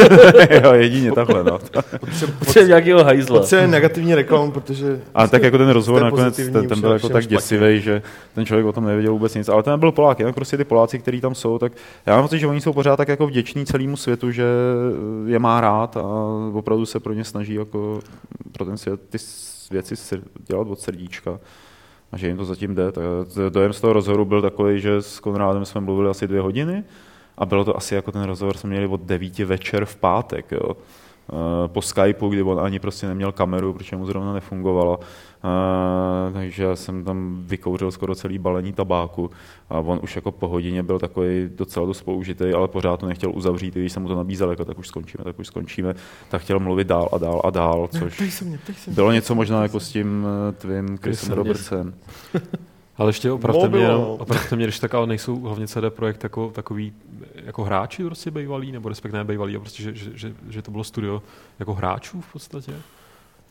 jo, 0.64 0.74
jedině 0.74 1.12
takhle, 1.12 1.44
no. 1.44 1.60
Potřebuje 2.40 2.68
nějakého 2.68 3.04
hajzla. 3.04 3.40
Potřebuje 3.40 3.68
negativní 3.68 4.16
reklamu, 4.16 4.52
protože... 4.52 5.02
A 5.14 5.28
tak 5.28 5.44
jako 5.44 5.58
ten 5.58 5.70
rozhovor 5.70 6.04
nakonec, 6.04 6.36
ten, 6.36 6.68
ten 6.68 6.82
byl 6.82 6.92
jako 6.92 7.10
tak 7.10 7.28
děsivý, 7.28 7.82
že 7.82 8.02
ten 8.36 8.46
člověk 8.46 8.66
o 8.66 8.72
tom 8.72 8.86
nevěděl 8.86 9.14
vůbec 9.14 9.36
nic. 9.36 9.50
Ale 9.50 9.64
ten 9.64 9.80
byl 9.80 9.92
Polák, 9.92 10.20
jinak 10.20 10.36
prostě 10.36 10.58
ty 10.58 10.64
Poláci, 10.64 11.00
kteří 11.00 11.22
tam 11.22 11.36
jsou, 11.36 11.60
tak 11.60 11.72
já 12.06 12.16
mám 12.16 12.24
pocit, 12.24 12.40
že 12.40 12.48
oni 12.48 12.62
jsou 12.62 12.74
pořád 12.74 12.96
tak 12.96 13.08
jako 13.08 13.28
vděční 13.28 13.66
celému 13.66 13.98
světu, 13.98 14.32
že 14.32 14.46
je 15.26 15.40
má 15.40 15.62
rád 15.62 15.98
a 15.98 16.04
opravdu 16.54 16.86
se 16.86 17.00
pro 17.00 17.14
ně 17.14 17.24
snaží 17.24 17.54
jako 17.54 18.00
pro 18.52 18.66
ten 18.66 18.78
svět 18.78 19.00
ty 19.10 19.18
věci 19.72 19.96
dělat 20.48 20.68
od 20.68 20.80
srdíčka 20.80 21.40
a 22.12 22.18
že 22.18 22.28
jim 22.28 22.38
to 22.38 22.46
zatím 22.46 22.76
jde. 22.76 22.92
Tak 22.92 23.04
dojem 23.50 23.74
z 23.74 23.82
toho 23.82 23.94
rozhovoru 23.94 24.26
byl 24.26 24.42
takový, 24.42 24.80
že 24.80 25.02
s 25.02 25.20
Konrádem 25.20 25.66
jsme 25.66 25.82
mluvili 25.82 26.10
asi 26.10 26.28
dvě 26.28 26.42
hodiny 26.42 26.84
a 27.38 27.46
bylo 27.46 27.66
to 27.66 27.78
asi 27.78 27.96
jako 27.96 28.12
ten 28.12 28.24
rozhovor 28.24 28.58
jsme 28.58 28.70
měli 28.70 28.88
od 28.88 29.02
devíti 29.02 29.46
večer 29.46 29.86
v 29.86 29.96
pátek. 29.96 30.52
Jo. 30.52 30.78
Eh, 31.34 31.68
po 31.68 31.82
Skypeu, 31.82 32.30
kdy 32.30 32.42
on 32.44 32.60
ani 32.60 32.80
prostě 32.80 33.08
neměl 33.08 33.32
kameru, 33.32 33.74
protože 33.74 33.96
mu 33.96 34.06
zrovna 34.06 34.34
nefungovalo. 34.34 35.00
Uh, 35.46 36.34
takže 36.34 36.64
já 36.64 36.76
jsem 36.76 37.04
tam 37.04 37.44
vykouřil 37.46 37.92
skoro 37.92 38.16
celý 38.16 38.38
balení 38.38 38.74
tabáku 38.74 39.32
a 39.70 39.80
on 39.80 40.00
už 40.04 40.16
jako 40.16 40.32
po 40.32 40.48
hodině 40.48 40.84
byl 40.84 41.00
takový 41.00 41.50
docela 41.56 41.86
dost 41.86 42.02
použitý, 42.02 42.54
ale 42.54 42.68
pořád 42.68 43.00
to 43.00 43.06
nechtěl 43.06 43.32
uzavřít, 43.36 43.74
když 43.74 43.92
jsem 43.92 44.02
mu 44.02 44.10
to 44.10 44.16
nabízel, 44.16 44.50
jako 44.50 44.66
tak 44.66 44.80
už 44.80 44.88
skončíme, 44.88 45.24
tak 45.24 45.40
už 45.40 45.48
skončíme, 45.48 45.96
tak 46.30 46.42
chtěl 46.42 46.60
mluvit 46.60 46.88
dál 46.88 47.10
a 47.12 47.18
dál 47.18 47.42
a 47.44 47.50
dál, 47.50 47.90
což 48.00 48.20
ne, 48.20 48.32
se 48.32 48.46
mě, 48.46 48.60
se 48.78 48.92
bylo 48.92 49.12
něco 49.12 49.36
možná 49.36 49.64
jako 49.64 49.80
s 49.80 49.90
tím 49.90 50.28
eh, 50.50 50.52
tvým 50.52 50.98
Chrisem 50.98 51.34
Robertsem. 51.34 51.94
Ale 52.98 53.10
ještě 53.10 53.32
opravdu 53.32 53.70
mě, 53.70 53.90
opravdu 53.96 54.56
mě, 54.56 54.66
když 54.66 54.80
tak 54.80 54.94
ale 54.94 55.08
nejsou 55.08 55.42
hlavně 55.42 55.68
CD 55.68 55.78
Projekt 55.90 56.24
jako, 56.24 56.52
takový 56.52 56.94
jako 57.36 57.64
hráči 57.64 58.04
prostě 58.04 58.32
bývalí, 58.32 58.72
nebo 58.72 58.90
respektive 58.90 59.24
ne 59.24 59.24
bývalí, 59.24 59.56
a 59.56 59.60
prostě, 59.60 59.84
že, 59.84 59.96
že, 59.96 60.12
že, 60.14 60.34
že, 60.50 60.62
to 60.62 60.72
bylo 60.72 60.84
studio 60.84 61.22
jako 61.60 61.74
hráčů 61.74 62.22
v 62.22 62.34
podstatě. 62.34 62.74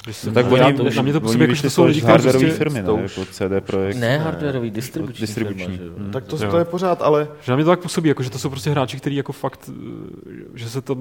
Že 0.06 0.12
se, 0.12 0.30
Tak 0.30 0.52
oni, 0.52 0.74
to, 0.74 0.84
na 0.96 1.02
mě 1.02 1.12
to 1.12 1.20
působí, 1.20 1.40
jako, 1.40 1.54
že 1.54 1.62
to 1.62 1.70
jsou 1.70 1.84
lidi, 1.84 2.00
hardwareové 2.00 2.46
prostě, 2.46 2.58
firmy, 2.58 2.82
ne? 2.82 3.02
Jako 3.02 3.24
CD 3.24 3.66
Projekt. 3.66 3.96
Ne, 3.96 4.18
hardwareový, 4.18 4.70
distribuční, 4.70 5.20
distribuční. 5.20 5.78
Firma. 5.78 5.96
Hmm. 5.98 6.10
Tak 6.10 6.24
to, 6.24 6.38
to 6.38 6.58
je 6.58 6.64
pořád, 6.64 7.02
ale 7.02 7.28
že 7.42 7.52
na 7.52 7.56
mě 7.56 7.64
to 7.64 7.70
tak 7.70 7.80
působí, 7.80 8.08
jako, 8.08 8.22
že 8.22 8.30
to 8.30 8.38
jsou 8.38 8.50
prostě 8.50 8.70
hráči, 8.70 8.96
kteří 8.96 9.16
jako 9.16 9.32
fakt, 9.32 9.70
eh, 9.70 10.30
že 10.54 10.68
se 10.70 10.80
to 10.80 10.96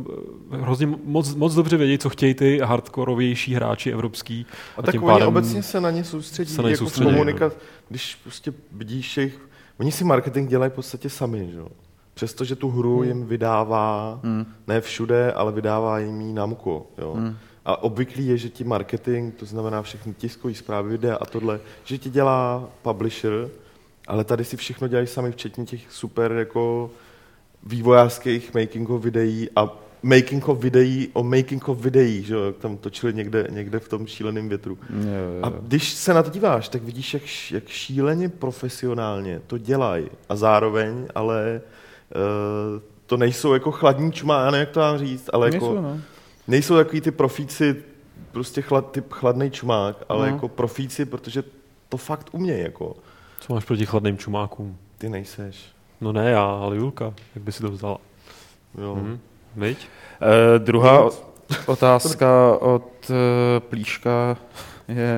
eh, 0.51 0.58
hrozně 0.58 0.88
moc, 1.04 1.36
moc 1.36 1.54
dobře 1.56 1.78
vědí, 1.78 1.97
co 1.97 2.10
chtějí 2.10 2.34
ty 2.34 2.60
hardkorovější 2.64 3.54
hráči 3.56 3.91
evropský. 3.91 4.45
A 4.78 4.82
tak 4.82 4.91
tím 4.91 5.04
oni 5.04 5.14
pádem 5.14 5.28
obecně 5.28 5.64
se 5.64 5.82
na 5.82 5.91
ně 5.91 6.04
soustředí, 6.04 6.51
se 6.51 6.62
na 6.62 6.68
ně 6.68 6.74
jako 6.74 6.84
soustředí, 6.86 7.10
v 7.10 7.14
komunikaci, 7.14 7.56
když 7.89 8.16
prostě 8.24 8.54
vidíš 8.72 9.18
jejich, 9.18 9.39
oni 9.80 9.91
si 9.91 10.04
marketing 10.04 10.49
dělají 10.49 10.72
v 10.72 10.76
podstatě 10.76 11.10
sami, 11.10 11.49
že 11.51 11.58
jo. 11.58 11.68
Přestože 12.14 12.56
tu 12.56 12.70
hru 12.70 12.97
Hmm. 12.99 13.08
jim 13.08 13.26
vydává, 13.26 14.20
ne 14.68 14.82
všude, 14.82 15.32
ale 15.32 15.51
vydává 15.51 15.99
jim 15.99 16.22
ji 16.22 16.34
Namco, 16.34 16.86
jo. 16.97 17.14
Hmm. 17.14 17.36
A 17.66 17.84
obvyklý 17.84 18.28
je, 18.28 18.38
že 18.38 18.49
ti 18.49 18.64
marketing, 18.64 19.34
to 19.34 19.45
znamená 19.45 19.82
všechny 19.82 20.14
tiskové 20.14 20.53
zprávy, 20.53 20.89
videa 20.89 21.16
a 21.16 21.26
tohle, 21.26 21.59
že 21.84 21.97
ti 21.97 22.09
dělá 22.09 22.70
publisher, 22.82 23.49
ale 24.07 24.24
tady 24.24 24.45
si 24.45 24.57
všechno 24.57 24.88
dělají 24.88 25.07
sami, 25.07 25.32
včetně 25.32 25.66
těch 25.66 25.91
super 25.91 26.32
jako 26.32 26.91
vývojářských 27.64 28.53
making 28.53 28.89
of 28.89 29.03
videí 29.03 29.49
a 29.55 29.70
making 30.03 30.49
of 30.49 30.59
videí 30.59 31.09
o 31.14 31.24
making 31.24 31.70
of 31.70 31.80
videí, 31.80 32.24
že 32.24 32.34
jo, 32.34 32.43
jak 32.43 32.57
tam 32.57 32.78
točili 32.78 33.14
někde, 33.14 33.47
někde 33.49 33.80
v 33.80 33.89
tom 33.89 34.07
šíleném 34.07 34.49
větru. 34.49 34.78
Jo, 34.89 35.09
jo, 35.09 35.39
A 35.43 35.49
když 35.49 35.93
se 35.93 36.14
na 36.14 36.24
to 36.24 36.30
díváš, 36.30 36.70
tak 36.70 36.84
vidíš, 36.84 37.14
jak, 37.14 37.24
jak 37.51 37.68
šíleně 37.68 38.30
profesionálně 38.30 39.41
to 39.47 39.57
dělají. 39.57 40.07
A 40.30 40.36
zároveň, 40.36 41.07
ale 41.16 41.61
uh, 42.16 42.82
to 43.05 43.18
nejsou 43.18 43.53
jako 43.53 43.72
chladní 43.72 44.11
nevím, 44.51 44.59
jak 44.59 44.70
to 44.70 44.80
mám 44.80 44.97
říct, 44.97 45.30
ale 45.34 45.47
jako, 45.47 45.66
Nejsou, 45.66 45.82
nejsou, 45.82 45.97
no. 45.97 46.01
Nejsou 46.48 46.76
takový 46.76 47.02
ty 47.02 47.12
profíci, 47.12 47.84
prostě 48.32 48.62
chlad, 48.62 48.91
typ 48.91 49.14
chladný 49.14 49.52
čumák, 49.52 49.98
ale 50.10 50.28
No. 50.30 50.34
jako 50.36 50.48
profíci, 50.48 51.06
protože 51.06 51.44
to 51.89 51.98
fakt 51.98 52.28
umějí, 52.32 52.64
jako. 52.64 52.96
Co 53.39 53.54
máš 53.54 53.66
proti 53.66 53.86
chladným 53.86 54.18
čumákům? 54.18 54.78
Ty 54.98 55.10
nejseš. 55.10 55.66
No 56.02 56.12
ne 56.12 56.32
já, 56.32 56.46
ale 56.46 56.76
Julka, 56.76 57.14
jak 57.36 57.44
by 57.44 57.52
si 57.52 57.62
to 57.62 57.72
vzala? 57.72 57.98
Jo. 58.82 58.96
Mhm. 58.96 59.20
Viď? 59.56 59.88
Eh, 60.56 60.60
druhá 60.60 61.10
otázka 61.66 62.58
od 62.60 63.12
eh, 63.12 63.60
Plíška 63.60 64.38
je 64.88 65.18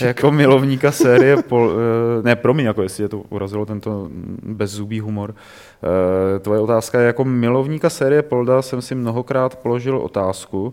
jako 0.00 0.30
milovníka 0.30 0.92
série, 0.92 1.36
pol, 1.42 1.70
eh, 2.18 2.22
ne 2.22 2.36
promiň, 2.36 2.64
jako 2.66 2.82
jestli 2.82 3.02
je 3.04 3.08
to 3.08 3.18
urazilo 3.18 3.66
tento 3.66 4.08
bezzubý 4.42 5.00
humor. 5.00 5.34
Eh, 5.34 6.38
Tvoje 6.38 6.60
otázka 6.60 7.00
je 7.00 7.06
jako 7.06 7.24
milovníka 7.24 7.90
série 7.90 8.22
Polda 8.22 8.62
jsem 8.62 8.82
si 8.82 8.94
mnohokrát 8.94 9.56
položil 9.56 9.98
otázku, 9.98 10.72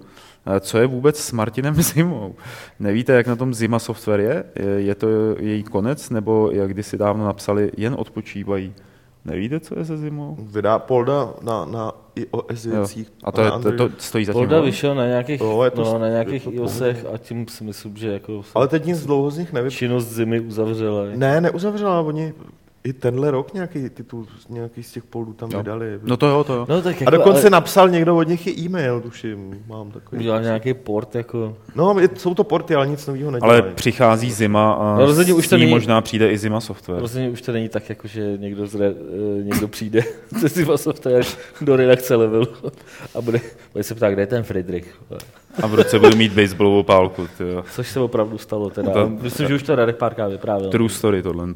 eh, 0.55 0.59
co 0.59 0.77
je 0.77 0.87
vůbec 0.87 1.19
s 1.19 1.31
Martinem 1.31 1.75
Zimou? 1.81 2.35
Nevíte, 2.79 3.13
jak 3.13 3.27
na 3.27 3.35
tom 3.35 3.53
Zima 3.53 3.79
software 3.79 4.19
je? 4.19 4.43
Je- 4.55 4.81
Je 4.81 4.95
to 4.95 5.07
její 5.39 5.63
konec, 5.63 6.09
nebo 6.09 6.49
jak 6.53 6.69
kdysi 6.69 6.97
dávno 6.97 7.25
napsali, 7.25 7.71
jen 7.77 7.95
odpočívají? 7.97 8.73
Nevíte, 9.25 9.59
co 9.59 9.79
je 9.79 9.85
se 9.85 9.97
Zimou? 9.97 10.37
Vydá 10.39 10.79
Polda 10.79 11.33
na, 11.41 11.65
na 11.65 11.91
iOS 12.15 12.65
Jo. 12.65 12.71
věcích. 12.75 13.13
A 13.23 13.31
to, 13.31 13.41
je, 13.41 13.49
na 13.49 13.59
to, 13.59 13.71
to 13.71 13.89
stojí 13.97 14.25
za 14.25 14.33
tím. 14.33 14.39
Polda 14.39 14.61
vyšel 14.61 14.95
na 14.95 15.07
nějakých, 15.07 15.41
Jo, 15.41 15.63
to- 15.75 15.83
no, 15.83 15.99
na 15.99 16.09
nějakých 16.09 16.43
to 16.43 16.51
iOSech 16.51 17.05
a 17.13 17.17
tím 17.17 17.47
si 17.47 17.63
myslím, 17.63 17.97
že 17.97 18.11
jako 18.13 18.41
Ale 18.55 18.67
teď 18.67 18.85
nic 18.85 19.05
dlouho 19.05 19.31
z 19.31 19.37
nich 19.37 19.53
nevypadá. 19.53 19.75
činnost 19.77 20.07
zimy 20.07 20.39
uzavřela. 20.39 21.03
Ne, 21.15 21.41
neuzavřela, 21.41 22.01
oni 22.01 22.33
i 22.83 22.93
tenhle 22.93 23.31
rok 23.31 23.53
nějaký 23.53 23.89
titul, 23.89 24.27
nějaký 24.49 24.83
z 24.83 24.91
těch 24.91 25.03
poldů 25.03 25.33
tam 25.33 25.51
Jo. 25.51 25.57
vydali. 25.57 25.99
No 26.03 26.17
to 26.17 26.27
jo, 26.27 26.43
to 26.43 26.53
jo. 26.53 26.65
No, 26.69 26.81
tak 26.81 26.95
A 26.95 26.99
jako, 26.99 27.11
dokonce 27.11 27.41
ale 27.41 27.49
napsal 27.49 27.89
někdo 27.89 28.17
od 28.17 28.27
nich 28.27 28.47
i 28.47 28.51
e-mail, 28.61 29.01
tuším, 29.01 29.63
mám 29.67 29.91
takový. 29.91 30.19
udělal 30.19 30.41
nějaký 30.41 30.73
port, 30.73 31.15
jako... 31.15 31.55
No, 31.75 31.95
je, 31.99 32.09
jsou 32.17 32.33
to 32.35 32.43
porty, 32.43 32.75
ale 32.75 32.87
nic 32.87 33.07
nového 33.07 33.31
nedělají. 33.31 33.61
Ale 33.61 33.71
přichází 33.71 34.31
zima 34.31 34.71
a 34.73 34.97
No, 34.99 35.05
rozhodně 35.05 35.33
už 35.33 35.47
to 35.47 35.55
ní 35.55 35.61
není- 35.61 35.73
možná 35.73 36.01
přijde 36.01 36.31
i 36.31 36.37
zima 36.37 36.61
software. 36.61 37.01
Rozhodně 37.01 37.29
už 37.29 37.41
to 37.41 37.51
není 37.51 37.69
tak, 37.69 37.89
jako, 37.89 38.07
že 38.07 38.37
někdo, 38.37 38.67
zre, 38.67 38.85
eh, 39.39 39.43
někdo 39.43 39.67
přijde 39.67 40.01
ze 40.39 40.49
Siva 40.49 40.77
Software 40.77 41.23
do 41.61 41.75
redakce 41.75 42.15
levelu 42.15 42.47
a 43.15 43.21
bude, 43.21 43.39
bude 43.73 43.83
se 43.83 43.95
ptát, 43.95 44.09
kde 44.11 44.21
je 44.21 44.27
ten 44.27 44.43
Friedrich. 44.43 44.95
A 45.63 45.67
v 45.67 45.75
ruce 45.75 45.99
budu 45.99 46.15
mít 46.17 46.33
baseballovou 46.33 46.83
pálku. 46.83 47.27
Tyjo. 47.37 47.63
Což 47.73 47.87
se 47.89 47.99
opravdu 47.99 48.37
stalo. 48.37 48.69
Teda. 48.69 48.91
To- 48.93 49.09
Myslím, 49.09 49.47
že 49.47 49.55
už 49.55 49.63
to 49.63 49.75
Radek 49.75 49.95
párkrát 49.97 50.27
vyprávěl. 50.27 50.69
True 50.69 50.89
story 50.89 51.23
tohle. 51.23 51.47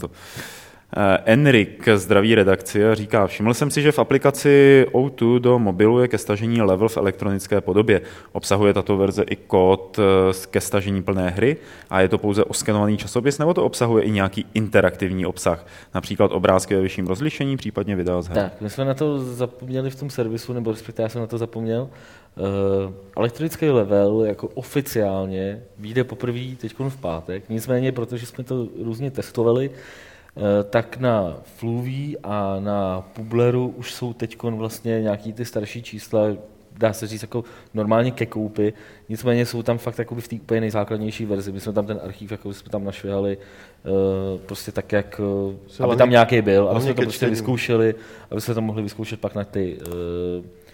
Uh, 0.97 1.01
Enrik 1.25 1.87
zdraví 1.95 2.35
redakci 2.35 2.85
a 2.85 2.95
říká, 2.95 3.27
všiml 3.27 3.53
jsem 3.53 3.71
si, 3.71 3.81
že 3.81 3.91
v 3.91 3.99
aplikaci 3.99 4.85
O2 4.91 5.39
do 5.39 5.59
mobilu 5.59 5.99
je 5.99 6.07
ke 6.07 6.17
stažení 6.17 6.61
level 6.61 6.89
v 6.89 6.97
elektronické 6.97 7.61
podobě. 7.61 8.01
Obsahuje 8.31 8.73
tato 8.73 8.97
verze 8.97 9.23
i 9.23 9.35
kód 9.35 9.99
eh, 9.99 10.47
ke 10.51 10.61
stažení 10.61 11.03
plné 11.03 11.29
hry 11.29 11.57
a 11.89 12.01
je 12.01 12.07
to 12.07 12.17
pouze 12.17 12.43
oskenovaný 12.43 12.97
časopis, 12.97 13.37
nebo 13.37 13.53
to 13.53 13.65
obsahuje 13.65 14.03
i 14.03 14.11
nějaký 14.11 14.45
interaktivní 14.53 15.25
obsah, 15.25 15.65
například 15.93 16.31
obrázky 16.31 16.75
ve 16.75 16.81
vyšším 16.81 17.07
rozlišení, 17.07 17.57
případně 17.57 17.95
videa 17.95 18.21
z 18.21 18.27
her. 18.27 18.37
Tak, 18.37 18.61
my 18.61 18.69
jsme 18.69 18.85
na 18.85 18.93
to 18.93 19.19
zapomněli 19.19 19.89
v 19.89 19.99
tom 19.99 20.09
servisu, 20.09 20.53
nebo 20.53 20.71
respektive 20.71 21.05
já 21.05 21.09
jsem 21.09 21.21
na 21.21 21.27
to 21.27 21.37
zapomněl. 21.37 21.89
Uh, 22.37 22.93
elektronický 23.17 23.69
level 23.69 24.23
jako 24.25 24.47
oficiálně 24.47 25.63
vyjde 25.77 26.03
poprvé 26.03 26.55
teď 26.61 26.75
v 26.79 26.97
pátek, 26.97 27.43
nicméně, 27.49 27.91
protože 27.91 28.25
jsme 28.25 28.43
to 28.43 28.67
různě 28.83 29.11
testovali, 29.11 29.69
tak 30.69 30.97
na 30.97 31.37
Fluví 31.43 32.17
a 32.23 32.59
na 32.59 33.01
Publeru 33.01 33.73
už 33.77 33.93
jsou 33.93 34.13
teď 34.13 34.43
vlastně 34.43 35.01
nějaký 35.01 35.33
ty 35.33 35.45
starší 35.45 35.83
čísla, 35.83 36.21
dá 36.77 36.93
se 36.93 37.07
říct 37.07 37.21
jako 37.21 37.43
normálně 37.73 38.11
ke 38.11 38.25
koupi, 38.25 38.73
nicméně 39.09 39.45
jsou 39.45 39.63
tam 39.63 39.77
fakt 39.77 39.99
jakoby 39.99 40.21
v 40.21 40.27
té 40.27 40.35
úplně 40.35 40.61
nejzákladnější 40.61 41.25
verzi. 41.25 41.51
My 41.51 41.59
jsme 41.59 41.73
tam 41.73 41.85
ten 41.85 41.99
archív 42.03 42.31
jako 42.31 42.53
jsme 42.53 42.69
tam 42.69 42.83
našvihali 42.83 43.37
uh, 43.37 44.39
prostě 44.39 44.71
tak, 44.71 44.91
jak, 44.91 45.21
uh, 45.79 45.85
aby 45.85 45.95
tam 45.95 46.09
nějaký 46.09 46.41
byl, 46.41 46.61
aby 46.61 46.71
hlavně 46.71 46.81
jsme 46.81 46.93
to 46.93 47.01
prostě 47.01 47.29
vyzkoušeli, 47.29 47.95
aby 48.31 48.41
jsme 48.41 48.53
to 48.53 48.61
mohli 48.61 48.83
vyzkoušet 48.83 49.19
pak 49.19 49.35
na 49.35 49.43
ty, 49.43 49.77
eh, 49.81 49.85
eh, 50.39 50.64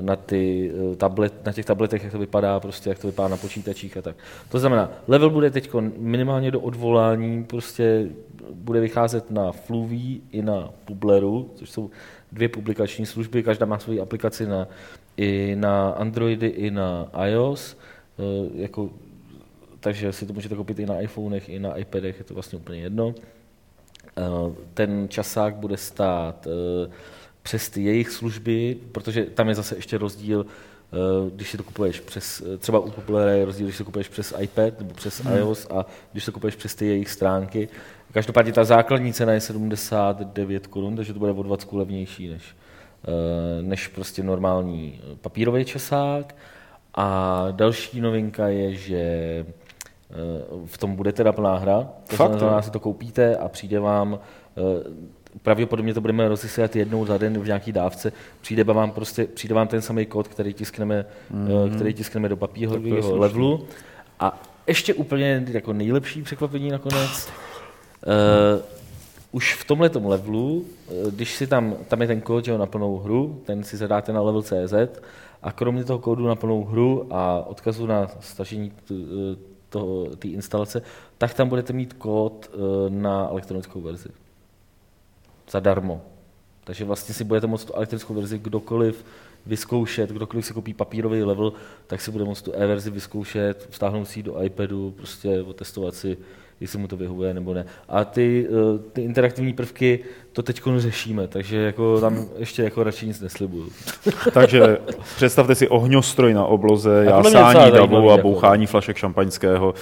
na, 0.00 0.16
ty 0.16 0.72
eh, 0.92 0.96
tablet, 0.96 1.46
na 1.46 1.52
těch 1.52 1.64
tabletech, 1.64 2.02
jak 2.02 2.12
to 2.12 2.18
vypadá, 2.18 2.60
prostě 2.60 2.88
jak 2.88 2.98
to 2.98 3.06
vypadá 3.06 3.28
na 3.28 3.36
počítačích 3.36 3.96
a 3.96 4.02
tak. 4.02 4.16
To 4.48 4.58
znamená, 4.58 4.90
level 5.08 5.30
bude 5.30 5.50
teď 5.50 5.70
minimálně 5.96 6.50
do 6.50 6.60
odvolání, 6.60 7.44
prostě 7.44 8.08
bude 8.52 8.80
vycházet 8.80 9.30
na 9.30 9.52
Fluví 9.52 10.22
i 10.32 10.42
na 10.42 10.70
Publeru, 10.84 11.50
což 11.54 11.70
jsou 11.70 11.90
dvě 12.32 12.48
publikační 12.48 13.06
služby, 13.06 13.42
každá 13.42 13.66
má 13.66 13.78
svoji 13.78 14.00
aplikaci 14.00 14.46
na, 14.46 14.68
i 15.16 15.56
na 15.58 15.90
Androidy, 15.90 16.46
i 16.46 16.70
na 16.70 17.10
iOS, 17.26 17.76
eh, 18.18 18.22
jako, 18.54 18.90
takže 19.80 20.12
si 20.12 20.26
to 20.26 20.32
můžete 20.32 20.54
koupit 20.54 20.78
i 20.78 20.86
na 20.86 21.00
iPhonech, 21.00 21.48
i 21.48 21.58
na 21.58 21.76
iPadech, 21.76 22.18
je 22.18 22.24
to 22.24 22.34
vlastně 22.34 22.58
úplně 22.58 22.80
jedno. 22.80 23.14
Eh, 24.16 24.22
Ten 24.74 25.08
časák 25.08 25.54
bude 25.54 25.76
stát 25.76 26.46
eh, 26.46 26.90
přes 27.48 27.68
ty 27.68 27.82
jejich 27.82 28.10
služby, 28.10 28.76
protože 28.92 29.24
tam 29.24 29.48
je 29.48 29.54
zase 29.54 29.76
ještě 29.76 29.98
rozdíl, 29.98 30.46
eh, 30.46 30.96
když 31.34 31.50
si 31.50 31.56
to 31.56 31.62
kupuješ 31.62 32.00
přes, 32.00 32.42
eh, 32.54 32.56
třeba 32.58 32.78
u 32.78 32.90
Populera 32.90 33.30
je 33.30 33.44
rozdíl, 33.44 33.66
když 33.66 33.76
si 33.76 33.78
to 33.78 33.84
kupuješ 33.84 34.08
přes 34.08 34.34
iPad 34.40 34.78
nebo 34.78 34.94
přes 34.94 35.22
iOS 35.36 35.66
a 35.70 35.86
když 36.12 36.24
to 36.24 36.32
kupuješ 36.32 36.54
přes 36.54 36.74
ty 36.74 36.86
jejich 36.86 37.10
stránky. 37.10 37.68
Každopádně 38.12 38.52
ta 38.52 38.64
základní 38.64 39.12
cena 39.12 39.32
je 39.32 39.40
79 39.40 40.66
korun, 40.66 40.96
takže 40.96 41.12
to 41.12 41.18
bude 41.18 41.32
o 41.32 41.42
20 41.42 41.72
levnější 41.72 42.28
než, 42.28 42.42
eh, 43.04 43.62
než 43.62 43.88
prostě 43.88 44.22
normální 44.22 45.00
papírový 45.20 45.64
časák. 45.64 46.36
A 46.94 47.48
další 47.50 48.00
novinka 48.00 48.48
je, 48.48 48.74
že 48.74 49.46
v 50.66 50.78
tom 50.78 50.96
bude 50.96 51.12
teda 51.12 51.32
plná 51.32 51.56
hra, 51.58 51.88
to 52.08 52.16
Fakt, 52.16 52.38
znamená, 52.38 52.62
si 52.62 52.70
to 52.70 52.80
koupíte 52.80 53.36
a 53.36 53.48
přijde 53.48 53.80
vám, 53.80 54.18
pravděpodobně 55.42 55.94
to 55.94 56.00
budeme 56.00 56.28
rozesílat 56.28 56.76
jednou 56.76 57.06
za 57.06 57.18
den 57.18 57.38
v 57.38 57.46
nějaký 57.46 57.72
dávce, 57.72 58.12
přijde 58.40 58.64
vám, 58.64 58.90
prostě, 58.90 59.24
přijde 59.24 59.54
vám 59.54 59.68
ten 59.68 59.82
samý 59.82 60.06
kód, 60.06 60.28
který 60.28 60.54
tiskneme, 60.54 61.04
mm-hmm. 61.34 61.74
který 61.74 61.94
tiskneme 61.94 62.28
do 62.28 62.36
papírového 62.36 63.16
levelu. 63.16 63.66
A 64.20 64.42
ještě 64.66 64.94
úplně 64.94 65.44
jako 65.48 65.72
nejlepší 65.72 66.22
překvapení 66.22 66.70
nakonec, 66.70 67.28
uh, 68.06 68.62
už 69.32 69.54
v 69.54 69.64
tomhle 69.64 69.90
levelu, 70.04 70.64
eh, 70.88 71.10
když 71.10 71.36
si 71.36 71.46
tam, 71.46 71.76
tam 71.88 72.02
je 72.02 72.06
ten 72.06 72.20
kód 72.20 72.44
že 72.44 72.50
jo, 72.50 72.58
na 72.58 72.66
plnou 72.66 72.98
hru, 72.98 73.42
ten 73.44 73.64
si 73.64 73.76
zadáte 73.76 74.12
na 74.12 74.20
level.cz 74.20 75.00
a 75.42 75.52
kromě 75.52 75.84
toho 75.84 75.98
kódu 75.98 76.26
na 76.26 76.34
plnou 76.34 76.64
hru 76.64 77.06
a 77.10 77.46
odkazu 77.46 77.86
na 77.86 78.06
stažení 78.20 78.72
té 80.18 80.28
instalace, 80.28 80.82
tak 81.18 81.34
tam 81.34 81.48
budete 81.48 81.72
mít 81.72 81.92
kód 81.92 82.50
na 82.88 83.28
elektronickou 83.30 83.80
verzi. 83.80 84.08
Zadarmo. 85.50 86.00
Takže 86.64 86.84
vlastně 86.84 87.14
si 87.14 87.24
budete 87.24 87.46
moct 87.46 87.64
tu 87.64 87.74
elektronickou 87.74 88.14
verzi 88.14 88.38
kdokoliv 88.38 89.04
vyzkoušet, 89.46 90.10
kdokoliv 90.10 90.46
si 90.46 90.54
koupí 90.54 90.74
papírový 90.74 91.22
level, 91.22 91.52
tak 91.86 92.00
si 92.00 92.10
bude 92.10 92.24
moct 92.24 92.42
tu 92.42 92.52
e-verzi 92.52 92.90
vyzkoušet, 92.90 93.66
vstáhnout 93.70 94.08
si 94.08 94.18
ji 94.18 94.22
do 94.22 94.42
iPadu, 94.42 94.94
prostě 94.96 95.42
otestovat 95.42 95.94
si, 95.94 96.16
jestli 96.60 96.78
mu 96.78 96.88
to 96.88 96.96
vyhovuje 96.96 97.34
nebo 97.34 97.54
ne. 97.54 97.66
A 97.88 98.04
ty, 98.04 98.46
eh, 98.48 98.78
ty 98.92 99.02
interaktivní 99.02 99.52
prvky 99.52 100.04
to 100.32 100.42
teď 100.42 100.62
řešíme, 100.76 101.28
takže 101.28 101.56
jako 101.56 102.00
tam 102.00 102.26
ještě 102.36 102.62
jako 102.62 102.82
radši 102.82 103.06
nic 103.06 103.20
neslibuju. 103.20 103.68
Takže 104.32 104.78
představte 105.16 105.54
si 105.54 105.68
ohňostroj 105.68 106.34
na 106.34 106.44
obloze, 106.44 107.04
jásání 107.04 107.72
davu 107.72 108.10
a 108.10 108.16
jako. 108.16 108.28
bouchání 108.28 108.66
flašek 108.66 108.96
šampaňského. 108.96 109.74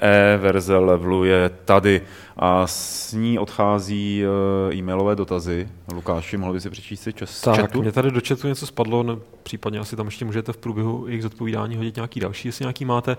E-verze 0.00 0.76
levelu 0.76 1.24
je 1.24 1.48
tady 1.64 2.00
a 2.36 2.66
s 2.66 3.12
ní 3.12 3.38
odchází 3.38 4.24
eh, 4.24 4.74
e-mailové 4.74 5.16
dotazy. 5.16 5.68
Lukáši, 5.94 6.36
mohl 6.36 6.52
by 6.52 6.60
si 6.60 6.70
přečíst 6.70 7.00
si 7.02 7.12
čas 7.12 7.40
Tak, 7.40 7.60
chatu? 7.60 7.82
mě 7.82 7.92
tady 7.92 8.10
do 8.10 8.20
chatu 8.28 8.48
něco 8.48 8.66
spadlo, 8.66 9.02
ne, 9.02 9.16
případně 9.42 9.78
asi 9.78 9.96
tam 9.96 10.06
ještě 10.06 10.24
můžete 10.24 10.52
v 10.52 10.56
průběhu 10.56 11.06
jejich 11.06 11.22
zodpovídání 11.22 11.76
hodit 11.76 11.96
nějaký 11.96 12.20
další, 12.20 12.48
jestli 12.48 12.62
nějaký 12.62 12.84
máte. 12.84 13.16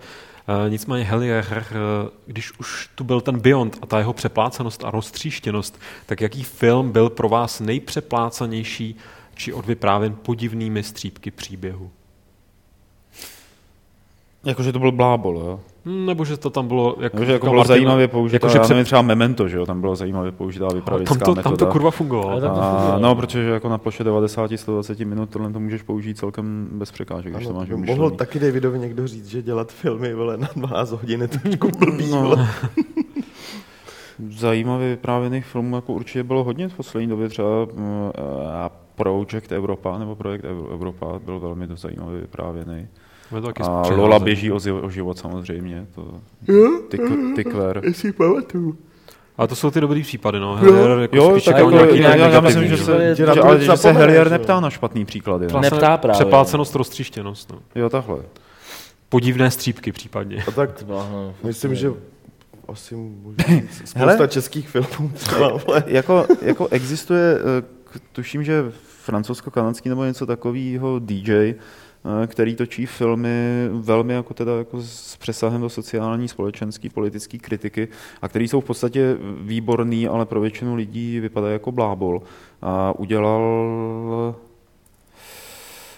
E, 0.66 0.70
nicméně 0.70 1.06
Helier, 1.06 1.46
e, 1.54 1.66
když 2.26 2.60
už 2.60 2.90
tu 2.96 3.04
byl 3.04 3.22
ten 3.22 3.40
Beyond 3.40 3.78
a 3.82 3.86
ta 3.86 4.00
jeho 4.00 4.14
přeplácenost 4.14 4.84
a 4.84 4.92
roztříštěnost, 4.92 5.80
tak 6.06 6.22
jaký 6.22 6.44
film 6.44 6.92
byl 6.92 7.10
pro 7.10 7.30
vás 7.30 7.60
nejpřeplácanější 7.60 8.98
či 9.36 9.54
odvyprávěn 9.54 10.16
podivnými 10.16 10.84
střípky 10.84 11.32
příběhu? 11.32 11.92
Jakože 14.44 14.72
to 14.72 14.80
byl 14.80 14.92
blábol, 14.92 15.38
jo? 15.38 15.60
Hm, 15.86 16.06
Nebo 16.06 16.26
že 16.26 16.38
to 16.38 16.50
tam 16.50 16.68
bylo... 16.68 16.96
Jak 17.00 17.14
Jakože 17.14 17.32
jako 17.32 17.46
říkal 17.46 17.50
bylo 17.50 17.60
Martin, 17.60 17.74
zajímavě 17.76 18.08
použitá, 18.08 18.36
jakože 18.48 18.58
já 18.58 18.64
přep- 18.64 18.70
nevím, 18.70 18.86
třeba 18.86 19.02
Memento, 19.02 19.48
že 19.48 19.58
jo? 19.58 19.66
Tam 19.66 19.82
bylo 19.82 19.96
zajímavě 19.96 20.32
použitá 20.32 20.68
vypravická 20.74 21.16
tam, 21.16 21.20
to, 21.20 21.36
tam 21.36 21.44
to 21.44 21.50
metoda. 21.52 21.72
kurva 21.72 21.92
fungovalo. 21.92 22.30
A, 22.52 22.80
funguje. 22.80 23.02
no, 23.02 23.16
protože 23.16 23.50
jako 23.50 23.70
na 23.70 23.78
ploše 23.78 24.04
90-120 24.04 25.06
minut 25.08 25.30
tohle 25.30 25.52
to 25.54 25.60
můžeš 25.60 25.82
použít 25.82 26.18
celkem 26.18 26.68
bez 26.72 26.92
překážek, 26.92 27.34
když 27.34 27.44
to 27.44 27.50
Ano, 27.50 27.60
máš 27.60 27.70
to 27.70 27.78
mohl 27.78 27.86
vymyšlený. 27.88 28.18
taky 28.18 28.40
Davidovi 28.40 28.80
někdo 28.80 29.08
říct, 29.08 29.28
že 29.28 29.42
dělat 29.42 29.72
filmy 29.72 30.14
vole, 30.14 30.38
na 30.38 30.50
12 30.56 30.92
hodin 30.92 31.22
je 31.22 31.28
trošku 31.28 31.70
blbý. 31.80 32.10
No. 32.12 32.22
Vole. 32.22 32.48
Zajímavě 34.30 34.90
vyprávěných 34.90 35.46
filmů 35.46 35.76
jako 35.76 35.94
určitě 35.94 36.24
bylo 36.24 36.44
hodně 36.44 36.68
v 36.70 36.74
poslední 36.74 37.10
době, 37.10 37.30
třeba 37.30 37.48
mm, 37.66 38.12
a 38.54 38.70
Project 38.96 39.52
Evropa, 39.52 39.98
nebo 40.00 40.16
Projekt 40.16 40.46
Ev- 40.46 40.74
Evropa 40.74 41.20
byl 41.26 41.40
velmi 41.40 41.68
zajímavě 41.74 42.22
vyprávěný. 42.22 42.88
Je 43.36 43.42
to 43.42 43.48
taky 43.48 43.64
A. 43.64 43.82
Lola 43.96 44.20
běží 44.20 44.52
o, 44.52 44.60
o 44.82 44.90
život 44.90 45.18
samozřejmě, 45.18 45.88
to 45.96 46.22
ty, 46.90 47.00
ty 47.36 47.44
kver. 47.44 47.82
Jestli 47.84 48.12
pamatuju. 48.12 48.78
Ale 49.38 49.48
to 49.48 49.56
jsou 49.56 49.72
ty 49.72 49.82
dobrý 49.82 50.02
případy, 50.02 50.40
no. 50.40 50.56
Helier 50.56 51.00
jako 51.00 51.16
Jo, 51.16 51.32
spíš 51.32 51.44
tak 51.44 51.58
jako, 51.58 51.72
nějaký 51.72 52.00
já, 52.00 52.16
já, 52.16 52.28
já 52.28 52.40
myslím, 52.40 52.68
že 52.68 52.78
se, 52.78 53.16
že 53.16 53.26
že, 53.34 53.42
ale, 53.42 53.60
že 53.60 53.78
se 53.78 53.92
Helier 53.92 54.28
jo. 54.28 54.32
neptá 54.32 54.60
na 54.60 54.70
špatný 54.70 55.06
příklady. 55.06 55.48
Ne? 55.54 55.60
Neptá 55.60 55.98
právě. 55.98 56.20
Přeplácenost, 56.20 56.76
roztříštěnost. 56.76 57.52
No. 57.52 57.60
Jo, 57.76 57.90
takhle. 57.90 58.18
Podivné 59.10 59.52
střípky 59.52 59.92
případně. 59.92 60.44
A 60.48 60.52
tak 60.52 60.84
no, 60.88 61.34
myslím, 61.44 61.76
že 61.76 61.92
asi 62.68 62.96
můžu 62.96 63.36
říct, 63.48 63.78
spousta 63.78 64.00
Hele. 64.00 64.28
českých 64.28 64.70
filmů 64.70 65.12
jako, 65.86 66.26
jako 66.42 66.68
existuje, 66.68 67.38
eh, 67.38 68.00
tuším, 68.12 68.44
že 68.44 68.72
francouzsko-kanadský 69.06 69.90
nebo 69.90 70.06
něco 70.06 70.26
takového 70.26 71.00
DJ, 71.00 71.56
který 72.28 72.56
točí 72.56 72.86
filmy 72.86 73.68
velmi 73.72 74.14
jako 74.14 74.34
teda 74.34 74.58
jako 74.58 74.82
s 74.82 75.18
přesahem 75.18 75.62
do 75.62 75.70
sociální, 75.70 76.28
společenské, 76.28 76.90
politické 76.90 77.38
kritiky 77.38 77.88
a 78.22 78.28
který 78.28 78.48
jsou 78.48 78.62
v 78.62 78.66
podstatě 78.66 79.18
výborný, 79.42 80.08
ale 80.08 80.26
pro 80.26 80.42
většinu 80.42 80.76
lidí 80.76 81.20
vypadají 81.20 81.54
jako 81.54 81.72
blábol. 81.72 82.22
A 82.62 83.00
udělal 83.00 84.36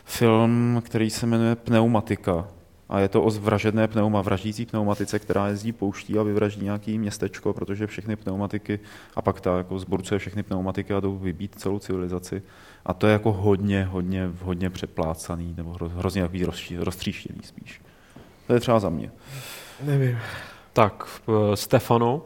film, 0.06 0.82
který 0.86 1.10
se 1.10 1.26
jmenuje 1.26 1.56
Pneumatika. 1.56 2.48
A 2.90 3.00
je 3.00 3.08
to 3.08 3.24
o 3.24 3.30
zvražedné 3.30 3.88
pneuma, 3.88 4.22
vraždící 4.22 4.66
pneumatice, 4.66 5.20
která 5.20 5.48
jezdí 5.48 5.72
pouští 5.72 6.20
a 6.20 6.24
vyvraždí 6.24 6.64
nějaký 6.64 6.98
městečko, 7.00 7.54
protože 7.54 7.88
všechny 7.88 8.16
pneumatiky, 8.16 8.80
a 9.16 9.22
pak 9.22 9.42
ta 9.42 9.58
jako 9.58 9.80
zburcuje 9.80 10.20
všechny 10.20 10.44
pneumatiky 10.44 10.94
a 10.94 11.00
jdou 11.00 11.18
vybít 11.18 11.56
celou 11.60 11.80
civilizaci. 11.80 12.42
A 12.86 12.94
to 12.94 13.08
je 13.08 13.14
jako 13.14 13.34
hodně, 13.34 13.84
hodně, 13.84 14.30
hodně 14.44 14.70
přeplácaný, 14.70 15.54
nebo 15.58 15.72
hro- 15.72 15.92
hrozně 15.98 16.22
takový 16.22 16.46
roztříštěný 16.78 17.40
spíš. 17.44 17.82
To 18.48 18.54
je 18.54 18.60
třeba 18.60 18.80
za 18.80 18.90
mě. 18.90 19.12
Nevím. 19.84 20.18
Tak, 20.74 21.08
eh, 21.28 21.56
Stefano, 21.56 22.22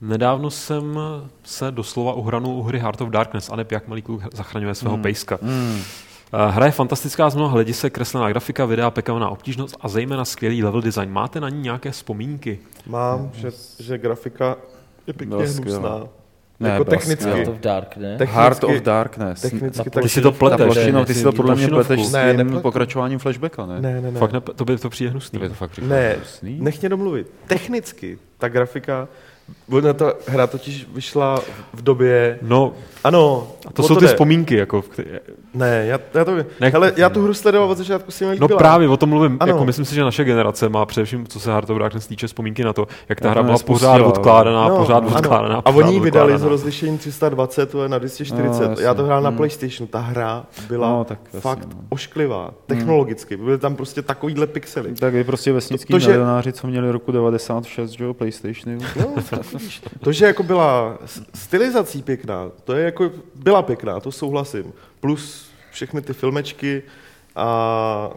nedávno 0.00 0.50
jsem 0.50 0.98
se 1.44 1.70
doslova 1.70 2.12
uhranul 2.12 2.54
u 2.58 2.62
hry 2.62 2.78
Heart 2.78 3.00
of 3.00 3.08
Darkness 3.08 3.50
a 3.50 3.56
neb 3.56 3.72
jak 3.72 3.88
malý 3.88 4.02
kluk 4.02 4.22
zachraňuje 4.34 4.74
svého 4.74 4.94
Hmm. 4.94 5.02
pejska. 5.02 5.38
Mm. 5.42 5.80
Eh, 6.32 6.50
Hra 6.50 6.66
je 6.66 6.72
fantastická 6.72 7.30
z 7.30 7.34
mnoha 7.34 7.52
hledisek, 7.52 7.92
kreslená 7.94 8.28
grafika, 8.28 8.64
videa, 8.64 8.90
pekavená 8.90 9.28
obtížnost 9.28 9.76
a 9.80 9.88
zejména 9.88 10.24
skvělý 10.24 10.64
level 10.64 10.80
design. 10.80 11.10
Máte 11.12 11.40
na 11.40 11.48
ní 11.48 11.60
nějaké 11.60 11.90
vzpomínky? 11.90 12.58
Mám, 12.86 13.30
že, 13.34 13.50
že 13.80 13.98
grafika 13.98 14.56
je 15.06 15.12
pěkně 15.12 15.36
Byla 15.36 15.46
skvělá. 15.48 15.78
hnusná. 15.96 16.08
Ne, 16.60 16.68
jako 16.68 16.84
technicky. 16.84 17.24
Heart 17.24 17.48
of 17.48 17.58
Dark, 17.58 17.96
ne? 17.96 18.18
Technicky- 18.18 18.34
Heart 18.40 18.64
of 18.64 18.80
Darkness. 18.82 19.40
Technicky 19.40 19.84
Ta 19.84 19.90
tak 19.90 20.02
Ty 20.02 20.08
si 20.08 20.20
to 20.20 20.30
Ta 20.30 20.38
pleteš. 20.38 20.64
plošina, 20.64 21.04
ty 21.04 21.14
si 21.14 21.22
to 21.22 21.32
podle 21.32 21.54
mě 21.54 21.68
pleteš 21.68 22.06
s 22.06 22.12
Ne, 22.12 22.34
tím 22.36 22.60
pokračováním 22.60 23.18
flashbacka, 23.18 23.66
ne? 23.66 23.80
Ne, 23.80 24.00
ne, 24.00 24.10
ne. 24.10 24.18
Fakt 24.18 24.32
ne, 24.32 24.40
to 24.40 24.64
by 24.64 24.76
to 24.78 24.90
přijde 24.90 25.10
hnusný. 25.10 25.38
To 25.38 25.42
by 25.42 25.48
to 25.48 25.54
fakt 25.54 25.78
Ne, 25.78 26.14
hnusný. 26.16 26.58
nech 26.60 26.80
mě 26.80 26.88
domluvit. 26.88 27.30
Technicky 27.46 28.18
ta 28.38 28.48
grafika, 28.48 29.08
ona 29.72 29.92
ta 29.92 30.12
hra 30.26 30.46
totiž 30.46 30.86
vyšla 30.94 31.40
v 31.74 31.82
době, 31.82 32.38
No, 32.42 32.72
ano. 33.04 33.46
a 33.66 33.72
to 33.72 33.82
jsou 33.82 33.94
ty 33.94 34.00
jde. 34.00 34.06
vzpomínky, 34.06 34.56
jako, 34.56 34.82
v 34.82 34.88
které- 34.88 35.20
Ne, 35.54 35.84
já, 35.86 35.98
já 36.14 36.24
to 36.24 36.34
vím. 36.34 36.44
Ne- 36.60 36.68
Hele, 36.68 36.92
já 36.96 37.08
tu 37.10 37.22
hru 37.22 37.34
sledoval 37.34 37.70
od 37.70 37.78
začátku, 37.78 38.10
si 38.10 38.24
mi 38.24 38.28
No 38.28 38.32
líbila. 38.46 38.58
právě 38.58 38.88
o 38.88 38.96
tom 38.96 39.08
mluvím. 39.08 39.36
Ano. 39.40 39.52
Jako 39.52 39.64
myslím 39.64 39.84
si, 39.84 39.94
že 39.94 40.02
naše 40.04 40.24
generace 40.24 40.68
má 40.68 40.86
především, 40.86 41.26
co 41.26 41.40
se 41.40 41.50
Heart 41.50 41.70
of 41.70 41.78
Darkness 41.78 42.06
týče, 42.06 42.26
vzpomínky 42.26 42.64
na 42.64 42.72
to, 42.72 42.86
jak 43.08 43.20
ta 43.20 43.28
Jak 43.28 43.34
hra 43.34 43.42
to 43.42 43.46
byla 43.46 43.58
pořád 43.58 44.00
odkládaná, 44.00 44.68
No, 44.68 44.76
pořád 44.76 44.96
ano. 44.98 45.08
odkládaná. 45.16 45.62
A 45.64 45.70
oni 45.70 45.92
ji 45.94 46.00
vydali 46.00 46.24
odkládaná. 46.32 46.50
rozlišením 46.50 46.98
320 46.98 47.70
to 47.70 47.82
je 47.82 47.88
na 47.88 47.98
240. 47.98 48.68
No, 48.68 48.76
já 48.80 48.94
to 48.94 49.04
hrál 49.04 49.22
na 49.22 49.28
Hmm. 49.28 49.36
PlayStationu. 49.36 49.86
Ta 49.86 49.98
hra 49.98 50.44
byla 50.68 50.88
No, 50.90 51.04
tak 51.04 51.18
jasně, 51.24 51.40
fakt 51.40 51.68
no. 51.74 51.80
ošklivá, 51.88 52.50
technologicky. 52.66 53.36
Byly 53.36 53.58
tam 53.58 53.76
prostě 53.76 54.02
takovýhle 54.02 54.46
pixely. 54.46 54.94
Tak 54.94 55.14
vy 55.14 55.24
prostě 55.24 55.52
vesnický 55.52 55.92
To, 55.94 56.00
to, 56.42 56.52
co 56.52 56.66
měli 56.66 56.90
roku 56.90 57.12
96, 57.12 57.90
že 57.90 58.04
jo, 58.04 58.14
PlayStationu. 58.14 58.78
No, 59.52 59.58
to, 60.00 60.12
že 60.12 60.26
jako 60.26 60.42
byla 60.42 60.98
stylizací 61.34 62.02
pěkná, 62.02 62.50
to 62.64 62.72
je 62.72 62.84
jako, 62.84 63.10
byla 63.34 63.62
pěkná, 63.62 64.00
to 64.00 64.12
souhlasím. 64.12 64.72
Plus 65.00 65.50
všechny 65.70 66.02
ty 66.02 66.12
filmečky 66.12 66.82
a 67.36 68.10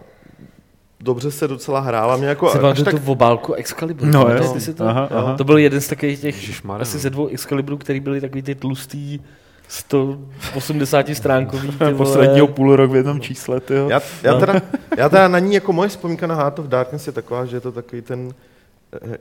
dobře 0.99 1.31
se 1.31 1.47
docela 1.47 1.79
hrála. 1.79 2.17
Mě 2.17 2.27
jako 2.27 2.65
až 2.65 2.81
tak, 2.81 2.99
tu 2.99 3.11
obálku 3.11 3.53
Excalibur. 3.53 4.07
No, 4.07 4.25
ty 4.53 4.61
si 4.61 4.73
to? 4.73 4.87
Aha, 4.87 5.07
aha. 5.11 5.37
To 5.37 5.43
byl 5.43 5.57
jeden 5.57 5.81
z 5.81 5.87
takových 5.87 6.19
těch, 6.19 6.35
Ježišmarja, 6.35 6.81
asi 6.81 6.97
no. 6.97 7.01
ze 7.01 7.09
dvou 7.09 7.27
Excaliburů, 7.27 7.77
který 7.77 7.99
byly 7.99 8.21
takový 8.21 8.41
ty 8.41 8.55
tlustý 8.55 9.19
180 9.67 11.05
stránkový. 11.13 11.71
Posledního 11.97 12.47
půl 12.47 12.75
rok 12.75 12.91
v 12.91 12.95
jednom 12.95 13.21
čísle, 13.21 13.61
já, 13.87 14.01
já, 14.23 14.39
teda, 14.39 14.61
já 14.97 15.09
teda 15.09 15.27
na 15.27 15.39
ní, 15.39 15.53
jako 15.53 15.73
moje 15.73 15.89
vzpomínka 15.89 16.27
na 16.27 16.35
Heart 16.35 16.59
of 16.59 16.65
Darkness 16.65 17.07
je 17.07 17.13
taková, 17.13 17.45
že 17.45 17.55
je 17.55 17.61
to 17.61 17.71
takový 17.71 18.01
ten 18.01 18.33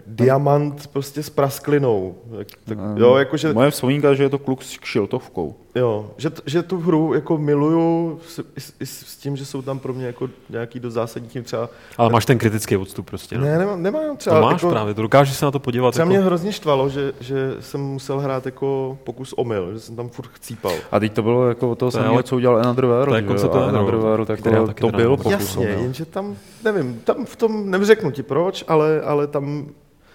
diamant 0.06 0.86
prostě 0.86 1.22
s 1.22 1.30
prasklinou. 1.30 2.14
Tak, 2.36 2.48
tak, 2.64 2.78
jo, 2.96 3.16
jakože, 3.16 3.52
Moje 3.52 3.70
vzpomínka, 3.70 4.14
že 4.14 4.22
je 4.22 4.28
to 4.28 4.38
kluk 4.38 4.62
s 4.62 4.78
kšiltovkou. 4.78 5.55
Jo, 5.74 6.11
že, 6.16 6.31
t- 6.31 6.43
že 6.47 6.62
tu 6.62 6.81
hru 6.81 7.15
jako 7.15 7.39
miluju 7.39 8.20
s, 8.28 8.39
i, 8.57 8.61
s, 8.61 8.73
i 8.81 8.86
s 8.86 9.16
tím, 9.16 9.36
že 9.36 9.47
jsou 9.47 9.62
tam 9.62 9.78
pro 9.78 9.93
mě 9.93 10.07
jako 10.07 10.28
nějaký 10.51 10.81
do 10.81 10.90
zásadní 10.90 11.28
tím 11.28 11.43
třeba... 11.44 11.69
Ale 11.99 12.11
máš 12.11 12.27
ten 12.27 12.39
kritický 12.39 12.77
odstup 12.77 13.07
prostě. 13.07 13.39
No. 13.39 13.44
Ne, 13.44 13.59
nemám, 13.59 13.82
nemám 13.82 14.16
třeba... 14.16 14.36
to 14.36 14.43
máš 14.43 14.62
jako, 14.62 14.70
právě, 14.73 14.94
to 14.94 15.03
dokážeš 15.03 15.36
se 15.36 15.44
na 15.44 15.51
to 15.51 15.59
podívat. 15.59 15.90
Třeba 15.90 16.05
Jako, 16.05 16.11
mě 16.11 16.20
hrozně 16.27 16.53
štvalo, 16.53 16.89
že, 16.89 17.12
že 17.20 17.57
jsem 17.61 17.81
musel 17.81 18.19
hrát 18.20 18.47
jako 18.47 18.99
pokus 19.05 19.32
omyl, 19.36 19.73
že 19.73 19.81
jsem 19.81 19.97
tam 19.97 20.09
furt 20.09 20.28
chcípal. 20.32 20.73
A 20.93 21.01
teď 21.01 21.12
to 21.12 21.23
bylo 21.23 21.49
jako 21.49 21.70
o 21.70 21.74
toho 21.74 21.90
To 21.90 21.97
samého, 21.97 22.15
ale- 22.15 22.23
co 22.23 22.36
udělal 22.36 22.57
Another 22.59 22.86
World, 22.86 23.09
to 23.09 23.15
je 23.15 23.23
koncept 23.23 23.55
Another 23.55 23.97
World, 23.97 24.31
jako 24.31 24.43
taky 24.66 24.81
to 24.81 24.86
teda 24.86 24.99
byl 24.99 25.16
pokus 25.16 25.32
Jasně, 25.32 25.66
omyl. 25.69 25.78
jenže 25.82 26.05
tam, 26.05 26.36
nevím, 26.65 27.01
tam 27.05 27.24
v 27.24 27.36
tom 27.36 27.70
neřeknu 27.70 28.11
ti 28.11 28.23
proč, 28.23 28.65
ale, 28.69 29.01
ale 29.01 29.27
tam... 29.27 29.66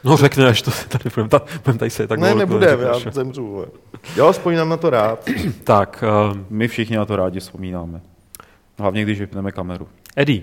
No 0.03 0.18
řekneš, 0.18 0.61
to 0.61 0.72
tady 0.90 1.10
budeme 1.15 1.30
ta, 1.30 1.41
budem 1.65 1.78
tady 1.78 1.91
se 1.91 2.07
tak 2.07 2.19
ne, 2.19 2.28
dlouho 2.28 2.40
nebudem, 2.40 2.80
neřekneš. 2.80 3.06
já 3.06 3.11
zemřu. 3.11 3.65
Jo, 4.15 4.32
vzpomínám 4.32 4.69
na 4.69 4.78
to 4.78 4.90
rád. 4.90 5.30
Tak, 5.64 6.03
uh, 6.32 6.38
My 6.49 6.68
všichni 6.68 6.98
na 6.98 7.06
to 7.06 7.15
rádi 7.15 7.40
vzpomínáme. 7.40 8.02
Hlavně, 8.80 9.03
když 9.03 9.19
vypneme 9.19 9.52
kameru. 9.52 9.88
Eddie, 10.15 10.41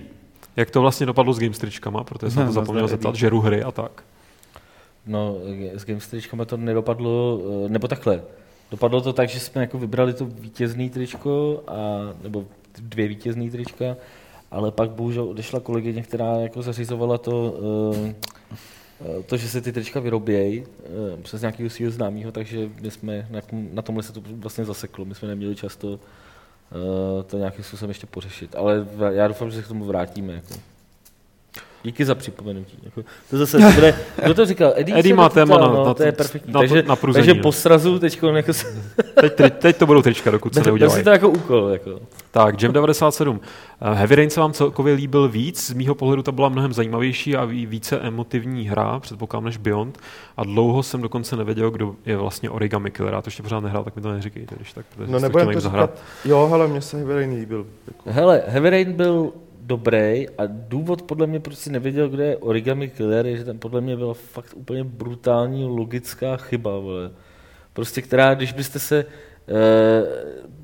jak 0.55 0.71
to 0.71 0.81
vlastně 0.81 1.05
dopadlo 1.05 1.33
s 1.33 1.39
Gamestričkama, 1.39 2.03
protože 2.03 2.31
jsem 2.31 2.39
Ne, 2.43 2.47
to 2.47 2.51
zapomněl 2.61 2.81
nazdar, 2.83 2.97
zeptat, 2.97 3.15
žeru 3.15 3.41
hry 3.41 3.63
a 3.63 3.71
tak. 3.71 4.03
No, 5.07 5.35
s 5.73 5.85
Games 5.85 6.07
tričkama 6.07 6.45
to 6.45 6.57
nedopadlo, 6.57 7.39
eh, 7.65 7.69
nebo 7.69 7.87
takhle. 7.87 8.21
Dopadlo 8.71 9.01
to 9.01 9.13
tak, 9.13 9.29
že 9.29 9.39
jsme 9.39 9.61
jako 9.61 9.77
vybrali 9.79 10.13
to 10.13 10.25
vítězný 10.25 10.89
tričko, 10.89 11.63
a, 11.67 11.73
nebo 12.23 12.43
dvě 12.79 13.07
vítězný 13.07 13.49
trička, 13.51 13.85
ale 14.51 14.71
pak 14.71 14.89
bohužel 14.89 15.23
odešla 15.29 15.59
kolegyně, 15.59 16.03
která 16.03 16.31
jako 16.35 16.61
zařizovala 16.61 17.17
to, 17.17 17.55
eh, 18.07 18.15
to, 19.25 19.37
že 19.37 19.49
se 19.49 19.61
ty 19.61 19.71
trička 19.71 19.99
vyrobějí 19.99 20.63
eh, 20.63 21.21
přes 21.21 21.41
nějakého 21.41 21.69
svého 21.69 21.91
známého, 21.91 22.31
takže 22.31 22.69
my 22.81 22.91
jsme 22.91 23.27
na, 23.29 23.41
tom, 23.41 23.67
na 23.73 23.81
tomhle 23.81 24.03
se 24.03 24.13
to 24.13 24.21
vlastně 24.25 24.65
zaseklo. 24.65 25.05
My 25.05 25.15
jsme 25.15 25.27
neměli 25.27 25.55
často 25.55 25.99
eh, 25.99 27.23
to 27.23 27.37
nějakým 27.37 27.63
způsobem 27.63 27.89
ještě 27.89 28.07
pořešit. 28.07 28.55
Ale 28.55 28.87
já 29.11 29.27
doufám, 29.27 29.51
že 29.51 29.57
se 29.57 29.63
k 29.63 29.67
tomu 29.67 29.85
vrátíme. 29.85 30.33
Jako. 30.33 30.74
Díky 31.85 32.05
za 32.05 32.15
připomenutí. 32.15 32.77
Jako, 32.83 33.01
to 33.29 33.37
zase 33.37 33.57
to 33.59 33.71
bude, 33.71 33.95
kdo 34.23 34.33
to 34.33 34.45
říkal? 34.45 34.73
Eddie, 34.75 34.99
Eddie 34.99 35.15
má 35.15 35.29
to 35.29 35.35
téma 35.35 35.57
na- 35.57 35.67
no, 35.67 35.85
na- 35.85 35.93
to 35.93 36.03
je 36.03 36.11
perfektní. 36.11 36.53
na- 36.53 36.59
takže, 36.59 36.83
na 36.87 36.95
pruzení, 36.95 37.27
takže 37.27 37.41
po 37.41 37.51
srazu 37.51 37.99
teď 37.99 38.19
jako 38.35 38.53
se, 38.53 38.65
Teď, 39.21 39.33
teď, 39.33 39.53
teď 39.57 39.77
to 39.77 39.85
budou 39.85 40.01
trička, 40.01 40.31
dokud 40.31 40.53
se 40.53 40.63
neudělají. 40.63 41.03
to 41.03 41.09
jako 41.09 41.29
úkol. 41.29 41.69
Jako. 41.69 41.99
Tak, 42.31 42.61
Jam 42.63 42.73
97. 42.73 43.39
Eh, 43.81 43.93
Heavy 43.95 44.15
Rain 44.15 44.29
se 44.29 44.39
vám 44.39 44.53
celkově 44.53 44.93
líbil 44.93 45.29
víc, 45.29 45.67
z 45.67 45.73
mýho 45.73 45.95
pohledu 45.95 46.23
to 46.23 46.31
byla 46.31 46.49
mnohem 46.49 46.73
zajímavější 46.73 47.35
a 47.35 47.45
ví- 47.45 47.65
více 47.65 47.99
emotivní 47.99 48.63
hra, 48.69 48.99
předpokládám, 48.99 49.45
než 49.45 49.57
Beyond. 49.57 49.97
A 50.37 50.43
dlouho 50.43 50.83
jsem 50.83 51.01
dokonce 51.01 51.35
nevěděl, 51.35 51.71
kdo 51.71 51.95
je 52.05 52.17
vlastně 52.17 52.49
Origami 52.49 52.91
Killer. 52.91 53.13
Já 53.13 53.21
to 53.21 53.27
ještě 53.27 53.43
pořád 53.43 53.59
nehrál, 53.59 53.83
tak 53.83 53.95
mi 53.95 54.01
to 54.01 54.11
neříkejte, 54.11 54.55
když 54.55 54.73
tak, 54.73 54.85
protože 54.95 55.11
No 55.11 55.19
nebudem 55.19 55.53
to 55.53 55.59
říkat. 55.59 56.01
Jo, 56.25 56.47
hele, 56.51 56.67
mně 56.67 56.81
se 56.81 56.97
Heavy 56.97 57.13
Rain 57.13 57.33
líbil. 57.33 57.65
Jako. 57.87 58.03
Hele, 58.11 58.43
Heavy 58.47 58.69
Rain 58.69 58.93
byl 58.93 59.31
dobrý 59.65 60.29
a 60.29 60.43
důvod 60.45 61.01
podle 61.01 61.27
mě, 61.27 61.39
proč 61.39 61.57
si 61.57 61.69
nevěděl, 61.69 62.09
kde 62.09 62.25
je 62.25 62.37
Origami 62.37 62.89
Killer, 62.89 63.25
je, 63.25 63.37
že 63.37 63.43
tam 63.43 63.57
podle 63.57 63.81
mě 63.81 63.97
byla 63.97 64.13
fakt 64.13 64.53
úplně 64.55 64.83
brutální 64.83 65.65
logická 65.65 66.37
chyba, 66.37 66.79
vole. 66.79 67.11
Prostě 67.73 68.01
která, 68.01 68.33
když 68.33 68.53
byste 68.53 68.79
se, 68.79 69.05
uh, 69.05 69.57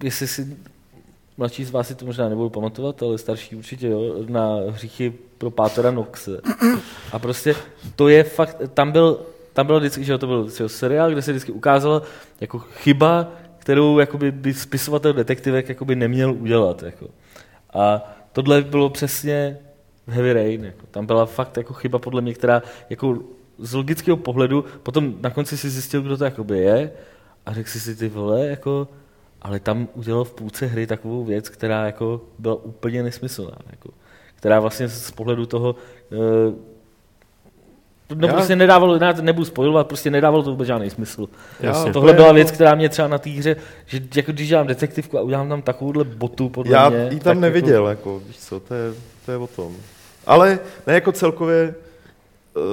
jestli 0.03 0.27
si 0.27 0.57
mladší 1.37 1.63
z 1.63 1.71
vás 1.71 1.87
si 1.87 1.95
to 1.95 2.05
možná 2.05 2.29
nebudou 2.29 2.49
pamatovat, 2.49 3.03
ale 3.03 3.17
starší 3.17 3.55
určitě 3.55 3.87
jo, 3.87 4.15
na 4.29 4.55
hříchy 4.69 5.13
pro 5.37 5.51
Pátora 5.51 5.91
Noxe. 5.91 6.41
A 7.11 7.19
prostě 7.19 7.55
to 7.95 8.07
je 8.07 8.23
fakt, 8.23 8.61
tam 8.73 8.91
byl, 8.91 9.19
tam 9.53 9.65
bylo 9.65 9.79
vždycky, 9.79 10.03
že 10.03 10.17
to 10.17 10.27
byl 10.27 10.49
že 10.49 10.69
seriál, 10.69 11.11
kde 11.11 11.21
se 11.21 11.31
vždycky 11.31 11.51
ukázalo 11.51 12.01
jako 12.41 12.59
chyba, 12.59 13.31
kterou 13.57 13.99
jakoby 13.99 14.31
by 14.31 14.53
spisovatel 14.53 15.13
detektivek 15.13 15.69
jakoby 15.69 15.95
neměl 15.95 16.33
udělat. 16.33 16.83
Jako. 16.83 17.07
A 17.73 18.13
tohle 18.33 18.61
bylo 18.61 18.89
přesně 18.89 19.57
Heavy 20.07 20.33
Rain. 20.33 20.65
Jako. 20.65 20.87
Tam 20.91 21.05
byla 21.05 21.25
fakt 21.25 21.57
jako 21.57 21.73
chyba 21.73 21.99
podle 21.99 22.21
mě, 22.21 22.33
která 22.33 22.61
jako 22.89 23.19
z 23.57 23.73
logického 23.73 24.17
pohledu, 24.17 24.65
potom 24.83 25.15
na 25.21 25.29
konci 25.29 25.57
si 25.57 25.69
zjistil, 25.69 26.01
kdo 26.01 26.17
to 26.17 26.23
jakoby 26.23 26.59
je 26.59 26.91
a 27.45 27.53
řekl 27.53 27.69
si 27.69 27.79
si 27.79 27.95
ty 27.95 28.09
vole, 28.09 28.47
jako, 28.47 28.87
ale 29.41 29.59
tam 29.59 29.87
udělal 29.93 30.23
v 30.23 30.33
půlce 30.33 30.65
hry 30.65 30.87
takovou 30.87 31.25
věc, 31.25 31.49
která 31.49 31.85
jako 31.85 32.21
byla 32.39 32.55
úplně 32.55 33.03
nesmyslná. 33.03 33.57
Jako, 33.69 33.89
která 34.35 34.59
vlastně 34.59 34.87
z 34.87 35.11
pohledu 35.11 35.45
toho 35.45 35.75
No 38.15 38.27
Já- 38.27 38.33
prostě 38.33 38.55
nedávalo, 38.55 38.99
ne, 38.99 39.13
nebudu 39.21 39.45
spojovat, 39.45 39.87
prostě 39.87 40.11
nedávalo 40.11 40.43
to 40.43 40.49
vůbec 40.51 40.67
žádný 40.67 40.89
smysl. 40.89 41.27
Jasně. 41.59 41.93
Tohle 41.93 42.13
byla 42.13 42.25
jako- 42.27 42.35
věc, 42.35 42.51
která 42.51 42.75
mě 42.75 42.89
třeba 42.89 43.07
na 43.07 43.17
té 43.17 43.29
hře, 43.29 43.55
že 43.85 44.01
jako 44.15 44.31
když 44.31 44.47
dělám 44.47 44.67
detektivku 44.67 45.17
a 45.17 45.21
udělám 45.21 45.49
tam 45.49 45.61
takovouhle 45.61 46.03
botu, 46.03 46.49
podle 46.49 46.73
Já 46.73 46.89
mě. 46.89 47.03
ji 47.03 47.09
tak 47.19 47.23
tam 47.23 47.41
neviděl, 47.41 47.87
Jako, 47.87 48.09
jako, 48.13 48.25
víš 48.27 48.37
co, 48.39 48.59
to 48.59 48.73
je, 48.73 48.93
to 49.25 49.31
je 49.31 49.37
o 49.37 49.47
tom. 49.47 49.75
Ale 50.27 50.59
ne 50.87 50.93
jako 50.93 51.11
celkově, 51.11 51.75
uh, 52.55 52.63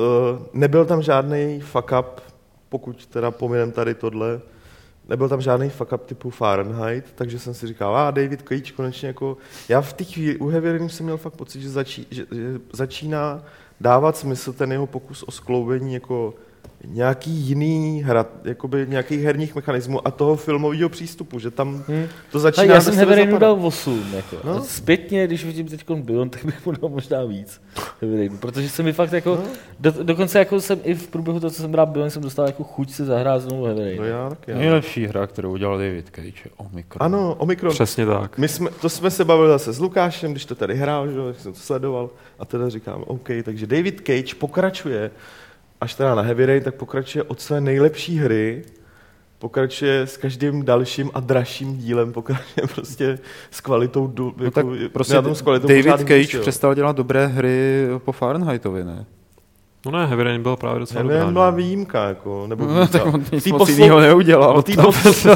nebyl 0.53 0.85
tam 0.85 1.03
žádný 1.03 1.61
fuck 1.61 1.93
up, 2.01 2.21
pokud 2.69 3.07
teda 3.07 3.31
pominem 3.31 3.73
tady 3.73 3.95
tohle, 3.95 4.41
nebyl 5.09 5.29
tam 5.29 5.41
žádný 5.41 5.71
fuck 5.71 5.93
up 5.93 6.05
typu 6.07 6.31
Fahrenheit, 6.31 7.05
takže 7.15 7.39
jsem 7.39 7.55
si 7.55 7.67
říkal, 7.67 7.97
a 7.97 8.11
David 8.11 8.43
Cage 8.49 8.73
konečně 8.73 9.09
jako, 9.09 9.37
já 9.69 9.81
v 9.81 9.93
té 9.93 10.05
chvíli, 10.05 10.37
u 10.37 10.49
Heavy 10.49 10.89
jsem 10.89 11.05
měl 11.07 11.17
fakt 11.17 11.35
pocit, 11.35 11.61
že, 11.61 11.71
začí, 11.71 12.07
že, 12.11 12.27
že 12.35 12.61
začíná 12.73 13.43
dávat 13.81 14.17
smysl 14.17 14.53
ten 14.53 14.73
jeho 14.73 14.87
pokus 14.87 15.23
o 15.23 15.31
skloubení 15.31 15.95
jako 15.95 16.35
nějaký 16.85 17.31
jiný 17.31 18.03
hra, 18.07 18.27
jakoby 18.45 18.87
nějakých 18.89 19.21
herních 19.23 19.55
mechanismů 19.55 20.09
a 20.09 20.11
toho 20.11 20.37
filmového 20.37 20.89
přístupu, 20.89 21.39
že 21.39 21.51
tam 21.51 21.85
Hmm. 21.89 22.07
to 22.33 22.39
Tak 22.39 22.41
začíná 22.41 22.65
já 22.65 22.75
do 22.75 22.81
jsem 22.85 22.93
sebe 22.95 23.01
Heavy 23.07 23.15
Rainu 23.15 23.31
zapadat. 23.33 23.57
dal 23.57 23.67
8. 23.67 24.05
Jako. 24.17 24.37
No. 24.45 24.65
Zpětně, 24.65 25.27
když 25.27 25.45
vidím 25.45 25.67
teď 25.69 25.91
Beyond, 25.91 26.33
tak 26.33 26.45
bych 26.45 26.67
mu 26.67 26.73
dal 26.73 26.91
možná 26.91 27.25
víc. 27.25 27.61
Heavy 28.01 28.17
Rainu, 28.17 28.37
protože 28.37 28.69
se 28.69 28.83
mi 28.83 28.93
fakt 28.93 29.13
jako, 29.13 29.31
No. 29.37 29.43
do, 29.81 29.93
dokonce 30.03 30.39
jako 30.39 30.61
jsem 30.61 30.81
i 30.85 30.95
v 30.95 31.09
průběhu 31.09 31.41
toho, 31.41 31.51
co 31.51 31.63
jsem 31.63 31.73
hrál 31.73 31.87
Beyond, 31.87 32.13
jsem 32.13 32.23
dostal 32.23 32.47
jako 32.47 32.65
chuť 32.65 32.91
si 32.91 33.05
zahrát 33.05 33.43
znovu 33.43 33.65
Heavy 33.65 33.81
Rain. 33.85 33.97
No 33.99 34.05
já 34.05 34.29
taky. 34.29 34.53
ano. 34.53 34.61
Nejlepší 34.61 35.07
hra, 35.07 35.27
kterou 35.27 35.53
udělal 35.53 35.79
David 35.79 36.07
Cage, 36.13 36.29
je 36.45 36.51
Omikron. 36.57 37.03
Ano, 37.03 37.35
Omikron. 37.39 37.73
Přesně 37.73 38.07
tak. 38.07 38.39
My 38.39 38.49
jsme, 38.49 38.71
to 38.81 38.89
jsme 38.89 39.11
se 39.11 39.25
bavili 39.25 39.49
zase 39.49 39.73
s 39.73 39.81
Lukášem, 39.81 40.31
když 40.33 40.45
to 40.45 40.55
tady 40.55 40.75
hrál, 40.77 41.09
že, 41.09 41.15
jsem 41.39 41.53
to 41.53 41.59
sledoval, 41.59 42.11
a 42.39 42.45
teda 42.45 42.69
říkám, 42.69 43.05
OK, 43.07 43.29
takže 43.45 43.67
David 43.67 44.01
Cage 44.07 44.35
pokračuje, 44.39 45.11
až 45.81 45.95
teda 45.95 46.15
na 46.15 46.23
Heavy 46.23 46.47
Rain, 46.47 46.63
tak 46.63 46.75
pokračuje 46.75 47.23
od 47.23 47.41
své 47.41 47.61
nejlepší 47.61 48.19
hry, 48.19 48.63
pokračuje 49.39 50.01
s 50.01 50.17
každým 50.17 50.65
dalším 50.65 51.11
a 51.15 51.21
dražším 51.21 51.77
dílem, 51.77 52.13
pokračuje 52.13 52.67
prostě 52.75 53.19
s 53.51 53.61
kvalitou, 53.61 54.07
du, 54.07 54.35
No 54.37 54.45
jako, 54.45 54.55
tak 54.55 54.67
prostě 54.93 55.15
na 55.15 55.23
tom 55.23 55.35
s 55.35 55.43
kvalitou 55.43 55.69
David 55.69 55.99
Cage 55.99 56.37
jo. 56.37 56.41
přestal 56.41 56.75
dělat 56.75 56.97
dobré 56.97 57.27
hry 57.27 57.87
po 58.05 58.13
Fahrenheitovi, 58.13 58.85
ne? 58.85 59.05
No 59.87 59.93
ne, 59.93 60.07
Heavy 60.07 60.23
Rain 60.23 60.43
byl 60.43 60.57
právě 60.57 60.81
docela 60.81 60.99
Heavy 60.99 61.09
dobrá. 61.09 61.23
Rain 61.23 61.33
byla 61.33 61.51
výjimka, 61.51 62.09
jako, 62.09 62.47
nebo 62.47 62.65
No, 62.65 62.71
výjimka. 62.75 62.99
tak 62.99 63.07
on 63.15 63.25
nic 63.33 63.45
Tý 63.45 63.53
moc 63.53 63.59
poslou- 63.63 63.75
jiného 63.75 64.01
neudělal. 64.01 64.55
No, 64.57 64.63
tý 64.63 64.77
poslou, 64.77 65.35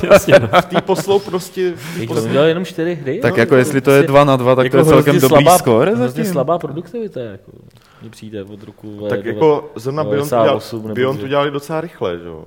v 0.60 0.64
té 0.68 0.80
poslou 0.80 1.18
prostě, 1.18 1.72
v 1.76 2.06
poslou, 2.06 2.24
udělal 2.28 2.46
jenom 2.48 2.64
čtyři 2.64 2.94
hry. 2.94 3.18
Tak 3.22 3.36
no, 3.36 3.40
jako 3.40 3.56
jestli 3.56 3.80
to 3.80 3.90
je 3.90 4.02
2 4.02 4.24
na 4.24 4.36
2, 4.36 4.54
tak 4.54 4.70
to 4.70 4.76
je 4.76 4.84
celkem 4.84 5.14
hrozně 5.14 5.28
dobrý 5.28 5.44
slabá, 5.44 5.58
skóre 5.58 5.94
Hrozně 5.94 6.24
slabá 6.24 6.58
produktivita, 6.58 7.20
jako. 7.20 7.52
Mně 8.02 8.10
přijde 8.10 8.44
od 8.44 8.62
roku... 8.62 9.06
tak 9.08 9.20
eh, 9.26 9.28
jako 9.28 9.70
zrovna 9.76 10.04
Beyond, 10.04 10.26
udělal, 10.26 10.44
98 10.44 10.82
nebo 10.82 10.94
Beyond 10.94 11.16
kdy. 11.18 11.24
udělali 11.24 11.50
docela 11.50 11.80
rychle, 11.80 12.18
že 12.18 12.24
jo. 12.26 12.44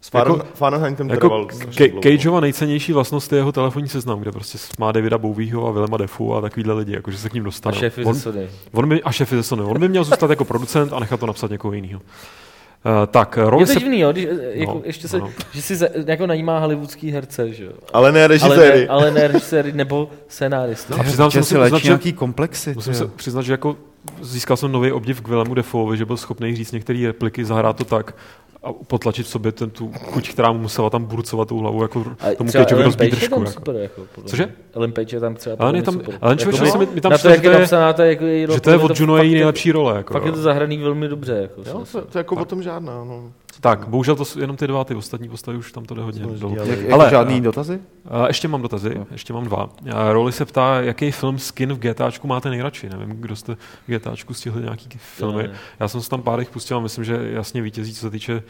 S 0.00 0.10
Jako- 0.14 0.40
Fahrenheitem 0.54 1.08
Jako 1.08 1.20
trval 1.28 1.48
strašně 1.52 1.72
Ke- 1.86 1.88
dlouho. 1.88 2.02
Cageova 2.02 2.40
nejcennější 2.40 2.92
vlastnost 2.92 3.32
je 3.32 3.38
jeho 3.38 3.52
telefonní 3.52 3.88
seznam, 3.88 4.20
kde 4.20 4.32
prostě 4.32 4.58
má 4.78 4.92
Davida 4.92 5.18
Bowieho 5.18 5.66
a 5.68 5.70
Willema 5.70 5.96
Defu 5.96 6.34
a 6.34 6.40
takovýhle 6.40 6.74
lidi, 6.74 6.92
jakože 6.92 7.18
se 7.18 7.28
k 7.28 7.32
ním 7.34 7.42
A 7.42 7.44
dostanou. 7.44 7.76
šéfy 7.78 8.04
on, 8.04 8.14
ze 8.14 8.20
Sony. 8.20 8.48
on 8.72 8.88
by, 8.88 9.02
a 9.02 9.12
šéfy 9.12 9.36
ze 9.36 9.42
Sony. 9.42 9.62
On 9.62 9.80
by 9.80 9.88
měl 9.88 10.04
zůstat 10.04 10.30
jako 10.30 10.44
producent 10.44 10.92
a 10.92 11.00
nechat 11.00 11.20
to 11.20 11.26
napsat 11.26 11.50
někoho 11.50 11.72
jiného. 11.74 12.00
Uh, 12.00 13.06
tak, 13.06 13.36
Je 13.36 13.50
roli 13.50 13.66
to 13.66 13.72
se... 13.72 13.78
divný, 13.78 14.00
jo, 14.00 14.12
když, 14.12 14.26
jako, 14.52 14.74
No, 14.74 14.80
ještě 14.84 15.08
se, 15.08 15.16
ano. 15.16 15.30
že 15.52 15.62
si 15.62 15.76
za, 15.76 15.86
jako 16.06 16.26
najímá 16.26 16.58
hollywoodský 16.58 17.10
herce, 17.10 17.52
že 17.52 17.64
jo. 17.64 17.72
Ale 17.92 18.12
ne 18.12 18.20
Ale 18.20 18.28
režiséry. 18.28 18.80
ne, 18.80 18.86
ale 18.88 19.10
ne 19.10 19.28
režiséry 19.28 19.72
nebo 19.72 20.10
scenáristy. 20.28 20.94
A 20.94 21.02
přiznám 21.02 21.30
se, 21.30 21.34
že 21.34 21.38
musím 21.40 21.60
uznat, 21.62 21.82
že- 22.02 22.12
komplexy. 22.12 22.74
Musím 22.74 22.94
se 22.94 23.06
přiznat, 23.06 23.42
že 23.42 23.52
jako 23.52 23.76
získal 24.20 24.56
jsem 24.56 24.72
nový 24.72 24.92
obdiv 24.92 25.20
k 25.20 25.28
Willemu 25.28 25.54
Defoeovi, 25.54 25.96
že 25.96 26.04
byl 26.04 26.16
schopný 26.16 26.56
říct 26.56 26.72
některé 26.72 27.06
repliky, 27.06 27.44
zahrát 27.44 27.76
to 27.76 27.84
tak 27.84 28.14
a 28.62 28.72
potlačit 28.72 29.26
v 29.26 29.28
sobě 29.28 29.52
ten, 29.52 29.70
tu 29.70 29.92
chuť, 30.04 30.28
která 30.30 30.52
mu 30.52 30.58
musela 30.58 30.90
tam 30.90 31.04
burcovat 31.04 31.48
tou 31.48 31.58
hlavu, 31.58 31.82
jako 31.82 32.04
A 32.20 32.34
tomu 32.34 32.50
Cageovi 32.50 32.72
Ellen 32.72 32.84
rozbít 32.84 33.10
držku. 33.10 33.34
tam 33.34 33.40
Jako. 33.42 33.52
super, 33.52 33.76
jako, 33.76 34.02
Cože? 34.24 34.54
Ellen 34.74 34.92
Page 34.92 35.16
je 35.16 35.20
tam 35.20 35.34
třeba 35.34 35.56
Ellen 35.58 35.76
je 35.76 35.82
tam- 35.82 35.94
super. 35.94 36.18
Ellen 36.20 36.38
člověče, 36.38 36.64
Jakoby 36.66 36.86
mi- 36.86 36.92
mi 36.94 37.00
tam 37.00 37.12
na 37.12 37.18
to, 37.18 37.18
přišlo, 37.18 37.30
jak 37.30 37.42
že 37.42 37.48
je 37.48 37.50
to 37.50 37.56
je- 37.56 37.60
napsaná, 37.60 37.92
to 37.92 38.02
je, 38.02 38.08
jako, 38.08 38.24
její 38.24 38.46
Že 38.54 38.60
to 38.60 38.70
je 38.70 38.76
od 38.78 39.00
Juno 39.00 39.16
její 39.16 39.32
je- 39.32 39.38
nejlepší 39.38 39.72
role. 39.72 39.96
Jako, 39.96 40.12
Fakt 40.14 40.24
je 40.26 40.32
to 40.32 40.42
zahraný 40.42 40.78
velmi 40.78 41.08
dobře. 41.08 41.32
Jako, 41.32 41.60
Jo, 41.70 41.84
to, 41.92 42.00
to 42.00 42.18
je 42.18 42.20
jako 42.20 42.34
o 42.36 42.44
tom 42.44 42.62
žádná. 42.62 43.04
No. 43.04 43.30
Tak, 43.60 43.88
bohužel 43.88 44.16
to 44.16 44.24
jsou 44.24 44.40
jenom 44.40 44.56
ty 44.56 44.66
dva, 44.66 44.84
ty 44.84 44.94
ostatní 44.94 45.28
postavy 45.28 45.58
už 45.58 45.72
tam 45.72 45.84
to 45.84 45.94
jde 45.94 46.02
hodně 46.02 46.26
dolů. 46.26 46.54
dělali. 46.54 46.78
Jak, 46.82 46.92
Ale- 46.92 47.10
žádný 47.10 47.40
dotazy? 47.40 47.80
A 48.10 48.26
ještě 48.26 48.48
mám 48.48 48.62
dotazy, 48.62 49.00
ještě 49.10 49.32
mám 49.32 49.44
dva. 49.44 49.68
A 49.94 50.12
Roli 50.12 50.32
se 50.32 50.44
ptá, 50.44 50.80
jaký 50.80 51.10
film 51.10 51.38
skin 51.38 51.72
v 51.72 51.78
GTAčku 51.78 52.26
máte 52.28 52.50
nejradši. 52.50 52.88
Nevím, 52.88 53.08
kdo 53.08 53.36
jste 53.36 53.54
v 53.54 53.96
GTAčku 53.96 54.34
stihli 54.34 54.62
nějaký 54.62 54.88
filmy. 54.98 55.42
Ne. 55.42 55.54
Já 55.80 55.88
jsem 55.88 56.00
se 56.00 56.10
tam 56.10 56.22
pár 56.22 56.38
jich 56.38 56.50
pustil 56.50 56.76
a 56.76 56.80
myslím, 56.80 57.04
že 57.04 57.30
jasně 57.32 57.62
vítězí, 57.62 57.94
co 57.94 58.00
se 58.00 58.10
týče 58.10 58.42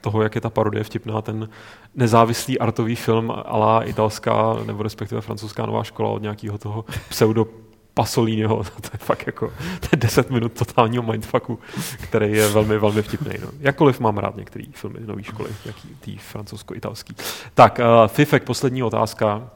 toho, 0.00 0.22
jak 0.22 0.34
je 0.34 0.40
ta 0.40 0.50
parodie 0.50 0.84
vtipná, 0.84 1.22
ten 1.22 1.48
nezávislý 1.94 2.58
artový 2.58 2.96
film 2.96 3.32
alá 3.46 3.82
italská 3.82 4.56
nebo 4.66 4.82
respektive 4.82 5.20
francouzská 5.20 5.66
nová 5.66 5.84
škola 5.84 6.10
od 6.10 6.22
nějakého 6.22 6.58
toho 6.58 6.84
pseudo 7.08 7.46
Pasoliniho, 7.98 8.64
to 8.80 8.90
je 8.92 8.98
fakt 8.98 9.26
jako 9.26 9.52
to 9.80 9.88
je 9.92 9.96
10 9.96 10.30
minut 10.30 10.52
totálního 10.52 11.02
mindfucku, 11.02 11.58
který 12.02 12.32
je 12.32 12.48
velmi, 12.48 12.78
velmi 12.78 13.02
vtipný. 13.02 13.34
No. 13.40 13.48
Jakkoliv 13.60 14.00
mám 14.00 14.18
rád 14.18 14.36
některé 14.36 14.64
filmy 14.72 14.98
nové 15.06 15.22
školy, 15.22 15.50
jaký 15.64 15.88
tý 16.00 16.18
francouzsko-italský. 16.18 17.16
Tak, 17.54 17.78
uh, 17.78 18.08
Fifek, 18.08 18.44
poslední 18.44 18.82
otázka, 18.82 19.50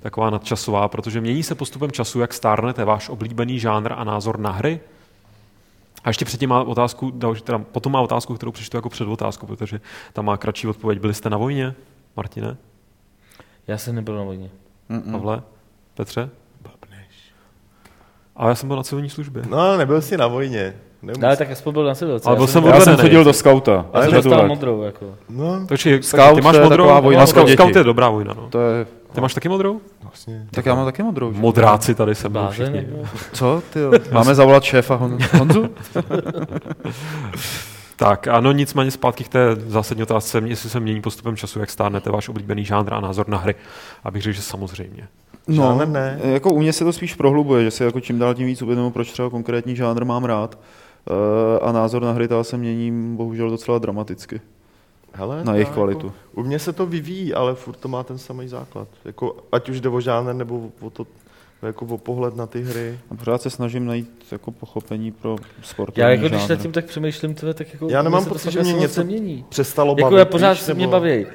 taková 0.00 0.30
nadčasová, 0.30 0.88
protože 0.88 1.20
mění 1.20 1.42
se 1.42 1.54
postupem 1.54 1.90
času, 1.90 2.20
jak 2.20 2.34
stárnete 2.34 2.84
váš 2.84 3.08
oblíbený 3.08 3.58
žánr 3.58 3.92
a 3.92 4.04
názor 4.04 4.38
na 4.38 4.50
hry? 4.50 4.80
A 6.04 6.10
ještě 6.10 6.24
předtím 6.24 6.50
má 6.50 6.62
otázku, 6.62 7.10
teda 7.44 7.58
potom 7.58 7.92
má 7.92 8.00
otázku, 8.00 8.34
kterou 8.34 8.52
přečtu 8.52 8.76
jako 8.76 8.88
předotázku, 8.88 9.46
protože 9.46 9.80
tam 10.12 10.24
má 10.24 10.36
kratší 10.36 10.66
odpověď. 10.66 11.00
Byli 11.00 11.14
jste 11.14 11.30
na 11.30 11.36
vojně, 11.36 11.74
Martine, 12.16 12.56
Já 13.66 13.78
jsem 13.78 13.94
nebyl 13.94 14.16
na 14.16 14.22
vojně. 14.22 14.50
Mm-mm. 14.90 15.12
Pavle, 15.12 15.42
Petře? 15.94 16.30
A 18.36 18.48
já 18.48 18.54
jsem 18.54 18.68
byl 18.68 18.76
na 18.76 18.82
civilní 18.82 19.10
službě. 19.10 19.42
no, 19.48 19.76
nebyl 19.76 20.02
jsi 20.02 20.16
na 20.16 20.26
vojně. 20.26 20.74
Nemusí. 21.02 21.20
No, 21.20 21.26
ale 21.28 21.36
tak 21.36 21.50
aspoň 21.50 21.72
byl 21.72 21.84
na 21.84 21.94
civilce. 21.94 22.28
Ale 22.28 22.36
byl 22.36 22.46
jsem 22.46 22.64
Já 22.66 22.80
jsem 22.80 22.96
chodil 22.96 23.24
do 23.24 23.32
skauta. 23.32 23.72
Já 23.72 23.84
Ale 23.92 24.04
jsem 24.04 24.14
dostal 24.14 24.46
modrou. 24.48 24.82
Jako. 24.82 25.14
No, 25.28 25.66
Takže 25.68 26.02
Scout 26.02 26.34
ty 26.34 26.40
máš 26.40 26.56
modrou? 26.58 26.68
taková 26.84 27.00
vojna 27.00 27.20
no, 27.20 27.26
pro 27.26 27.30
scout, 27.30 27.46
děti. 27.46 27.56
scout 27.62 27.76
je 27.76 27.84
dobrá 27.84 28.08
vojna. 28.08 28.34
No. 28.34 28.46
To 28.50 28.60
je... 28.60 28.86
Ty 29.12 29.20
máš 29.20 29.34
taky 29.34 29.48
modrou? 29.48 29.80
vlastně. 30.02 30.46
Tak 30.50 30.66
já 30.66 30.74
mám 30.74 30.84
taky 30.84 31.02
modrou. 31.02 31.32
že? 31.32 31.38
Modráci 31.40 31.94
tady 31.94 32.14
se 32.14 32.28
mnou 32.28 32.48
všichni. 32.50 32.76
jako. 32.76 33.08
Co? 33.32 33.62
Ty 33.72 33.78
jo? 33.78 33.92
Máme 34.12 34.34
zavolat 34.34 34.62
šéfa 34.62 34.94
Hon- 34.96 35.18
Honzu? 35.38 35.68
Tak, 37.96 38.28
ano, 38.28 38.52
nicméně 38.52 38.90
zpátky 38.90 39.24
k 39.24 39.28
té 39.28 39.56
zásadní 39.66 40.02
otázce, 40.02 40.42
jestli 40.44 40.70
se 40.70 40.80
mění 40.80 41.00
postupem 41.00 41.36
času, 41.36 41.60
jak 41.60 41.70
stárnete 41.70 42.10
váš 42.10 42.28
oblíbený 42.28 42.64
žánr 42.64 42.94
a 42.94 43.00
názor 43.00 43.28
na 43.28 43.38
hry. 43.38 43.54
Abych 44.04 44.22
řekl, 44.22 44.36
že 44.36 44.42
samozřejmě. 44.42 45.08
No, 45.48 45.54
Žánr 45.54 45.88
ne. 45.88 46.18
jako 46.22 46.50
u 46.50 46.58
mě 46.58 46.72
se 46.72 46.84
to 46.84 46.92
spíš 46.92 47.14
prohlubuje, 47.14 47.64
že 47.64 47.70
si 47.70 47.84
jako 47.84 48.00
čím 48.00 48.18
dál 48.18 48.34
tím 48.34 48.46
víc 48.46 48.62
uvědomuji, 48.62 48.90
proč 48.90 49.12
třeba 49.12 49.30
konkrétní 49.30 49.76
žánr 49.76 50.04
mám 50.04 50.24
rád. 50.24 50.58
eh, 51.08 51.58
a 51.60 51.72
názor 51.72 52.02
na 52.02 52.12
hry 52.12 52.28
ta 52.28 52.44
se 52.44 52.56
mění 52.56 53.16
bohužel 53.16 53.50
docela 53.50 53.78
dramaticky. 53.78 54.40
Hele, 55.14 55.44
Na 55.44 55.54
jejich 55.54 55.68
kvalitu. 55.68 56.06
Jako, 56.06 56.40
u 56.40 56.42
mě 56.42 56.58
se 56.58 56.72
to 56.72 56.86
vyvíjí, 56.86 57.34
ale 57.34 57.54
furt 57.54 57.76
to 57.76 57.88
má 57.88 58.02
ten 58.02 58.18
samý 58.18 58.48
základ. 58.48 58.88
Jako, 59.04 59.36
ať 59.52 59.68
už 59.68 59.80
jde 59.80 59.88
o 59.88 60.00
žánr, 60.00 60.34
nebo 60.34 60.70
o, 60.80 60.90
to, 60.90 61.06
jako 61.62 61.86
o 61.86 61.98
pohled 61.98 62.36
na 62.36 62.46
ty 62.46 62.62
hry. 62.62 62.98
A 63.10 63.14
pořád 63.14 63.42
se 63.42 63.50
snažím 63.50 63.86
najít 63.86 64.10
jako 64.32 64.50
pochopení 64.50 65.12
pro 65.12 65.36
sportovní 65.62 66.00
Já 66.02 66.08
jako 66.10 66.28
když 66.28 66.40
žánr. 66.40 66.50
nad 66.50 66.62
tím 66.62 66.72
tak 66.72 66.84
přemýšlím, 66.84 67.34
tyhle, 67.34 67.54
tak 67.54 67.72
jako... 67.72 67.88
Já 67.90 68.02
nemám 68.02 68.24
pocit, 68.24 68.50
že 68.52 68.62
mě 68.62 68.72
něco 68.72 69.00
nemění. 69.00 69.44
Přestalo 69.48 69.90
Jako 69.98 70.02
bavit. 70.02 70.18
já 70.18 70.24
pořád 70.24 70.50
víš, 70.52 70.60
se 70.60 70.74
mě 70.74 70.86
nebo- 70.86 70.90
baví 70.92 71.26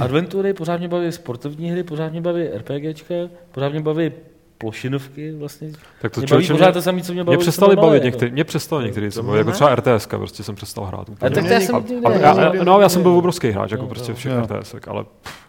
adventury, 0.00 0.52
pořád 0.54 0.76
mě 0.76 0.88
baví 0.88 1.12
sportovní 1.12 1.70
hry, 1.70 1.82
pořád 1.82 2.12
mě 2.12 2.20
baví 2.20 2.44
RPGčka, 2.54 3.14
pořád 3.52 3.68
mě 3.68 3.80
baví 3.80 4.12
plošinovky 4.58 5.32
vlastně. 5.32 5.70
Tak 6.02 6.12
to 6.12 6.20
Mě 6.20 6.26
baví 6.30 6.46
pořád 6.48 6.66
mě, 6.66 6.72
to 6.72 6.82
samé, 6.82 7.02
co 7.02 7.12
mě 7.12 7.14
mě 7.14 7.24
bavilo, 7.24 7.38
když 7.40 7.44
přestali 7.44 7.70
jsem 7.74 7.80
bavit 7.80 7.94
jako. 7.96 8.04
některý, 8.04 8.30
mě 8.32 8.44
přestalo 8.44 8.82
některý, 8.82 9.10
co 9.10 9.22
baví, 9.22 9.30
mě 9.30 9.38
jako 9.38 9.50
třeba 9.52 9.74
RTS, 9.74 10.06
prostě 10.06 10.42
jsem 10.42 10.54
přestal 10.54 10.84
hrát. 10.84 11.08
A 11.08 11.12
úplně. 11.12 11.30
tak 11.30 11.44
to 11.46 11.52
já 11.52 11.60
jsem 11.60 11.76
A- 11.76 12.08
ne- 12.08 12.18
já, 12.20 12.40
já, 12.54 12.64
no, 12.64 12.80
já 12.80 12.88
jsem 12.88 13.02
byl 13.02 13.12
obrovský 13.12 13.50
hráč, 13.50 13.70
jako 13.70 13.82
No, 13.82 13.88
prostě 13.88 14.12
no. 14.12 14.16
všech. 14.16 14.32
RTS, 14.32 14.74
ale 14.88 15.04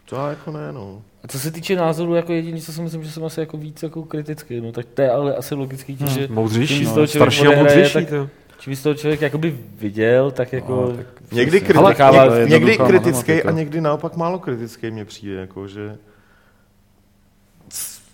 To 0.08 0.16
já 0.16 0.28
jako 0.28 0.50
ne, 0.52 0.72
no. 0.72 1.02
A 1.24 1.28
co 1.28 1.38
se 1.38 1.50
týče 1.50 1.76
názoru, 1.76 2.14
jako 2.14 2.32
jediný, 2.32 2.60
co 2.60 2.72
si 2.72 2.80
myslím, 2.82 3.04
že 3.04 3.10
jsem 3.12 3.24
asi 3.24 3.40
jako 3.40 3.56
víc 3.56 3.82
jako 3.82 4.02
kritický, 4.02 4.60
no 4.60 4.72
tak 4.72 4.86
to 4.94 5.02
je 5.02 5.10
ale 5.10 5.36
asi 5.36 5.54
logický, 5.54 5.96
tím, 5.96 6.06
že 6.06 6.28
moudřejší, 6.30 6.84
no, 6.84 6.90
z 6.90 6.94
toho 6.94 7.06
člověk 7.06 7.32
starší 7.32 7.46
a 7.46 7.50
odehraje, 7.50 7.76
moudřejší. 7.78 7.92
tak- 7.94 8.08
to. 8.08 8.28
čím 8.58 8.76
z 8.76 8.82
toho 8.82 8.94
člověk 8.94 9.20
jakoby 9.20 9.58
viděl, 9.78 10.30
tak 10.30 10.52
jako... 10.52 10.72
No, 10.90 10.96
tak 10.96 11.06
Někdy, 11.32 11.60
kriti- 11.60 11.78
Ale- 11.78 12.38
někdy, 12.38 12.50
někdy 12.52 12.70
jednoduchá 12.72 12.86
kritický 12.88 13.42
a 13.42 13.50
někdy 13.50 13.80
naopak 13.80 14.16
málo 14.16 14.38
kritický 14.38 14.90
mě 14.90 15.04
přijde, 15.04 15.34
jako, 15.34 15.68
že 15.68 15.96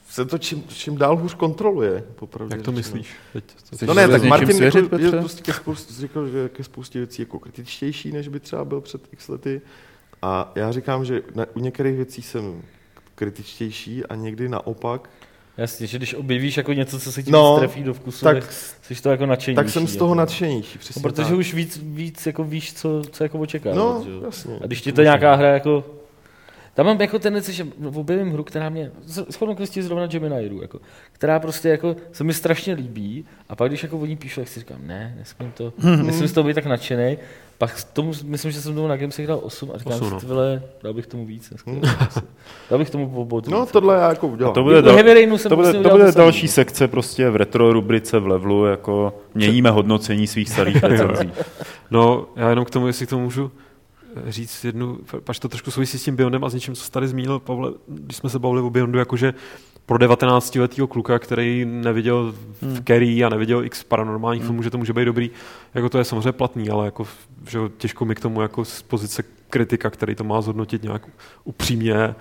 se 0.09 0.25
to 0.25 0.39
čím, 0.39 0.65
čím 0.69 0.97
dál 0.97 1.17
hůř 1.17 1.35
kontroluje, 1.35 2.05
popravdě 2.17 2.55
Jak 2.55 2.63
to 2.63 2.71
řečeno. 2.73 2.77
myslíš? 2.97 3.15
Teď, 3.33 3.45
Chceš 3.57 3.89
No 3.89 3.95
ne, 3.95 4.09
tak 4.09 4.23
Martin 4.25 4.57
svěřit, 4.57 4.83
jako, 4.93 4.99
je 4.99 5.11
prostě 5.11 5.43
ke 5.43 5.53
spoustě, 5.53 5.95
říkal, 5.95 6.29
že 6.29 6.39
je 6.39 6.49
ke 6.49 6.65
spoustě 6.65 6.99
věcí 6.99 7.23
jako 7.23 7.39
kritičtější, 7.39 8.13
než 8.13 8.29
by 8.29 8.41
třeba 8.41 8.65
byl 8.65 8.81
před 8.81 9.01
x 9.13 9.29
lety. 9.29 9.61
A 10.25 10.53
já 10.55 10.73
říkám, 10.73 11.05
že 11.05 11.23
na, 11.35 11.47
u 11.55 11.61
některých 11.61 11.97
věcí 11.97 12.23
jsem 12.23 12.63
kritičtější 13.15 14.07
a 14.07 14.15
někdy 14.15 14.49
naopak, 14.49 15.11
Jasně, 15.57 15.87
že 15.87 15.99
když 15.99 16.15
objevíš 16.15 16.57
jako 16.57 16.73
něco, 16.73 16.99
co 17.01 17.13
se 17.13 17.23
ti 17.23 17.31
No, 17.31 17.39
no, 17.39 17.59
trefí 17.59 17.83
do 17.83 17.95
vkusu, 17.95 18.25
tak, 18.25 18.37
tak, 18.41 18.53
jsi 18.53 19.03
to 19.03 19.11
jako 19.11 19.27
nadšenější. 19.27 19.57
tak 19.57 19.69
jsem 19.69 19.87
z 19.87 19.97
toho 19.97 20.09
jako. 20.09 20.15
nadšenější. 20.15 20.79
No, 20.79 20.81
Přesně 20.81 21.03
protože 21.03 21.29
tak. 21.29 21.39
už 21.39 21.55
víc, 21.55 21.81
víc 21.83 22.27
jako 22.27 22.45
víš, 22.45 22.75
co, 22.75 23.03
co 23.11 23.25
jako 23.25 23.39
očekávat. 23.39 23.77
No, 23.77 24.03
že 24.05 24.11
jasně. 24.25 24.59
A 24.63 24.67
když 24.67 24.83
ti 24.83 24.93
to 24.93 25.03
nějaká 25.03 25.35
hra 25.35 25.49
jako... 25.49 25.85
Tam 26.75 26.87
mám 26.87 27.01
jako 27.01 27.19
tendenci, 27.19 27.53
že 27.53 27.67
objevím 27.95 28.33
hru, 28.33 28.45
která 28.45 28.69
mě, 28.69 28.91
shodnou 29.07 29.53
okolností 29.53 29.83
zrovna 29.83 30.07
Gemini 30.07 30.51
jako, 30.63 30.81
která 31.13 31.41
prostě 31.41 31.69
jako 31.69 31.97
se 32.13 32.25
mi 32.25 32.35
strašně 32.35 32.75
líbí 32.75 33.25
a 33.49 33.57
pak 33.57 33.69
když 33.69 33.83
jako 33.83 33.99
o 33.99 34.07
ní 34.07 34.17
píšu, 34.17 34.41
tak 34.41 34.49
si 34.49 34.61
říkám, 34.61 34.79
ne, 34.87 35.15
nesmím 35.19 35.53
to, 35.53 35.73
nesmím 36.03 36.29
z 36.29 36.33
toho 36.33 36.49
být 36.49 36.55
tak 36.55 36.67
nadšený. 36.67 37.19
Pak 37.59 37.75
k 37.81 37.85
tomu, 37.85 38.13
myslím, 38.25 38.51
že 38.51 38.61
jsem 38.61 38.75
tomu 38.75 38.89
na 38.89 38.97
Gamesech 38.97 39.27
dal 39.27 39.41
8 39.43 39.71
a 39.75 39.79
říkám 39.79 39.93
Osm, 39.93 40.07
si, 40.07 40.15
no. 40.15 40.21
ty 40.21 40.27
vole, 40.27 40.63
dal 40.83 40.95
bych 40.95 41.07
tomu 41.07 41.27
víc 41.27 41.49
dneska. 41.49 41.71
dal 42.71 42.79
bych 42.79 42.91
tomu 42.91 43.09
po 43.11 43.25
bodu. 43.25 43.51
No, 43.51 43.67
tohle 43.67 43.95
já 43.97 44.09
jako 44.09 44.27
udělám. 44.27 44.55
To 44.55 44.63
bude, 44.63 44.77
Jako 44.77 44.87
dal, 44.89 44.97
Heavy 44.97 45.39
jsem 45.39 45.49
to 45.49 45.57
bude, 45.57 45.67
vlastně 45.69 45.83
to 45.83 45.91
bude 45.91 46.05
to 46.05 46.13
samý. 46.13 46.25
další 46.25 46.49
sekce 46.49 46.89
prostě 46.89 47.31
v 47.31 47.37
retro 47.37 47.73
rubrice 47.73 48.19
v 48.19 48.27
levelu, 48.27 48.65
jako 48.67 49.19
měníme 49.35 49.71
hodnocení 49.71 50.27
svých 50.27 50.49
starých 50.51 50.83
recenzí. 50.83 51.33
No, 51.91 52.27
já 52.37 52.51
jenom 52.51 52.65
k 52.65 52.71
tomu, 52.71 52.87
jestli 52.87 53.07
k 53.07 53.11
tomu 53.11 53.23
můžu 53.25 53.51
říct 54.27 54.65
jednu, 54.65 54.99
pač 55.25 55.39
to 55.39 55.49
trošku 55.49 55.71
souvisí 55.71 55.99
s 55.99 56.05
tím 56.05 56.17
Beyondem 56.17 56.45
a 56.45 56.49
s 56.51 56.55
něčím, 56.55 56.75
co 56.75 56.85
jsi 56.85 56.91
tady 56.91 57.09
zmínil, 57.09 57.39
Pavle, 57.39 57.73
když 57.89 58.17
jsme 58.17 58.31
se 58.31 58.39
bavili 58.39 58.63
o 58.63 58.71
Beyondu, 58.71 58.99
jakože 58.99 59.35
pro 59.87 59.99
19-letého 59.99 60.87
kluka, 60.87 61.19
který 61.19 61.65
neviděl 61.65 62.35
v 62.63 62.81
Kerry 62.81 63.25
a 63.25 63.29
neviděl 63.29 63.65
x 63.65 63.85
paranormálních 63.85 64.43
filmů, 64.43 64.63
že 64.63 64.71
to 64.71 64.79
může 64.79 64.93
být 64.93 65.05
dobrý, 65.05 65.31
jako 65.75 65.89
to 65.89 65.99
je 65.99 66.05
samozřejmě 66.05 66.33
platný, 66.33 66.71
ale 66.71 66.85
jako, 66.85 67.07
že 67.51 67.59
těžko 67.79 68.05
mi 68.05 68.15
k 68.15 68.21
tomu 68.21 68.43
jako 68.43 68.65
z 68.65 68.83
pozice 68.83 69.23
kritika, 69.51 69.91
který 69.91 70.15
to 70.15 70.25
má 70.25 70.41
zhodnotit 70.41 70.83
nějak 70.83 71.03
upřímně, 71.45 72.15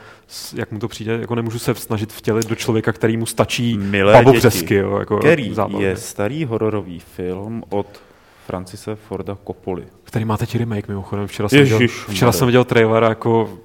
jak 0.56 0.72
mu 0.72 0.80
to 0.80 0.88
přijde, 0.88 1.14
jako 1.22 1.36
nemůžu 1.36 1.60
se 1.60 1.76
snažit 1.76 2.14
vtělit 2.14 2.50
do 2.50 2.56
člověka, 2.56 2.94
který 2.94 3.18
mu 3.18 3.26
stačí 3.26 3.78
Milé 3.78 4.24
jo, 4.70 4.98
jako 5.00 5.18
Kerry 5.18 5.54
zábavně. 5.54 5.88
je 5.88 5.98
starý 5.98 6.46
hororový 6.46 7.00
film 7.00 7.64
od 7.70 8.02
Francise 8.48 8.96
Forda 8.96 9.38
Coppoli. 9.48 9.84
Který 10.04 10.26
má 10.26 10.38
teď 10.38 10.56
remake 10.56 10.88
mimochodem. 10.88 11.28
Včera 11.28 11.50
jsem, 11.50 11.64
viděl, 11.64 11.80
včera 12.10 12.32
jsem 12.32 12.48
viděl 12.48 12.64
trailer 12.64 13.04
jako 13.04 13.60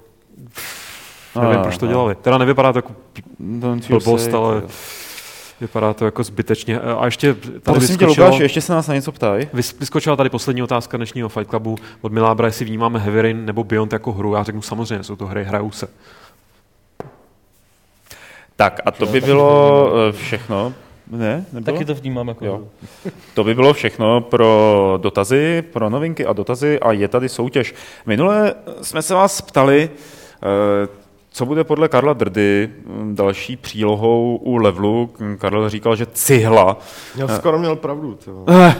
nevím, 1.35 1.57
A, 1.59 1.63
proč 1.63 1.77
to 1.77 1.85
a. 1.85 1.89
dělali. 1.89 2.15
Teda 2.15 2.37
nevypadá 2.37 2.73
to 2.73 2.77
jako 2.77 2.91
blbost, 3.89 4.33
ale 4.33 4.61
vypadá 5.61 5.93
to 5.93 6.05
jako 6.05 6.23
zbytečně. 6.23 6.79
A 6.79 7.05
ještě 7.05 7.33
tady 7.33 7.59
Prosím 7.79 7.97
tě, 7.97 8.05
Lukáš, 8.05 8.39
ještě 8.39 8.61
se 8.61 8.73
nás 8.73 8.87
na 8.87 8.95
něco 8.95 9.11
ptaj. 9.11 9.47
vys- 9.53 9.79
vyskočila 9.79 10.15
tady 10.15 10.29
poslední 10.29 10.63
otázka 10.63 10.97
dnešního 10.97 11.29
Fight 11.29 11.49
Clubu 11.49 11.77
od 12.01 12.11
Milábra, 12.11 12.47
jestli 12.47 12.65
vnímáme 12.65 12.99
Heavy 12.99 13.21
Rain 13.21 13.45
nebo 13.45 13.63
Beyond 13.63 13.93
jako 13.93 14.11
hru. 14.11 14.33
Já 14.33 14.43
řeknu 14.43 14.61
samozřejmě, 14.61 15.03
jsou 15.03 15.15
to 15.15 15.25
hry, 15.25 15.43
hrajou 15.43 15.71
se. 15.71 15.87
Tak 18.55 18.79
a 18.85 18.91
to 18.91 19.05
by 19.05 19.21
bylo 19.21 19.91
eh, 20.09 20.11
všechno. 20.11 20.73
Ne? 21.11 21.45
Nebylo? 21.53 21.75
Taky 21.77 21.85
to 21.85 21.95
vnímám 21.95 22.27
jako 22.27 22.45
Jo. 22.45 22.55
hru. 22.55 22.69
To 23.33 23.43
by 23.43 23.53
bylo 23.55 23.73
všechno 23.73 24.21
pro 24.21 24.99
dotazy, 25.01 25.63
pro 25.73 25.89
novinky 25.89 26.25
a 26.25 26.33
dotazy 26.33 26.79
a 26.79 26.91
je 26.91 27.07
tady 27.07 27.29
soutěž. 27.29 27.75
Minule 28.05 28.53
jsme 28.81 29.01
se 29.01 29.13
vás 29.13 29.41
ptali, 29.41 29.89
eh, 30.43 30.87
co 31.31 31.45
bude 31.45 31.63
podle 31.63 31.87
Karla 31.89 32.13
Drdy 32.13 32.69
hm, 32.85 33.15
další 33.15 33.57
přílohou 33.57 34.39
u 34.43 34.57
levelu. 34.57 35.09
Karel 35.37 35.69
říkal, 35.69 35.95
že 35.95 36.05
cihla. 36.05 36.77
Já 37.15 37.27
skoro 37.27 37.59
měl 37.59 37.75
pravdu. 37.75 38.17
To. 38.25 38.45
Eh, 38.49 38.75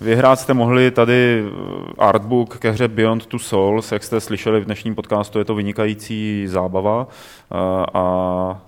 Vyhrát 0.00 0.40
jste 0.40 0.54
mohli 0.54 0.90
tady 0.90 1.44
eh, 1.46 1.92
artbook 1.98 2.58
ke 2.58 2.70
hře 2.70 2.88
Beyond 2.88 3.26
Two 3.26 3.38
Souls, 3.40 3.92
jak 3.92 4.02
jste 4.02 4.20
slyšeli 4.20 4.60
v 4.60 4.64
dnešním 4.64 4.94
podcastu, 4.94 5.38
je 5.38 5.44
to 5.44 5.54
vynikající 5.54 6.44
zábava. 6.48 7.06
Eh, 7.52 7.86
A 7.94 8.62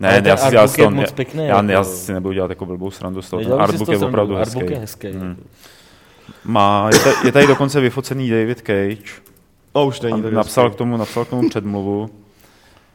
ne, 0.00 0.08
Ale 0.08 0.22
já, 0.28 0.36
si, 0.36 0.54
já, 0.54 0.60
artbook 0.60 0.74
si 0.74 0.80
je 0.80 0.86
to, 0.86 0.90
moc 0.90 1.06
já, 1.10 1.14
pěkný, 1.14 1.46
já, 1.46 1.56
jako- 1.56 1.70
já 1.72 1.84
si 1.84 2.12
nebudu 2.12 2.32
dělat 2.34 2.50
jako 2.50 2.66
blbou 2.66 2.90
srandu 2.90 3.22
z 3.22 3.30
toho. 3.30 3.42
Ten 3.42 3.52
artbook 3.60 3.86
to 3.86 3.92
je 3.92 3.98
opravdu 3.98 4.36
Artbook 4.36 4.62
hezký. 4.62 4.74
je 4.74 4.80
hezký. 4.80 5.08
Hmm. 5.08 5.36
Má, 6.44 6.90
je, 6.92 6.98
tady, 6.98 7.16
je 7.24 7.32
tady 7.32 7.46
dokonce 7.46 7.80
vyfocený 7.80 8.30
David 8.30 8.58
Cage. 8.58 9.12
No, 9.74 9.86
už 9.86 10.00
není 10.00 10.22
napsal 10.30 10.70
k, 10.70 10.74
tomu, 10.74 10.96
napsal 10.96 11.24
k 11.24 11.28
tomu 11.28 11.48
předmluvu. 11.48 12.10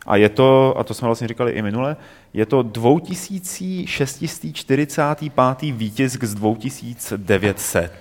A 0.06 0.16
je 0.16 0.30
to, 0.30 0.74
a 0.78 0.84
to 0.84 0.94
jsme 0.94 1.06
vlastně 1.06 1.28
říkali 1.28 1.52
i 1.52 1.62
minule, 1.62 1.98
je 2.34 2.46
to 2.46 2.62
2645. 2.64 5.62
výtisk 5.62 6.24
z 6.24 6.34
2900. 6.36 7.92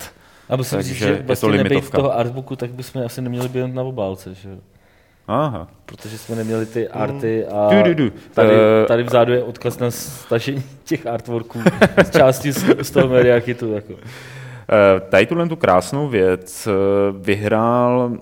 A 0.49 0.57
musím 0.57 0.77
Takže 0.79 0.89
říct, 0.89 0.99
že 0.99 1.17
to 1.17 1.23
vlastně 1.23 1.49
nebejt 1.49 1.69
limitovka. 1.71 1.99
toho 1.99 2.19
artbooku, 2.19 2.57
tak 2.57 2.71
bychom 2.71 3.03
asi 3.07 3.23
neměli 3.23 3.49
být 3.49 3.75
na 3.75 3.83
obálce, 3.83 4.35
že? 4.35 4.49
Aha. 5.29 5.69
Protože 5.87 6.19
jsme 6.19 6.37
neměli 6.37 6.67
ty 6.67 6.89
arty 6.89 7.47
a 7.47 7.69
Du, 7.71 7.83
du, 7.83 7.95
du. 7.95 8.11
tady, 8.35 8.49
Eh, 8.55 8.87
tady 8.87 9.03
vzadu 9.03 9.33
je 9.33 9.43
odkaz 9.43 9.79
na 9.79 9.91
stažení 9.91 10.63
těch 10.85 11.07
artworků 11.07 11.61
z 12.07 12.11
části 12.11 12.53
z, 12.53 12.65
z 12.83 12.91
toho 12.91 13.09
Media 13.09 13.41
Kitu. 13.41 13.73
Jako. 13.73 13.93
Eh, 13.93 15.01
Tady 15.01 15.27
tuhle 15.27 15.49
tu 15.49 15.57
krásnou 15.57 16.09
věc 16.09 16.67
eh, 16.67 16.71
vyhrál 17.19 18.13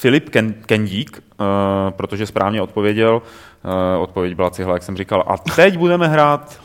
Filip 0.00 0.28
Ken- 0.30 0.54
Kendík, 0.66 1.22
eh, 1.40 1.44
protože 1.90 2.26
správně 2.26 2.62
odpověděl. 2.62 3.22
Eh, 3.64 3.96
Odpověď 3.98 4.34
byla 4.34 4.50
cihla, 4.50 4.74
jak 4.74 4.82
jsem 4.82 4.96
říkal. 4.96 5.24
A 5.26 5.36
teď 5.38 5.76
budeme 5.78 6.08
hrát 6.08 6.60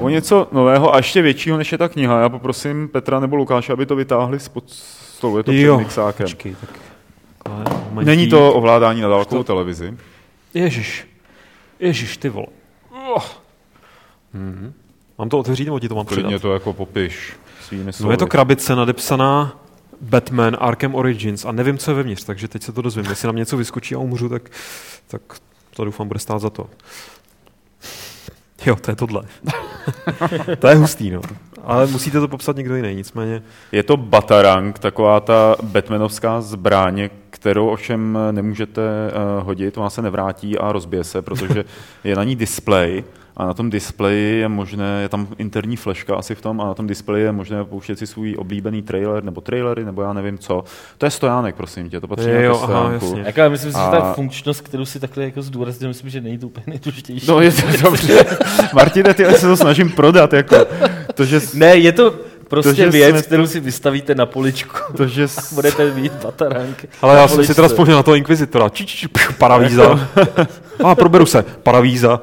o 0.00 0.08
něco 0.08 0.48
nového 0.52 0.94
a 0.94 0.96
ještě 0.96 1.22
většího, 1.22 1.58
než 1.58 1.72
je 1.72 1.78
ta 1.78 1.88
kniha. 1.88 2.20
Já 2.20 2.28
poprosím 2.28 2.88
Petra 2.88 3.20
nebo 3.20 3.36
Lukáše, 3.36 3.72
aby 3.72 3.86
to 3.86 3.96
vytáhli 3.96 4.40
spod 4.40 4.64
stolu. 4.70 5.36
Je 5.38 5.42
to 5.44 5.52
před 5.52 5.76
mixákem. 5.76 6.24
počkej, 6.26 6.56
tak... 6.60 6.70
Není 8.04 8.28
to 8.28 8.52
ovládání 8.54 9.00
na 9.00 9.08
dálkovou 9.08 9.42
televizi. 9.42 9.94
Ježiš. 10.54 11.06
Ježiš, 11.80 12.16
ty 12.16 12.28
vole. 12.28 12.46
Oh. 13.14 13.22
Mhm. 14.34 14.72
Mám 15.18 15.28
to 15.28 15.38
otevřít, 15.38 15.64
nebo 15.64 15.80
ti 15.80 15.88
to 15.88 15.94
mám 15.94 16.06
Klidně 16.06 16.24
přidat? 16.24 16.42
to 16.42 16.52
jako 16.52 16.72
popiš 16.72 17.32
No 18.04 18.10
je 18.10 18.16
to 18.16 18.26
krabice 18.26 18.76
nadepsaná 18.76 19.61
Batman 20.02 20.56
Arkham 20.60 20.94
Origins 20.94 21.44
a 21.44 21.52
nevím, 21.52 21.78
co 21.78 21.90
je 21.90 21.94
vevnitř, 21.94 22.24
takže 22.24 22.48
teď 22.48 22.62
se 22.62 22.72
to 22.72 22.82
dozvím. 22.82 23.06
Jestli 23.06 23.26
nám 23.26 23.36
něco 23.36 23.56
vyskočí 23.56 23.94
a 23.94 23.98
umřu, 23.98 24.28
tak, 24.28 24.50
tak 25.06 25.22
to 25.70 25.84
doufám 25.84 26.08
bude 26.08 26.18
stát 26.18 26.38
za 26.38 26.50
to. 26.50 26.66
Jo, 28.66 28.76
to 28.76 28.90
je 28.90 28.96
tohle. 28.96 29.22
to 30.58 30.68
je 30.68 30.74
hustý, 30.74 31.10
no. 31.10 31.20
Ale 31.64 31.86
musíte 31.86 32.20
to 32.20 32.28
popsat 32.28 32.56
někdo 32.56 32.76
jiný, 32.76 32.94
nicméně. 32.94 33.42
Je 33.72 33.82
to 33.82 33.96
Batarang, 33.96 34.78
taková 34.78 35.20
ta 35.20 35.56
Batmanovská 35.62 36.40
zbraň, 36.40 37.08
kterou 37.30 37.68
ovšem 37.68 38.18
nemůžete 38.30 38.82
uh, 38.82 39.46
hodit, 39.46 39.78
ona 39.78 39.90
se 39.90 40.02
nevrátí 40.02 40.58
a 40.58 40.72
rozbije 40.72 41.04
se, 41.04 41.22
protože 41.22 41.64
je 42.04 42.16
na 42.16 42.24
ní 42.24 42.36
display 42.36 43.04
a 43.36 43.46
na 43.46 43.54
tom 43.54 43.70
displeji 43.70 44.38
je 44.40 44.48
možné, 44.48 45.02
je 45.02 45.08
tam 45.08 45.28
interní 45.38 45.76
fleška 45.76 46.16
asi 46.16 46.34
v 46.34 46.40
tom 46.40 46.60
a 46.60 46.64
na 46.64 46.74
tom 46.74 46.86
displeji 46.86 47.24
je 47.24 47.32
možné 47.32 47.64
pouštět 47.64 47.98
si 47.98 48.06
svůj 48.06 48.36
oblíbený 48.38 48.82
trailer 48.82 49.24
nebo 49.24 49.40
trailery, 49.40 49.84
nebo 49.84 50.02
já 50.02 50.12
nevím 50.12 50.38
co. 50.38 50.64
To 50.98 51.06
je 51.06 51.10
stojánek, 51.10 51.54
prosím 51.54 51.90
tě, 51.90 52.00
to 52.00 52.08
patří 52.08 52.28
Jo, 52.28 52.34
na 52.34 52.42
jo, 52.42 52.60
aha, 52.62 52.92
jasně. 52.92 53.22
Jako, 53.26 53.40
já 53.40 53.48
myslím 53.48 53.72
si, 53.72 53.78
že 53.78 53.84
A- 53.84 53.90
ta 53.90 54.12
funkčnost, 54.12 54.60
kterou 54.60 54.84
si 54.84 55.00
takhle 55.00 55.24
jako 55.24 55.42
zdůraznil, 55.42 55.88
myslím, 55.88 56.10
že 56.10 56.20
není 56.20 56.38
to 56.38 56.46
úplně 56.46 56.64
nejdůležitější. 56.66 57.26
No 57.28 57.40
je 57.40 57.52
to 57.52 57.62
dobře. 57.82 58.24
Martine, 58.74 59.14
ty 59.14 59.22
já 59.22 59.32
se 59.32 59.46
to 59.46 59.56
snažím 59.56 59.90
prodat, 59.90 60.32
jako 60.32 60.56
to, 61.14 61.24
že... 61.24 61.40
Ne, 61.54 61.76
je 61.76 61.92
to, 61.92 62.14
prostě 62.52 62.74
že 62.74 62.90
věc, 62.90 63.10
jsme- 63.10 63.22
kterou 63.22 63.46
si 63.46 63.60
vystavíte 63.60 64.14
na 64.14 64.26
poličku. 64.26 64.92
To, 64.96 65.06
že 65.06 65.24
A 65.24 65.40
budete 65.52 65.94
mít 65.94 66.12
bataránky. 66.12 66.88
Ale 67.02 67.16
já 67.16 67.28
jsem 67.28 67.44
si 67.44 67.54
teda 67.54 67.68
vzpomněl 67.68 67.96
na 67.96 68.02
toho 68.02 68.14
Inquisitora. 68.14 68.68
Či, 68.68 68.86
či, 68.86 68.96
či, 68.96 69.08
pš, 69.08 69.28
paravíza. 69.28 70.08
A 70.84 70.94
proberu 70.94 71.26
se. 71.26 71.44
Paravíza. 71.62 72.20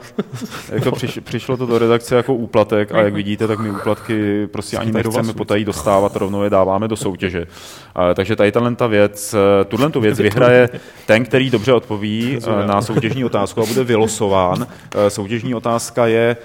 jako 0.71 0.91
přiš, 0.91 1.19
přišlo 1.23 1.57
to 1.57 1.65
do 1.65 1.77
redakce 1.77 2.15
jako 2.15 2.33
úplatek 2.33 2.91
a 2.91 3.01
jak 3.01 3.13
vidíte, 3.13 3.47
tak 3.47 3.59
my 3.59 3.71
úplatky 3.71 4.47
prostě 4.47 4.77
ani 4.77 4.91
nechceme 4.91 5.33
potají 5.33 5.65
dostávat, 5.65 6.15
rovnou 6.15 6.43
je 6.43 6.49
dáváme 6.49 6.87
do 6.87 6.95
soutěže. 6.95 7.47
A, 7.95 8.13
takže 8.13 8.35
tady 8.35 8.51
tahle 8.51 8.75
ta 8.75 8.87
věc, 8.87 9.33
eh, 9.33 9.65
tuhle 9.65 9.89
tu 9.89 9.99
věc 10.01 10.19
vyhraje 10.29 10.69
ten, 11.05 11.25
který 11.25 11.49
dobře 11.49 11.73
odpoví 11.73 12.37
eh, 12.63 12.67
na 12.67 12.81
soutěžní 12.81 13.25
otázku 13.25 13.61
a 13.61 13.65
bude 13.65 13.83
vylosován. 13.83 14.67
Eh, 14.95 15.09
Soutěžní 15.09 15.55
otázka 15.55 16.07
je, 16.07 16.37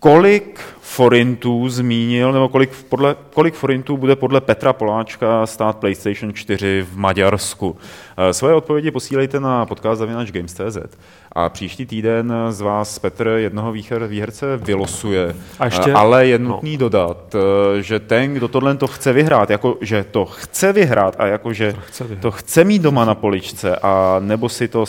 kolik 0.00 0.60
forintů 0.80 1.68
zmínil, 1.68 2.32
nebo 2.32 2.48
kolik, 2.48 2.70
podle, 2.88 3.16
kolik 3.34 3.54
forintů 3.54 3.96
bude 3.96 4.16
podle 4.16 4.40
Petra 4.40 4.72
Poláčka 4.72 5.46
stát 5.46 5.76
PlayStation 5.76 6.32
4 6.34 6.86
v 6.92 6.96
Maďarsku. 6.96 7.76
Eh, 8.16 8.32
Svoje 8.32 8.54
odpovědi 8.54 8.90
posílejte 8.90 9.40
na 9.40 9.66
podcast 9.66 10.02
Games.cz 10.02 10.76
a 11.32 11.48
příští 11.48 11.86
týden 11.86 12.32
z 12.50 12.60
vás 12.60 12.98
Petr 12.98 13.28
jednoho 13.36 13.72
výher, 13.72 14.06
výherce 14.06 14.56
vylosuje. 14.56 15.34
A 15.58 15.64
ještě- 15.64 15.90
Eh, 15.90 15.94
Ale 15.94 16.26
je 16.26 16.38
nutný 16.38 16.72
no. 16.72 16.78
dodat, 16.78 17.34
eh, 17.34 17.82
že 17.82 17.98
ten, 18.00 18.34
kdo 18.34 18.48
tohle 18.48 18.76
to 18.76 18.86
chce 18.86 19.12
vyhrát, 19.12 19.50
jako 19.50 19.76
že 19.80 20.04
to 20.10 20.24
chce 20.24 20.72
vyhrát 20.72 21.16
a 21.18 21.26
jako 21.26 21.52
že 21.52 21.74
chce 21.86 22.04
vyhrát. 22.04 22.22
to 22.22 22.30
chce 22.30 22.64
mít 22.64 22.82
doma 22.82 23.04
na 23.04 23.14
poličce 23.14 23.76
a 23.76 24.16
nebo 24.20 24.48
si 24.48 24.68
to, 24.68 24.84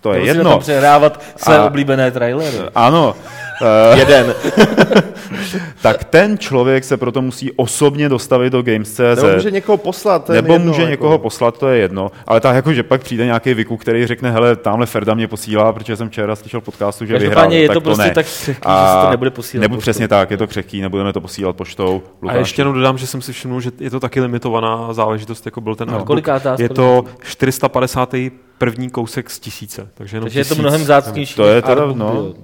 to 0.00 0.12
je 0.12 0.18
Nebo 0.18 0.26
jedno. 0.26 0.50
tom 0.50 0.60
přehrávat 0.60 1.22
své 1.36 1.58
A- 1.58 1.64
oblíbené 1.66 2.10
trailery. 2.10 2.56
Ano. 2.74 3.14
Eh, 3.62 3.98
Jeden. 3.98 4.34
tak 5.82 6.04
ten 6.04 6.38
člověk 6.38 6.84
se 6.84 6.96
proto 6.96 7.22
musí 7.22 7.52
osobně 7.52 8.08
dostavit 8.08 8.52
do 8.52 8.62
Games.cz. 8.62 8.98
Nebo 9.22 9.28
může 9.34 9.50
někoho 9.50 9.78
poslat. 9.78 10.24
to 10.24 10.32
je 10.32 10.42
nebo 10.42 10.52
jedno, 10.52 10.66
může 10.68 10.82
jako. 10.82 10.90
někoho 10.90 11.18
poslat, 11.18 11.58
to 11.58 11.68
je 11.68 11.78
jedno. 11.78 12.10
Ale 12.26 12.40
tak 12.40 12.54
jako, 12.56 12.72
že 12.72 12.82
pak 12.82 13.00
přijde 13.00 13.24
nějaký 13.24 13.54
Viku, 13.54 13.76
který 13.76 14.06
řekne, 14.06 14.30
hele, 14.30 14.56
tamhle 14.56 14.86
Ferda 14.86 15.14
mě 15.14 15.28
posílá, 15.28 15.72
protože 15.72 15.96
jsem 15.96 16.08
včera 16.08 16.36
slyšel 16.36 16.60
podcastu, 16.60 17.06
že 17.06 17.18
vyhrál. 17.18 17.52
Je 17.52 17.68
tak 17.68 17.74
to 17.74 17.80
prostě 17.80 18.04
ne. 18.04 18.10
tak 18.10 18.26
křehký, 18.26 18.68
že 18.82 18.88
se 18.98 19.04
to 19.04 19.10
nebude 19.10 19.30
posílat 19.30 19.62
Nebo 19.62 19.76
přesně 19.76 20.08
tak, 20.08 20.30
je 20.30 20.36
to 20.36 20.46
křehký, 20.46 20.80
nebudeme 20.80 21.12
to 21.12 21.20
posílat 21.20 21.56
poštou. 21.56 22.02
A 22.06 22.16
Lukáš, 22.22 22.38
ještě 22.38 22.60
jenom 22.60 22.74
dodám, 22.74 22.98
že 22.98 23.06
jsem 23.06 23.22
si 23.22 23.32
všiml, 23.32 23.60
že 23.60 23.70
je 23.80 23.90
to 23.90 24.00
taky 24.00 24.20
limitovaná 24.20 24.92
záležitost, 24.92 25.46
jako 25.46 25.60
byl 25.60 25.74
ten 25.74 25.88
No, 25.90 26.04
kolikátá 26.04 26.56
Je 26.58 26.68
to 26.68 27.04
tisíc? 27.06 27.30
450. 27.30 28.14
první 28.58 28.90
kousek 28.90 29.30
z 29.30 29.38
tisíce. 29.38 29.88
Takže, 29.94 30.16
jenom 30.16 30.24
Takže 30.26 30.40
je 30.40 30.44
to 30.44 30.48
tisíc. 30.48 30.62
mnohem 30.62 30.84
zácnější. 30.84 31.34
To 31.34 31.46
je 31.48 31.62
teda, 31.62 31.86
no. 31.94 32.34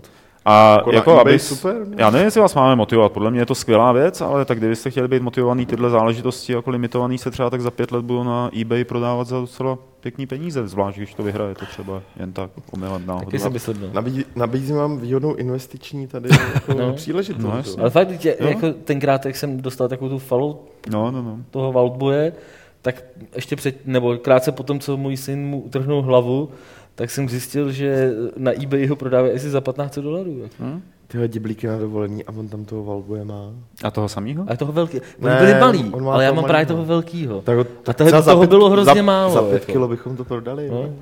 A 0.51 0.73
Jako 0.77 0.91
na 0.91 0.97
jako 0.97 1.11
eBay 1.13 1.21
aby, 1.35 1.39
super, 1.39 1.77
no. 1.89 1.95
já 1.99 2.11
nevím, 2.11 2.25
jestli 2.25 2.41
vás 2.41 2.55
máme 2.55 2.77
motivovat, 2.77 3.13
podle 3.13 3.31
mě 3.31 3.41
je 3.41 3.47
to 3.47 3.55
skvělá 3.55 3.93
věc, 3.93 4.21
ale 4.21 4.45
tak 4.45 4.59
kdybyste 4.59 4.91
chtěli 4.91 5.09
být 5.09 5.23
motivovaný 5.23 5.67
tyhle 5.67 5.91
záležitosti 5.91 6.53
jako 6.53 6.71
limitovaný, 6.71 7.19
se 7.19 7.31
třeba 7.31 7.51
tak 7.51 7.61
za 7.61 7.71
pět 7.71 7.93
let 7.93 8.05
budou 8.05 8.23
na 8.25 8.51
eBay 8.61 8.85
prodávat 8.85 9.27
za 9.27 9.41
docela 9.41 9.79
pěkný 10.01 10.27
peníze, 10.27 10.69
zvlášť 10.69 10.97
když 10.97 11.15
to 11.15 11.23
vyhraje, 11.23 11.55
to 11.55 11.67
třeba 11.67 12.03
jen 12.21 12.33
tak 12.33 12.51
omylem 12.73 13.07
náhodou. 13.07 13.25
Taky 13.25 13.39
si 13.39 13.51
myslím, 13.51 13.81
no. 13.81 13.89
Nabízí, 13.93 14.25
nabízím 14.37 14.77
vám 14.77 14.99
výhodnou 14.99 15.35
investiční 15.35 16.07
tady 16.07 16.29
jako 16.55 16.75
No. 16.75 16.93
příležitost. 16.93 17.77
No. 17.77 17.81
Ale 17.83 17.91
fakt, 17.91 18.19
tě, 18.19 18.37
Jo. 18.41 18.49
jako 18.49 18.73
tenkrát, 18.73 19.27
jak 19.27 19.37
jsem 19.37 19.61
dostal 19.61 19.89
takovou 19.89 20.11
tu 20.11 20.19
falu 20.19 20.61
No, 20.91 21.11
no, 21.11 21.23
no. 21.23 21.39
toho 21.51 21.73
Wildboye, 21.73 22.33
tak 22.83 23.05
ještě 23.35 23.57
před, 23.57 23.87
nebo 23.87 24.17
krátce 24.17 24.53
potom, 24.53 24.81
co 24.81 24.97
můj 24.97 25.17
syn 25.17 25.47
mu 25.47 25.61
utrhnul 25.61 26.03
hlavu, 26.03 26.49
tak 26.99 27.11
jsem 27.11 27.29
zjistil, 27.29 27.73
že 27.73 28.11
na 28.37 28.53
eBay 28.63 28.87
ho 28.87 28.97
prodávají 28.97 29.33
asi 29.33 29.51
za 29.51 29.61
15 29.61 29.99
dolarů. 29.99 30.39
jako. 30.43 30.55
Hm? 30.61 30.83
Tyhle 31.07 31.29
děblíky 31.29 31.67
na 31.67 31.79
dovolení 31.79 32.25
a 32.25 32.33
on 32.37 32.49
tam 32.49 32.65
toho 32.65 32.85
Valboje 32.85 33.25
má. 33.25 33.51
A 33.85 33.91
toho 33.91 34.09
samého? 34.09 34.45
Ale 34.49 34.57
toho 34.57 34.73
velký. 34.73 35.01
Oni 35.23 35.35
byli 35.41 35.55
malí, 35.61 35.93
ale 36.11 36.25
já 36.25 36.33
mám 36.33 36.45
právě 36.45 36.65
malýho. 36.65 36.77
toho 36.77 36.85
velkýho. 36.85 37.41
Tak, 37.41 37.59
A 37.89 37.93
toho- 37.93 38.23
toho 38.23 38.47
bylo 38.47 38.71
hrozně 38.71 38.95
za, 38.95 39.03
málo, 39.03 39.33
Za 39.35 39.43
pět 39.43 39.53
jako. 39.53 39.73
kilo 39.73 39.89
bychom 39.89 40.17
to 40.17 40.25
prodali. 40.25 40.69
No. 40.71 40.91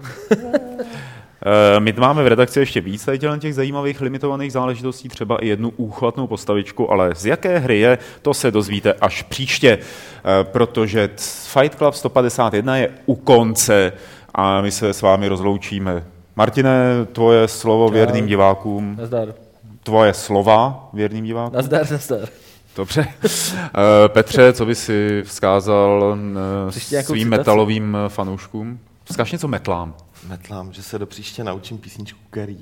Eh, 1.77 1.81
My 1.81 1.93
máme 1.93 2.23
v 2.25 2.27
redakci 2.27 2.59
ještě 2.59 2.81
víc 2.81 3.09
těch 3.39 3.55
zajímavých 3.55 4.01
limitovaných 4.01 4.53
záležitostí, 4.53 5.09
třeba 5.09 5.37
i 5.39 5.49
jednu 5.49 5.73
úchvatnou 5.77 6.27
postavičku, 6.27 6.91
ale 6.93 7.15
z 7.15 7.27
jaké 7.27 7.59
hry 7.59 7.79
je, 7.79 7.99
to 8.23 8.35
se 8.35 8.51
dozvíte 8.51 8.93
až 8.93 9.23
příště, 9.23 9.79
eh, 9.79 10.45
protože 10.45 11.11
Fight 11.53 11.75
Club 11.79 11.95
151 11.95 12.77
je 12.77 12.89
u 13.07 13.15
konce 13.15 13.93
a 14.39 14.61
my 14.61 14.71
se 14.71 14.93
s 14.93 15.03
vámi 15.03 15.29
rozloučíme. 15.29 16.05
Martine, 16.37 17.05
tvoje 17.13 17.49
slovo 17.49 17.89
věrným 17.89 18.27
divákům, 18.27 18.97
Nazdar. 18.99 19.35
tvoje 19.83 20.15
slova 20.15 20.89
věrným 20.93 21.25
divákům. 21.25 21.57
Nazdar, 21.57 21.91
nazdar. 21.91 22.29
Dobře. 22.77 23.07
Eh, 23.25 24.09
Petře, 24.09 24.53
co 24.53 24.67
by 24.67 24.75
si 24.75 25.23
vzkázal 25.27 26.17
eh, 26.69 26.73
svým 26.73 26.83
citaci? 27.03 27.25
metalovým 27.25 27.97
fanouškům? 28.09 28.79
Vzkaž 29.05 29.33
něco 29.33 29.49
metlám. 29.49 29.95
Metlám, 30.29 30.73
že 30.73 30.83
se 30.83 30.99
do 30.99 31.07
příště 31.07 31.45
naučím 31.45 31.79
písničku 31.79 32.19
Kerry. 32.31 32.57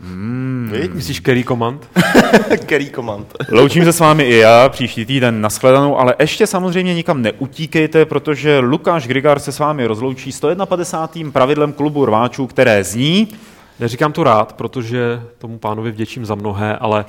Mm. 0.00 0.72
Myslíš 0.92 1.20
Kerry 1.20 1.44
Command? 1.44 1.88
Kerry 2.66 2.90
Command. 2.90 3.34
Loučím 3.50 3.84
se 3.84 3.92
s 3.92 4.00
vámi 4.00 4.24
i 4.24 4.36
já 4.36 4.68
příští 4.68 5.06
týden 5.06 5.40
nashledanou, 5.40 5.98
ale 5.98 6.14
ještě 6.18 6.46
samozřejmě 6.46 6.94
nikam 6.94 7.22
neutíkejte, 7.22 8.06
protože 8.06 8.58
Lukáš 8.58 9.06
Grigár 9.06 9.38
se 9.38 9.52
s 9.52 9.58
vámi 9.58 9.86
rozloučí 9.86 10.32
151. 10.32 11.32
pravidlem 11.32 11.72
klubu 11.72 12.04
rváčů, 12.06 12.46
které 12.46 12.84
zní... 12.84 13.28
Neříkám 13.80 14.12
to 14.12 14.24
rád, 14.24 14.52
protože 14.52 15.22
tomu 15.38 15.58
pánovi 15.58 15.90
vděčím 15.90 16.26
za 16.26 16.34
mnohé, 16.34 16.76
ale 16.76 17.04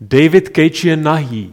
David 0.00 0.48
Cage 0.56 0.88
je 0.88 0.96
nahý. 0.96 1.52